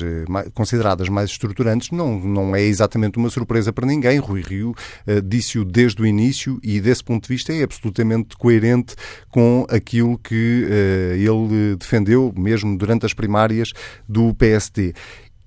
consideradas 0.55 1.09
mais 1.09 1.31
estruturantes, 1.31 1.91
não, 1.91 2.19
não 2.19 2.55
é 2.55 2.63
exatamente 2.63 3.19
uma 3.19 3.31
surpresa 3.31 3.73
para 3.73 3.87
ninguém. 3.87 4.19
Rui 4.19 4.43
Rio 4.43 4.75
disse-o 5.25 5.65
desde 5.65 6.03
o 6.03 6.07
início 6.07 6.60
e, 6.63 6.81
desse 6.81 7.03
ponto 7.05 7.29
de 7.29 7.35
vista, 7.35 7.53
é 7.53 7.63
absolutamente 7.63 8.37
coerente 8.37 8.95
com 9.29 9.67
aquilo 9.69 10.19
que 10.19 10.67
ele 11.15 11.77
defendeu 11.77 12.33
mesmo 12.37 12.77
durante 12.77 13.07
as 13.07 13.15
primárias 13.15 13.73
do 14.09 14.35
PSD. 14.35 14.95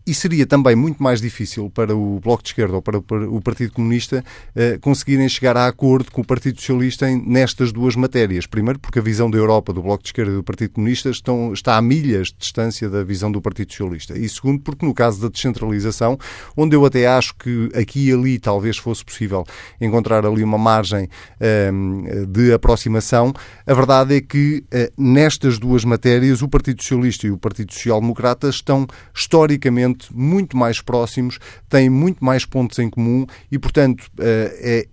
E 0.05 0.13
seria 0.13 0.45
também 0.45 0.75
muito 0.75 1.01
mais 1.01 1.21
difícil 1.21 1.69
para 1.69 1.95
o 1.95 2.19
Bloco 2.19 2.43
de 2.43 2.49
Esquerda 2.49 2.75
ou 2.75 2.81
para 2.81 2.97
o 2.97 3.41
Partido 3.41 3.71
Comunista 3.71 4.21
uh, 4.49 4.77
conseguirem 4.81 5.29
chegar 5.29 5.55
a 5.55 5.65
acordo 5.65 6.11
com 6.11 6.21
o 6.21 6.25
Partido 6.25 6.59
Socialista 6.59 7.07
nestas 7.09 7.71
duas 7.71 7.95
matérias. 7.95 8.45
Primeiro, 8.45 8.79
porque 8.79 8.99
a 8.99 9.01
visão 9.01 9.31
da 9.31 9.37
Europa 9.37 9.71
do 9.71 9.81
Bloco 9.81 10.03
de 10.03 10.09
Esquerda 10.09 10.33
e 10.33 10.35
do 10.35 10.43
Partido 10.43 10.71
Comunista 10.71 11.09
estão, 11.09 11.53
está 11.53 11.77
a 11.77 11.81
milhas 11.81 12.27
de 12.27 12.35
distância 12.37 12.89
da 12.89 13.01
visão 13.01 13.31
do 13.31 13.41
Partido 13.41 13.71
Socialista. 13.71 14.17
E 14.17 14.27
segundo, 14.27 14.61
porque 14.61 14.85
no 14.85 14.93
caso 14.93 15.21
da 15.21 15.29
descentralização, 15.29 16.17
onde 16.57 16.75
eu 16.75 16.85
até 16.85 17.07
acho 17.07 17.33
que 17.35 17.69
aqui 17.73 18.09
e 18.09 18.11
ali 18.11 18.39
talvez 18.39 18.77
fosse 18.77 19.05
possível 19.05 19.45
encontrar 19.79 20.25
ali 20.25 20.43
uma 20.43 20.57
margem 20.57 21.05
uh, 21.05 22.25
de 22.27 22.51
aproximação, 22.51 23.33
a 23.65 23.73
verdade 23.73 24.17
é 24.17 24.21
que 24.21 24.65
uh, 24.65 25.01
nestas 25.01 25.57
duas 25.57 25.85
matérias 25.85 26.41
o 26.41 26.49
Partido 26.49 26.81
Socialista 26.81 27.25
e 27.25 27.31
o 27.31 27.37
Partido 27.37 27.71
Social 27.71 28.01
Democrata 28.01 28.49
estão 28.49 28.85
historicamente 29.15 29.92
muito 30.13 30.57
mais 30.57 30.81
próximos, 30.81 31.39
têm 31.69 31.89
muito 31.89 32.23
mais 32.23 32.45
pontos 32.45 32.79
em 32.79 32.89
comum 32.89 33.25
e, 33.51 33.57
portanto, 33.57 34.09
é, 34.19 34.87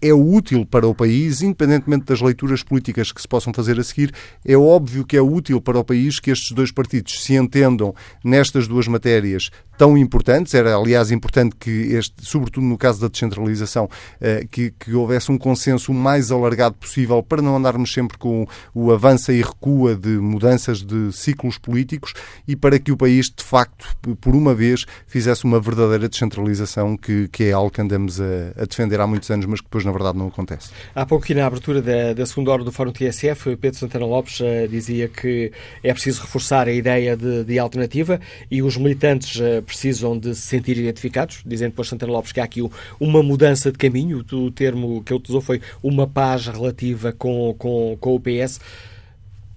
é 0.00 0.12
útil 0.12 0.66
para 0.66 0.86
o 0.86 0.94
país, 0.94 1.42
independentemente 1.42 2.04
das 2.04 2.20
leituras 2.20 2.62
políticas 2.62 3.10
que 3.10 3.20
se 3.20 3.28
possam 3.28 3.52
fazer 3.52 3.78
a 3.80 3.84
seguir, 3.84 4.12
é 4.44 4.56
óbvio 4.56 5.04
que 5.04 5.16
é 5.16 5.22
útil 5.22 5.60
para 5.60 5.78
o 5.78 5.84
país 5.84 6.20
que 6.20 6.30
estes 6.30 6.52
dois 6.52 6.70
partidos 6.70 7.24
se 7.24 7.34
entendam 7.34 7.94
nestas 8.24 8.68
duas 8.68 8.86
matérias 8.86 9.50
tão 9.76 9.96
importantes. 9.98 10.54
Era, 10.54 10.76
aliás, 10.76 11.10
importante 11.10 11.56
que 11.58 11.70
este, 11.70 12.24
sobretudo 12.24 12.64
no 12.64 12.78
caso 12.78 13.00
da 13.00 13.08
descentralização, 13.08 13.88
eh, 14.20 14.46
que, 14.50 14.70
que 14.70 14.94
houvesse 14.94 15.32
um 15.32 15.38
consenso 15.38 15.90
o 15.90 15.94
mais 15.94 16.30
alargado 16.30 16.76
possível 16.76 17.22
para 17.22 17.42
não 17.42 17.56
andarmos 17.56 17.92
sempre 17.92 18.16
com 18.18 18.46
o 18.74 18.92
avança 18.92 19.32
e 19.32 19.42
recua 19.42 19.96
de 19.96 20.10
mudanças 20.10 20.82
de 20.82 21.12
ciclos 21.12 21.58
políticos 21.58 22.12
e 22.46 22.54
para 22.54 22.78
que 22.78 22.92
o 22.92 22.96
país, 22.96 23.30
de 23.30 23.42
facto, 23.42 23.86
por 24.20 24.34
uma 24.34 24.54
vez, 24.54 24.84
fizesse 25.06 25.44
uma 25.44 25.58
verdadeira 25.58 26.08
descentralização 26.08 26.96
que, 26.96 27.28
que 27.28 27.44
é 27.44 27.52
algo 27.52 27.70
que 27.70 27.80
andamos 27.80 28.20
a, 28.20 28.52
a 28.56 28.64
defender 28.64 29.00
há 29.00 29.06
muitos 29.06 29.30
anos, 29.30 29.46
mas 29.46 29.60
que 29.60 29.68
depois, 29.72 29.86
na 29.86 29.92
verdade, 29.92 30.18
não 30.18 30.26
acontece. 30.26 30.70
Há 30.94 31.06
pouco 31.06 31.24
aqui 31.24 31.34
na 31.34 31.46
abertura 31.46 31.80
da, 31.80 32.12
da 32.12 32.26
segunda 32.26 32.50
hora 32.50 32.62
do 32.62 32.70
Fórum 32.70 32.92
TSF, 32.92 33.56
Pedro 33.56 33.78
Santana 33.78 34.04
Lopes 34.04 34.38
uh, 34.40 34.68
dizia 34.68 35.08
que 35.08 35.50
é 35.82 35.92
preciso 35.94 36.20
reforçar 36.20 36.68
a 36.68 36.72
ideia 36.72 37.16
de, 37.16 37.42
de 37.44 37.58
alternativa 37.58 38.20
e 38.50 38.62
os 38.62 38.76
militantes 38.76 39.40
uh, 39.40 39.62
precisam 39.62 40.18
de 40.18 40.34
se 40.34 40.42
sentir 40.42 40.76
identificados, 40.76 41.42
dizendo 41.46 41.70
depois 41.70 41.88
Santana 41.88 42.12
Lopes 42.12 42.32
que 42.32 42.40
há 42.40 42.44
aqui 42.44 42.60
uma 43.00 43.22
mudança 43.22 43.72
de 43.72 43.78
caminho, 43.78 44.22
o 44.32 44.50
termo 44.50 45.02
que 45.02 45.14
ele 45.14 45.22
usou 45.26 45.40
foi 45.40 45.62
uma 45.82 46.06
paz 46.06 46.46
relativa 46.48 47.12
com, 47.12 47.54
com, 47.58 47.96
com 47.98 48.14
o 48.14 48.20
PS. 48.20 48.60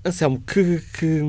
Anselmo, 0.06 0.40
que, 0.46 0.82
que, 1.00 1.22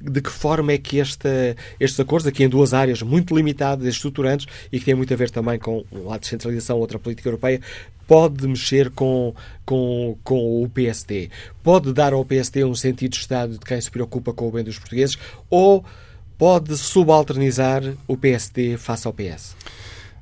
de 0.00 0.20
que 0.20 0.30
forma 0.30 0.72
é 0.72 0.78
que 0.78 0.98
esta, 0.98 1.56
estes 1.78 2.00
acordos, 2.00 2.26
aqui 2.26 2.42
em 2.42 2.48
duas 2.48 2.74
áreas 2.74 3.00
muito 3.00 3.34
limitadas, 3.34 3.86
estruturantes, 3.86 4.46
e 4.72 4.80
que 4.80 4.84
têm 4.84 4.94
muito 4.96 5.14
a 5.14 5.16
ver 5.16 5.30
também 5.30 5.56
com 5.56 5.84
um 5.92 6.08
lado 6.08 6.22
de 6.22 6.26
centralização, 6.26 6.78
outra 6.78 6.98
política 6.98 7.28
europeia, 7.28 7.60
pode 8.08 8.48
mexer 8.48 8.90
com, 8.90 9.34
com, 9.64 10.16
com 10.24 10.64
o 10.64 10.68
PSD? 10.68 11.30
Pode 11.62 11.92
dar 11.92 12.14
ao 12.14 12.24
PSD 12.24 12.64
um 12.64 12.74
sentido 12.74 13.12
de 13.12 13.18
Estado 13.18 13.52
de 13.52 13.60
quem 13.60 13.78
se 13.80 13.90
preocupa 13.90 14.32
com 14.32 14.48
o 14.48 14.50
bem 14.50 14.64
dos 14.64 14.78
portugueses? 14.78 15.18
Ou 15.48 15.84
pode 16.38 16.76
subalternizar 16.78 17.82
o 18.08 18.16
PSD 18.16 18.78
face 18.78 19.06
ao 19.06 19.12
PS? 19.12 19.54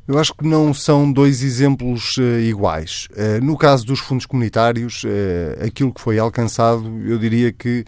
Eu 0.09 0.21
acho 0.21 0.33
que 0.35 0.47
não 0.47 0.73
são 0.73 1.11
dois 1.11 1.43
exemplos 1.43 2.17
uh, 2.19 2.39
iguais. 2.41 3.09
Uh, 3.11 3.45
no 3.45 3.59
caso 3.59 3.85
dos 3.85 3.99
fundos 3.99 4.25
comunitários, 4.25 5.03
uh, 5.03 5.67
aquilo 5.67 5.93
que 5.93 6.01
foi 6.01 6.17
alcançado, 6.17 6.87
eu 7.05 7.19
diria 7.19 7.51
que 7.53 7.85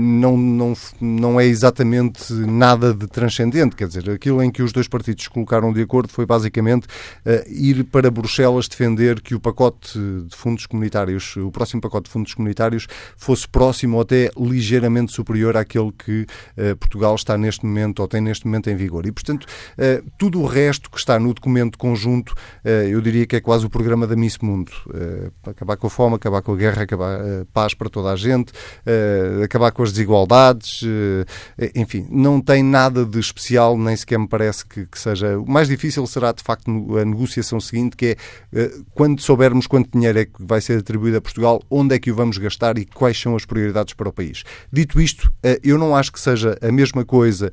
não, 0.00 0.36
não, 0.36 0.72
não 1.00 1.40
é 1.40 1.44
exatamente 1.44 2.32
nada 2.32 2.94
de 2.94 3.06
transcendente. 3.06 3.76
Quer 3.76 3.88
dizer, 3.88 4.10
aquilo 4.10 4.42
em 4.42 4.50
que 4.50 4.62
os 4.62 4.72
dois 4.72 4.88
partidos 4.88 5.28
colocaram 5.28 5.72
de 5.72 5.82
acordo 5.82 6.10
foi 6.10 6.24
basicamente 6.24 6.86
ir 7.46 7.84
para 7.84 8.10
Bruxelas 8.10 8.68
defender 8.68 9.20
que 9.20 9.34
o 9.34 9.40
pacote 9.40 9.98
de 9.98 10.36
fundos 10.36 10.66
comunitários, 10.66 11.36
o 11.36 11.50
próximo 11.50 11.80
pacote 11.80 12.04
de 12.04 12.10
fundos 12.10 12.34
comunitários, 12.34 12.86
fosse 13.16 13.48
próximo 13.48 13.96
ou 13.96 14.02
até 14.02 14.30
ligeiramente 14.36 15.12
superior 15.12 15.56
àquele 15.56 15.92
que 15.92 16.26
Portugal 16.78 17.14
está 17.14 17.36
neste 17.36 17.64
momento 17.64 18.00
ou 18.00 18.08
tem 18.08 18.20
neste 18.20 18.46
momento 18.46 18.70
em 18.70 18.76
vigor. 18.76 19.06
E, 19.06 19.12
portanto, 19.12 19.46
tudo 20.18 20.40
o 20.40 20.46
resto 20.46 20.90
que 20.90 20.98
está 20.98 21.18
no 21.18 21.32
documento 21.34 21.49
documento 21.50 21.76
conjunto, 21.76 22.34
eh, 22.64 22.88
eu 22.90 23.00
diria 23.00 23.26
que 23.26 23.36
é 23.36 23.40
quase 23.40 23.66
o 23.66 23.70
programa 23.70 24.06
da 24.06 24.14
Miss 24.14 24.38
Mundo. 24.38 24.70
Eh, 24.94 25.30
acabar 25.46 25.76
com 25.76 25.88
a 25.88 25.90
fome, 25.90 26.14
acabar 26.14 26.40
com 26.42 26.52
a 26.52 26.56
guerra, 26.56 26.82
acabar 26.82 27.20
eh, 27.20 27.44
paz 27.52 27.74
para 27.74 27.90
toda 27.90 28.12
a 28.12 28.16
gente, 28.16 28.52
acabar 29.42 29.72
com 29.72 29.82
as 29.82 29.92
desigualdades, 29.92 30.82
enfim, 31.74 32.06
não 32.10 32.40
tem 32.40 32.62
nada 32.62 33.04
de 33.04 33.18
especial, 33.18 33.76
nem 33.76 33.96
sequer 33.96 34.18
me 34.18 34.28
parece 34.28 34.64
que, 34.64 34.86
que 34.86 34.98
seja. 34.98 35.38
O 35.38 35.50
mais 35.50 35.68
difícil 35.68 36.06
será, 36.06 36.32
de 36.32 36.42
facto, 36.42 36.70
a 36.98 37.04
negociação 37.04 37.58
seguinte, 37.60 37.96
que 37.96 38.16
é 38.52 38.70
quando 38.94 39.20
soubermos 39.20 39.66
quanto 39.66 39.90
dinheiro 39.90 40.18
é 40.18 40.24
que 40.24 40.32
vai 40.38 40.60
ser 40.60 40.78
atribuído 40.78 41.16
a 41.16 41.20
Portugal, 41.20 41.62
onde 41.70 41.94
é 41.94 41.98
que 41.98 42.10
o 42.10 42.14
vamos 42.14 42.38
gastar 42.38 42.78
e 42.78 42.84
quais 42.84 43.20
são 43.20 43.34
as 43.34 43.44
prioridades 43.44 43.94
para 43.94 44.08
o 44.08 44.12
país. 44.12 44.44
Dito 44.72 45.00
isto, 45.00 45.32
eu 45.62 45.78
não 45.78 45.96
acho 45.96 46.12
que 46.12 46.20
seja 46.20 46.56
a 46.60 46.70
mesma 46.70 47.04
coisa 47.04 47.50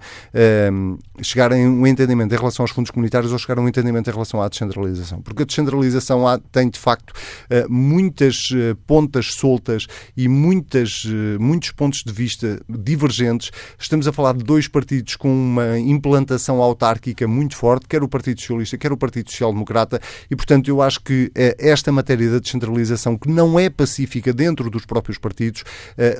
chegar 1.22 1.52
a 1.52 1.56
um 1.56 1.88
entendimento 1.88 2.34
em 2.34 2.38
relação 2.38 2.64
aos 2.64 2.72
fundos 2.72 2.91
comunitários 2.91 3.32
ou 3.32 3.40
chegar 3.40 3.57
a 3.57 3.61
um 3.61 3.68
entendimento 3.68 3.86
em 3.95 4.11
relação 4.11 4.41
à 4.41 4.49
descentralização, 4.49 5.22
porque 5.22 5.43
a 5.43 5.45
descentralização 5.45 6.27
há, 6.27 6.39
tem 6.51 6.69
de 6.69 6.80
facto 6.80 7.14
eh, 7.49 7.65
muitas 7.69 8.49
eh, 8.53 8.76
pontas 8.85 9.34
soltas 9.34 9.88
e 10.15 10.27
muitas, 10.27 11.03
eh, 11.05 11.38
muitos 11.39 11.72
pontos 11.72 12.03
de 12.03 12.11
vista 12.11 12.59
divergentes. 12.68 13.51
Estamos 13.80 14.07
a 14.07 14.11
falar 14.11 14.34
de 14.34 14.43
dois 14.43 14.68
partidos 14.68 15.15
com 15.15 15.30
uma 15.30 15.77
implantação 15.80 16.61
autárquica 16.61 17.27
muito 17.27 17.55
forte, 17.55 17.88
quer 17.88 18.03
o 18.03 18.07
Partido 18.07 18.39
Socialista, 18.39 18.77
quer 18.77 18.91
o 18.91 18.97
Partido 18.97 19.30
Social 19.31 19.51
Democrata, 19.51 19.99
e 20.30 20.35
portanto 20.35 20.68
eu 20.68 20.81
acho 20.81 21.01
que 21.01 21.31
esta 21.57 21.91
matéria 21.91 22.30
da 22.31 22.39
descentralização, 22.39 23.18
que 23.18 23.30
não 23.30 23.59
é 23.59 23.69
pacífica 23.69 24.34
dentro 24.34 24.69
dos 24.69 24.85
próprios 24.85 25.18
partidos, 25.18 25.64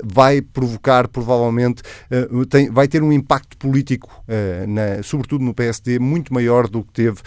vai 0.04 0.40
provocar 0.40 1.08
provavelmente, 1.08 1.82
vai 2.70 2.88
ter 2.88 3.02
um 3.02 3.12
impacto 3.12 3.56
político, 3.56 4.22
sobretudo 5.02 5.44
no 5.44 5.54
PSD, 5.54 5.98
muito 5.98 6.32
maior 6.32 6.68
do 6.68 6.82
que 6.82 6.92
teve 6.92 7.18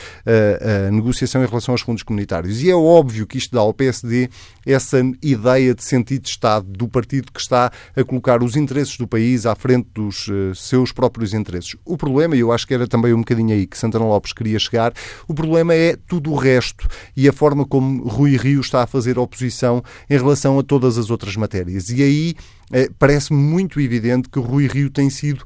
a, 0.88 0.92
negociação 0.92 1.44
em 1.44 1.48
relação 1.48 1.74
aos 1.74 1.82
fundos 1.82 2.04
comunitários. 2.04 2.62
E 2.62 2.70
é 2.70 2.76
óbvio 2.76 3.28
que 3.28 3.38
isto 3.38 3.54
dá 3.54 3.62
ao 3.62 3.74
PSD 3.74 4.30
essa 4.66 5.00
ideia 5.22 5.74
de 5.74 5.84
sentido 5.84 6.24
de 6.24 6.30
Estado 6.30 6.68
do 6.68 6.88
partido 6.88 7.32
que 7.32 7.40
está 7.40 7.72
a 7.96 8.04
colocar 8.04 8.44
os 8.44 8.56
interesses 8.56 8.98
do 8.98 9.08
país 9.08 9.46
à 9.46 9.56
frente 9.56 9.88
dos 9.94 10.28
uh, 10.28 10.54
seus 10.56 10.92
próprios 10.92 11.34
interesses. 11.34 11.76
O 11.86 11.98
problema, 11.98 12.36
e 12.36 12.40
eu 12.40 12.52
acho 12.52 12.68
que 12.68 12.74
era 12.74 12.88
também 12.88 13.14
um 13.14 13.20
bocadinho 13.20 13.54
aí 13.54 13.66
que 13.66 13.78
Santana 13.78 14.06
Lopes 14.06 14.34
queria 14.34 14.60
chegar, 14.60 14.94
o 15.28 15.34
problema 15.34 15.74
é 15.74 15.96
tudo 16.08 16.32
o 16.32 16.36
resto 16.36 16.88
e 17.16 17.28
a 17.28 17.34
forma 17.34 17.66
como 17.66 18.08
Rui 18.08 18.38
Rio 18.38 18.62
está 18.62 18.84
a 18.84 18.88
fazer 18.88 19.18
oposição 19.18 19.84
em 20.10 20.18
relação 20.18 20.60
a 20.60 20.64
todas 20.64 20.98
as 20.98 21.10
outras 21.10 21.36
matérias. 21.36 21.90
E 21.90 22.04
aí 22.04 22.36
eh, 22.72 22.90
parece 22.98 23.34
muito 23.34 23.80
evidente 23.80 24.30
que 24.30 24.40
Rui 24.40 24.68
Rio 24.68 24.90
tem 24.90 25.10
sido 25.10 25.44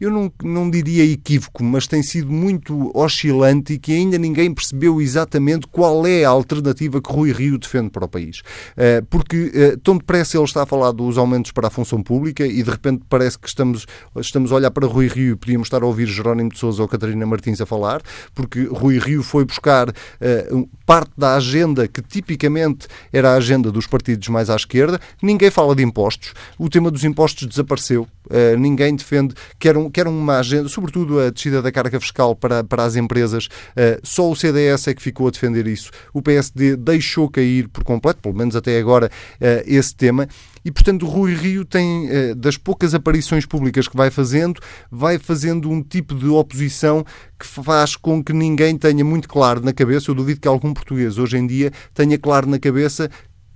eu 0.00 0.10
não, 0.10 0.32
não 0.42 0.70
diria 0.70 1.04
equívoco, 1.04 1.62
mas 1.62 1.86
tem 1.86 2.02
sido 2.02 2.32
muito 2.32 2.90
oscilante 2.96 3.74
e 3.74 3.78
que 3.78 3.92
ainda 3.92 4.16
ninguém 4.16 4.52
percebeu 4.52 4.98
exatamente 5.00 5.66
qual 5.66 6.06
é 6.06 6.24
a 6.24 6.30
alternativa 6.30 7.02
que 7.02 7.12
Rui 7.12 7.32
Rio 7.32 7.58
defende 7.58 7.90
para 7.90 8.06
o 8.06 8.08
país. 8.08 8.40
Eh, 8.76 9.02
porque 9.10 9.52
eh, 9.54 9.76
tão 9.82 9.98
depressa 9.98 10.38
ele 10.38 10.44
está 10.44 10.62
a 10.62 10.66
falar 10.66 10.92
dos 10.92 11.18
aumentos 11.18 11.52
para 11.52 11.68
a 11.68 11.70
função 11.70 12.02
pública 12.02 12.46
e 12.46 12.62
de 12.62 12.70
repente 12.70 13.02
parece 13.10 13.38
que 13.38 13.46
estamos, 13.46 13.86
estamos 14.16 14.50
a 14.52 14.54
olhar 14.54 14.70
para 14.70 14.86
Rui 14.86 15.06
Rio 15.06 15.32
e 15.32 15.36
podíamos 15.36 15.66
estar 15.66 15.82
a 15.82 15.86
ouvir 15.86 16.06
Jerónimo 16.06 16.48
de 16.48 16.58
Sousa 16.58 16.80
ou 16.80 16.88
Catarina 16.88 17.26
Martins 17.26 17.60
a 17.60 17.66
falar, 17.66 18.00
porque 18.34 18.62
Rui 18.64 18.98
Rio 18.98 19.22
foi 19.22 19.44
buscar 19.44 19.92
eh, 20.18 20.48
parte 20.86 21.12
da 21.18 21.36
agenda 21.36 21.86
que 21.86 22.00
tipicamente 22.00 22.88
era 23.12 23.32
a 23.32 23.34
agenda 23.34 23.70
dos 23.70 23.86
partidos 23.86 24.28
mais 24.28 24.48
à 24.48 24.56
esquerda. 24.56 24.98
Ninguém 25.22 25.50
fala 25.50 25.74
de 25.74 25.82
impostos. 25.82 26.32
O 26.58 26.70
tema 26.70 26.90
dos 26.90 27.04
impostos 27.04 27.46
desapareceu. 27.46 28.08
Ninguém 28.58 28.94
defende 28.94 29.34
que 29.58 29.68
eram 29.68 29.89
que 29.90 30.00
era 30.00 30.08
uma 30.08 30.38
agenda, 30.38 30.68
sobretudo 30.68 31.20
a 31.20 31.30
descida 31.30 31.60
da 31.60 31.72
carga 31.72 31.98
fiscal 32.00 32.34
para, 32.34 32.62
para 32.64 32.84
as 32.84 32.96
empresas, 32.96 33.46
uh, 33.46 34.00
só 34.02 34.30
o 34.30 34.36
CDS 34.36 34.88
é 34.88 34.94
que 34.94 35.02
ficou 35.02 35.28
a 35.28 35.30
defender 35.30 35.66
isso. 35.66 35.90
O 36.12 36.22
PSD 36.22 36.76
deixou 36.76 37.28
cair 37.28 37.68
por 37.68 37.84
completo, 37.84 38.20
pelo 38.20 38.34
menos 38.34 38.56
até 38.56 38.78
agora, 38.78 39.06
uh, 39.06 39.62
esse 39.66 39.94
tema. 39.94 40.28
E, 40.64 40.70
portanto, 40.70 41.06
Rui 41.06 41.34
Rio 41.34 41.64
tem, 41.64 42.08
uh, 42.08 42.34
das 42.34 42.56
poucas 42.56 42.94
aparições 42.94 43.46
públicas 43.46 43.88
que 43.88 43.96
vai 43.96 44.10
fazendo, 44.10 44.60
vai 44.90 45.18
fazendo 45.18 45.70
um 45.70 45.82
tipo 45.82 46.14
de 46.14 46.26
oposição 46.26 47.04
que 47.38 47.46
faz 47.46 47.96
com 47.96 48.22
que 48.22 48.34
ninguém 48.34 48.76
tenha 48.76 49.02
muito 49.02 49.26
claro 49.26 49.62
na 49.62 49.72
cabeça, 49.72 50.10
eu 50.10 50.14
duvido 50.14 50.40
que 50.40 50.48
algum 50.48 50.74
português 50.74 51.16
hoje 51.16 51.38
em 51.38 51.46
dia 51.46 51.72
tenha 51.94 52.18
claro 52.18 52.46
na 52.46 52.58
cabeça 52.58 53.10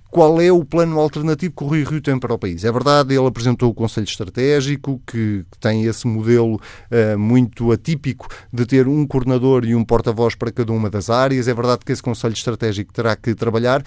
qual 0.09 0.39
é 0.39 0.51
o 0.51 0.63
plano 0.63 0.99
alternativo 0.99 1.53
que 1.55 1.63
o 1.63 1.67
Rui 1.67 1.83
Rio 1.83 2.01
tem 2.01 2.17
para 2.17 2.33
o 2.33 2.37
país. 2.37 2.63
É 2.63 2.71
verdade, 2.71 3.13
ele 3.13 3.27
apresentou 3.27 3.69
o 3.69 3.73
Conselho 3.73 4.05
Estratégico, 4.05 5.01
que, 5.05 5.43
tem 5.59 5.83
esse 5.85 6.07
modelo 6.07 6.55
uh, 6.55 7.17
muito 7.17 7.71
atípico 7.71 8.27
de 8.51 8.65
ter 8.65 8.87
um 8.87 9.05
coordenador 9.05 9.65
e 9.65 9.75
um 9.75 9.83
porta-voz 9.83 10.35
para 10.35 10.51
cada 10.51 10.71
uma 10.71 10.89
das 10.89 11.09
áreas. 11.09 11.47
É 11.47 11.53
verdade 11.53 11.81
que 11.85 11.91
esse 11.91 12.01
Conselho 12.01 12.33
Estratégico 12.33 12.93
terá 12.93 13.15
que 13.15 13.33
trabalhar 13.35 13.81
uh, 13.81 13.83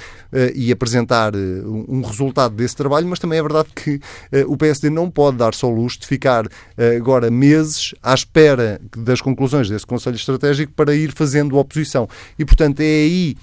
e 0.55 0.70
apresentar 0.73 1.35
uh, 1.35 1.86
um 1.89 2.03
resultado 2.03 2.55
desse 2.55 2.77
trabalho, 2.77 3.07
mas 3.07 3.19
também 3.19 3.39
é 3.39 3.43
verdade 3.43 3.69
que 3.74 4.01
o 4.47 4.57
PSD 4.57 4.90
não 4.90 5.11
pode 5.11 5.36
dar 5.36 5.55
só 5.55 5.69
luxo 5.69 6.01
de 6.01 6.07
ficar 6.07 6.47
agora 6.97 7.31
meses 7.31 7.95
à 8.03 8.15
espera 8.15 8.81
das 8.97 9.20
conclusões 9.20 9.69
desse 9.69 9.86
Conselho 9.86 10.16
Estratégico 10.16 10.73
para 10.73 10.95
ir 10.95 11.12
fazendo 11.12 11.57
oposição. 11.57 12.09
E, 12.39 12.45
portanto, 12.45 12.81
é 12.81 12.85
aí 12.85 13.36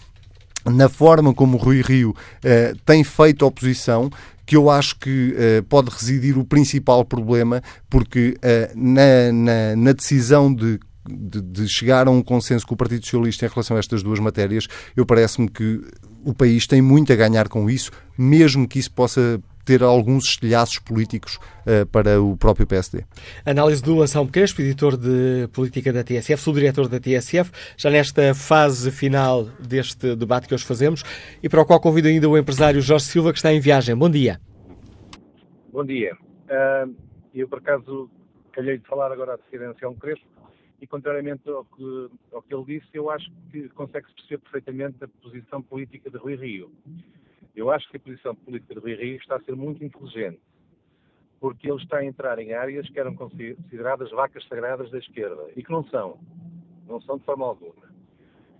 na 0.66 0.90
forma 0.90 1.34
como 1.34 1.58
o 1.58 1.60
Rui 1.60 1.82
Rio 1.82 2.12
uh, 2.12 2.78
tem 2.86 3.04
feito 3.04 3.46
oposição, 3.46 4.10
que 4.46 4.56
eu 4.56 4.70
acho 4.70 4.98
que 5.00 5.34
uh, 5.34 5.64
pode 5.64 5.90
residir 5.90 6.38
o 6.38 6.46
principal 6.46 7.04
problema, 7.04 7.62
porque 7.90 8.38
uh, 8.38 8.72
na, 8.76 9.32
na, 9.32 9.76
na, 9.76 9.92
decisão 9.92 10.54
de, 10.54 10.80
de, 11.08 11.42
de, 11.42 11.68
chegar 11.68 12.08
a 12.08 12.12
um 12.12 12.22
consenso 12.22 12.66
com 12.66 12.76
o 12.76 12.78
Partido 12.78 13.04
Socialista 13.04 13.46
em 13.46 13.50
relação 13.50 13.78
a 13.78 13.80
estas 13.80 14.04
duas 14.04 14.20
matérias, 14.20 14.68
eu 14.96 15.06
parece-me 15.06 15.50
que 15.50 15.82
o 16.24 16.34
país 16.34 16.66
tem 16.68 16.82
muito 16.82 17.12
a 17.14 17.16
ganhar 17.16 17.48
com 17.48 17.70
isso, 17.70 17.92
mesmo 18.18 18.68
que 18.68 18.80
isso 18.80 18.92
possa 18.92 19.40
ter 19.66 19.84
alguns 19.84 20.26
estilhaços 20.26 20.80
políticos 20.80 21.38
uh, 21.66 21.86
para 21.88 22.22
o 22.22 22.38
próprio 22.38 22.68
PSD. 22.68 23.04
Análise 23.46 23.82
do 23.82 24.02
Anselmo 24.02 24.32
Crespo, 24.32 24.62
editor 24.62 24.96
de 24.96 25.50
política 25.52 25.92
da 25.92 26.04
TSF, 26.04 26.38
subdiretor 26.38 26.88
da 26.88 27.00
TSF, 27.00 27.52
já 27.76 27.90
nesta 27.90 28.34
fase 28.34 28.92
final 28.92 29.46
deste 29.60 30.16
debate 30.16 30.48
que 30.48 30.54
hoje 30.54 30.66
fazemos 30.66 31.04
e 31.42 31.50
para 31.50 31.62
o 31.62 31.66
qual 31.66 31.80
convido 31.80 32.08
ainda 32.08 32.30
o 32.30 32.38
empresário 32.38 32.82
Jorge 32.82 33.06
Silva, 33.06 33.32
que 33.32 33.40
está 33.40 33.52
em 33.52 33.60
viagem. 33.60 33.96
Bom 33.96 34.10
dia. 34.10 34.40
Bom 35.72 35.84
dia. 35.84 36.16
Uh, 36.46 36.96
eu, 37.34 37.48
por 37.50 37.58
acaso, 37.58 38.10
calhei 38.52 38.78
de 38.78 38.88
falar 38.88 39.12
agora 39.12 39.36
de 39.36 39.44
Residencial 39.52 39.94
Crespo 39.96 40.26
e, 40.82 40.88
contrariamente 40.88 41.50
ao 41.50 41.66
que, 41.66 42.10
ao 42.32 42.42
que 42.42 42.54
ele 42.54 42.66
disse, 42.66 42.88
eu 42.94 43.10
acho 43.10 43.30
que 43.52 43.68
consegue-se 43.70 44.14
perceber 44.14 44.38
perfeitamente 44.38 45.04
a 45.04 45.08
posição 45.08 45.62
política 45.62 46.10
de 46.10 46.18
Rui 46.18 46.36
Rio. 46.36 46.72
Eu 47.56 47.72
acho 47.72 47.90
que 47.90 47.98
a 47.98 48.00
posição 48.00 48.36
política 48.36 48.74
de 48.74 48.80
Rui 48.82 48.96
Rio 48.96 49.16
está 49.18 49.38
a 49.38 49.42
ser 49.42 49.56
muito 49.56 49.84
inteligente, 49.84 50.42
porque 51.40 51.70
ele 51.70 51.82
está 51.82 51.98
a 51.98 52.06
entrar 52.06 52.38
em 52.40 52.54
áreas 52.54 52.90
que 52.90 53.00
eram 53.00 53.16
consideradas 53.16 54.12
vacas 54.12 54.46
sagradas 54.48 54.92
da 54.92 54.98
esquerda 54.98 55.50
e 55.56 55.64
que 55.64 55.72
não 55.72 55.84
são. 55.88 56.20
Não 56.88 57.00
são 57.02 57.18
de 57.18 57.24
forma 57.24 57.46
alguma. 57.46 57.86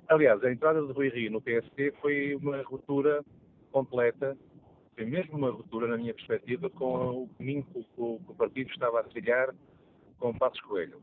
Aliás, 0.08 0.42
a 0.44 0.52
entrada 0.52 0.86
de 0.86 0.94
Rui 0.94 1.10
Rio 1.10 1.32
no 1.32 1.42
PST 1.42 1.94
foi 2.02 2.36
uma 2.36 2.62
ruptura 2.62 3.24
completa, 3.72 4.38
foi 4.96 5.06
mesmo 5.06 5.38
uma 5.38 5.50
ruptura, 5.50 5.88
na 5.88 5.98
minha 5.98 6.14
perspectiva, 6.14 6.70
com 6.70 7.24
o 7.24 7.30
caminho 7.38 7.64
que 7.64 7.80
o, 7.98 8.20
que 8.20 8.32
o 8.32 8.36
partido 8.36 8.70
estava 8.70 9.02
a 9.02 9.04
trilhar 9.04 9.54
com 10.20 10.34
Passos 10.34 10.62
Coelho. 10.62 11.02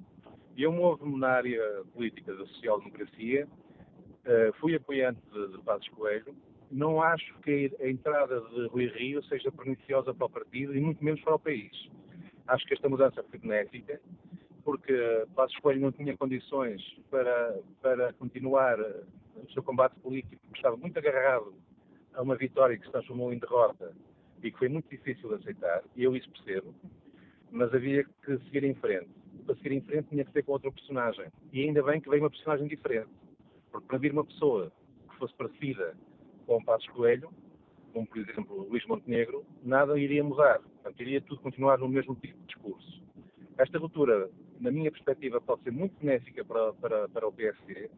E 0.56 0.62
eu 0.62 0.72
movo-me 0.72 1.18
na 1.18 1.28
área 1.28 1.82
política 1.92 2.34
da 2.34 2.46
social-democracia, 2.46 3.46
uh, 3.46 4.52
fui 4.60 4.74
apoiante 4.74 5.20
de, 5.32 5.48
de 5.48 5.58
Passos 5.58 5.88
Coelho, 5.90 6.34
não 6.72 7.02
acho 7.02 7.38
que 7.40 7.70
a 7.80 7.88
entrada 7.88 8.40
de 8.40 8.66
Rui 8.68 8.86
Rio 8.86 9.22
seja 9.24 9.52
perniciosa 9.52 10.14
para 10.14 10.26
o 10.26 10.30
partido 10.30 10.74
e 10.74 10.80
muito 10.80 11.04
menos 11.04 11.20
para 11.20 11.34
o 11.34 11.38
país. 11.38 11.70
Acho 12.46 12.64
que 12.66 12.74
esta 12.74 12.88
mudança 12.88 13.22
foi 13.24 13.38
benéfica, 13.38 14.00
porque 14.64 15.26
Passos 15.34 15.58
Coelho 15.58 15.82
não 15.82 15.92
tinha 15.92 16.16
condições 16.16 16.82
para, 17.10 17.60
para 17.82 18.12
continuar 18.14 18.80
o 18.80 19.52
seu 19.52 19.62
combate 19.62 19.94
político, 20.00 20.40
estava 20.54 20.76
muito 20.76 20.96
agarrado 20.98 21.54
a 22.14 22.22
uma 22.22 22.36
vitória 22.36 22.76
que 22.76 22.86
se 22.86 22.92
transformou 22.92 23.32
em 23.32 23.38
derrota 23.38 23.92
e 24.42 24.50
que 24.50 24.58
foi 24.58 24.68
muito 24.68 24.88
difícil 24.88 25.28
de 25.28 25.34
aceitar, 25.36 25.82
e 25.94 26.02
eu 26.02 26.16
isso 26.16 26.28
percebo, 26.30 26.74
mas 27.50 27.72
havia 27.74 28.04
que 28.04 28.38
seguir 28.44 28.64
em 28.64 28.74
frente. 28.74 29.08
Para 29.44 29.54
seguir 29.56 29.72
em 29.72 29.80
frente 29.82 30.08
tinha 30.08 30.24
que 30.24 30.32
ser 30.32 30.42
com 30.42 30.52
outro 30.52 30.72
personagem. 30.72 31.26
E 31.52 31.62
ainda 31.62 31.82
bem 31.82 32.00
que 32.00 32.08
veio 32.08 32.22
uma 32.22 32.30
personagem 32.30 32.66
diferente. 32.66 33.10
Porque 33.70 33.86
para 33.86 33.98
vir 33.98 34.12
uma 34.12 34.24
pessoa 34.24 34.72
que 35.10 35.16
fosse 35.16 35.34
parecida 35.34 35.94
com 36.42 36.62
Passos 36.64 36.88
Coelho, 36.88 37.30
como 37.92 38.06
por 38.06 38.18
exemplo 38.18 38.68
Luís 38.68 38.86
Montenegro, 38.86 39.44
nada 39.62 39.98
iria 39.98 40.24
mudar. 40.24 40.60
Portanto, 40.60 41.00
iria 41.00 41.20
tudo 41.20 41.40
continuar 41.40 41.78
no 41.78 41.88
mesmo 41.88 42.14
tipo 42.16 42.38
de 42.38 42.46
discurso. 42.46 43.02
Esta 43.58 43.78
ruptura, 43.78 44.30
na 44.60 44.70
minha 44.70 44.90
perspectiva, 44.90 45.40
pode 45.40 45.62
ser 45.62 45.72
muito 45.72 45.94
benéfica 46.00 46.44
para, 46.44 46.72
para, 46.74 47.08
para 47.08 47.28
o 47.28 47.32
PSD, 47.32 47.90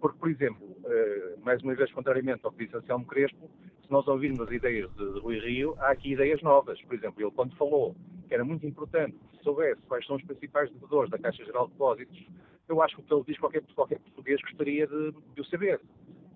porque, 0.00 0.18
por 0.18 0.30
exemplo, 0.30 0.76
eh, 0.84 1.36
mais 1.42 1.62
uma 1.62 1.74
vez, 1.74 1.90
contrariamente 1.92 2.40
ao 2.44 2.52
que 2.52 2.64
disse 2.64 2.76
Anselmo 2.76 3.04
Crespo, 3.06 3.50
se 3.84 3.90
nós 3.90 4.06
ouvirmos 4.06 4.40
as 4.40 4.50
ideias 4.50 4.90
de, 4.94 5.12
de 5.12 5.20
Rui 5.20 5.38
Rio, 5.40 5.74
há 5.78 5.90
aqui 5.90 6.12
ideias 6.12 6.40
novas. 6.42 6.80
Por 6.82 6.94
exemplo, 6.94 7.22
ele 7.22 7.30
quando 7.32 7.56
falou 7.56 7.96
que 8.28 8.34
era 8.34 8.44
muito 8.44 8.66
importante 8.66 9.16
que 9.32 9.42
soubesse 9.42 9.80
quais 9.88 10.06
são 10.06 10.16
os 10.16 10.22
principais 10.22 10.70
devedores 10.70 11.10
da 11.10 11.18
Caixa 11.18 11.44
Geral 11.44 11.66
de 11.66 11.72
Depósitos, 11.72 12.26
eu 12.68 12.82
acho 12.82 12.96
que 12.96 13.00
o 13.00 13.04
que 13.04 13.14
ele 13.14 13.24
diz 13.26 13.38
qualquer, 13.38 13.62
qualquer 13.74 13.98
português 14.00 14.40
gostaria 14.42 14.86
de, 14.86 15.12
de 15.34 15.40
o 15.40 15.44
saber. 15.46 15.80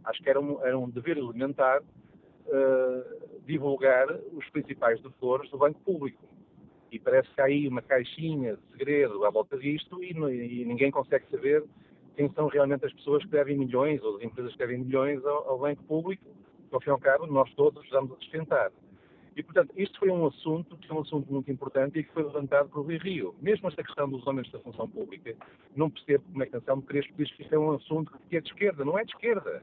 Acho 0.04 0.22
que 0.22 0.28
era 0.28 0.40
um, 0.40 0.64
era 0.64 0.78
um 0.78 0.88
dever 0.88 1.16
elementar 1.18 1.80
uh, 1.80 3.40
divulgar 3.46 4.06
os 4.32 4.48
principais 4.50 5.00
devedores 5.00 5.50
do 5.50 5.58
Banco 5.58 5.80
Público. 5.80 6.22
E 6.90 6.98
parece 6.98 7.28
que 7.30 7.40
há 7.40 7.44
aí 7.44 7.66
uma 7.66 7.82
caixinha 7.82 8.56
de 8.56 8.62
segredo 8.72 9.24
à 9.24 9.30
volta 9.30 9.56
disto 9.56 10.02
e, 10.04 10.10
e 10.10 10.64
ninguém 10.64 10.90
consegue 10.90 11.26
saber 11.30 11.64
quem 12.14 12.30
são 12.32 12.48
realmente 12.48 12.84
as 12.84 12.92
pessoas 12.92 13.24
que 13.24 13.30
devem 13.30 13.56
milhões 13.56 14.02
ou 14.02 14.16
as 14.16 14.22
empresas 14.22 14.52
que 14.52 14.58
devem 14.58 14.78
milhões 14.78 15.24
ao, 15.24 15.48
ao 15.48 15.58
Banco 15.58 15.82
Público, 15.84 16.24
que 16.68 16.74
ao 16.74 16.80
fim 16.80 16.90
e 16.90 16.92
ao 16.92 16.98
cabo 16.98 17.26
nós 17.26 17.52
todos 17.54 17.82
ajudamos 17.82 18.12
a 18.12 18.16
sustentar. 18.16 18.70
E, 19.34 19.42
portanto, 19.42 19.72
isto 19.76 19.98
foi 19.98 20.10
um 20.10 20.26
assunto 20.26 20.76
que 20.76 20.90
é 20.90 20.94
um 20.94 21.00
assunto 21.00 21.32
muito 21.32 21.50
importante 21.50 21.98
e 21.98 22.04
que 22.04 22.12
foi 22.12 22.22
levantado 22.22 22.68
por 22.68 22.84
Rui 22.84 22.98
Rio. 22.98 23.34
Mesmo 23.40 23.66
esta 23.68 23.82
questão 23.82 24.08
dos 24.08 24.26
aumentos 24.26 24.52
da 24.52 24.58
função 24.58 24.86
pública, 24.88 25.34
não 25.74 25.88
percebo 25.88 26.24
como 26.30 26.42
é 26.42 26.46
que 26.46 26.56
Anselmo 26.56 26.82
Crespo 26.82 27.14
diz 27.16 27.32
que 27.32 27.42
isto 27.42 27.54
é 27.54 27.58
um 27.58 27.72
assunto 27.72 28.12
que 28.28 28.36
é 28.36 28.40
de 28.40 28.48
esquerda. 28.48 28.84
Não 28.84 28.98
é 28.98 29.04
de 29.04 29.12
esquerda. 29.12 29.62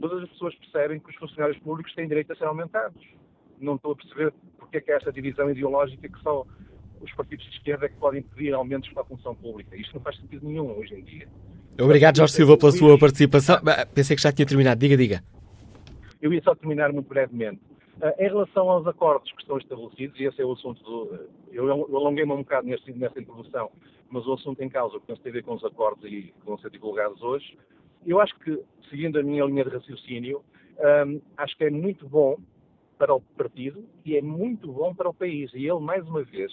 Todas 0.00 0.22
as 0.22 0.28
pessoas 0.30 0.54
percebem 0.56 1.00
que 1.00 1.10
os 1.10 1.16
funcionários 1.16 1.58
públicos 1.58 1.94
têm 1.94 2.08
direito 2.08 2.32
a 2.32 2.36
ser 2.36 2.44
aumentados. 2.44 3.02
Não 3.60 3.76
estou 3.76 3.92
a 3.92 3.96
perceber 3.96 4.32
porque 4.58 4.78
é 4.78 4.80
que 4.80 4.92
há 4.92 4.96
esta 4.96 5.12
divisão 5.12 5.50
ideológica 5.50 6.08
que 6.08 6.20
só 6.20 6.44
os 7.00 7.12
partidos 7.12 7.44
de 7.46 7.56
esquerda 7.56 7.86
é 7.86 7.88
que 7.88 7.96
podem 7.96 8.22
pedir 8.22 8.52
aumentos 8.54 8.90
para 8.90 9.02
a 9.02 9.06
função 9.06 9.34
pública. 9.34 9.76
Isto 9.76 9.94
não 9.94 10.02
faz 10.02 10.16
sentido 10.16 10.46
nenhum 10.46 10.76
hoje 10.78 10.94
em 10.94 11.02
dia. 11.02 11.28
Obrigado, 11.80 12.16
Jorge 12.16 12.34
Silva, 12.34 12.56
pela 12.56 12.72
sua 12.72 12.98
participação. 12.98 13.58
Pensei 13.92 14.16
que 14.16 14.22
já 14.22 14.32
tinha 14.32 14.46
terminado. 14.46 14.78
Diga, 14.78 14.96
diga. 14.96 15.24
Eu 16.22 16.32
ia 16.32 16.42
só 16.42 16.54
terminar 16.54 16.92
muito 16.92 17.08
brevemente. 17.08 17.60
Uh, 17.96 18.10
em 18.18 18.28
relação 18.28 18.68
aos 18.70 18.86
acordos 18.86 19.30
que 19.32 19.42
estão 19.42 19.58
estabelecidos, 19.58 20.18
e 20.18 20.24
esse 20.24 20.40
é 20.40 20.44
o 20.44 20.52
assunto 20.52 20.82
do. 20.82 21.28
Eu, 21.52 21.68
eu 21.68 21.96
alonguei-me 21.96 22.32
um 22.32 22.38
bocado 22.38 22.66
nesta, 22.66 22.90
introdução, 22.90 23.70
mas 24.10 24.26
o 24.26 24.32
assunto 24.32 24.60
em 24.62 24.68
causa, 24.68 24.98
que 24.98 25.06
tem 25.06 25.30
a 25.30 25.32
ver 25.32 25.44
com 25.44 25.54
os 25.54 25.64
acordos 25.64 26.04
e 26.04 26.22
que 26.22 26.34
vão 26.44 26.58
ser 26.58 26.70
divulgados 26.70 27.22
hoje, 27.22 27.56
eu 28.06 28.20
acho 28.20 28.34
que, 28.40 28.60
seguindo 28.90 29.18
a 29.18 29.22
minha 29.22 29.44
linha 29.44 29.64
de 29.64 29.70
raciocínio, 29.70 30.44
um, 31.06 31.20
acho 31.36 31.56
que 31.56 31.64
é 31.64 31.70
muito 31.70 32.08
bom 32.08 32.36
para 32.98 33.14
o 33.14 33.20
partido 33.20 33.84
e 34.04 34.16
é 34.16 34.22
muito 34.22 34.72
bom 34.72 34.94
para 34.94 35.08
o 35.08 35.14
país. 35.14 35.52
E 35.54 35.66
ele, 35.66 35.80
mais 35.80 36.06
uma 36.06 36.22
vez, 36.22 36.52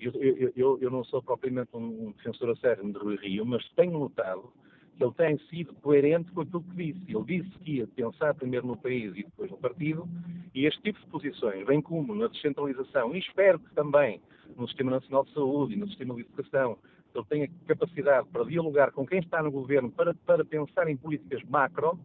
eu, 0.00 0.12
eu, 0.12 0.52
eu, 0.56 0.78
eu 0.80 0.90
não 0.90 1.04
sou 1.04 1.22
propriamente 1.22 1.70
um 1.74 2.12
defensor 2.12 2.50
acérrimo 2.50 2.92
de 2.92 2.98
Rui 2.98 3.16
Rio, 3.16 3.44
mas 3.46 3.66
tenho 3.70 3.98
notado 3.98 4.52
que 4.96 5.04
ele 5.04 5.12
tem 5.12 5.38
sido 5.50 5.74
coerente 5.74 6.30
com 6.32 6.40
aquilo 6.40 6.62
que 6.62 6.92
disse. 6.92 7.00
Ele 7.08 7.24
disse 7.24 7.58
que 7.58 7.72
ia 7.72 7.86
pensar 7.86 8.34
primeiro 8.34 8.66
no 8.66 8.76
país 8.76 9.12
e 9.14 9.24
depois 9.24 9.50
no 9.50 9.58
partido, 9.58 10.08
e 10.54 10.64
este 10.64 10.80
tipo 10.82 10.98
de 11.00 11.06
posições, 11.06 11.66
bem 11.66 11.82
como 11.82 12.14
na 12.14 12.28
descentralização, 12.28 13.14
e 13.14 13.18
espero 13.18 13.58
que 13.58 13.74
também 13.74 14.20
no 14.56 14.66
Sistema 14.66 14.92
Nacional 14.92 15.24
de 15.24 15.34
Saúde 15.34 15.74
e 15.74 15.76
no 15.76 15.86
Sistema 15.88 16.14
de 16.14 16.22
Educação, 16.22 16.78
ele 17.16 17.26
tenha 17.28 17.50
capacidade 17.66 18.28
para 18.28 18.44
dialogar 18.44 18.92
com 18.92 19.06
quem 19.06 19.20
está 19.20 19.42
no 19.42 19.50
governo 19.50 19.90
para, 19.90 20.14
para 20.14 20.44
pensar 20.44 20.88
em 20.88 20.96
políticas 20.96 21.42
macro 21.44 21.98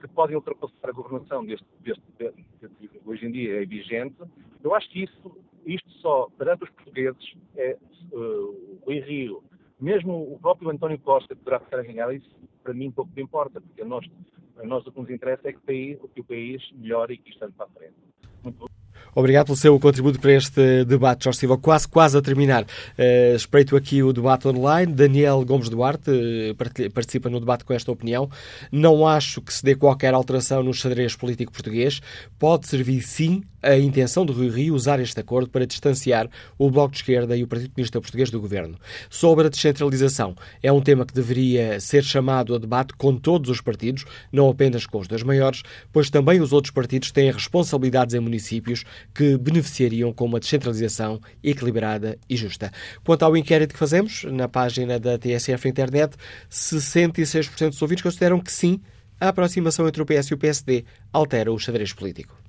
que 0.00 0.08
podem 0.08 0.36
ultrapassar 0.36 0.88
a 0.88 0.92
governação 0.92 1.44
deste, 1.44 1.66
deste, 1.80 2.02
deste, 2.18 2.44
deste 2.60 3.00
hoje 3.06 3.26
em 3.26 3.32
dia 3.32 3.62
é 3.62 3.64
vigente. 3.64 4.16
Eu 4.62 4.74
acho 4.74 4.88
que 4.90 5.04
isso, 5.04 5.38
isto 5.64 5.90
só 6.00 6.28
perante 6.36 6.64
os 6.64 6.70
portugueses 6.70 7.34
é 7.56 7.76
uh, 8.12 8.80
o 8.84 8.90
Rio, 8.90 9.42
mesmo 9.80 10.34
o 10.34 10.38
próprio 10.38 10.70
António 10.70 10.98
Costa 10.98 11.34
poderá 11.34 11.60
ficar 11.60 11.78
a 11.80 11.82
ganhar, 11.82 12.14
isso 12.14 12.30
para 12.62 12.74
mim 12.74 12.90
pouco 12.90 13.10
me 13.14 13.22
importa, 13.22 13.60
porque 13.60 13.82
a 13.82 13.84
nós, 13.84 14.06
a 14.58 14.64
nós 14.64 14.86
o 14.86 14.92
que 14.92 15.00
nos 15.00 15.10
interessa 15.10 15.48
é 15.48 15.52
que 15.52 15.58
o 15.58 15.62
país, 15.62 15.98
que 16.14 16.20
o 16.20 16.24
país 16.24 16.72
melhore 16.72 17.14
e 17.14 17.18
que 17.18 17.44
ande 17.44 17.52
para 17.52 17.66
a 17.66 17.68
frente. 17.70 17.94
Muito 18.42 18.58
bom. 18.58 18.73
Obrigado 19.14 19.46
pelo 19.46 19.56
seu 19.56 19.78
contributo 19.78 20.18
para 20.18 20.32
este 20.32 20.84
debate, 20.84 21.24
Jorge 21.24 21.38
Silva. 21.38 21.56
Quase, 21.56 21.86
quase 21.86 22.18
a 22.18 22.22
terminar. 22.22 22.64
Uh, 22.64 23.36
espreito 23.36 23.76
aqui 23.76 24.02
o 24.02 24.12
debate 24.12 24.48
online. 24.48 24.92
Daniel 24.92 25.44
Gomes 25.44 25.68
Duarte 25.68 26.10
uh, 26.10 26.90
participa 26.92 27.30
no 27.30 27.38
debate 27.38 27.64
com 27.64 27.72
esta 27.72 27.92
opinião. 27.92 28.28
Não 28.72 29.06
acho 29.06 29.40
que 29.40 29.54
se 29.54 29.64
dê 29.64 29.74
qualquer 29.74 30.14
alteração 30.14 30.62
no 30.62 30.74
xadrez 30.74 31.14
político 31.14 31.52
português. 31.52 32.00
Pode 32.38 32.66
servir, 32.66 33.02
sim, 33.02 33.42
a 33.64 33.78
intenção 33.78 34.26
de 34.26 34.32
Rui 34.32 34.50
Rio 34.50 34.74
usar 34.74 35.00
este 35.00 35.18
acordo 35.18 35.48
para 35.48 35.66
distanciar 35.66 36.28
o 36.58 36.70
Bloco 36.70 36.92
de 36.92 36.98
Esquerda 36.98 37.36
e 37.36 37.42
o 37.42 37.46
Partido 37.46 37.70
Comunista 37.70 38.00
Português 38.00 38.30
do 38.30 38.40
governo. 38.40 38.76
Sobre 39.08 39.46
a 39.46 39.50
descentralização, 39.50 40.36
é 40.62 40.70
um 40.70 40.80
tema 40.80 41.06
que 41.06 41.14
deveria 41.14 41.80
ser 41.80 42.04
chamado 42.04 42.54
a 42.54 42.58
debate 42.58 42.92
com 42.94 43.16
todos 43.16 43.48
os 43.48 43.60
partidos, 43.60 44.04
não 44.30 44.48
apenas 44.50 44.86
com 44.86 44.98
os 44.98 45.08
dois 45.08 45.22
maiores, 45.22 45.62
pois 45.92 46.10
também 46.10 46.40
os 46.40 46.52
outros 46.52 46.72
partidos 46.72 47.10
têm 47.10 47.30
responsabilidades 47.30 48.14
em 48.14 48.20
municípios 48.20 48.84
que 49.14 49.36
beneficiariam 49.36 50.12
com 50.12 50.24
uma 50.24 50.40
descentralização 50.40 51.20
equilibrada 51.42 52.18
e 52.28 52.36
justa. 52.36 52.72
Quanto 53.04 53.24
ao 53.24 53.36
inquérito 53.36 53.72
que 53.72 53.78
fazemos, 53.78 54.24
na 54.24 54.48
página 54.48 54.98
da 54.98 55.18
TSF 55.18 55.68
Internet, 55.68 56.16
66% 56.50 57.70
dos 57.70 57.82
ouvintes 57.82 58.02
consideram 58.02 58.40
que 58.40 58.52
sim, 58.52 58.80
a 59.20 59.28
aproximação 59.28 59.86
entre 59.88 60.02
o 60.02 60.06
PS 60.06 60.28
e 60.28 60.34
o 60.34 60.38
PSD 60.38 60.84
altera 61.12 61.52
o 61.52 61.58
xadrez 61.58 61.92
político. 61.92 62.43